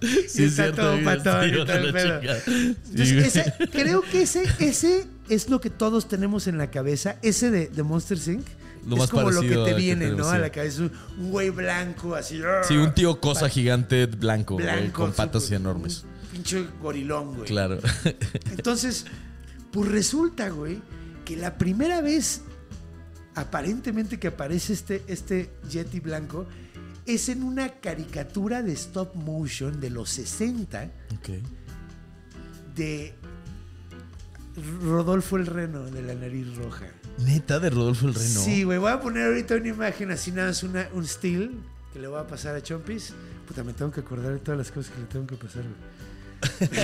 Sí, 0.00 0.06
y 0.42 0.44
es 0.44 0.50
está 0.52 0.62
cierto, 0.64 0.82
todo 0.82 1.04
patón 1.04 1.48
y 1.48 1.52
todo 1.52 1.72
el 1.72 1.92
pedo. 1.92 2.20
Sí, 2.22 2.76
Entonces, 2.90 3.36
ese- 3.36 3.52
creo 3.72 4.00
que 4.02 4.22
ese, 4.22 4.44
ese 4.60 5.06
es 5.28 5.48
lo 5.50 5.60
que 5.60 5.70
todos 5.70 6.08
tenemos 6.08 6.46
en 6.46 6.56
la 6.56 6.70
cabeza. 6.70 7.16
Ese 7.22 7.50
de, 7.50 7.66
de 7.66 7.82
Monster 7.82 8.16
Inc. 8.28 8.46
Lo 8.88 8.94
es 8.96 9.00
más 9.00 9.10
como 9.10 9.30
lo 9.30 9.40
que 9.40 9.48
te 9.48 9.64
que 9.64 9.74
viene, 9.74 10.10
¿no? 10.10 10.28
A 10.28 10.34
sí. 10.34 10.40
la 10.40 10.50
cabeza. 10.50 10.82
Un, 10.82 11.30
güey 11.30 11.50
blanco, 11.50 12.14
así. 12.14 12.40
Sí, 12.66 12.76
un 12.76 12.94
tío 12.94 13.20
cosa 13.20 13.48
gigante 13.48 14.06
blanco, 14.06 14.54
güey, 14.54 14.90
con 14.90 15.12
patas 15.12 15.44
súper- 15.44 15.56
enormes. 15.60 16.04
Un 16.04 16.28
pinche 16.32 16.66
gorilón, 16.80 17.34
güey. 17.34 17.46
Claro. 17.46 17.78
Entonces, 18.50 19.06
pues 19.72 19.90
resulta, 19.90 20.48
güey, 20.50 20.80
que 21.24 21.36
la 21.36 21.58
primera 21.58 22.00
vez, 22.00 22.42
aparentemente 23.34 24.18
que 24.18 24.28
aparece 24.28 24.72
este, 24.72 25.02
este 25.08 25.50
Yeti 25.70 26.00
blanco, 26.00 26.46
es 27.06 27.28
en 27.28 27.42
una 27.42 27.68
caricatura 27.80 28.62
de 28.62 28.72
stop 28.72 29.14
motion 29.14 29.80
de 29.80 29.90
los 29.90 30.10
60 30.10 30.90
Ok. 31.14 31.28
de 32.74 33.14
Rodolfo 34.82 35.36
el 35.36 35.46
Reno 35.46 35.84
de 35.84 36.02
la 36.02 36.14
nariz 36.14 36.54
roja. 36.56 36.86
Neta 37.18 37.58
de 37.58 37.70
Rodolfo 37.70 38.06
el 38.08 38.14
Reno. 38.14 38.40
Sí, 38.40 38.62
güey, 38.64 38.78
voy 38.78 38.92
a 38.92 39.00
poner 39.00 39.26
ahorita 39.26 39.56
una 39.56 39.68
imagen 39.68 40.10
así, 40.10 40.30
nada 40.32 40.48
más 40.48 40.62
una, 40.62 40.88
un 40.92 41.04
still 41.06 41.58
que 41.92 41.98
le 41.98 42.06
voy 42.08 42.20
a 42.20 42.26
pasar 42.26 42.54
a 42.54 42.62
Chompis. 42.62 43.12
Puta, 43.46 43.64
me 43.64 43.72
tengo 43.72 43.90
que 43.90 44.00
acordar 44.00 44.32
de 44.32 44.38
todas 44.38 44.58
las 44.58 44.70
cosas 44.70 44.92
que 44.92 45.00
le 45.00 45.06
tengo 45.06 45.26
que 45.26 45.36
pasar, 45.36 45.62
güey. 45.62 46.70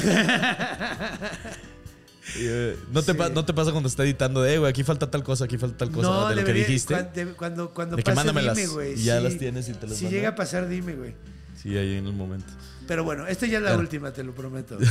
Eh, 2.39 2.75
¿no, 2.91 3.03
te 3.03 3.13
Sí. 3.13 3.19
pa- 3.19 3.29
¿No 3.29 3.45
te 3.45 3.53
pasa 3.53 3.71
cuando 3.71 3.87
está 3.89 4.03
editando 4.03 4.41
de, 4.41 4.55
eh, 4.55 4.59
güey, 4.59 4.71
aquí 4.71 4.83
falta 4.83 5.11
tal 5.11 5.23
cosa, 5.23 5.45
aquí 5.45 5.59
falta 5.59 5.77
tal 5.77 5.91
cosa 5.91 6.31
de 6.31 6.37
lo 6.37 6.45
que 6.45 6.55
dijiste? 6.55 6.95
cuando, 7.37 7.75
cuando 7.75 7.97
De 7.97 8.03
que 8.03 8.07
pase, 8.11 8.17
mándamelas 8.17 8.57
dime, 8.57 8.73
güey. 8.73 8.97
ya 8.97 9.19
sí. 9.19 9.25
las 9.25 9.37
tienes 9.39 9.69
y 9.69 9.75
te 9.75 9.87
las 9.87 9.99
Si 9.99 10.09
llega 10.09 10.31
a 10.31 10.35
pasar, 10.35 10.67
dime, 10.67 10.95
güey. 10.95 11.15
Sí, 11.63 11.77
ahí 11.77 11.97
en 11.97 12.07
el 12.07 12.15
momento. 12.15 12.47
Pero 12.89 13.05
bueno, 13.05 13.27
esta 13.27 13.47
ya 13.47 13.59
es 13.59 13.63
la 13.63 13.69
Claro. 13.71 13.83
última, 13.83 14.11
te 14.13 14.25
lo 14.25 14.35
prometo. 14.35 14.79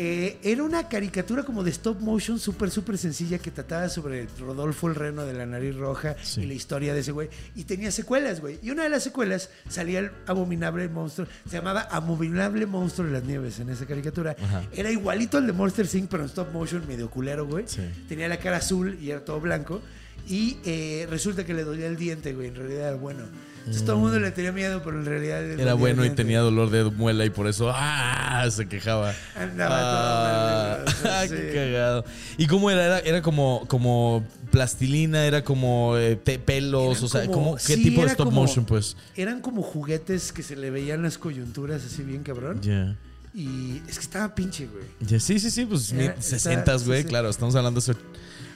Eh, 0.00 0.38
era 0.44 0.62
una 0.62 0.88
caricatura 0.88 1.42
como 1.42 1.64
de 1.64 1.70
stop 1.72 2.00
motion 2.00 2.38
súper, 2.38 2.70
súper 2.70 2.96
sencilla 2.98 3.38
que 3.38 3.50
trataba 3.50 3.88
sobre 3.88 4.28
Rodolfo 4.38 4.86
el 4.86 4.94
Reno 4.94 5.24
de 5.26 5.34
la 5.34 5.44
nariz 5.44 5.74
roja 5.74 6.14
Sí. 6.22 6.42
y 6.42 6.46
la 6.46 6.54
historia 6.54 6.94
de 6.94 7.00
ese 7.00 7.10
güey. 7.10 7.28
Y 7.56 7.64
tenía 7.64 7.90
secuelas, 7.90 8.40
güey. 8.40 8.60
Y 8.62 8.70
una 8.70 8.84
de 8.84 8.90
las 8.90 9.02
secuelas 9.02 9.50
salía 9.68 9.98
el 9.98 10.10
abominable 10.26 10.88
monstruo. 10.88 11.26
Se 11.48 11.56
llamaba 11.56 11.80
Abominable 11.90 12.64
Monstruo 12.66 13.06
de 13.08 13.12
las 13.14 13.24
Nieves 13.24 13.58
en 13.58 13.70
esa 13.70 13.86
caricatura. 13.86 14.36
Ajá. 14.40 14.62
Era 14.72 14.90
igualito 14.92 15.36
al 15.36 15.46
de 15.48 15.52
Monster 15.52 15.88
Inc., 15.92 16.08
pero 16.08 16.22
en 16.22 16.28
stop 16.28 16.52
motion, 16.52 16.86
medio 16.86 17.10
culero, 17.10 17.44
güey. 17.46 17.64
Sí. 17.66 17.82
Tenía 18.08 18.28
la 18.28 18.38
cara 18.38 18.58
azul 18.58 18.96
y 19.02 19.10
era 19.10 19.24
todo 19.24 19.40
blanco. 19.40 19.82
Y 20.28 20.58
eh, 20.64 21.06
resulta 21.10 21.44
que 21.44 21.54
le 21.54 21.64
dolía 21.64 21.86
el 21.86 21.96
diente, 21.96 22.34
güey. 22.34 22.48
En 22.48 22.54
realidad 22.54 22.88
era 22.88 22.96
bueno. 22.96 23.24
Entonces 23.68 23.84
todo 23.84 23.96
el 23.96 24.02
mundo 24.02 24.18
le 24.18 24.30
tenía 24.30 24.50
miedo, 24.52 24.80
pero 24.82 24.98
en 24.98 25.04
realidad. 25.04 25.42
Era 25.44 25.74
bueno 25.74 26.04
y 26.04 26.10
tenía 26.10 26.40
dolor 26.40 26.70
de 26.70 26.84
muela 26.84 27.24
y 27.24 27.30
por 27.30 27.46
eso 27.46 27.70
¡ah! 27.74 28.46
se 28.50 28.66
quejaba. 28.66 29.12
Andaba 29.36 29.76
Ah, 29.80 30.78
todo 30.84 31.10
mal, 31.10 31.28
qué 31.30 31.52
cagado. 31.54 32.04
¿Y 32.38 32.46
cómo 32.46 32.70
era? 32.70 32.84
Era, 32.86 32.98
era 33.00 33.22
como, 33.22 33.64
como 33.68 34.24
plastilina, 34.50 35.26
era 35.26 35.44
como 35.44 35.96
eh, 35.96 36.16
te- 36.16 36.38
pelos, 36.38 36.92
Eran 36.98 37.04
o 37.04 37.08
sea, 37.08 37.20
como- 37.26 37.32
¿cómo- 37.34 37.56
¿qué 37.56 37.74
sí, 37.74 37.82
tipo 37.82 38.00
de 38.02 38.08
stop 38.08 38.26
como- 38.28 38.40
motion, 38.42 38.64
pues? 38.64 38.96
Eran 39.16 39.40
como 39.40 39.62
juguetes 39.62 40.32
que 40.32 40.42
se 40.42 40.56
le 40.56 40.70
veían 40.70 41.02
las 41.02 41.18
coyunturas 41.18 41.84
así 41.84 42.02
bien 42.02 42.22
cabrón. 42.22 42.60
Ya. 42.62 42.96
Y 43.34 43.82
es 43.86 43.96
que 43.98 44.04
estaba 44.04 44.34
pinche, 44.34 44.66
güey. 44.66 45.20
Sí, 45.20 45.38
sí, 45.38 45.50
sí, 45.50 45.66
pues 45.66 45.92
Era- 45.92 46.20
60 46.20 46.74
está- 46.74 46.84
güey, 46.86 46.98
sí, 47.00 47.02
sí. 47.04 47.08
claro, 47.10 47.28
estamos 47.28 47.54
hablando 47.54 47.78
hace, 47.78 47.92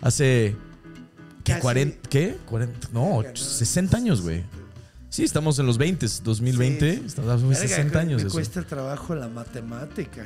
hace 0.01 0.57
¿qué, 1.45 1.53
Casi. 1.53 1.63
40, 1.63 2.09
¿qué? 2.09 2.37
40, 2.47 2.89
no, 2.93 3.19
Verga, 3.19 3.31
no. 3.33 3.37
60 3.37 3.97
años, 3.97 4.23
güey. 4.23 4.43
Sí, 5.13 5.25
estamos 5.25 5.59
en 5.59 5.67
los 5.67 5.77
20, 5.77 6.07
2020, 6.25 6.95
Sí. 6.95 7.03
estamos 7.05 7.31
hace 7.31 7.45
Verga, 7.47 7.69
60 7.69 7.99
años 7.99 8.23
Me 8.23 8.29
eso. 8.29 8.35
cuesta 8.35 8.63
trabajo 8.63 9.15
la 9.15 9.29
matemática. 9.29 10.25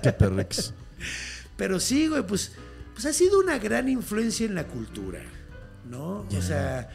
Qué 0.00 0.12
perrex. 0.12 0.72
Pero 1.56 1.80
sí, 1.80 2.06
güey, 2.06 2.24
pues, 2.24 2.52
pues 2.94 3.06
ha 3.06 3.12
sido 3.12 3.40
una 3.40 3.58
gran 3.58 3.88
influencia 3.88 4.46
en 4.46 4.54
la 4.54 4.68
cultura, 4.68 5.18
¿no? 5.90 6.24
O 6.30 6.40
sea, 6.40 6.88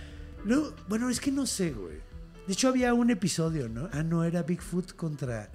no, 0.45 0.71
bueno, 0.87 1.09
es 1.09 1.19
que 1.19 1.29
no 1.29 1.45
sé, 1.45 1.71
güey. 1.71 1.97
De 2.47 2.53
hecho, 2.53 2.69
había 2.69 2.93
un 2.93 3.09
episodio, 3.11 3.67
¿no? 3.67 3.89
Ah, 3.91 4.01
no, 4.01 4.23
era 4.23 4.41
Bigfoot 4.43 4.93
contra... 4.93 5.51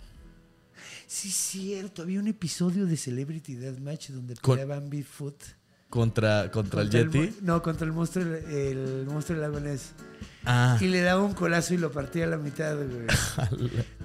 Sí, 1.06 1.30
cierto, 1.30 2.02
había 2.02 2.20
un 2.20 2.28
episodio 2.28 2.84
de 2.84 2.98
Celebrity 2.98 3.54
Deathmatch 3.54 4.10
donde 4.10 4.34
peleaban 4.36 4.90
Bigfoot. 4.90 5.42
Contra, 5.88 6.50
contra, 6.50 6.82
el 6.82 6.90
Yeti. 6.90 7.38
no, 7.40 7.62
contra 7.62 7.86
el 7.86 7.94
monstruo, 7.94 8.22
el 8.34 9.06
monstruo 9.06 9.40
del 9.40 9.50
lago 9.50 9.60
Ness. 9.60 9.92
Ah, 10.44 10.78
Y 10.80 10.86
le 10.86 11.00
daba 11.02 11.22
un 11.22 11.34
colazo 11.34 11.74
y 11.74 11.76
lo 11.78 11.90
partía 11.92 12.24
a 12.24 12.28
la 12.28 12.38
mitad, 12.38 12.76
güey. 12.76 13.06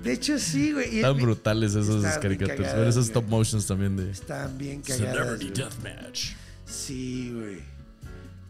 De 0.03 0.11
hecho, 0.11 0.37
sí, 0.39 0.73
güey. 0.73 0.97
Están 0.97 1.17
brutales 1.17 1.75
esas 1.75 2.17
caricaturas. 2.17 2.71
cagadas, 2.71 2.89
esos 2.89 3.07
stop 3.07 3.27
motions 3.29 3.65
también 3.65 3.95
de 3.95 4.11
Estaban 4.11 4.57
bien 4.57 4.81
cagadas. 4.81 5.13
Celebrity 5.13 5.45
güey. 5.45 5.53
Deathmatch. 5.53 6.31
Sí, 6.65 7.31
güey. 7.33 7.59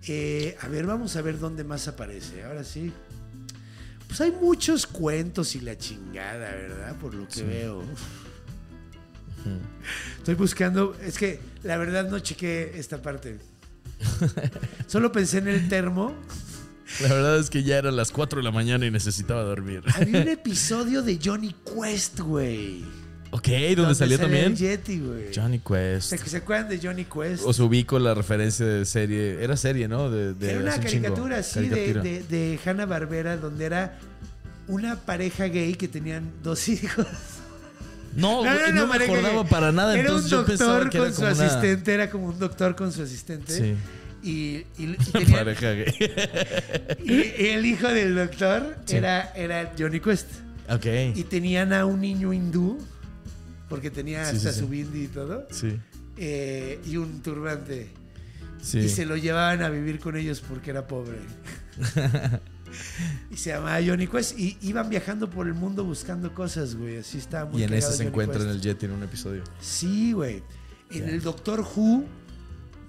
Eh, 0.08 0.58
a 0.62 0.68
ver, 0.68 0.86
vamos 0.86 1.16
a 1.16 1.22
ver 1.22 1.40
dónde 1.40 1.64
más 1.64 1.88
aparece. 1.88 2.44
Ahora 2.44 2.64
sí. 2.64 2.92
Pues 4.08 4.22
hay 4.22 4.32
muchos 4.32 4.86
cuentos 4.88 5.56
y 5.56 5.62
la 5.62 5.78
chingada, 5.78 6.52
¿verdad? 6.52 6.96
Por 6.98 7.14
lo 7.14 7.28
que 7.28 7.44
veo. 7.44 7.84
Estoy 10.18 10.36
buscando. 10.36 10.96
Es 11.02 11.18
que 11.18 11.40
la 11.64 11.78
verdad 11.78 12.10
no 12.10 12.20
chequé 12.20 12.74
esta 12.76 13.02
parte. 13.02 13.40
Solo 14.88 15.12
pensé 15.12 15.40
en 15.40 15.48
el 15.48 15.68
termo. 15.68 16.16
La 17.02 17.08
verdad 17.10 17.40
es 17.40 17.50
que 17.50 17.64
ya 17.64 17.78
eran 17.78 17.96
las 17.96 18.12
4 18.12 18.40
de 18.40 18.44
la 18.44 18.52
mañana 18.52 18.86
y 18.86 18.92
necesitaba 18.92 19.44
dormir. 19.44 19.82
Había 19.96 20.22
un 20.22 20.28
episodio 20.30 21.02
de 21.02 21.20
Johnny 21.24 21.56
Quest, 21.66 22.20
güey. 22.20 22.84
Ok, 23.32 23.48
¿dónde 23.76 23.96
salió 23.96 23.96
salía 23.96 24.18
también? 24.20 24.46
el 24.52 24.56
Yeti, 24.58 25.00
güey. 25.00 25.26
Johnny 25.34 25.60
O 25.64 25.74
Quest. 25.74 26.16
se 26.24 26.38
acuerdan 26.38 26.70
de 26.70 26.80
Johnny 26.80 27.06
Quest. 27.06 27.44
Os 27.46 27.60
ubico 27.60 27.98
la 27.98 28.14
referencia 28.14 28.64
de 28.64 28.86
serie. 28.86 29.44
Era 29.44 29.58
serie, 29.58 29.88
¿no? 29.88 30.12
De, 30.12 30.36
de 30.36 30.52
era 30.52 30.60
una 30.60 30.80
caricatura 30.80 31.38
así 31.40 31.68
de, 31.68 31.94
de, 31.96 32.24
de 32.24 32.60
Hanna 32.64 32.86
Barbera 32.86 33.38
donde 33.38 33.66
era 33.66 33.98
una 34.68 34.98
pareja 34.98 35.46
gay 35.46 35.74
que 35.74 35.88
tenían 35.88 36.32
dos 36.44 36.68
hijos. 36.70 37.08
No, 38.16 38.38
güey, 38.44 38.72
no, 38.74 38.84
me 38.84 38.90
pareja 38.94 39.12
acordaba 39.12 39.42
gay. 39.42 39.50
para 39.50 39.72
nada. 39.72 39.94
Era 39.94 40.02
entonces 40.02 40.32
un 40.32 40.38
yo 40.40 40.46
pensaba 40.46 40.74
doctor 40.74 40.90
que 40.92 40.98
era 40.98 41.06
con 41.08 41.14
su 41.16 41.22
como 41.22 41.34
una 41.34 41.46
asistente, 41.46 41.94
era 41.94 42.10
como 42.12 42.26
un 42.28 42.40
doctor 42.40 42.76
con 42.76 42.92
su 42.92 43.02
asistente. 43.02 43.52
Sí. 43.52 43.74
Y, 44.24 44.30
y, 44.32 44.66
y 44.78 44.96
tenía- 45.12 45.38
pareja 45.40 45.72
gay. 45.72 45.94
y- 47.04 47.12
y 47.44 47.48
el 47.50 47.66
hijo 47.66 47.88
del 47.90 48.16
doctor 48.16 48.78
Sí. 48.86 48.96
era, 48.96 49.32
era 49.36 49.74
Johnny 49.78 50.00
Quest. 50.00 50.28
ok. 50.70 50.86
Y 51.16 51.24
tenían 51.26 51.74
a 51.74 51.86
un 51.86 52.00
niño 52.02 52.32
hindú, 52.34 52.80
porque 53.70 53.92
tenía 53.92 54.26
Sí, 54.30 54.38
hasta 54.38 54.54
sí, 54.54 54.60
su 54.60 54.68
bindi 54.70 55.04
y 55.04 55.08
todo, 55.08 55.48
Sí. 55.52 55.78
eh, 56.18 56.80
y 56.86 56.98
un 56.98 57.22
turbante. 57.22 57.90
Sí. 58.62 58.80
Y 58.80 58.90
se 58.90 59.06
lo 59.06 59.18
llevaban 59.18 59.62
a 59.62 59.70
vivir 59.70 60.00
con 60.00 60.16
ellos 60.16 60.42
porque 60.48 60.72
era 60.72 60.88
pobre. 60.88 61.18
y 63.30 63.36
se 63.38 63.50
llamaba 63.52 63.80
Johnny 63.86 64.08
Quest. 64.08 64.40
Y 64.40 64.58
iban 64.62 64.90
viajando 64.90 65.30
por 65.30 65.48
el 65.48 65.54
mundo 65.54 65.84
buscando 65.84 66.34
cosas, 66.34 66.76
güey. 66.76 66.98
Así 66.98 67.18
estaba 67.18 67.50
muy 67.50 67.62
Y 67.62 67.66
en 67.66 67.74
ese 67.74 67.90
se 67.92 67.98
Johnny 67.98 68.08
encuentra 68.08 68.42
en 68.42 68.50
el 68.50 68.62
Yeti 68.62 68.86
en 68.86 68.92
un 68.94 69.04
episodio. 69.04 69.44
Sí, 69.60 70.14
güey. 70.14 70.44
En 70.92 71.10
el 71.10 71.22
Doctor 71.22 71.60
Who 71.76 72.06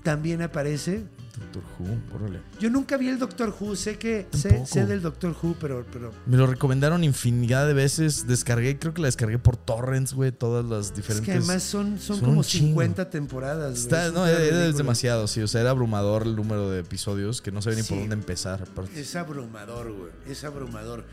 también 0.02 0.42
aparece. 0.42 1.02
Doctor 1.36 1.62
Who, 1.78 2.14
órale. 2.16 2.40
Yo 2.60 2.70
nunca 2.70 2.96
vi 2.96 3.08
el 3.08 3.18
Doctor 3.18 3.52
Who. 3.58 3.74
Sé 3.74 3.98
que 3.98 4.28
sé, 4.32 4.64
sé 4.66 4.86
del 4.86 5.02
Doctor 5.02 5.34
Who, 5.42 5.56
pero, 5.60 5.84
pero 5.92 6.12
Me 6.26 6.36
lo 6.36 6.46
recomendaron 6.46 7.02
infinidad 7.02 7.66
de 7.66 7.74
veces. 7.74 8.26
Descargué, 8.28 8.78
creo 8.78 8.94
que 8.94 9.02
la 9.02 9.08
descargué 9.08 9.38
por 9.38 9.56
torrents, 9.56 10.14
güey. 10.14 10.30
Todas 10.30 10.64
las 10.64 10.86
es 10.86 10.94
diferentes. 10.96 11.24
que 11.26 11.32
además 11.32 11.62
son, 11.64 11.98
son, 11.98 12.18
son 12.18 12.20
como 12.26 12.38
un 12.38 12.44
chingo. 12.44 12.68
50 12.68 13.10
temporadas. 13.10 13.72
güey. 13.72 13.82
Está- 13.82 14.06
Es 14.06 14.12
no, 14.12 14.26
es, 14.26 14.38
es 14.52 14.76
demasiado, 14.76 15.26
sí. 15.26 15.40
O 15.40 15.48
sea, 15.48 15.60
era 15.62 15.70
abrumador 15.70 16.22
el 16.22 16.36
número 16.36 16.70
de 16.70 16.80
episodios 16.80 17.40
que 17.42 17.50
no 17.50 17.60
sabía 17.62 17.80
ni 17.80 17.84
por 17.84 17.98
dónde 17.98 18.14
empezar. 18.14 18.62
aparte. 18.62 19.00
Es 19.00 19.16
abrumador, 19.16 19.92
güey. 19.92 20.10
Es 20.28 20.44
abrumador. 20.44 21.04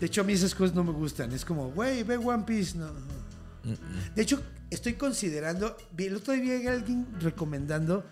De 0.00 0.06
hecho, 0.06 0.22
a 0.22 0.24
mí 0.24 0.32
esas 0.32 0.54
cosas 0.54 0.74
no 0.74 0.82
me 0.82 0.92
gustan. 0.92 1.30
Es 1.32 1.44
como, 1.44 1.70
güey, 1.70 2.02
ve 2.02 2.16
One 2.16 2.44
Piece. 2.46 2.76
No. 2.76 2.86
De 4.16 4.22
hecho, 4.22 4.40
estoy 4.70 4.94
considerando. 4.94 5.76
El 5.98 6.16
otro 6.16 6.32
día 6.34 6.72
alguien 6.72 7.06
recomendando. 7.20 8.04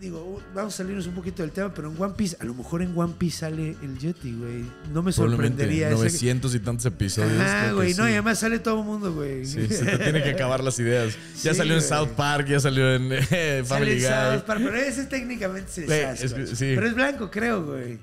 Digo, 0.00 0.40
vamos 0.54 0.72
a 0.72 0.76
salirnos 0.78 1.06
un 1.06 1.12
poquito 1.14 1.42
del 1.42 1.52
tema, 1.52 1.74
pero 1.74 1.90
en 1.92 2.00
One 2.02 2.14
Piece, 2.16 2.34
a 2.40 2.44
lo 2.46 2.54
mejor 2.54 2.80
en 2.80 2.96
One 2.98 3.12
Piece 3.18 3.40
sale 3.40 3.76
el 3.82 3.98
Yeti, 3.98 4.32
güey. 4.32 4.64
No 4.94 5.02
me 5.02 5.12
sorprendería. 5.12 5.88
ese- 5.88 5.96
900 5.96 6.54
y 6.54 6.60
tantos 6.60 6.86
episodios. 6.86 7.32
Que 7.42 7.72
güey. 7.74 7.90
No, 7.94 8.04
sí. 8.04 8.08
y 8.10 8.12
además 8.14 8.38
sale 8.38 8.58
todo 8.60 8.78
el 8.80 8.86
mundo, 8.86 9.12
güey. 9.12 9.44
Sí, 9.44 9.66
se 9.68 9.84
te 9.84 9.98
tiene 9.98 10.22
que 10.22 10.30
acabar 10.30 10.64
las 10.64 10.78
ideas. 10.78 11.12
Ya 11.42 11.52
Sí, 11.52 11.58
salió 11.58 11.74
en. 11.74 11.82
South 11.82 12.08
Park, 12.16 12.46
ya 12.48 12.60
salió 12.60 12.94
en 12.94 13.10
eh, 13.30 13.62
Family 13.66 13.96
Guy. 13.96 14.00
South 14.04 14.42
Park, 14.46 14.60
pero 14.64 14.74
ese 14.76 15.04
técnicamente 15.04 15.70
es 15.82 15.86
Güey, 15.86 16.00
Sasquatch. 16.02 16.24
es 16.24 16.32
que- 16.50 16.56
sí. 16.56 16.72
Pero 16.74 16.86
es 16.86 16.94
blanco, 16.94 17.30
creo, 17.30 17.64
güey. 17.66 17.98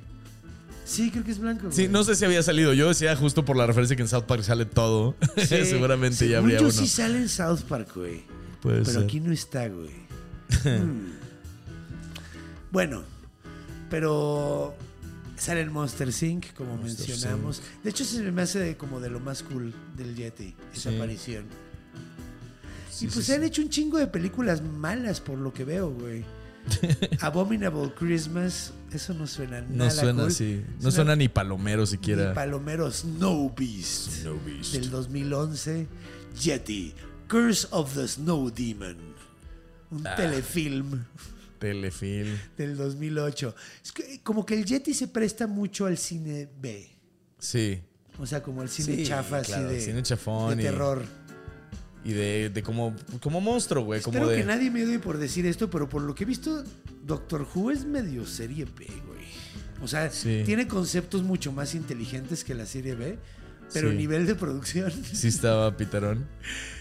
Sí, 0.86 1.10
creo 1.10 1.24
que 1.24 1.32
es 1.32 1.40
blanco. 1.40 1.72
Sí, 1.72 1.84
güey. 1.84 1.94
no 1.94 2.03
sé 2.03 2.15
si 2.15 2.26
había 2.26 2.44
salido. 2.44 2.74
Yo 2.74 2.90
decía 2.90 3.15
justo 3.15 3.44
por 3.44 3.57
la 3.57 3.65
referencia 3.65 3.95
que 3.95 4.03
en 4.03 4.07
South 4.07 4.26
Park 4.26 4.44
sale 4.44 4.65
todo. 4.65 5.15
Sí, 5.36 5.65
Seguramente 5.65 6.30
ya 6.30 6.38
habría 6.38 6.57
yo 6.60 6.65
uno. 6.65 6.72
sí 6.72 6.88
sale 6.88 7.18
en 7.18 7.28
South 7.30 7.61
Park, 7.68 7.90
güey. 7.95 8.22
Puede 8.61 8.82
Pero 8.82 8.91
ser. 8.91 9.03
aquí 9.03 9.19
no 9.19 9.32
está, 9.34 9.68
güey. 9.68 9.90
Hmm. 10.64 11.26
Bueno, 12.77 13.01
pero 13.89 14.75
sale 15.35 15.61
en 15.61 15.73
Monster 15.73 16.09
Inc., 16.21 16.53
como 16.53 16.77
Monster 16.77 17.07
mencionamos. 17.09 17.63
De 17.83 17.89
hecho, 17.89 18.05
se 18.05 18.21
me 18.31 18.43
hace 18.43 18.59
de- 18.59 18.77
como 18.77 18.99
de 18.99 19.09
lo 19.09 19.19
más 19.19 19.41
cool 19.41 19.73
del 19.95 20.15
Yeti, 20.15 20.53
esa 20.75 20.91
Sí. 20.91 20.95
aparición. 20.95 21.45
Sí, 22.91 23.05
y 23.05 23.07
pues 23.07 23.25
sí, 23.25 23.31
se 23.31 23.35
han 23.35 23.43
hecho 23.43 23.63
un 23.63 23.69
chingo 23.69 23.97
de 23.97 24.05
películas 24.05 24.61
malas, 24.61 25.19
por 25.21 25.39
lo 25.39 25.51
que 25.51 25.63
veo, 25.65 25.89
güey. 25.89 26.23
Abominable 27.21 27.91
Christmas, 27.97 28.73
eso 28.91 29.15
no 29.15 29.25
suena 29.25 29.61
No 29.61 29.75
nada 29.77 29.89
suena 29.89 30.21
cool. 30.21 30.27
así. 30.31 30.63
No 30.75 30.81
Suena 30.81 30.91
suena 30.95 31.15
ni 31.15 31.29
palomero 31.29 31.83
siquiera. 31.87 32.29
Ni 32.29 32.35
Palomero 32.35 32.91
Snow 32.91 33.55
Beast 33.57 34.21
Snow 34.21 34.39
Beast. 34.45 34.73
del 34.73 34.91
2011. 34.91 35.87
Yeti, 36.39 36.93
Curse 37.27 37.69
of 37.71 37.95
the 37.95 38.07
Snow 38.07 38.51
Demon. 38.51 38.97
Un 39.89 40.05
Ah. 40.05 40.15
telefilm 40.15 41.05
Telefilm. 41.59 42.38
del 42.57 42.77
2008. 42.77 43.55
Es 43.84 43.91
que, 43.91 44.21
como 44.23 44.45
que 44.45 44.53
el 44.55 44.65
Yeti 44.65 44.93
se 44.93 45.07
presta 45.07 45.47
mucho 45.47 45.85
al 45.85 45.97
cine 45.97 46.47
B. 46.59 46.89
Sí. 47.39 47.79
O 48.19 48.25
sea, 48.25 48.41
como 48.41 48.63
el 48.63 48.69
cine 48.69 48.95
Sí, 48.97 49.03
chafa, 49.05 49.41
claro, 49.41 49.67
así 49.67 49.75
de, 49.75 49.81
cine 49.81 50.03
chafón 50.03 50.57
de 50.57 50.63
terror. 50.63 51.03
Y 52.03 52.13
de, 52.13 52.49
de 52.49 52.63
como, 52.63 52.95
como 53.21 53.41
monstruo, 53.41 53.84
güey. 53.84 54.01
Como 54.01 54.17
Espero 54.17 54.31
de. 54.31 54.38
que 54.38 54.45
nadie 54.45 54.71
me 54.71 54.84
odie 54.85 54.97
por 54.99 55.17
decir 55.17 55.45
esto, 55.45 55.69
pero 55.69 55.89
por 55.89 56.01
lo 56.01 56.15
que 56.15 56.23
he 56.23 56.27
visto, 56.27 56.63
Doctor 57.05 57.45
Who 57.53 57.69
es 57.71 57.85
medio 57.85 58.25
serie 58.25 58.65
B, 58.65 58.85
güey. 59.05 59.25
O 59.81 59.88
sea, 59.88 60.09
Sí. 60.09 60.41
tiene 60.45 60.67
conceptos 60.67 61.21
mucho 61.23 61.51
más 61.51 61.75
inteligentes 61.75 62.43
que 62.43 62.55
la 62.55 62.65
serie 62.65 62.95
B, 62.95 63.19
pero 63.73 63.88
Sí. 63.89 63.91
el 63.91 63.97
nivel 63.97 64.25
de 64.25 64.35
producción. 64.35 64.91
Sí 65.13 65.27
estaba 65.27 65.75
Pitarón. 65.77 66.25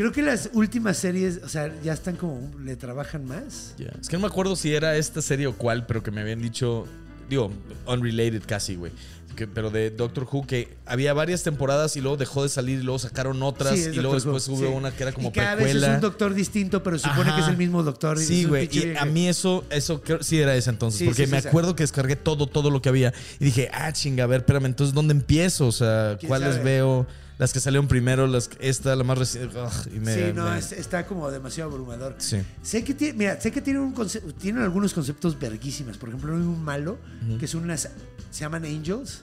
Creo 0.00 0.12
que 0.12 0.22
las 0.22 0.48
últimas 0.54 0.96
series, 0.96 1.40
o 1.44 1.48
sea, 1.50 1.70
ya 1.82 1.92
están 1.92 2.16
como, 2.16 2.50
le 2.64 2.74
trabajan 2.76 3.26
más. 3.26 3.74
Ya. 3.76 3.92
Es 4.00 4.08
que 4.08 4.16
no 4.16 4.20
me 4.22 4.28
acuerdo 4.28 4.56
si 4.56 4.74
era 4.74 4.96
esta 4.96 5.20
serie 5.20 5.46
o 5.46 5.54
cuál, 5.54 5.84
pero 5.84 6.02
que 6.02 6.10
me 6.10 6.22
habían 6.22 6.40
dicho 6.40 6.86
digo, 7.28 7.52
unrelated 7.86 8.42
casi, 8.46 8.76
güey. 8.76 8.92
Que- 9.36 9.46
pero 9.46 9.70
de 9.70 9.90
Doctor 9.90 10.26
Who, 10.30 10.46
que 10.46 10.76
había 10.86 11.12
varias 11.12 11.42
temporadas 11.42 11.96
y 11.96 12.00
luego 12.00 12.16
dejó 12.16 12.42
de 12.42 12.48
salir 12.48 12.80
y 12.80 12.82
luego 12.82 12.98
sacaron 12.98 13.42
otras 13.42 13.74
Sí, 13.78 13.90
y 13.92 13.94
luego 13.96 14.14
Doctor 14.14 14.32
después 14.34 14.48
hubo 14.48 14.66
sí. 14.66 14.74
una 14.74 14.90
que 14.90 15.02
era 15.04 15.12
como 15.12 15.28
y 15.28 15.32
cada 15.32 15.54
vez 15.54 15.66
es 15.66 15.72
precuela. 15.74 15.94
un 15.96 16.00
doctor 16.00 16.34
distinto, 16.34 16.82
pero 16.82 16.98
supone 16.98 17.28
Ajá. 17.28 17.36
que 17.36 17.42
es 17.42 17.48
el 17.48 17.56
mismo 17.58 17.82
doctor. 17.82 18.18
Sí, 18.18 18.44
güey. 18.46 18.68
Y 18.72 18.96
a 18.96 19.04
mí 19.04 19.28
eso, 19.28 19.64
eso 19.70 20.00
creo- 20.02 20.22
sí 20.22 20.40
era 20.40 20.56
ese 20.56 20.70
entonces. 20.70 20.98
Sí, 20.98 21.04
porque 21.04 21.26
me 21.26 21.36
acuerdo 21.36 21.76
que 21.76 21.82
descargué 21.84 22.16
todo, 22.16 22.46
todo 22.46 22.70
lo 22.70 22.80
que 22.82 22.88
había. 22.88 23.12
Y 23.38 23.44
dije, 23.44 23.68
ah, 23.72 23.92
chinga, 23.92 24.24
a 24.24 24.26
ver, 24.26 24.40
espérame, 24.40 24.64
entonces, 24.66 24.94
¿dónde 24.94 25.12
empiezo? 25.12 25.68
O 25.68 25.72
sea, 25.72 26.16
¿Quién 26.18 26.28
¿cuáles 26.28 26.54
sabe? 26.54 26.64
veo? 26.64 27.06
Las 27.40 27.54
que 27.54 27.58
salieron 27.60 27.88
primero, 27.88 28.26
las 28.26 28.48
que- 28.48 28.68
esta, 28.68 28.94
la 28.94 29.02
más 29.02 29.16
reciente. 29.16 29.56
sí, 29.82 30.32
no, 30.34 30.50
me- 30.50 30.58
es- 30.58 30.72
está 30.72 31.06
como 31.06 31.30
demasiado 31.30 31.70
abrumador. 31.70 32.14
Sí. 32.18 32.36
Sé 32.62 32.84
que 32.84 32.92
tiene, 32.92 33.14
mira, 33.18 33.40
sé 33.40 33.50
que 33.50 33.62
tiene 33.62 33.80
un 33.80 33.94
conce- 33.94 34.20
tienen 34.34 34.62
algunos 34.62 34.92
conceptos 34.92 35.38
verguísimas. 35.38 35.96
Por 35.96 36.10
ejemplo, 36.10 36.34
hay 36.36 36.42
un 36.42 36.62
malo 36.62 36.98
que 37.38 37.46
son 37.46 37.62
unas, 37.64 37.88
se 38.30 38.40
llaman 38.40 38.66
angels, 38.66 39.22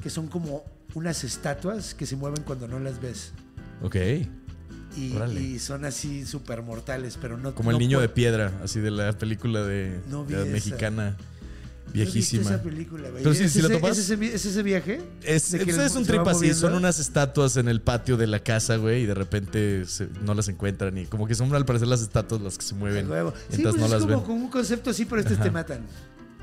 que 0.00 0.08
son 0.08 0.28
como 0.28 0.64
unas 0.94 1.24
estatuas 1.24 1.94
que 1.94 2.06
se 2.06 2.14
mueven 2.14 2.44
cuando 2.44 2.68
no 2.68 2.78
las 2.78 3.00
ves. 3.02 3.32
Ok. 3.82 3.96
Y, 4.96 5.58
son 5.58 5.84
así 5.84 6.24
súper 6.26 6.62
mortales, 6.62 7.18
pero 7.20 7.36
no 7.38 7.56
Como 7.56 7.70
el 7.70 7.74
no 7.74 7.80
niño 7.80 7.98
de 8.00 8.08
piedra, 8.08 8.52
así 8.62 8.78
de 8.78 8.92
la 8.92 9.12
película 9.18 9.62
de, 9.64 10.00
No 10.08 10.24
de 10.24 10.36
la 10.36 10.44
mexicana. 10.44 11.04
¿No 11.10 11.16
viste 11.16 11.31
Viejísima. 11.92 12.42
esa 12.42 12.62
película, 12.62 13.08
güey? 13.10 13.22
Pero 13.22 13.34
sí, 13.34 13.44
¿Es 13.44 13.52
sí 13.52 13.60
la 13.62 13.68
ese- 13.68 13.74
topas. 13.76 13.98
¿Es 13.98 14.10
ese, 14.10 14.24
¿Es 14.34 14.44
ese 14.46 14.62
viaje? 14.62 15.00
Es, 15.22 15.50
¿De 15.52 15.58
que 15.60 15.64
pues 15.66 15.76
el- 15.76 15.82
es 15.84 15.94
un 15.96 16.04
trip 16.06 16.26
así, 16.26 16.52
son 16.54 16.74
unas 16.74 16.98
estatuas 16.98 17.56
en 17.56 17.68
el 17.68 17.80
patio 17.80 18.16
de 18.16 18.26
la 18.26 18.38
casa, 18.40 18.76
güey, 18.76 19.02
y 19.02 19.06
de 19.06 19.14
repente 19.14 19.84
se- 19.86 20.08
no 20.24 20.34
las 20.34 20.48
encuentran. 20.48 20.96
Y 20.98 21.06
como 21.06 21.26
que 21.26 21.34
son 21.34 21.54
al 21.54 21.64
parecer 21.64 21.88
las 21.88 22.00
estatuas 22.02 22.40
las 22.40 22.56
que 22.58 22.64
se 22.64 22.74
mueven. 22.74 23.06
Sí, 23.50 23.62
pues 23.62 23.76
no 23.76 23.84
es 23.86 23.90
las 23.90 24.02
como 24.02 24.16
ven. 24.18 24.20
con 24.26 24.36
un 24.36 24.48
concepto 24.50 24.90
así, 24.90 25.04
pero 25.04 25.20
estos 25.20 25.38
te 25.40 25.50
matan. 25.50 25.80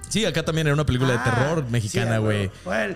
Sí, 0.09 0.25
acá 0.25 0.43
también 0.43 0.67
era 0.67 0.73
una 0.73 0.85
película 0.85 1.13
Ah, 1.13 1.23
de 1.23 1.31
terror 1.31 1.69
mexicana, 1.69 2.17
güey. 2.17 2.49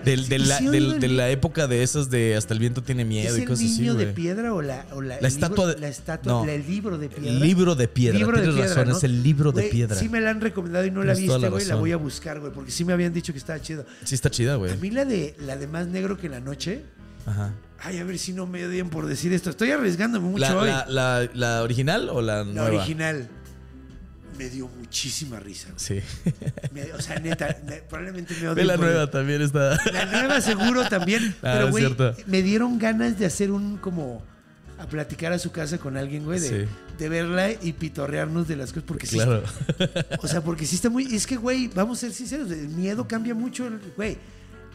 Del- 0.04 0.28
de, 0.28 0.36
¿Y 0.36 0.38
la, 0.40 0.60
del- 0.60 0.74
el- 0.94 1.00
de 1.00 1.08
la 1.08 1.30
época 1.30 1.66
de 1.66 1.82
esas 1.82 2.10
de 2.10 2.34
Hasta 2.36 2.52
el 2.54 2.60
viento 2.60 2.82
tiene 2.82 3.04
miedo 3.04 3.32
¿Es 3.32 3.38
y 3.38 3.42
el 3.42 3.48
cosas 3.48 3.64
así, 3.64 3.78
niño 3.80 3.94
de 3.94 4.06
piedra 4.08 4.52
o 4.52 4.60
la, 4.60 4.84
o 4.92 5.00
la, 5.00 5.14
La 5.14 5.18
el 5.20 5.24
estatua 5.26 5.66
libro- 5.66 5.74
de- 5.74 5.80
La 5.80 5.88
estatua, 5.88 6.32
no. 6.32 6.44
la- 6.46 6.52
el 6.54 6.66
libro 6.66 6.98
de 6.98 7.08
piedra. 7.08 7.30
El 7.30 7.40
libro 7.40 7.74
de 7.76 7.88
piedra, 7.88 8.18
Libro 8.18 8.36
de 8.36 8.42
tienes 8.42 8.60
piedra, 8.60 8.74
razón, 8.74 8.88
¿no? 8.92 8.96
es 8.98 9.04
el 9.04 9.22
libro 9.22 9.52
de 9.52 9.62
piedra. 9.64 9.96
Sí 9.96 10.08
me 10.08 10.20
la 10.20 10.30
han 10.30 10.40
recomendado 10.40 10.84
y 10.84 10.90
no 10.90 11.02
la 11.04 11.14
viste, 11.14 11.38
la 11.38 11.48
güey. 11.48 11.64
La 11.66 11.76
voy 11.76 11.92
a 11.92 11.96
buscar, 11.96 12.40
güey, 12.40 12.52
porque 12.52 12.70
sí 12.70 12.84
me 12.84 12.92
habían 12.92 13.12
dicho 13.14 13.32
que 13.32 13.38
estaba 13.38 13.60
chido. 13.60 13.86
Sí 14.04 14.14
está 14.14 14.28
chida, 14.30 14.56
güey. 14.56 14.72
A 14.72 14.76
mí 14.76 14.90
la 14.90 15.04
de, 15.04 15.36
la 15.40 15.56
de 15.56 15.66
Más 15.68 15.86
Negro 15.86 16.18
que 16.18 16.28
la 16.28 16.40
Noche... 16.40 16.82
Ajá. 17.26 17.52
Ay, 17.80 17.98
a 17.98 18.04
ver 18.04 18.18
si 18.18 18.32
no 18.32 18.46
me 18.46 18.64
odian 18.66 18.90
por 18.90 19.06
decir 19.06 19.32
esto. 19.32 19.50
Estoy 19.50 19.70
arriesgándome 19.70 20.26
mucho 20.28 20.40
La, 20.40 20.56
hoy. 20.58 20.68
la, 20.68 20.86
la- 20.88 21.28
la 21.34 21.62
original 21.62 22.08
o 22.10 22.20
la, 22.22 22.38
La 22.38 22.44
nueva? 22.44 22.68
original 22.68 23.28
me 24.36 24.48
dio 24.50 24.68
muchísima 24.68 25.38
risa. 25.40 25.68
güey. 25.70 25.78
Sí. 25.78 26.32
Me- 26.72 26.92
o 26.92 27.00
sea, 27.00 27.18
neta, 27.18 27.56
me- 27.66 27.76
probablemente 27.82 28.34
me 28.40 28.48
odien 28.48 28.54
Ve 28.54 28.64
la 28.64 28.76
nueva 28.76 29.10
también 29.10 29.42
está. 29.42 29.78
La 29.92 30.06
nueva 30.06 30.40
seguro 30.40 30.88
también. 30.88 31.34
Ah, 31.42 31.54
pero, 31.58 31.70
güey, 31.70 31.84
cierto. 31.86 32.14
me 32.26 32.42
dieron 32.42 32.78
ganas 32.78 33.18
de 33.18 33.26
hacer 33.26 33.50
un 33.50 33.76
como 33.78 34.22
a 34.78 34.86
platicar 34.86 35.32
a 35.32 35.38
su 35.38 35.52
casa 35.52 35.78
con 35.78 35.96
alguien, 35.96 36.24
güey, 36.24 36.40
de, 36.40 36.48
Sí. 36.48 36.68
de 36.98 37.08
verla 37.08 37.50
y 37.52 37.72
pitorrearnos 37.74 38.48
de 38.48 38.56
las 38.56 38.70
cosas. 38.72 38.84
Porque 38.86 39.06
sí, 39.06 39.16
Claro. 39.16 39.42
o 40.20 40.26
sea, 40.26 40.42
porque 40.42 40.66
sí 40.66 40.74
está 40.76 40.90
muy. 40.90 41.14
Es 41.14 41.26
que, 41.26 41.36
güey, 41.36 41.68
vamos 41.74 41.98
a 41.98 42.00
ser 42.02 42.12
sinceros, 42.12 42.50
el 42.50 42.68
miedo 42.68 43.06
cambia 43.06 43.34
mucho, 43.34 43.68
güey. 43.96 44.18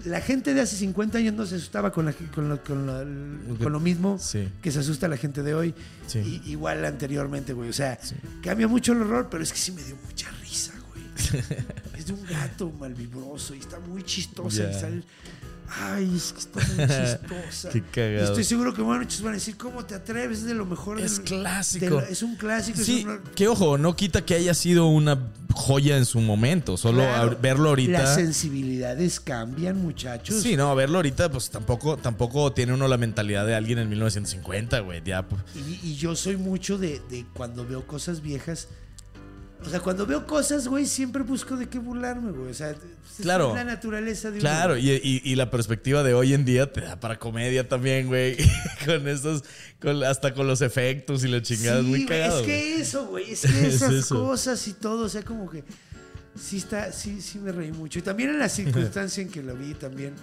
La 0.06 0.22
gente 0.22 0.54
de 0.54 0.62
hace 0.62 0.76
50 0.78 1.18
años 1.18 1.34
no 1.34 1.46
se 1.46 1.56
asustaba 1.56 1.92
con, 1.92 2.06
la, 2.06 2.14
con, 2.14 2.50
lo, 2.50 2.64
con, 2.64 2.86
lo, 2.88 3.58
con 3.58 3.72
lo 3.74 3.80
mismo 3.80 4.18
Sí. 4.20 4.48
que 4.62 4.72
se 4.72 4.80
asusta 4.80 5.08
la 5.08 5.18
gente 5.18 5.44
de 5.44 5.54
hoy. 5.54 5.74
Sí. 6.08 6.42
Y- 6.46 6.52
igual 6.52 6.86
anteriormente, 6.86 7.54
güey. 7.54 7.70
O 7.70 7.74
sea, 7.74 8.00
cambia 8.44 8.68
mucho 8.68 8.94
el 8.94 9.02
horror, 9.02 9.28
pero 9.30 9.44
es 9.44 9.52
que 9.52 9.58
sí 9.60 9.72
me 9.72 9.84
dio 9.84 9.96
mucha 10.06 10.30
risa, 10.42 10.74
güey. 10.94 11.06
es 11.98 12.06
de 12.08 12.14
un 12.14 12.26
gato 12.26 12.72
malvibroso 12.72 13.54
y 13.56 13.60
está 13.60 13.80
muy 13.80 14.04
chistosa. 14.04 14.64
Ya. 14.64 14.78
y 14.78 14.80
sale- 14.80 15.04
Ay, 15.72 16.14
es 16.16 16.34
que 16.34 16.40
está 16.40 16.60
muy 16.60 16.88
chistosa. 16.88 17.70
Qué 17.70 17.84
cagado. 17.84 18.22
Y 18.22 18.24
estoy 18.26 18.44
seguro 18.44 18.74
que 18.74 18.82
muchos 18.82 19.22
van 19.22 19.34
a 19.34 19.36
decir, 19.36 19.56
¿cómo 19.58 19.86
te 19.86 19.96
atreves? 19.96 20.40
Es 20.40 20.46
de 20.46 20.54
lo 20.56 20.66
mejor. 20.66 21.00
Es 21.00 21.18
del- 21.18 21.26
clásico. 21.26 22.00
es 22.02 22.24
un 22.24 22.36
clásico. 22.36 22.80
Sí, 22.82 23.00
es 23.00 23.06
un- 23.06 23.20
que 23.36 23.48
ojo, 23.48 23.78
no 23.78 23.96
quita 23.96 24.26
que 24.26 24.36
haya 24.36 24.54
sido 24.54 24.88
una 24.88 25.32
joya 25.54 25.98
en 25.98 26.06
su 26.06 26.20
momento. 26.22 26.78
Solo 26.78 27.00
Claro, 27.04 27.38
verlo 27.42 27.70
ahorita. 27.70 27.92
Las 28.04 28.16
sensibilidades 28.16 29.20
cambian, 29.20 29.78
muchachos. 29.82 30.42
Sí, 30.42 30.56
no, 30.58 30.74
verlo 30.76 30.98
ahorita, 30.98 31.30
pues 31.32 31.50
tampoco, 31.50 31.98
tampoco 31.98 32.52
tiene 32.54 32.74
uno 32.74 32.88
la 32.88 32.98
mentalidad 32.98 33.46
de 33.46 33.56
alguien 33.56 33.80
en 33.80 33.90
1950, 33.90 34.80
güey. 34.80 35.02
Ya, 35.04 35.28
pues, 35.28 35.42
Y, 35.56 35.90
y 35.92 35.96
yo 35.96 36.16
soy 36.16 36.38
mucho 36.38 36.78
de, 36.78 37.02
de 37.10 37.26
cuando 37.34 37.66
veo 37.66 37.86
cosas 37.86 38.22
viejas. 38.22 38.68
O 39.66 39.70
sea, 39.70 39.82
cuando 39.82 40.06
veo 40.06 40.26
cosas, 40.26 40.68
güey, 40.68 40.86
siempre 40.86 41.22
busco 41.24 41.58
de 41.58 41.68
qué 41.68 41.80
burlarme, 41.80 42.32
güey. 42.32 42.50
O 42.50 42.54
sea, 42.54 42.70
es 42.72 42.78
Claro. 43.22 43.54
la 43.54 43.66
naturaleza 43.66 44.32
de. 44.32 44.40
Claro, 44.40 44.78
y, 44.78 44.90
y- 44.92 45.22
y 45.24 45.36
la 45.36 45.52
perspectiva 45.52 46.02
de 46.02 46.14
hoy 46.14 46.34
en 46.34 46.46
día 46.46 46.72
te 46.72 46.80
da 46.82 46.98
para 47.00 47.20
comedia 47.20 47.68
también, 47.68 48.08
güey. 48.08 48.38
con 48.86 49.06
estos, 49.08 49.44
con, 49.82 50.02
hasta 50.04 50.34
con 50.34 50.48
los 50.48 50.62
efectos 50.62 51.24
y 51.26 51.28
la 51.28 51.42
chingada. 51.42 51.80
es 51.80 51.86
Sí, 51.86 51.90
muy 51.92 52.06
cagado. 52.06 52.40
es 52.40 52.46
güey. 52.46 52.58
que 52.62 52.82
eso, 52.82 53.08
güey. 53.08 53.32
Es 53.32 53.42
que 53.46 53.68
Es 53.68 53.82
esas 53.82 54.06
cosas 54.08 54.66
y 54.68 54.74
todo, 54.74 55.06
o 55.06 55.10
sea, 55.10 55.24
como 55.24 55.50
que 55.50 55.66
sí 56.42 56.58
está, 56.58 56.94
sí, 56.94 57.20
sí 57.22 57.38
me 57.40 57.52
reí 57.52 57.74
mucho. 57.74 58.00
Y 58.00 58.02
también 58.02 58.30
en 58.30 58.40
la 58.40 58.48
circunstancia 58.48 59.22
en 59.22 59.30
que 59.30 59.44
lo 59.44 59.56
vi 59.56 59.74
también. 59.74 60.14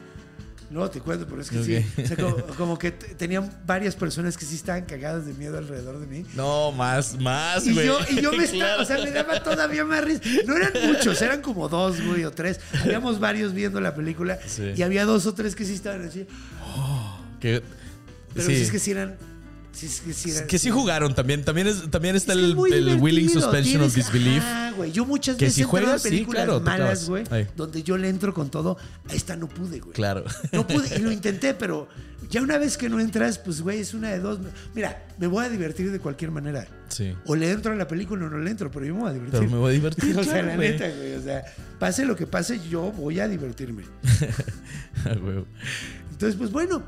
No, 0.69 0.91
te 0.91 1.01
cuento, 1.01 1.27
pero 1.29 1.41
es 1.43 1.49
que 1.51 1.63
sí. 1.63 2.03
O 2.03 2.07
sea, 2.07 2.17
como, 2.17 2.37
como 2.59 2.79
que 2.79 2.91
tenían 2.91 3.49
varias 3.65 3.95
personas 3.95 4.37
que 4.37 4.45
sí 4.45 4.57
estaban 4.57 4.85
cagadas 4.85 5.25
de 5.25 5.33
miedo 5.35 5.57
alrededor 5.59 6.01
de 6.01 6.07
mí. 6.09 6.27
No, 6.35 6.73
más, 6.73 7.19
más, 7.21 7.65
Y 7.67 7.73
güey. 7.75 7.87
yo, 7.87 7.99
y 8.11 8.21
yo 8.21 8.33
me 8.37 8.45
estaba, 8.45 8.59
Claro. 8.59 8.83
o 8.83 8.85
sea, 8.85 8.99
me 8.99 9.11
daba 9.13 9.43
todavía 9.43 9.85
más 9.85 10.05
risa. 10.05 10.21
No 10.47 10.57
eran 10.57 10.73
muchos, 10.89 11.23
eran 11.23 11.41
como 11.41 11.69
dos, 11.69 12.01
güey, 12.05 12.25
o 12.25 12.33
tres. 12.33 12.59
Habíamos 12.83 13.21
varios 13.21 13.53
viendo 13.53 13.81
la 13.81 13.95
película 13.95 14.39
Sí. 14.47 14.73
y 14.77 14.83
había 14.83 15.05
dos 15.05 15.25
o 15.27 15.35
tres 15.35 15.55
que 15.55 15.65
sí 15.65 15.75
estaban 15.75 16.05
así. 16.07 16.27
Que, 17.41 17.63
Pero 18.35 18.47
sí. 18.47 18.57
sí 18.57 18.63
es 18.63 18.71
que 18.73 18.79
sí 18.79 18.91
eran. 18.91 19.17
Sí, 19.77 19.85
es 19.87 20.01
que 20.01 20.15
sí 20.15 20.31
eran. 20.31 20.47
Que 20.47 20.59
sí 20.59 20.71
jugaron 20.71 21.15
también. 21.15 21.45
También, 21.45 21.67
es, 21.67 21.91
también 21.91 22.17
está 22.17 22.33
Es 22.33 22.39
el, 22.39 22.57
el 22.73 22.99
willing 22.99 23.29
suspension 23.29 23.83
of 23.83 23.95
disbelief. 23.95 24.43
Ah, 24.43 24.73
güey. 24.75 24.91
Yo 24.91 25.05
muchas 25.05 25.37
Que 25.37 25.45
veces 25.45 25.57
si 25.57 25.63
juegas, 25.65 26.03
películas 26.03 26.45
claro, 26.45 26.61
malas, 26.61 27.07
güey, 27.07 27.25
donde 27.55 27.83
yo 27.83 27.99
le 27.99 28.09
entro 28.09 28.33
con 28.33 28.49
todo. 28.51 28.79
A 29.07 29.13
esta 29.13 29.37
no 29.37 29.49
pude, 29.49 29.81
güey. 29.81 29.93
Claro. 29.93 30.25
No 30.53 30.67
pude 30.67 30.97
y 30.97 31.03
lo 31.03 31.13
intenté, 31.17 31.53
pero 31.53 31.89
ya 32.31 32.41
una 32.41 32.57
vez 32.57 32.79
que 32.79 32.89
no 32.89 33.01
entras, 33.01 33.39
pues, 33.39 33.61
güey, 33.61 33.81
es 33.81 33.93
una 33.93 34.11
de 34.13 34.19
dos. 34.19 34.39
Mira, 34.75 35.05
me 35.19 35.27
voy 35.27 35.45
a 35.45 35.51
divertir 35.51 35.93
de 35.93 35.99
cualquier 35.99 36.31
manera. 36.31 36.67
Sí. 36.89 37.15
O 37.27 37.37
le 37.37 37.51
entro 37.51 37.73
a 37.73 37.77
la 37.77 37.87
película 37.87 38.25
o 38.25 38.31
no 38.31 38.39
le 38.39 38.51
entro, 38.51 38.71
pero 38.71 38.87
yo 38.87 38.95
me 38.95 39.01
voy 39.01 39.11
a 39.11 39.13
divertir. 39.13 39.41
Pero 39.41 39.51
me 39.51 39.59
voy 39.59 39.71
a 39.71 39.73
divertir, 39.75 40.19
o 40.19 40.25
sea, 40.25 40.33
claro, 40.33 40.47
la 40.49 40.57
güey. 40.57 40.71
neta, 40.71 40.89
güey. 40.89 41.15
O 41.17 41.23
sea, 41.23 41.45
pase 41.79 42.07
lo 42.07 42.17
que 42.17 42.27
pase, 42.27 42.61
yo 42.71 42.93
voy 42.93 43.21
a 43.21 43.29
divertirme. 43.29 43.85
Entonces, 45.05 46.37
pues 46.39 46.51
bueno. 46.51 46.83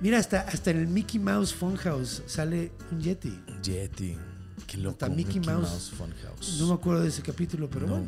Mira, 0.00 0.18
hasta, 0.18 0.40
hasta 0.42 0.70
en 0.70 0.78
el 0.78 0.86
Mickey 0.88 1.18
Mouse 1.18 1.54
Funhouse 1.54 2.22
sale 2.26 2.72
un 2.92 3.00
Yeti. 3.00 3.32
Yeti. 3.62 4.14
Qué 4.66 4.76
loco. 4.78 4.92
Hasta 4.92 5.08
Mickey 5.08 5.40
Mouse. 5.40 5.92
Funhouse. 5.96 6.58
No 6.60 6.68
me 6.68 6.74
acuerdo 6.74 7.02
de 7.02 7.08
ese 7.08 7.22
capítulo, 7.22 7.68
pero 7.70 7.86
No. 7.86 7.92
bueno. 7.94 8.06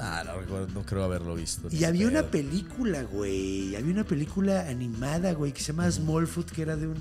Ah, 0.00 0.24
no 0.26 0.40
recuerdo, 0.40 0.66
no 0.74 0.84
creo 0.84 1.04
haberlo 1.04 1.36
visto. 1.36 1.68
Y 1.70 1.84
había 1.84 2.08
una 2.08 2.24
película, 2.24 3.04
güey. 3.04 3.76
Había 3.76 3.92
una 3.92 4.04
película 4.04 4.68
animada, 4.68 5.32
güey, 5.34 5.52
que 5.52 5.60
se 5.60 5.68
llama 5.68 5.88
Smallfoot, 5.90 6.50
que 6.50 6.62
era 6.62 6.76
de 6.76 6.88
un, 6.88 6.94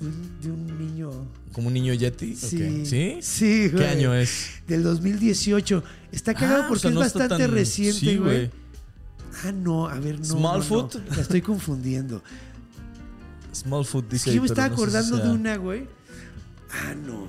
de 0.00 0.06
un, 0.06 0.40
de 0.40 0.50
un 0.50 0.78
niño. 0.78 1.10
¿Como 1.52 1.68
un 1.68 1.74
niño 1.74 1.92
Yeti? 1.92 2.34
Sí. 2.34 2.86
¿Sí? 2.86 3.18
Sí, 3.20 3.68
güey. 3.68 3.84
¿Qué 3.84 3.88
año 3.90 4.14
es? 4.14 4.62
Del 4.66 4.82
2018. 4.82 5.84
Está 6.10 6.32
cagado 6.32 6.62
Ah, 6.62 6.68
porque 6.68 6.78
o 6.78 6.80
sea, 6.80 6.90
es 6.90 6.94
no 6.94 7.00
bastante 7.00 7.36
tan- 7.44 7.50
reciente, 7.52 8.00
sí, 8.00 8.16
güey. 8.16 8.50
Ah, 9.44 9.52
no, 9.52 9.88
a 9.88 9.98
ver, 10.00 10.18
no. 10.18 10.24
Smallfoot. 10.24 10.94
no, 10.94 11.00
no. 11.10 11.14
La 11.16 11.22
estoy 11.22 11.42
confundiendo. 11.42 12.22
Smallfoot 13.54 14.08
dice. 14.10 14.30
que 14.30 14.36
yo 14.36 14.42
me 14.42 14.46
estaba 14.48 14.68
no 14.68 14.74
sé 14.74 14.78
si 14.78 14.82
acordando 14.82 15.16
sea- 15.16 15.26
de 15.26 15.30
una, 15.32 15.56
güey. 15.56 15.86
Ah, 16.70 16.94
no. 16.94 17.28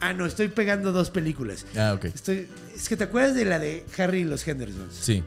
Ah, 0.00 0.12
no, 0.12 0.26
estoy 0.26 0.48
pegando 0.48 0.92
dos 0.92 1.10
películas. 1.10 1.64
Ah, 1.76 1.94
ok. 1.94 2.04
Estoy, 2.06 2.46
es 2.74 2.88
que 2.88 2.96
te 2.96 3.04
acuerdas 3.04 3.34
de 3.34 3.44
la 3.46 3.58
de 3.58 3.84
Harry 3.98 4.20
y 4.20 4.24
los 4.24 4.46
Hendersons, 4.46 4.92
Sí. 4.94 5.22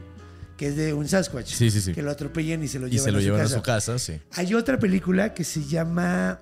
que 0.56 0.68
es 0.68 0.76
de 0.76 0.94
un 0.94 1.08
Sasquatch. 1.08 1.48
Sí, 1.52 1.70
sí, 1.70 1.80
sí. 1.80 1.92
Que 1.92 2.02
lo 2.02 2.10
atropellan 2.12 2.62
y 2.62 2.68
se 2.68 2.78
lo 2.78 2.86
Y 2.86 2.90
llevan, 2.92 3.04
se 3.06 3.10
lo 3.12 3.18
a, 3.18 3.20
su 3.20 3.24
llevan 3.24 3.40
casa. 3.42 3.54
a 3.54 3.58
su 3.58 3.62
casa, 3.62 3.98
sí. 3.98 4.20
Hay 4.34 4.54
otra 4.54 4.78
película 4.78 5.34
que 5.34 5.42
se 5.44 5.64
llama. 5.64 6.38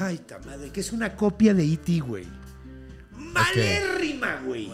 Ay, 0.00 0.18
ta 0.18 0.38
madre, 0.44 0.70
que 0.70 0.80
es 0.80 0.92
una 0.92 1.14
copia 1.16 1.54
de 1.54 1.64
E.T., 1.72 2.00
güey. 2.00 2.24
Malérrima, 3.16 4.40
güey. 4.46 4.70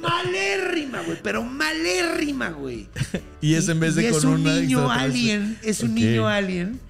Malérrima, 0.00 1.02
güey. 1.02 1.18
Pero 1.22 1.42
malérrima, 1.42 2.50
güey. 2.50 2.88
Y 3.40 3.54
es 3.54 3.68
en 3.68 3.78
vez 3.80 3.94
de 3.94 4.06
y 4.06 4.10
con 4.10 4.18
es 4.18 4.24
un 4.24 4.40
una 4.40 4.54
niño 4.60 4.90
alien. 4.90 5.58
Es 5.62 5.82
un 5.82 5.94
niño 5.94 6.26
alien. 6.26 6.80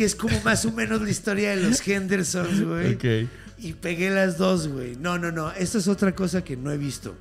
Que 0.00 0.06
es 0.06 0.14
como 0.14 0.40
más 0.40 0.64
o 0.64 0.72
menos 0.72 1.02
la 1.02 1.10
historia 1.10 1.50
de 1.50 1.56
los 1.56 1.86
Hendersons, 1.86 2.64
güey. 2.64 2.94
Ok. 2.94 3.28
Y 3.58 3.74
pegué 3.74 4.08
las 4.08 4.38
dos, 4.38 4.66
güey. 4.66 4.96
No, 4.96 5.18
no, 5.18 5.30
no. 5.30 5.52
Esta 5.52 5.76
es 5.76 5.88
otra 5.88 6.14
cosa 6.14 6.42
que 6.42 6.56
no 6.56 6.70
he 6.70 6.78
visto. 6.78 7.14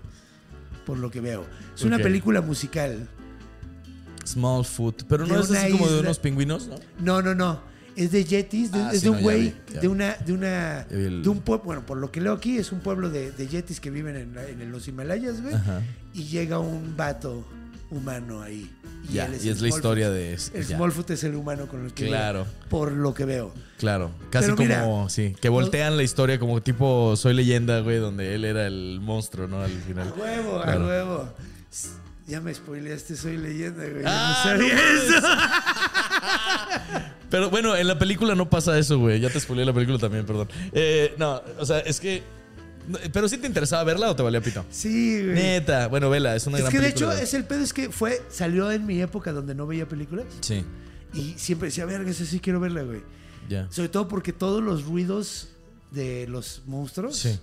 Por 0.86 0.98
lo 0.98 1.12
que 1.12 1.20
veo. 1.20 1.46
Es 1.76 1.84
una 1.84 1.98
película 1.98 2.40
musical. 2.40 3.06
Smallfoot. 4.26 5.04
Pero 5.10 5.28
no 5.28 5.42
es 5.42 5.52
así 5.52 5.72
como 5.74 5.90
de 5.90 6.00
unos 6.00 6.20
pingüinos, 6.20 6.68
¿no? 6.70 6.76
No, 7.02 7.22
no, 7.22 7.36
no. 7.36 7.62
Es 7.98 8.12
de 8.14 8.24
Yetis, 8.24 8.72
de- 8.72 8.80
Ah, 8.80 8.92
es 8.94 9.00
sí, 9.02 9.08
de 9.08 9.10
un 9.10 9.22
güey, 9.24 9.54
de 9.82 9.88
una, 9.90 10.14
de 10.16 10.32
una, 10.32 10.82
el- 10.90 11.22
de 11.22 11.28
un 11.28 11.42
pueblo, 11.42 11.66
bueno, 11.66 11.86
por 11.86 11.98
lo 11.98 12.10
que 12.14 12.22
leo 12.22 12.32
aquí, 12.32 12.58
es 12.58 12.72
un 12.72 12.80
pueblo 12.80 13.10
de, 13.10 13.32
de 13.34 13.48
Yetis 13.50 13.82
que 13.82 13.90
viven 13.92 14.16
en, 14.16 14.38
en 14.62 14.72
los 14.72 14.88
Himalayas, 14.88 15.42
güey. 15.42 15.54
Y 16.14 16.24
llega 16.28 16.60
un 16.60 16.96
vato 16.96 17.46
humano 17.92 18.42
ahí. 18.42 18.70
Ya, 19.12 19.26
él 19.26 19.38
y 19.44 19.50
es 19.50 19.62
la 19.62 19.68
historia 19.70 20.10
de... 20.12 20.38
Ya. 20.38 20.64
Smallfoot 20.78 21.10
es 21.12 21.24
el 21.24 21.36
humano 21.36 21.68
con 21.68 21.86
el 21.86 21.94
que 21.94 22.08
Claro. 22.08 22.46
por 22.70 22.92
lo 22.92 23.14
que 23.14 23.26
veo. 23.26 23.52
Claro, 23.80 24.12
casi 24.30 24.52
Pero 24.52 24.58
mira, 24.58 24.84
como, 24.84 25.10
sí, 25.10 25.36
que 25.42 25.50
voltean 25.50 25.98
la 25.98 26.04
historia 26.04 26.38
como 26.38 26.62
tipo 26.62 27.16
Soy 27.16 27.34
leyenda, 27.34 27.80
güey, 27.80 27.98
donde 27.98 28.36
él 28.36 28.46
era 28.46 28.68
el 28.68 29.00
monstruo, 29.02 29.48
¿no? 29.48 29.62
Al 29.62 29.72
A 29.72 29.86
final. 29.88 30.14
huevo, 30.18 30.62
Claro. 30.62 30.84
a 30.84 30.88
huevo. 30.88 31.34
Ya 32.28 32.42
me 32.42 32.54
spoileaste, 32.54 33.16
soy 33.16 33.38
leyenda, 33.38 33.84
güey. 33.88 34.04
Ah, 34.06 34.44
no 34.46 34.52
sabía 34.52 34.76
no 34.76 34.82
eso. 34.82 35.28
Pero 37.30 37.50
bueno, 37.50 37.76
en 37.76 37.88
la 37.88 37.98
película 37.98 38.36
no 38.36 38.50
pasa 38.50 38.78
eso, 38.78 39.00
güey. 39.00 39.20
Ya 39.20 39.30
te 39.30 39.40
spoileé 39.40 39.66
la 39.66 39.74
película 39.74 39.98
también, 39.98 40.26
perdón. 40.26 40.50
Eh, 40.74 41.14
no, 41.18 41.42
o 41.60 41.66
sea, 41.66 41.80
es 41.80 42.00
que... 42.00 42.24
Pero 43.14 43.28
sí 43.30 43.38
te 43.38 43.48
interesaba 43.48 43.84
verla 43.84 44.10
o 44.10 44.16
te 44.16 44.24
valía 44.24 44.42
pito. 44.42 44.66
Sí, 44.70 45.22
güey. 45.24 45.36
Neta, 45.36 45.88
bueno, 45.88 46.10
vela, 46.10 46.36
es 46.36 46.48
una 46.48 46.58
Es 46.58 46.64
gran 46.64 46.72
que 46.72 46.80
de 46.80 46.92
película. 46.92 47.14
hecho, 47.16 47.24
es 47.24 47.34
el 47.34 47.46
pedo 47.46 47.60
es 47.64 47.74
que 47.74 47.90
fue, 47.90 48.22
salió 48.30 48.72
en 48.72 48.86
mi 48.86 49.02
época 49.02 49.32
donde 49.32 49.54
no 49.56 49.68
veía 49.68 49.88
películas. 49.88 50.26
Sí, 50.42 50.64
Y 51.14 51.34
siempre 51.38 51.68
decía, 51.70 51.86
verga, 51.86 52.10
esa 52.10 52.26
sí 52.26 52.40
quiero 52.40 52.60
verla, 52.60 52.84
güey. 52.84 53.02
ya. 53.50 53.68
Sobre 53.72 53.90
todo 53.90 54.08
porque 54.08 54.34
todos 54.34 54.64
los 54.64 54.86
ruidos 54.86 55.50
de 55.92 56.28
los 56.28 56.62
monstruos, 56.68 57.18
Sí. 57.18 57.40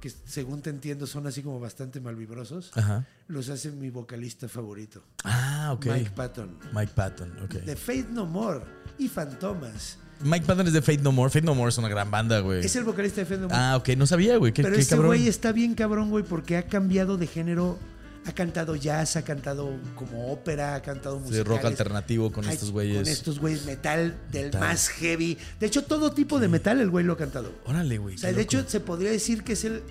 que 0.00 0.10
según 0.26 0.62
te 0.62 0.70
entiendo 0.70 1.06
son 1.06 1.26
así 1.26 1.42
como 1.42 1.60
bastante 1.60 2.00
malvibrosos, 2.00 2.70
Ajá. 2.74 3.06
los 3.28 3.48
hace 3.50 3.70
mi 3.70 3.90
vocalista 3.90 4.48
favorito, 4.48 5.02
Ah, 5.24 5.70
ok. 5.74 5.86
Mike 5.86 6.10
Patton. 6.16 6.56
Mike 6.72 6.92
Patton, 6.94 7.38
ok. 7.44 7.50
De 7.56 7.76
Faith 7.76 8.08
No 8.08 8.24
More 8.26 8.64
y 8.98 9.08
Fantomas. 9.08 9.98
Mike 10.22 10.44
Patton 10.46 10.66
es 10.66 10.72
de 10.72 10.82
Fate 10.82 10.98
No 11.02 11.12
More. 11.12 11.30
Fate 11.30 11.46
No 11.46 11.54
More 11.54 11.70
es 11.70 11.78
una 11.78 11.88
gran 11.88 12.10
banda, 12.10 12.40
güey. 12.40 12.64
Es 12.64 12.76
el 12.76 12.84
vocalista 12.84 13.20
de 13.22 13.26
Faith 13.26 13.40
No 13.40 13.48
More. 13.48 13.58
Ah, 13.60 13.76
ok, 13.76 13.88
no 13.96 14.06
sabía, 14.06 14.36
güey. 14.36 14.52
Qué, 14.52 14.62
Pero 14.62 14.74
qué 14.74 14.80
este 14.82 14.94
cabrón. 14.94 15.08
güey 15.08 15.28
está 15.28 15.52
bien 15.52 15.74
cabrón, 15.74 16.10
güey, 16.10 16.24
porque 16.24 16.56
ha 16.56 16.62
cambiado 16.66 17.16
de 17.16 17.26
género. 17.26 17.78
Ha 18.26 18.32
cantado 18.32 18.76
jazz, 18.76 19.16
ha 19.16 19.22
cantado 19.22 19.72
como 19.96 20.30
ópera, 20.30 20.74
ha 20.74 20.82
cantado 20.82 21.16
Sí, 21.16 21.22
musicales. 21.22 21.46
rock 21.48 21.64
alternativo 21.64 22.30
con 22.30 22.44
Ay, 22.44 22.52
estos 22.52 22.70
güeyes. 22.70 22.98
Con 22.98 23.08
estos 23.08 23.38
güeyes, 23.40 23.64
metal 23.64 24.14
del 24.30 24.44
Metal. 24.46 24.60
más 24.60 24.88
heavy. 24.90 25.38
De 25.58 25.66
hecho, 25.66 25.84
todo 25.84 26.12
tipo 26.12 26.38
de 26.38 26.48
metal 26.48 26.80
el 26.80 26.90
güey 26.90 27.02
lo 27.02 27.14
ha 27.14 27.16
cantado. 27.16 27.50
Órale, 27.64 27.96
güey. 27.96 28.16
O 28.16 28.18
sea, 28.18 28.28
qué 28.28 28.36
de 28.36 28.42
loco. 28.42 28.56
hecho, 28.58 28.68
se 28.68 28.80
podría 28.80 29.10
decir 29.10 29.42
que 29.42 29.54
es 29.54 29.64
el. 29.64 29.82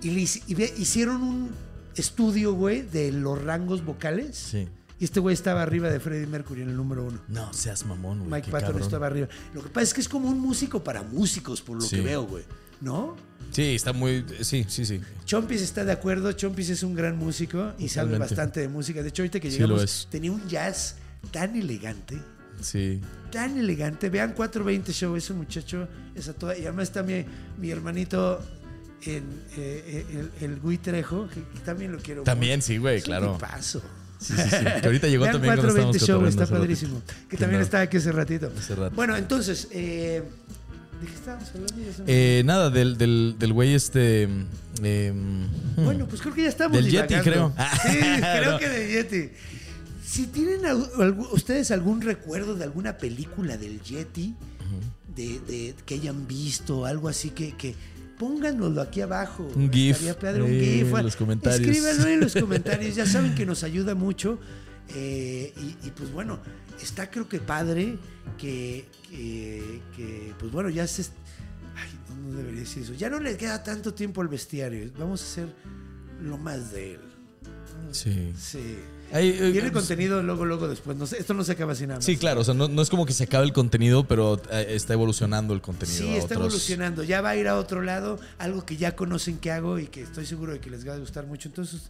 Y, 0.00 0.10
le 0.54 0.64
hicieron 0.78 1.22
un 1.22 1.50
estudio, 1.96 2.54
güey, 2.54 2.82
de 2.82 3.10
los 3.10 3.42
rangos 3.42 3.84
vocales. 3.84 4.36
Sí. 4.36 4.68
Y 5.00 5.04
este 5.04 5.18
güey 5.18 5.32
estaba 5.34 5.62
arriba 5.62 5.88
de 5.88 5.98
Freddie 5.98 6.26
Mercury 6.26 6.60
en 6.62 6.68
el 6.68 6.76
número 6.76 7.04
uno. 7.06 7.18
No, 7.28 7.52
seas 7.54 7.84
mamón, 7.86 8.18
güey. 8.18 8.30
Mike 8.30 8.50
Patton 8.50 8.68
cabrón. 8.68 8.82
estaba 8.82 9.06
arriba. 9.06 9.28
Lo 9.54 9.62
que 9.62 9.70
pasa 9.70 9.84
es 9.84 9.94
que 9.94 10.00
es 10.02 10.08
como 10.08 10.28
un 10.28 10.38
músico 10.38 10.84
para 10.84 11.02
músicos, 11.02 11.62
por 11.62 11.76
lo 11.76 11.82
Sí. 11.82 11.96
que 11.96 12.02
veo, 12.02 12.24
güey. 12.24 12.44
¿No? 12.82 13.16
Sí, 13.50 13.74
está 13.74 13.92
muy. 13.92 14.24
Sí, 14.42 14.64
sí, 14.68 14.84
sí. 14.86 15.00
Chompis 15.24 15.62
está 15.62 15.84
de 15.84 15.92
acuerdo. 15.92 16.30
Chompis 16.32 16.70
es 16.70 16.82
un 16.82 16.94
gran 16.94 17.16
músico 17.16 17.72
y 17.78 17.88
sabe 17.88 18.16
bastante 18.18 18.60
de 18.60 18.68
música. 18.68 19.02
De 19.02 19.08
hecho, 19.08 19.22
ahorita 19.22 19.40
que 19.40 19.50
Sí, 19.50 19.56
llegamos, 19.56 19.78
lo 19.78 19.82
es. 19.84 20.06
tenía 20.10 20.32
un 20.32 20.46
jazz 20.48 20.96
tan 21.32 21.56
elegante. 21.56 22.18
Sí. 22.60 23.00
Tan 23.32 23.56
elegante. 23.58 24.10
Vean 24.10 24.32
420 24.34 24.92
Show, 24.92 25.16
ese 25.16 25.32
muchacho 25.32 25.88
es 26.14 26.28
a 26.28 26.34
toda. 26.34 26.56
Y 26.58 26.62
además 26.62 26.88
está 26.88 27.02
mi, 27.02 27.24
mi 27.58 27.70
hermanito, 27.70 28.38
en, 29.02 29.24
eh, 29.56 30.06
eh, 30.12 30.30
el, 30.40 30.50
el 30.52 30.60
Gui 30.60 30.76
Trejo, 30.78 31.26
que, 31.28 31.40
también 31.64 31.92
lo 31.92 31.98
quiero. 31.98 32.22
También, 32.22 32.58
mucho. 32.58 32.66
sí, 32.66 32.76
güey, 32.78 32.96
Es 32.98 33.02
un 33.02 33.06
claro. 33.06 33.38
Sí, 34.20 34.34
sí, 34.36 34.42
sí. 34.42 34.64
Que 34.80 34.86
ahorita 34.86 35.08
llegó 35.08 35.24
también 35.24 35.54
cuando 35.54 35.62
420 35.74 35.98
estábamos 35.98 36.34
Show, 36.34 36.42
está 36.42 36.46
padrísimo. 36.54 36.94
ratito. 37.00 37.28
Que 37.30 37.36
también 37.38 37.60
no. 37.60 37.64
estaba 37.64 37.82
aquí 37.84 37.96
hace 37.96 38.12
ratito. 38.12 38.52
Hace 38.56 38.74
rato. 38.74 38.94
Bueno, 38.94 39.16
entonces, 39.16 39.68
eh, 39.70 40.22
¿de 41.00 41.06
qué 41.06 41.14
estábamos 41.14 41.48
hablando? 41.54 41.74
Eh, 42.06 42.42
nada, 42.44 42.68
del, 42.70 42.98
del, 42.98 43.36
del 43.38 43.52
güey 43.54 43.74
este. 43.74 44.28
eh, 44.82 45.12
Bueno, 45.76 46.06
pues 46.06 46.20
creo 46.20 46.34
que 46.34 46.42
ya 46.42 46.48
estamos 46.50 46.76
Del 46.76 46.90
Yeti, 46.90 47.14
divagando. 47.14 47.54
creo. 47.54 47.92
Sí, 47.92 47.98
creo 48.20 48.50
No. 48.52 48.58
que 48.58 48.68
del 48.68 48.90
Yeti. 48.90 49.30
Si 50.06 50.26
tienen 50.26 50.60
ustedes 51.32 51.70
algún 51.70 52.00
recuerdo 52.02 52.56
de 52.56 52.64
alguna 52.64 52.98
película 52.98 53.56
del 53.56 53.80
Yeti, 53.80 54.34
de, 55.16 55.40
de- 55.40 55.74
que 55.86 55.94
hayan 55.94 56.26
visto, 56.26 56.84
algo 56.84 57.08
así 57.08 57.30
que, 57.30 57.56
que 57.56 57.74
pónganoslo 58.20 58.82
aquí 58.82 59.00
abajo. 59.00 59.48
Un 59.56 59.72
GIF, 59.72 59.96
Estaría 59.96 60.18
padre, 60.18 60.42
un 60.42 60.50
eh, 60.52 60.60
GIF. 60.60 60.94
en 60.94 61.04
los 61.04 61.16
comentarios. 61.16 61.60
Escríbanlo 61.60 62.06
en 62.06 62.20
los 62.20 62.34
comentarios. 62.40 62.94
Ya 62.94 63.06
saben 63.06 63.34
que 63.34 63.46
nos 63.46 63.64
ayuda 63.64 63.94
mucho. 63.94 64.38
Eh, 64.94 65.54
y, 65.56 65.86
y, 65.86 65.90
pues 65.92 66.12
bueno, 66.12 66.38
está 66.82 67.10
creo 67.10 67.26
que 67.28 67.38
padre 67.40 67.96
que, 68.36 68.84
que, 69.08 69.80
que, 69.96 70.34
pues 70.38 70.52
bueno, 70.52 70.68
ya 70.68 70.86
se... 70.86 71.02
Ay, 71.76 71.88
no, 72.10 72.28
no 72.32 72.36
debería 72.36 72.60
decir 72.60 72.82
eso. 72.82 72.92
Ya 72.92 73.08
no 73.08 73.20
le 73.20 73.38
queda 73.38 73.62
tanto 73.62 73.94
tiempo 73.94 74.20
al 74.20 74.28
bestiario. 74.28 74.90
Vamos 74.98 75.22
a 75.22 75.24
hacer 75.24 75.48
lo 76.20 76.36
más 76.36 76.72
de 76.72 76.94
él. 76.94 77.00
sí. 77.92 78.32
Sí. 78.36 78.76
Eh, 79.12 79.50
Viene 79.52 79.70
pues, 79.70 79.84
contenido 79.84 80.22
luego, 80.22 80.44
luego 80.44 80.68
después. 80.68 80.96
No 80.96 81.06
sé, 81.06 81.18
esto 81.18 81.34
no 81.34 81.42
se 81.44 81.52
acaba 81.52 81.72
así 81.72 81.82
nada 81.86 81.96
más. 81.98 82.04
Sí, 82.04 82.16
claro, 82.16 82.40
o 82.40 82.44
sea, 82.44 82.54
no, 82.54 82.68
no 82.68 82.80
es 82.82 82.90
como 82.90 83.06
que 83.06 83.12
se 83.12 83.24
acabe 83.24 83.44
el 83.44 83.52
contenido, 83.52 84.04
pero 84.06 84.40
eh, 84.52 84.66
está 84.70 84.92
evolucionando 84.92 85.52
el 85.54 85.60
contenido. 85.60 85.98
Sí, 85.98 86.08
está 86.14 86.34
otros- 86.34 86.46
evolucionando. 86.46 87.02
Ya 87.02 87.20
va 87.20 87.30
a 87.30 87.36
ir 87.36 87.48
a 87.48 87.56
otro 87.56 87.82
lado, 87.82 88.18
algo 88.38 88.64
que 88.64 88.76
ya 88.76 88.94
conocen 88.96 89.38
que 89.38 89.50
hago 89.50 89.78
y 89.78 89.86
que 89.86 90.02
estoy 90.02 90.26
seguro 90.26 90.52
de 90.52 90.60
que 90.60 90.70
les 90.70 90.86
va 90.88 90.94
a 90.94 90.98
gustar 90.98 91.26
mucho. 91.26 91.48
Entonces, 91.48 91.82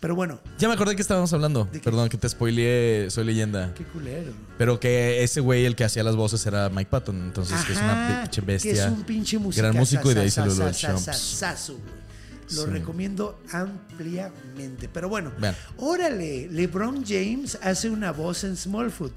pero 0.00 0.14
bueno, 0.14 0.40
Ya 0.60 0.68
me 0.68 0.74
acordé 0.74 0.94
que 0.94 1.02
estábamos 1.02 1.32
hablando. 1.32 1.68
Perdón, 1.82 2.08
que 2.08 2.16
te 2.18 2.28
spoileé, 2.28 3.10
soy 3.10 3.24
leyenda. 3.24 3.74
qué 3.74 3.82
culero. 3.84 4.32
Pero 4.56 4.78
que 4.78 5.24
ese 5.24 5.40
güey, 5.40 5.64
el 5.64 5.74
que 5.74 5.82
hacía 5.84 6.04
las 6.04 6.14
voces, 6.14 6.44
era 6.46 6.68
Mike 6.68 6.88
Patton. 6.90 7.16
Entonces, 7.16 7.60
que 7.64 7.72
es 7.72 7.78
una 7.78 8.20
pinche 8.22 8.40
Que 8.40 8.46
bestia. 8.46 8.86
es 8.86 8.92
un 8.92 9.02
pinche 9.02 9.38
músico. 9.38 9.62
Gran 9.62 9.74
músico 9.76 10.10
y 10.10 10.14
de 10.14 10.20
ahí 10.20 10.30
salió. 10.30 10.54
Lo 12.54 12.64
Sí. 12.64 12.70
recomiendo 12.70 13.38
ampliamente. 13.52 14.88
Pero 14.92 15.08
bueno, 15.08 15.32
órale, 15.76 16.48
LeBron 16.50 17.04
James 17.06 17.58
hace 17.62 17.90
una 17.90 18.12
voz 18.12 18.44
en 18.44 18.56
Smallfoot. 18.56 19.12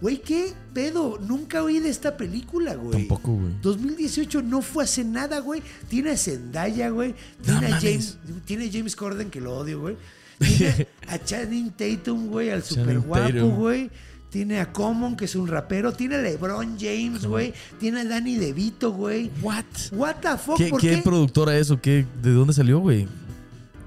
Güey, 0.00 0.22
¿qué 0.22 0.52
pedo? 0.72 1.18
Nunca 1.20 1.60
oí 1.64 1.80
de 1.80 1.88
esta 1.88 2.16
película, 2.16 2.76
güey. 2.76 2.92
Tampoco, 2.92 3.32
güey. 3.34 3.52
2018 3.62 4.42
no 4.42 4.62
fue 4.62 4.84
hace 4.84 5.02
nada, 5.04 5.40
güey. 5.40 5.60
Tiene 5.88 6.10
a 6.10 6.16
Zendaya, 6.16 6.90
güey. 6.90 7.16
Tiene, 7.42 7.66
a. 7.66 7.80
James, 7.80 8.16
tiene 8.44 8.66
a 8.66 8.72
James 8.72 8.94
Corden, 8.94 9.28
que 9.28 9.40
lo 9.40 9.56
odio, 9.56 9.80
güey. 9.80 9.96
Tiene 10.38 10.86
a 11.08 11.18
Channing 11.18 11.70
Tatum, 11.72 12.28
güey, 12.28 12.50
al 12.50 12.62
super 12.62 13.00
guapo, 13.00 13.48
güey. 13.48 13.90
Tiene 14.30 14.60
a 14.60 14.72
Common, 14.72 15.16
que 15.16 15.24
es 15.24 15.34
un 15.36 15.48
rapero. 15.48 15.92
Tiene 15.92 16.16
a 16.16 16.22
LeBron 16.22 16.76
James, 16.78 17.24
güey. 17.24 17.54
Tiene 17.80 18.00
a 18.00 18.04
Danny 18.04 18.36
DeVito, 18.36 18.92
güey. 18.92 19.30
¿What? 19.40 19.64
What 19.92 20.16
the 20.16 20.36
fuck? 20.36 20.58
¿Qué, 20.58 20.68
¿Por 20.68 20.80
qué 20.80 20.96
qué? 20.96 21.02
productora 21.02 21.56
es 21.56 21.70
o 21.70 21.80
qué? 21.80 22.04
¿De 22.22 22.32
dónde 22.32 22.52
salió, 22.52 22.78
güey? 22.80 23.08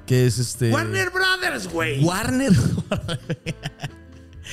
¿Qué 0.07 0.25
es 0.25 0.39
este? 0.39 0.71
Warner 0.71 1.11
Brothers, 1.11 1.67
güey. 1.71 2.03
Warner. 2.03 2.53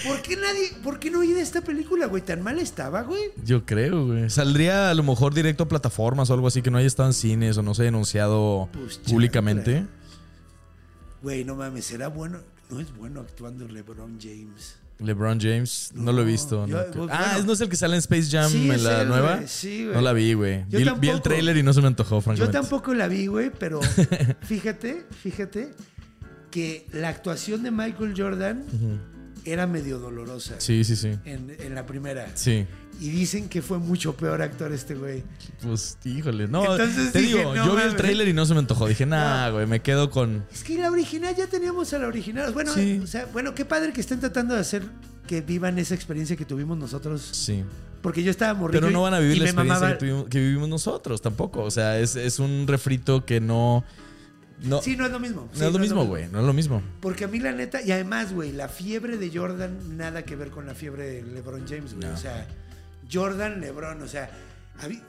¿Por 0.06 0.22
qué 0.22 0.36
nadie, 0.36 0.70
por 0.84 1.00
qué 1.00 1.10
no 1.10 1.20
oí 1.20 1.32
de 1.32 1.40
esta 1.40 1.60
película, 1.62 2.06
güey? 2.06 2.22
¿Tan 2.22 2.42
mal 2.42 2.58
estaba, 2.60 3.02
güey? 3.02 3.32
Yo 3.44 3.64
creo, 3.66 4.06
güey. 4.06 4.30
Saldría 4.30 4.90
a 4.90 4.94
lo 4.94 5.02
mejor 5.02 5.34
directo 5.34 5.64
a 5.64 5.68
plataformas 5.68 6.30
o 6.30 6.34
algo 6.34 6.46
así 6.46 6.62
que 6.62 6.70
no 6.70 6.78
haya 6.78 6.86
estado 6.86 7.08
en 7.08 7.14
cines 7.14 7.56
o 7.58 7.62
no 7.62 7.74
se 7.74 7.82
haya 7.82 7.88
anunciado 7.88 8.68
Pues, 8.72 8.98
públicamente. 8.98 9.86
Güey, 11.22 11.44
no 11.44 11.56
mames, 11.56 11.86
será 11.86 12.08
bueno. 12.08 12.38
No 12.70 12.78
es 12.78 12.94
bueno 12.94 13.20
actuando 13.20 13.66
LeBron 13.66 14.18
James. 14.20 14.76
LeBron 15.00 15.38
James, 15.40 15.90
no, 15.94 16.04
No, 16.04 16.12
lo 16.12 16.22
he 16.22 16.24
visto. 16.24 16.66
yo- 16.66 16.76
no. 16.76 16.84
pues, 16.92 17.10
ah, 17.12 17.22
bueno. 17.24 17.38
¿es 17.38 17.44
no 17.46 17.52
es 17.52 17.60
el 17.60 17.68
que 17.68 17.76
sale 17.76 17.94
en 17.94 17.98
Space 18.00 18.28
Jam 18.30 18.50
Sí, 18.50 18.68
en 18.70 18.82
la 18.84 19.04
nueva? 19.04 19.40
Sí, 19.46 19.84
güey. 19.84 19.94
no 19.94 20.00
la 20.00 20.12
vi, 20.12 20.32
güey. 20.34 20.64
Yo 20.68 20.78
Vi, 20.78 20.90
vi 21.00 21.08
el 21.08 21.22
tráiler 21.22 21.56
y 21.56 21.62
no 21.62 21.72
se 21.72 21.80
me 21.80 21.86
antojó, 21.86 22.16
Yo 22.16 22.20
francamente. 22.22 22.58
tampoco 22.58 22.94
la 22.94 23.06
vi, 23.08 23.26
güey, 23.26 23.50
pero 23.56 23.80
fíjate, 24.42 25.04
fíjate 25.22 25.70
que 26.50 26.86
la 26.92 27.08
actuación 27.10 27.62
de 27.62 27.70
Michael 27.70 28.14
Jordan 28.16 28.64
era 29.44 29.66
medio 29.66 29.98
dolorosa 29.98 30.54
Sí, 30.58 30.82
sí, 30.84 30.96
sí. 30.96 31.16
en, 31.24 31.54
en 31.58 31.74
la 31.74 31.86
primera. 31.86 32.26
Sí. 32.34 32.66
Y 33.00 33.10
dicen 33.10 33.48
que 33.48 33.62
fue 33.62 33.78
mucho 33.78 34.16
peor 34.16 34.42
actor 34.42 34.72
este 34.72 34.94
güey. 34.94 35.22
Pues, 35.62 35.96
híjole. 36.04 36.48
No, 36.48 36.62
Entonces 36.72 37.12
te 37.12 37.20
dije, 37.20 37.38
digo, 37.38 37.54
no 37.54 37.66
yo 37.66 37.76
vi 37.76 37.82
el 37.82 37.94
tráiler 37.96 38.26
y 38.28 38.32
no 38.32 38.44
se 38.44 38.54
me 38.54 38.60
antojó. 38.60 38.88
Dije, 38.88 39.06
nah, 39.06 39.50
güey, 39.50 39.66
me 39.66 39.80
quedo 39.80 40.10
con. 40.10 40.44
Es 40.52 40.64
que 40.64 40.76
la 40.78 40.90
original 40.90 41.34
ya 41.36 41.46
teníamos 41.46 41.92
a 41.92 41.98
la 41.98 42.08
original. 42.08 42.52
Bueno, 42.52 42.72
Sí. 42.74 43.00
o 43.02 43.06
sea, 43.06 43.26
bueno, 43.32 43.54
qué 43.54 43.64
padre 43.64 43.92
que 43.92 44.00
estén 44.00 44.18
tratando 44.20 44.54
de 44.54 44.60
hacer 44.60 44.82
que 45.26 45.40
vivan 45.42 45.78
esa 45.78 45.94
experiencia 45.94 46.34
que 46.36 46.44
tuvimos 46.44 46.76
nosotros. 46.76 47.22
Sí. 47.32 47.62
Porque 48.02 48.22
yo 48.22 48.30
estaba 48.30 48.54
morrido. 48.54 48.80
Pero 48.80 48.92
no 48.92 49.02
van 49.02 49.14
a 49.14 49.18
vivir 49.20 49.38
la 49.38 49.44
experiencia 49.44 49.74
mamaba- 49.86 49.98
que, 49.98 50.04
tuvimos- 50.06 50.28
que 50.28 50.38
vivimos 50.40 50.68
nosotros 50.68 51.20
tampoco. 51.22 51.62
O 51.62 51.70
sea, 51.70 51.98
es, 52.00 52.16
es 52.16 52.38
un 52.38 52.64
refrito 52.66 53.24
que 53.24 53.40
no. 53.40 53.84
No, 54.62 54.82
Sí, 54.82 54.96
no 54.96 55.06
es 55.06 55.12
lo 55.12 55.20
mismo. 55.20 55.48
Sí, 55.52 55.60
no 55.60 55.66
es 55.68 55.72
lo 55.72 55.78
mismo, 55.78 56.04
güey. 56.06 56.26
No 56.32 56.40
es 56.40 56.44
lo 56.46 56.52
mismo. 56.52 56.82
Porque 57.00 57.24
a 57.26 57.28
mí 57.28 57.38
la 57.38 57.52
neta, 57.52 57.80
y 57.80 57.92
además, 57.92 58.32
güey, 58.32 58.50
la 58.50 58.68
fiebre 58.68 59.16
de 59.16 59.30
Jordan 59.32 59.96
nada 59.96 60.24
que 60.24 60.34
ver 60.34 60.50
con 60.50 60.66
la 60.66 60.74
fiebre 60.74 61.06
de 61.08 61.22
LeBron 61.22 61.64
James, 61.68 61.94
güey. 61.94 62.08
No. 62.08 62.14
O 62.14 62.16
sea, 62.16 62.44
Jordan, 63.10 63.60
LeBron, 63.60 64.02
o 64.02 64.08
sea, 64.08 64.30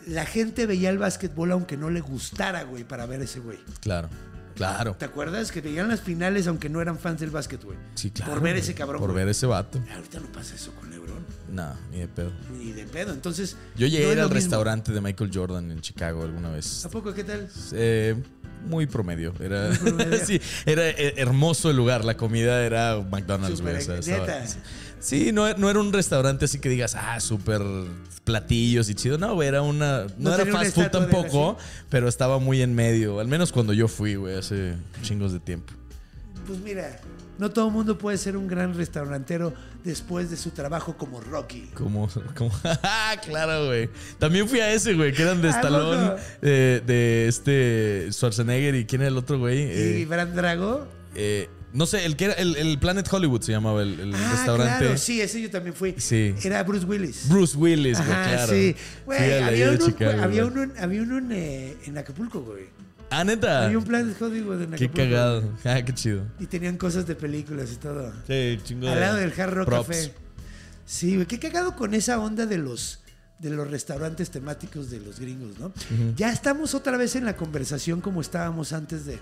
la 0.07 0.25
gente 0.25 0.65
veía 0.65 0.89
el 0.89 0.97
básquetbol 0.97 1.51
aunque 1.51 1.77
no 1.77 1.89
le 1.89 2.01
gustara, 2.01 2.63
güey, 2.63 2.83
para 2.83 3.05
ver 3.05 3.21
ese 3.21 3.39
güey. 3.39 3.59
Claro. 3.81 4.09
Claro. 4.55 4.93
¿Te 4.97 5.05
acuerdas? 5.05 5.53
Que 5.53 5.61
veían 5.61 5.87
las 5.87 6.01
finales 6.01 6.45
aunque 6.47 6.67
no 6.67 6.81
eran 6.81 6.99
fans 6.99 7.21
del 7.21 7.29
básquet, 7.29 7.63
güey. 7.63 7.77
Sí, 7.95 8.11
claro. 8.11 8.33
Por 8.33 8.41
ver 8.41 8.53
güey. 8.55 8.61
ese 8.61 8.73
cabrón. 8.73 8.99
Por 8.99 9.11
güey. 9.11 9.23
ver 9.23 9.31
ese 9.31 9.45
vato. 9.45 9.81
Ahorita 9.95 10.19
no 10.19 10.29
pasa 10.33 10.53
eso 10.55 10.73
con 10.75 10.89
LeBron. 10.89 11.25
No, 11.49 11.73
ni 11.91 11.99
de 11.99 12.07
pedo. 12.09 12.31
Ni 12.57 12.73
de 12.73 12.83
pedo. 12.83 13.13
Entonces. 13.13 13.55
Yo 13.77 13.87
llegué 13.87 14.07
no 14.07 14.23
al 14.23 14.27
mismo. 14.27 14.33
restaurante 14.33 14.91
de 14.91 14.99
Michael 14.99 15.31
Jordan 15.33 15.71
en 15.71 15.79
Chicago 15.79 16.23
alguna 16.23 16.49
vez. 16.49 16.83
¿A 16.85 16.89
poco 16.89 17.13
qué 17.13 17.23
tal? 17.23 17.49
Eh, 17.71 18.21
muy 18.65 18.85
promedio. 18.87 19.33
Era, 19.39 19.69
Muy 19.69 19.77
promedio. 19.77 20.19
sí, 20.25 20.41
era 20.65 20.87
hermoso 20.89 21.69
el 21.69 21.77
lugar. 21.77 22.05
La 22.05 22.15
comida 22.17 22.63
era 22.65 22.97
McDonald's, 23.11 23.61
güey. 23.61 23.81
Súper, 23.81 23.99
o 23.99 24.01
sea, 24.03 24.15
estaba- 24.17 24.27
neta. 24.39 24.47
sí, 24.99 25.31
no, 25.31 25.51
no 25.55 25.69
era 25.69 25.79
un 25.79 25.91
restaurante 25.93 26.45
así 26.45 26.59
que 26.59 26.69
digas, 26.69 26.95
ah, 26.95 27.19
súper 27.19 27.61
platillos 28.23 28.89
y 28.89 28.95
chido. 28.95 29.17
No, 29.17 29.33
güey, 29.33 29.47
era 29.47 29.61
una. 29.61 30.03
No, 30.17 30.29
No 30.29 30.35
era 30.35 30.45
fast 30.45 30.75
food 30.75 30.89
tampoco, 30.91 31.57
pero 31.89 32.07
estaba 32.07 32.39
muy 32.39 32.61
en 32.61 32.73
medio. 32.75 33.19
Al 33.19 33.27
menos 33.27 33.51
cuando 33.51 33.73
yo 33.73 33.87
fui, 33.87 34.15
güey, 34.15 34.37
hace 34.37 34.75
chingos 35.01 35.33
de 35.33 35.39
tiempo. 35.39 35.73
Pues 36.49 36.61
mira, 36.61 36.99
no 37.37 37.51
todo 37.51 37.67
el 37.67 37.73
mundo 37.73 37.95
puede 37.99 38.17
ser 38.17 38.35
un 38.35 38.47
gran 38.47 38.73
restaurantero 38.75 39.53
después 39.83 40.31
de 40.31 40.35
su 40.37 40.49
trabajo 40.49 40.97
como 40.97 41.21
Rocky. 41.21 41.69
Como, 41.75 42.09
como, 42.35 42.51
ah, 42.63 43.15
claro, 43.23 43.67
güey. 43.67 43.87
También 44.17 44.49
fui 44.49 44.59
a 44.59 44.73
ese, 44.73 44.95
güey, 44.95 45.13
que 45.13 45.21
eran 45.21 45.39
de 45.43 45.49
¿A 45.49 45.51
Stallone, 45.51 46.11
eh, 46.41 46.81
de 46.83 47.27
este 47.27 48.07
Schwarzenegger 48.11 48.73
y 48.73 48.85
quién 48.85 49.01
era 49.03 49.09
el 49.09 49.17
otro, 49.17 49.37
güey. 49.37 49.59
y 49.59 50.01
Eh, 50.01 50.05
Brand 50.09 50.33
Drago. 50.33 50.87
eh, 51.13 51.47
no 51.71 51.85
sé, 51.85 52.03
el 52.03 52.15
que 52.15 52.25
era 52.25 52.33
el, 52.33 52.55
el 52.55 52.79
Planet 52.79 53.07
Hollywood 53.13 53.43
se 53.43 53.51
llamaba 53.51 53.83
el, 53.83 53.99
el 53.99 54.15
Ah, 54.15 54.29
restaurante. 54.31 54.79
claro, 54.85 54.97
sí, 54.97 55.21
ese 55.21 55.39
yo 55.39 55.51
también 55.51 55.75
fui. 55.75 55.93
Sí. 55.99 56.33
Era 56.43 56.63
Bruce 56.63 56.83
Willis. 56.87 57.29
Bruce 57.29 57.55
Willis, 57.55 57.99
güey, 57.99 58.09
claro. 58.09 58.51
sí. 58.51 58.75
Güey, 59.05 59.19
había, 59.43 59.67
había, 60.23 60.45
uno, 60.45 60.63
en, 61.19 61.31
eh, 61.31 61.77
en 61.85 61.95
Acapulco, 61.99 62.41
güey. 62.41 62.63
Ah, 63.11 63.23
neta. 63.23 63.65
Había 63.65 63.77
un 63.77 63.83
plan 63.83 64.07
de 64.13 64.23
Hollywood 64.23 64.61
en 64.61 64.69
Qué 64.71 64.85
Acapulco. 64.85 64.95
cagado. 64.95 65.53
Ah, 65.65 65.81
qué 65.83 65.93
chido. 65.93 66.23
Y 66.39 66.45
tenían 66.45 66.77
cosas 66.77 67.07
de 67.07 67.15
películas 67.15 67.71
y 67.73 67.75
todo. 67.77 68.13
Sí, 68.27 68.59
chingo 68.63 68.87
Al 68.87 68.99
lado 68.99 69.17
del 69.17 69.33
Hard 69.39 69.53
Rock 69.53 69.65
props. 69.65 69.87
Café. 69.87 70.13
Sí, 70.85 71.15
güey, 71.15 71.25
qué 71.27 71.39
cagado 71.39 71.75
con 71.75 71.93
esa 71.93 72.19
onda 72.19 72.45
de 72.45 72.57
los 72.57 72.99
de 73.39 73.51
los 73.51 73.69
restaurantes 73.71 74.31
temáticos 74.31 74.89
de 74.89 74.99
los 74.99 75.17
gringos, 75.19 75.57
¿no? 75.59 75.71
Ya 76.17 76.29
estamos 76.29 76.73
otra 76.75 76.97
vez 76.97 77.15
en 77.15 77.23
la 77.23 77.37
conversación 77.37 78.01
como 78.01 78.19
estábamos 78.19 78.73
antes 78.73 79.05
de... 79.05 79.17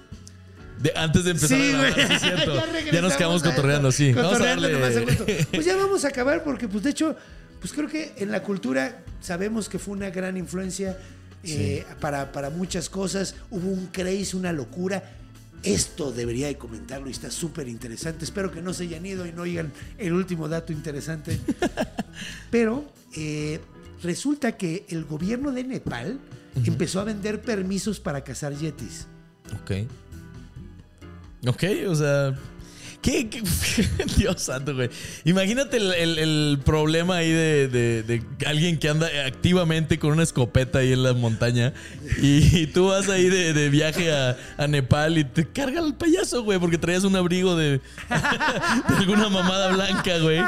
De- 0.81 0.91
antes 0.95 1.23
de 1.23 1.31
empezar 1.31 1.57
Sí, 1.59 1.69
a 1.71 1.77
grabar, 1.77 1.93
sí, 1.93 2.19
cierto. 2.19 2.63
ya, 2.91 3.01
nos 3.01 3.13
quedamos 3.15 3.43
cotorreando, 3.43 3.91
sí. 3.91 4.13
Vamos 4.13 4.31
a 4.31 4.33
Cotorreando 4.33 4.69
nomás 4.69 4.89
a 4.89 4.93
darle. 4.93 5.05
gusto. 5.05 5.25
Pues 5.51 5.65
ya 5.67 5.75
vamos 5.77 6.03
a 6.03 6.07
acabar 6.07 6.43
porque, 6.43 6.67
pues 6.67 6.83
de 6.83 6.89
hecho, 6.89 7.15
pues 7.59 7.73
creo 7.73 7.87
que 7.87 8.13
en 8.17 8.31
la 8.31 8.41
cultura 8.41 9.03
sabemos 9.21 9.69
que 9.69 9.77
fue 9.77 9.93
una 9.93 10.09
gran 10.09 10.35
influencia 10.35 10.97
eh, 11.47 11.85
para, 11.99 12.31
para 12.31 12.49
muchas 12.49 12.89
cosas. 12.89 13.35
Hubo 13.49 13.69
un 13.69 13.87
craze, 13.87 14.35
una 14.35 14.51
locura. 14.51 15.03
Esto 15.63 16.11
debería 16.11 16.47
de 16.47 16.57
comentarlo 16.57 17.07
y 17.07 17.11
está 17.11 17.31
súper 17.31 17.67
interesante. 17.67 18.25
Espero 18.25 18.51
que 18.51 18.61
no 18.61 18.73
se 18.73 18.83
hayan 18.83 19.05
ido 19.05 19.25
y 19.25 19.31
no 19.31 19.43
oigan 19.43 19.71
el 19.97 20.13
último 20.13 20.47
dato 20.47 20.71
interesante. 20.71 21.39
Pero 22.51 22.85
eh, 23.15 23.59
resulta 24.03 24.57
que 24.57 24.85
el 24.89 25.05
gobierno 25.05 25.51
de 25.51 25.63
Nepal 25.63 26.19
empezó 26.63 26.99
a 26.99 27.03
vender 27.03 27.41
permisos 27.41 27.99
para 27.99 28.23
cazar 28.23 28.53
yetis. 28.55 29.07
Ok. 29.61 29.71
Ok, 31.47 31.63
o 31.87 31.95
sea. 31.95 32.37
¿Qué? 33.07 33.29
qué- 33.29 33.41
Dios 34.17 34.41
santo, 34.41 34.75
güey. 34.75 34.89
Imagínate 35.23 35.77
el, 35.77 35.93
el- 35.93 36.19
el 36.19 36.59
problema 36.65 37.15
ahí 37.15 37.31
de, 37.31 37.69
de- 37.69 38.03
de 38.03 38.21
alguien 38.45 38.77
que 38.77 38.89
anda 38.89 39.07
activamente 39.25 39.97
con 39.97 40.11
una 40.11 40.23
escopeta 40.23 40.79
ahí 40.79 40.91
en 40.91 41.03
la 41.03 41.13
montaña 41.13 41.73
y, 42.21 42.67
tú 42.67 42.87
vas 42.87 43.07
ahí 43.07 43.29
de, 43.29 43.53
de 43.53 43.69
viaje 43.69 44.11
a, 44.11 44.35
a 44.57 44.67
Nepal 44.67 45.17
y 45.19 45.23
te 45.23 45.47
carga 45.47 45.79
el 45.79 45.93
payaso, 45.93 46.43
güey, 46.43 46.59
porque 46.59 46.77
traías 46.77 47.05
un 47.05 47.15
abrigo 47.15 47.55
de, 47.55 47.79
de 48.89 48.95
alguna 48.97 49.29
mamada 49.29 49.73
blanca, 49.73 50.17
güey. 50.19 50.41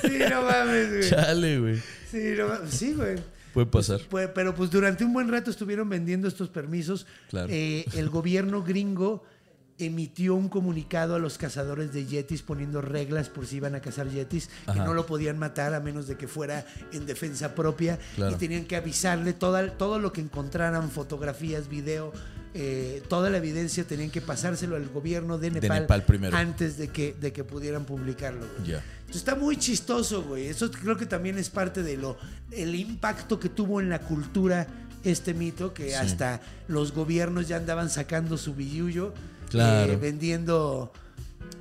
Sí, 0.00 0.18
no 0.30 0.42
mames, 0.42 0.88
güey. 0.90 1.10
Chale, 1.10 1.58
güey. 1.60 1.76
Sí, 2.10 2.34
no 2.38 2.48
mames. 2.48 2.70
Sí, 2.70 2.94
güey. 2.94 3.16
Puede 3.52 3.66
pasar. 3.66 4.00
Pues, 4.08 4.30
pero 4.34 4.54
pues 4.54 4.70
durante 4.70 5.04
un 5.04 5.12
buen 5.12 5.28
rato 5.30 5.50
estuvieron 5.50 5.88
vendiendo 5.88 6.28
estos 6.28 6.48
permisos. 6.48 7.06
Claro. 7.30 7.48
Eh, 7.50 7.84
el 7.94 8.08
gobierno 8.10 8.62
gringo 8.62 9.24
emitió 9.78 10.34
un 10.34 10.48
comunicado 10.48 11.14
a 11.14 11.18
los 11.18 11.38
cazadores 11.38 11.92
de 11.92 12.06
yetis 12.06 12.42
poniendo 12.42 12.80
reglas 12.80 13.28
por 13.28 13.46
si 13.46 13.56
iban 13.56 13.74
a 13.74 13.80
cazar 13.80 14.08
yetis, 14.08 14.48
que 14.72 14.78
no 14.78 14.94
lo 14.94 15.06
podían 15.06 15.38
matar 15.38 15.74
a 15.74 15.80
menos 15.80 16.06
de 16.06 16.16
que 16.16 16.28
fuera 16.28 16.64
en 16.92 17.06
defensa 17.06 17.54
propia 17.54 17.98
Claro. 18.14 18.34
y 18.34 18.38
tenían 18.38 18.64
que 18.64 18.76
avisarle 18.76 19.32
toda, 19.32 19.76
todo 19.76 19.98
lo 19.98 20.12
que 20.12 20.20
encontraran, 20.20 20.90
fotografías, 20.90 21.68
video, 21.68 22.12
eh, 22.54 23.02
toda 23.08 23.28
la 23.28 23.36
evidencia 23.36 23.84
tenían 23.84 24.10
que 24.10 24.22
pasárselo 24.22 24.76
al 24.76 24.88
gobierno 24.88 25.36
de 25.36 25.50
Nepal, 25.50 25.82
Nepal 25.82 26.04
primero. 26.04 26.36
antes 26.36 26.78
de 26.78 26.88
que, 26.88 27.14
de 27.20 27.32
que 27.32 27.44
pudieran 27.44 27.84
publicarlo. 27.84 28.46
Entonces, 28.56 28.82
Está 29.14 29.34
muy 29.34 29.56
chistoso, 29.58 30.22
güey. 30.22 30.46
Eso 30.46 30.70
creo 30.70 30.96
que 30.96 31.04
también 31.06 31.36
es 31.38 31.50
parte 31.50 31.82
de 31.82 31.96
lo 31.98 32.16
el 32.50 32.74
impacto 32.74 33.38
que 33.38 33.48
tuvo 33.50 33.80
en 33.80 33.90
la 33.90 33.98
cultura 34.00 34.66
este 35.04 35.34
mito, 35.34 35.72
que 35.74 35.94
hasta 35.94 36.40
los 36.66 36.92
gobiernos 36.92 37.46
ya 37.46 37.56
andaban 37.58 37.90
sacando 37.90 38.36
su 38.38 38.54
billullo, 38.54 39.12
Claro. 39.50 39.92
eh, 39.92 39.96
vendiendo, 39.96 40.92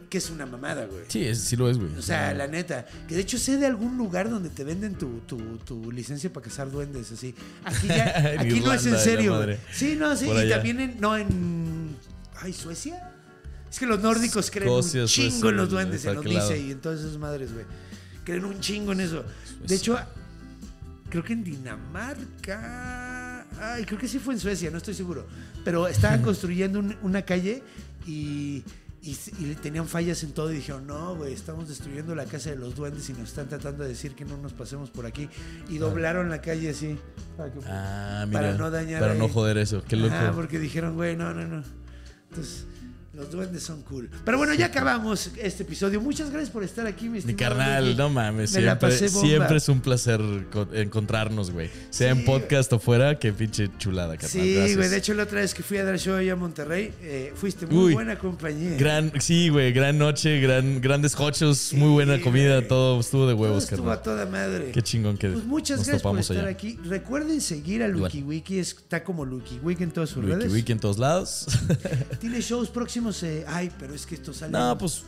que 0.09 0.17
es 0.19 0.29
una 0.29 0.45
mamada, 0.45 0.85
güey. 0.85 1.03
Sí, 1.07 1.25
es- 1.25 1.39
sí 1.41 1.55
lo 1.55 1.69
es, 1.69 1.77
güey. 1.77 1.95
O 1.97 2.01
sea, 2.01 2.33
la 2.33 2.47
neta, 2.47 2.85
que 3.07 3.15
de 3.15 3.21
hecho 3.21 3.37
sé 3.37 3.57
de 3.57 3.65
algún 3.65 3.97
lugar 3.97 4.29
donde 4.29 4.49
te 4.49 4.63
venden 4.63 4.95
tu, 4.95 5.19
tu, 5.27 5.37
tu 5.59 5.91
licencia 5.91 6.31
para 6.31 6.45
cazar 6.45 6.71
duendes, 6.71 7.11
así. 7.11 7.35
Aquí 7.63 7.87
ya, 7.87 8.35
aquí 8.39 8.59
no 8.61 8.73
es 8.73 8.85
en 8.85 8.97
serio. 8.97 9.37
güey. 9.43 9.57
Sí, 9.73 9.95
no, 9.97 10.15
sí, 10.15 10.25
Por 10.25 10.35
y 10.37 10.39
allá. 10.39 10.55
también 10.55 10.79
en, 10.79 10.99
no 10.99 11.15
en, 11.17 11.95
ay, 12.41 12.53
Suecia. 12.53 13.11
Es 13.69 13.79
que 13.79 13.85
los 13.87 13.99
nórdicos 13.99 14.49
creen 14.51 14.69
Escocia, 14.69 15.01
un 15.01 15.07
chingo 15.07 15.29
Suecia, 15.31 15.49
en 15.49 15.57
los 15.57 15.69
duendes, 15.69 16.01
¿para 16.05 16.17
en 16.19 16.23
los 16.23 16.33
dice 16.33 16.57
y 16.61 16.71
en 16.71 16.79
todas 16.79 16.99
esas 17.01 17.17
madres, 17.17 17.51
güey. 17.53 17.65
Creen 18.23 18.45
un 18.45 18.59
chingo 18.61 18.93
en 18.93 19.01
eso. 19.01 19.23
De 19.67 19.75
hecho, 19.75 19.99
creo 21.09 21.23
que 21.23 21.33
en 21.33 21.43
Dinamarca. 21.43 23.04
Ay, 23.61 23.85
creo 23.85 23.99
que 23.99 24.07
sí 24.07 24.19
fue 24.19 24.33
en 24.33 24.39
Suecia, 24.39 24.69
no 24.71 24.77
estoy 24.77 24.93
seguro. 24.93 25.25
Pero 25.63 25.87
estaban 25.87 26.21
construyendo 26.21 26.79
un- 26.79 26.95
una 27.01 27.21
calle 27.23 27.63
y, 28.05 28.63
y, 29.01 29.17
y 29.39 29.55
tenían 29.61 29.87
fallas 29.87 30.23
en 30.23 30.31
todo 30.33 30.51
y 30.51 30.55
dijeron, 30.55 30.85
no, 30.87 31.15
güey, 31.15 31.33
estamos 31.33 31.67
destruyendo 31.67 32.15
la 32.15 32.25
casa 32.25 32.49
de 32.51 32.55
los 32.57 32.75
duendes 32.75 33.09
y 33.09 33.13
nos 33.13 33.29
están 33.29 33.47
tratando 33.47 33.83
de 33.83 33.89
decir 33.89 34.13
que 34.15 34.25
no 34.25 34.37
nos 34.37 34.53
pasemos 34.53 34.89
por 34.89 35.05
aquí. 35.05 35.29
Y 35.69 35.77
doblaron 35.77 36.29
la 36.29 36.41
calle 36.41 36.69
así. 36.69 36.97
para 37.37 37.51
que- 37.51 37.59
Ah, 37.67 38.25
mira. 38.27 38.39
Para 38.41 38.53
no 38.57 38.71
dañar 38.71 38.99
Para 39.01 39.13
no 39.15 39.27
joder 39.29 39.57
eso. 39.57 39.83
Qué 39.87 39.95
loco. 39.95 40.13
Ajá, 40.13 40.31
porque 40.33 40.59
dijeron, 40.59 40.95
güey, 40.95 41.15
no, 41.15 41.33
no, 41.33 41.45
no. 41.47 41.63
Entonces, 42.29 42.65
los 43.15 43.31
duendes 43.31 43.63
son 43.63 43.81
cool. 43.83 44.09
Pero 44.23 44.37
bueno, 44.37 44.53
ya 44.53 44.67
acabamos 44.67 45.29
este 45.41 45.63
episodio. 45.63 46.01
Muchas 46.01 46.29
gracias 46.29 46.49
por 46.51 46.63
estar 46.63 46.85
aquí, 46.87 47.07
mi 47.09 47.21
Mi 47.21 47.33
carnal, 47.33 47.85
Ricky. 47.85 47.97
no 47.97 48.09
mames. 48.09 48.51
Me 48.53 48.61
Siempre, 49.09 49.57
es 49.57 49.69
un 49.69 49.79
placer 49.81 50.19
co- 50.51 50.67
encontrarnos, 50.73 51.51
güey. 51.51 51.69
Sea 51.89 52.13
Sí. 52.13 52.19
en 52.19 52.25
podcast 52.25 52.71
o 52.73 52.79
fuera, 52.79 53.17
qué 53.19 53.31
pinche 53.33 53.69
chulada, 53.77 54.17
carnal. 54.17 54.29
Sí, 54.31 54.53
Gracias. 54.55 54.77
güey. 54.77 54.89
De 54.89 54.97
hecho, 54.97 55.13
la 55.13 55.23
otra 55.23 55.39
vez 55.41 55.53
que 55.53 55.63
fui 55.63 55.77
a 55.77 55.83
dar 55.85 55.97
show 55.97 56.15
allá 56.15 56.33
a 56.33 56.35
Monterrey, 56.35 56.93
eh, 57.01 57.33
fuiste 57.35 57.65
muy 57.67 57.85
Uy. 57.85 57.93
buena 57.93 58.17
compañía. 58.19 58.75
Gran, 58.77 59.11
sí, 59.19 59.49
güey, 59.49 59.71
gran 59.71 59.97
noche, 59.97 60.39
gran, 60.41 60.81
grandes 60.81 61.15
hochos, 61.19 61.73
muy 61.73 61.89
buena 61.89 62.19
comida, 62.21 62.57
güey. 62.57 62.67
todo 62.67 62.99
estuvo 62.99 63.27
de 63.27 63.33
Todo 63.33 63.41
huevos, 63.43 63.63
estuvo 63.63 63.77
carnal. 63.79 63.97
a 63.99 64.01
toda 64.03 64.25
madre. 64.25 64.71
Qué 64.71 64.81
chingón 64.81 65.17
que 65.17 65.29
Pues 65.29 65.45
muchas 65.45 65.77
nos 65.79 65.87
gracias 65.87 66.03
por 66.03 66.19
estar 66.19 66.37
allá. 66.39 66.49
aquí. 66.49 66.77
Recuerden 66.85 67.39
seguir 67.41 67.81
a. 67.83 67.87
LukiWiki. 67.87 68.59
Está 68.59 69.03
como 69.03 69.25
LukiWiki 69.25 69.83
en 69.83 69.91
todas 69.91 70.09
sus 70.09 70.23
Wiki, 70.23 70.35
redes. 70.35 70.51
wiki 70.51 70.71
en 70.71 70.79
todos 70.79 70.97
lados. 70.97 71.45
Tiene 72.19 72.41
shows 72.41 72.69
próximos. 72.69 73.04
Eh, 73.23 73.45
ay, 73.47 73.71
pero 73.79 73.93
es 73.93 74.05
que 74.05 74.15
esto 74.15 74.33
sale. 74.33 74.51
no, 74.51 74.77
pues. 74.77 75.03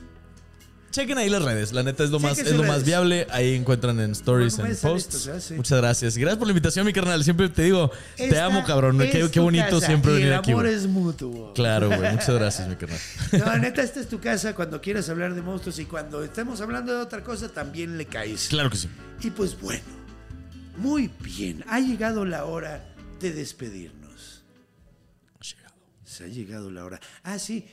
Chequen 0.90 1.18
ahí 1.18 1.30
las 1.30 1.44
redes, 1.44 1.74
la 1.74 1.84
neta 1.84 2.04
es 2.04 2.10
lo 2.12 2.20
más, 2.20 2.40
es 2.40 2.56
lo 2.56 2.64
más 2.64 2.84
viable. 2.84 3.28
Ahí 3.30 3.54
encuentran 3.54 4.00
en 4.00 4.12
stories, 4.12 4.58
en 4.58 4.74
sale 4.74 4.94
posts. 4.94 5.16
esto, 5.16 5.28
¿verdad? 5.28 5.44
Sí. 5.44 5.54
Muchas 5.56 5.78
gracias. 5.80 6.18
Y 6.18 6.22
gracias 6.22 6.38
por 6.38 6.48
la 6.48 6.52
invitación, 6.52 6.86
mi 6.86 6.94
carnal. 6.94 7.24
Siempre 7.24 7.50
te 7.50 7.64
digo, 7.64 7.92
te 8.16 8.40
amo, 8.40 8.64
cabrón. 8.66 8.98
Qué, 8.98 9.30
qué 9.30 9.40
bonito 9.40 9.66
casa 9.66 9.86
siempre 9.86 10.12
y 10.12 10.16
venir 10.16 10.30
el 10.30 10.40
aquí. 10.40 10.52
amor 10.52 10.64
güey. 10.64 10.76
es 10.76 10.88
mutuo. 10.88 11.54
Claro, 11.54 11.88
güey. 11.90 12.00
Muchas 12.14 12.30
gracias, 12.30 12.68
mi 12.70 12.76
carnal. 12.78 13.00
No, 13.34 13.58
neta, 13.58 13.84
esta 13.84 14.00
es 14.00 14.08
tu 14.08 14.20
casa 14.20 14.56
cuando 14.56 14.82
quieras 14.82 15.10
hablar 15.10 15.36
de 15.36 15.42
monstruos 15.42 15.78
y 15.78 15.86
cuando 15.86 16.24
estemos 16.24 16.62
hablando 16.62 16.96
de 16.96 17.02
otra 17.02 17.24
cosa 17.24 17.50
también 17.50 17.98
le 17.98 18.06
caes. 18.06 18.48
Claro 18.48 18.70
que 18.70 18.78
sí. 18.78 18.90
Y 19.22 19.30
pues 19.30 19.60
bueno, 19.60 19.84
muy 20.78 21.12
bien, 21.20 21.64
ha 21.68 21.80
llegado 21.80 22.26
la 22.26 22.46
hora 22.46 22.84
de 23.20 23.34
despedirnos. 23.34 24.46
Se 26.04 26.24
ha 26.24 26.28
llegado 26.28 26.72
la 26.72 26.86
hora. 26.86 27.00
Ah, 27.22 27.38
sí, 27.38 27.68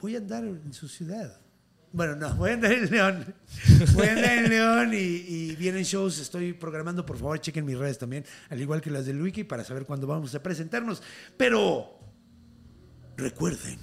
voy 0.00 0.14
a 0.14 0.18
andar 0.18 0.44
en 0.44 0.72
su 0.72 0.88
ciudad. 0.88 1.40
Bueno, 1.92 2.16
no, 2.16 2.34
voy 2.36 2.50
a 2.50 2.54
andar 2.54 2.72
en 2.72 2.90
León. 2.90 3.34
Voy 3.94 4.06
a 4.06 4.12
andar 4.12 4.38
en 4.38 4.50
León 4.50 4.90
y, 4.92 5.56
vienen 5.56 5.82
shows. 5.84 6.18
Estoy 6.18 6.52
programando, 6.52 7.04
por 7.04 7.16
favor, 7.16 7.40
chequen 7.40 7.64
mis 7.64 7.78
redes 7.78 7.98
también, 7.98 8.24
al 8.50 8.60
igual 8.60 8.80
que 8.80 8.90
las 8.90 9.06
del 9.06 9.20
Wiki, 9.20 9.44
para 9.44 9.64
saber 9.64 9.84
cuándo 9.84 10.06
vamos 10.06 10.34
a 10.34 10.42
presentarnos. 10.42 11.02
Pero 11.36 11.98
recuerden, 13.16 13.78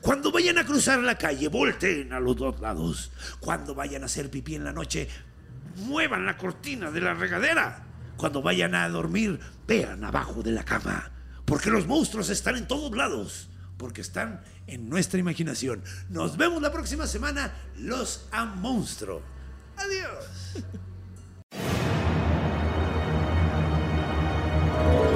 cuando 0.00 0.32
vayan 0.32 0.58
a 0.58 0.64
cruzar 0.64 1.00
la 1.00 1.16
calle, 1.16 1.48
volteen 1.48 2.12
a 2.12 2.20
los 2.20 2.36
dos 2.36 2.60
lados. 2.60 3.12
Cuando 3.40 3.74
vayan 3.74 4.02
a 4.02 4.06
hacer 4.06 4.30
pipí 4.30 4.54
en 4.54 4.64
la 4.64 4.72
noche, 4.72 5.08
muevan 5.76 6.26
la 6.26 6.36
cortina 6.36 6.90
de 6.90 7.00
la 7.00 7.14
regadera. 7.14 7.84
Cuando 8.16 8.42
vayan 8.42 8.74
a 8.74 8.88
dormir, 8.88 9.38
vean 9.66 10.02
abajo 10.04 10.42
de 10.42 10.52
la 10.52 10.64
cama. 10.64 11.12
porque 11.44 11.70
los 11.70 11.86
monstruos 11.86 12.28
están 12.28 12.56
en 12.56 12.66
todos 12.66 12.90
lados, 12.96 13.48
porque 13.76 14.00
están 14.00 14.42
en 14.66 14.88
nuestra 14.88 15.20
imaginación. 15.20 15.82
Nos 16.08 16.36
vemos 16.36 16.62
la 16.62 16.72
próxima 16.72 17.06
semana, 17.06 17.52
los 17.76 18.26
a 18.32 18.44
monstruo. 18.44 19.22
Adiós. 19.76 20.64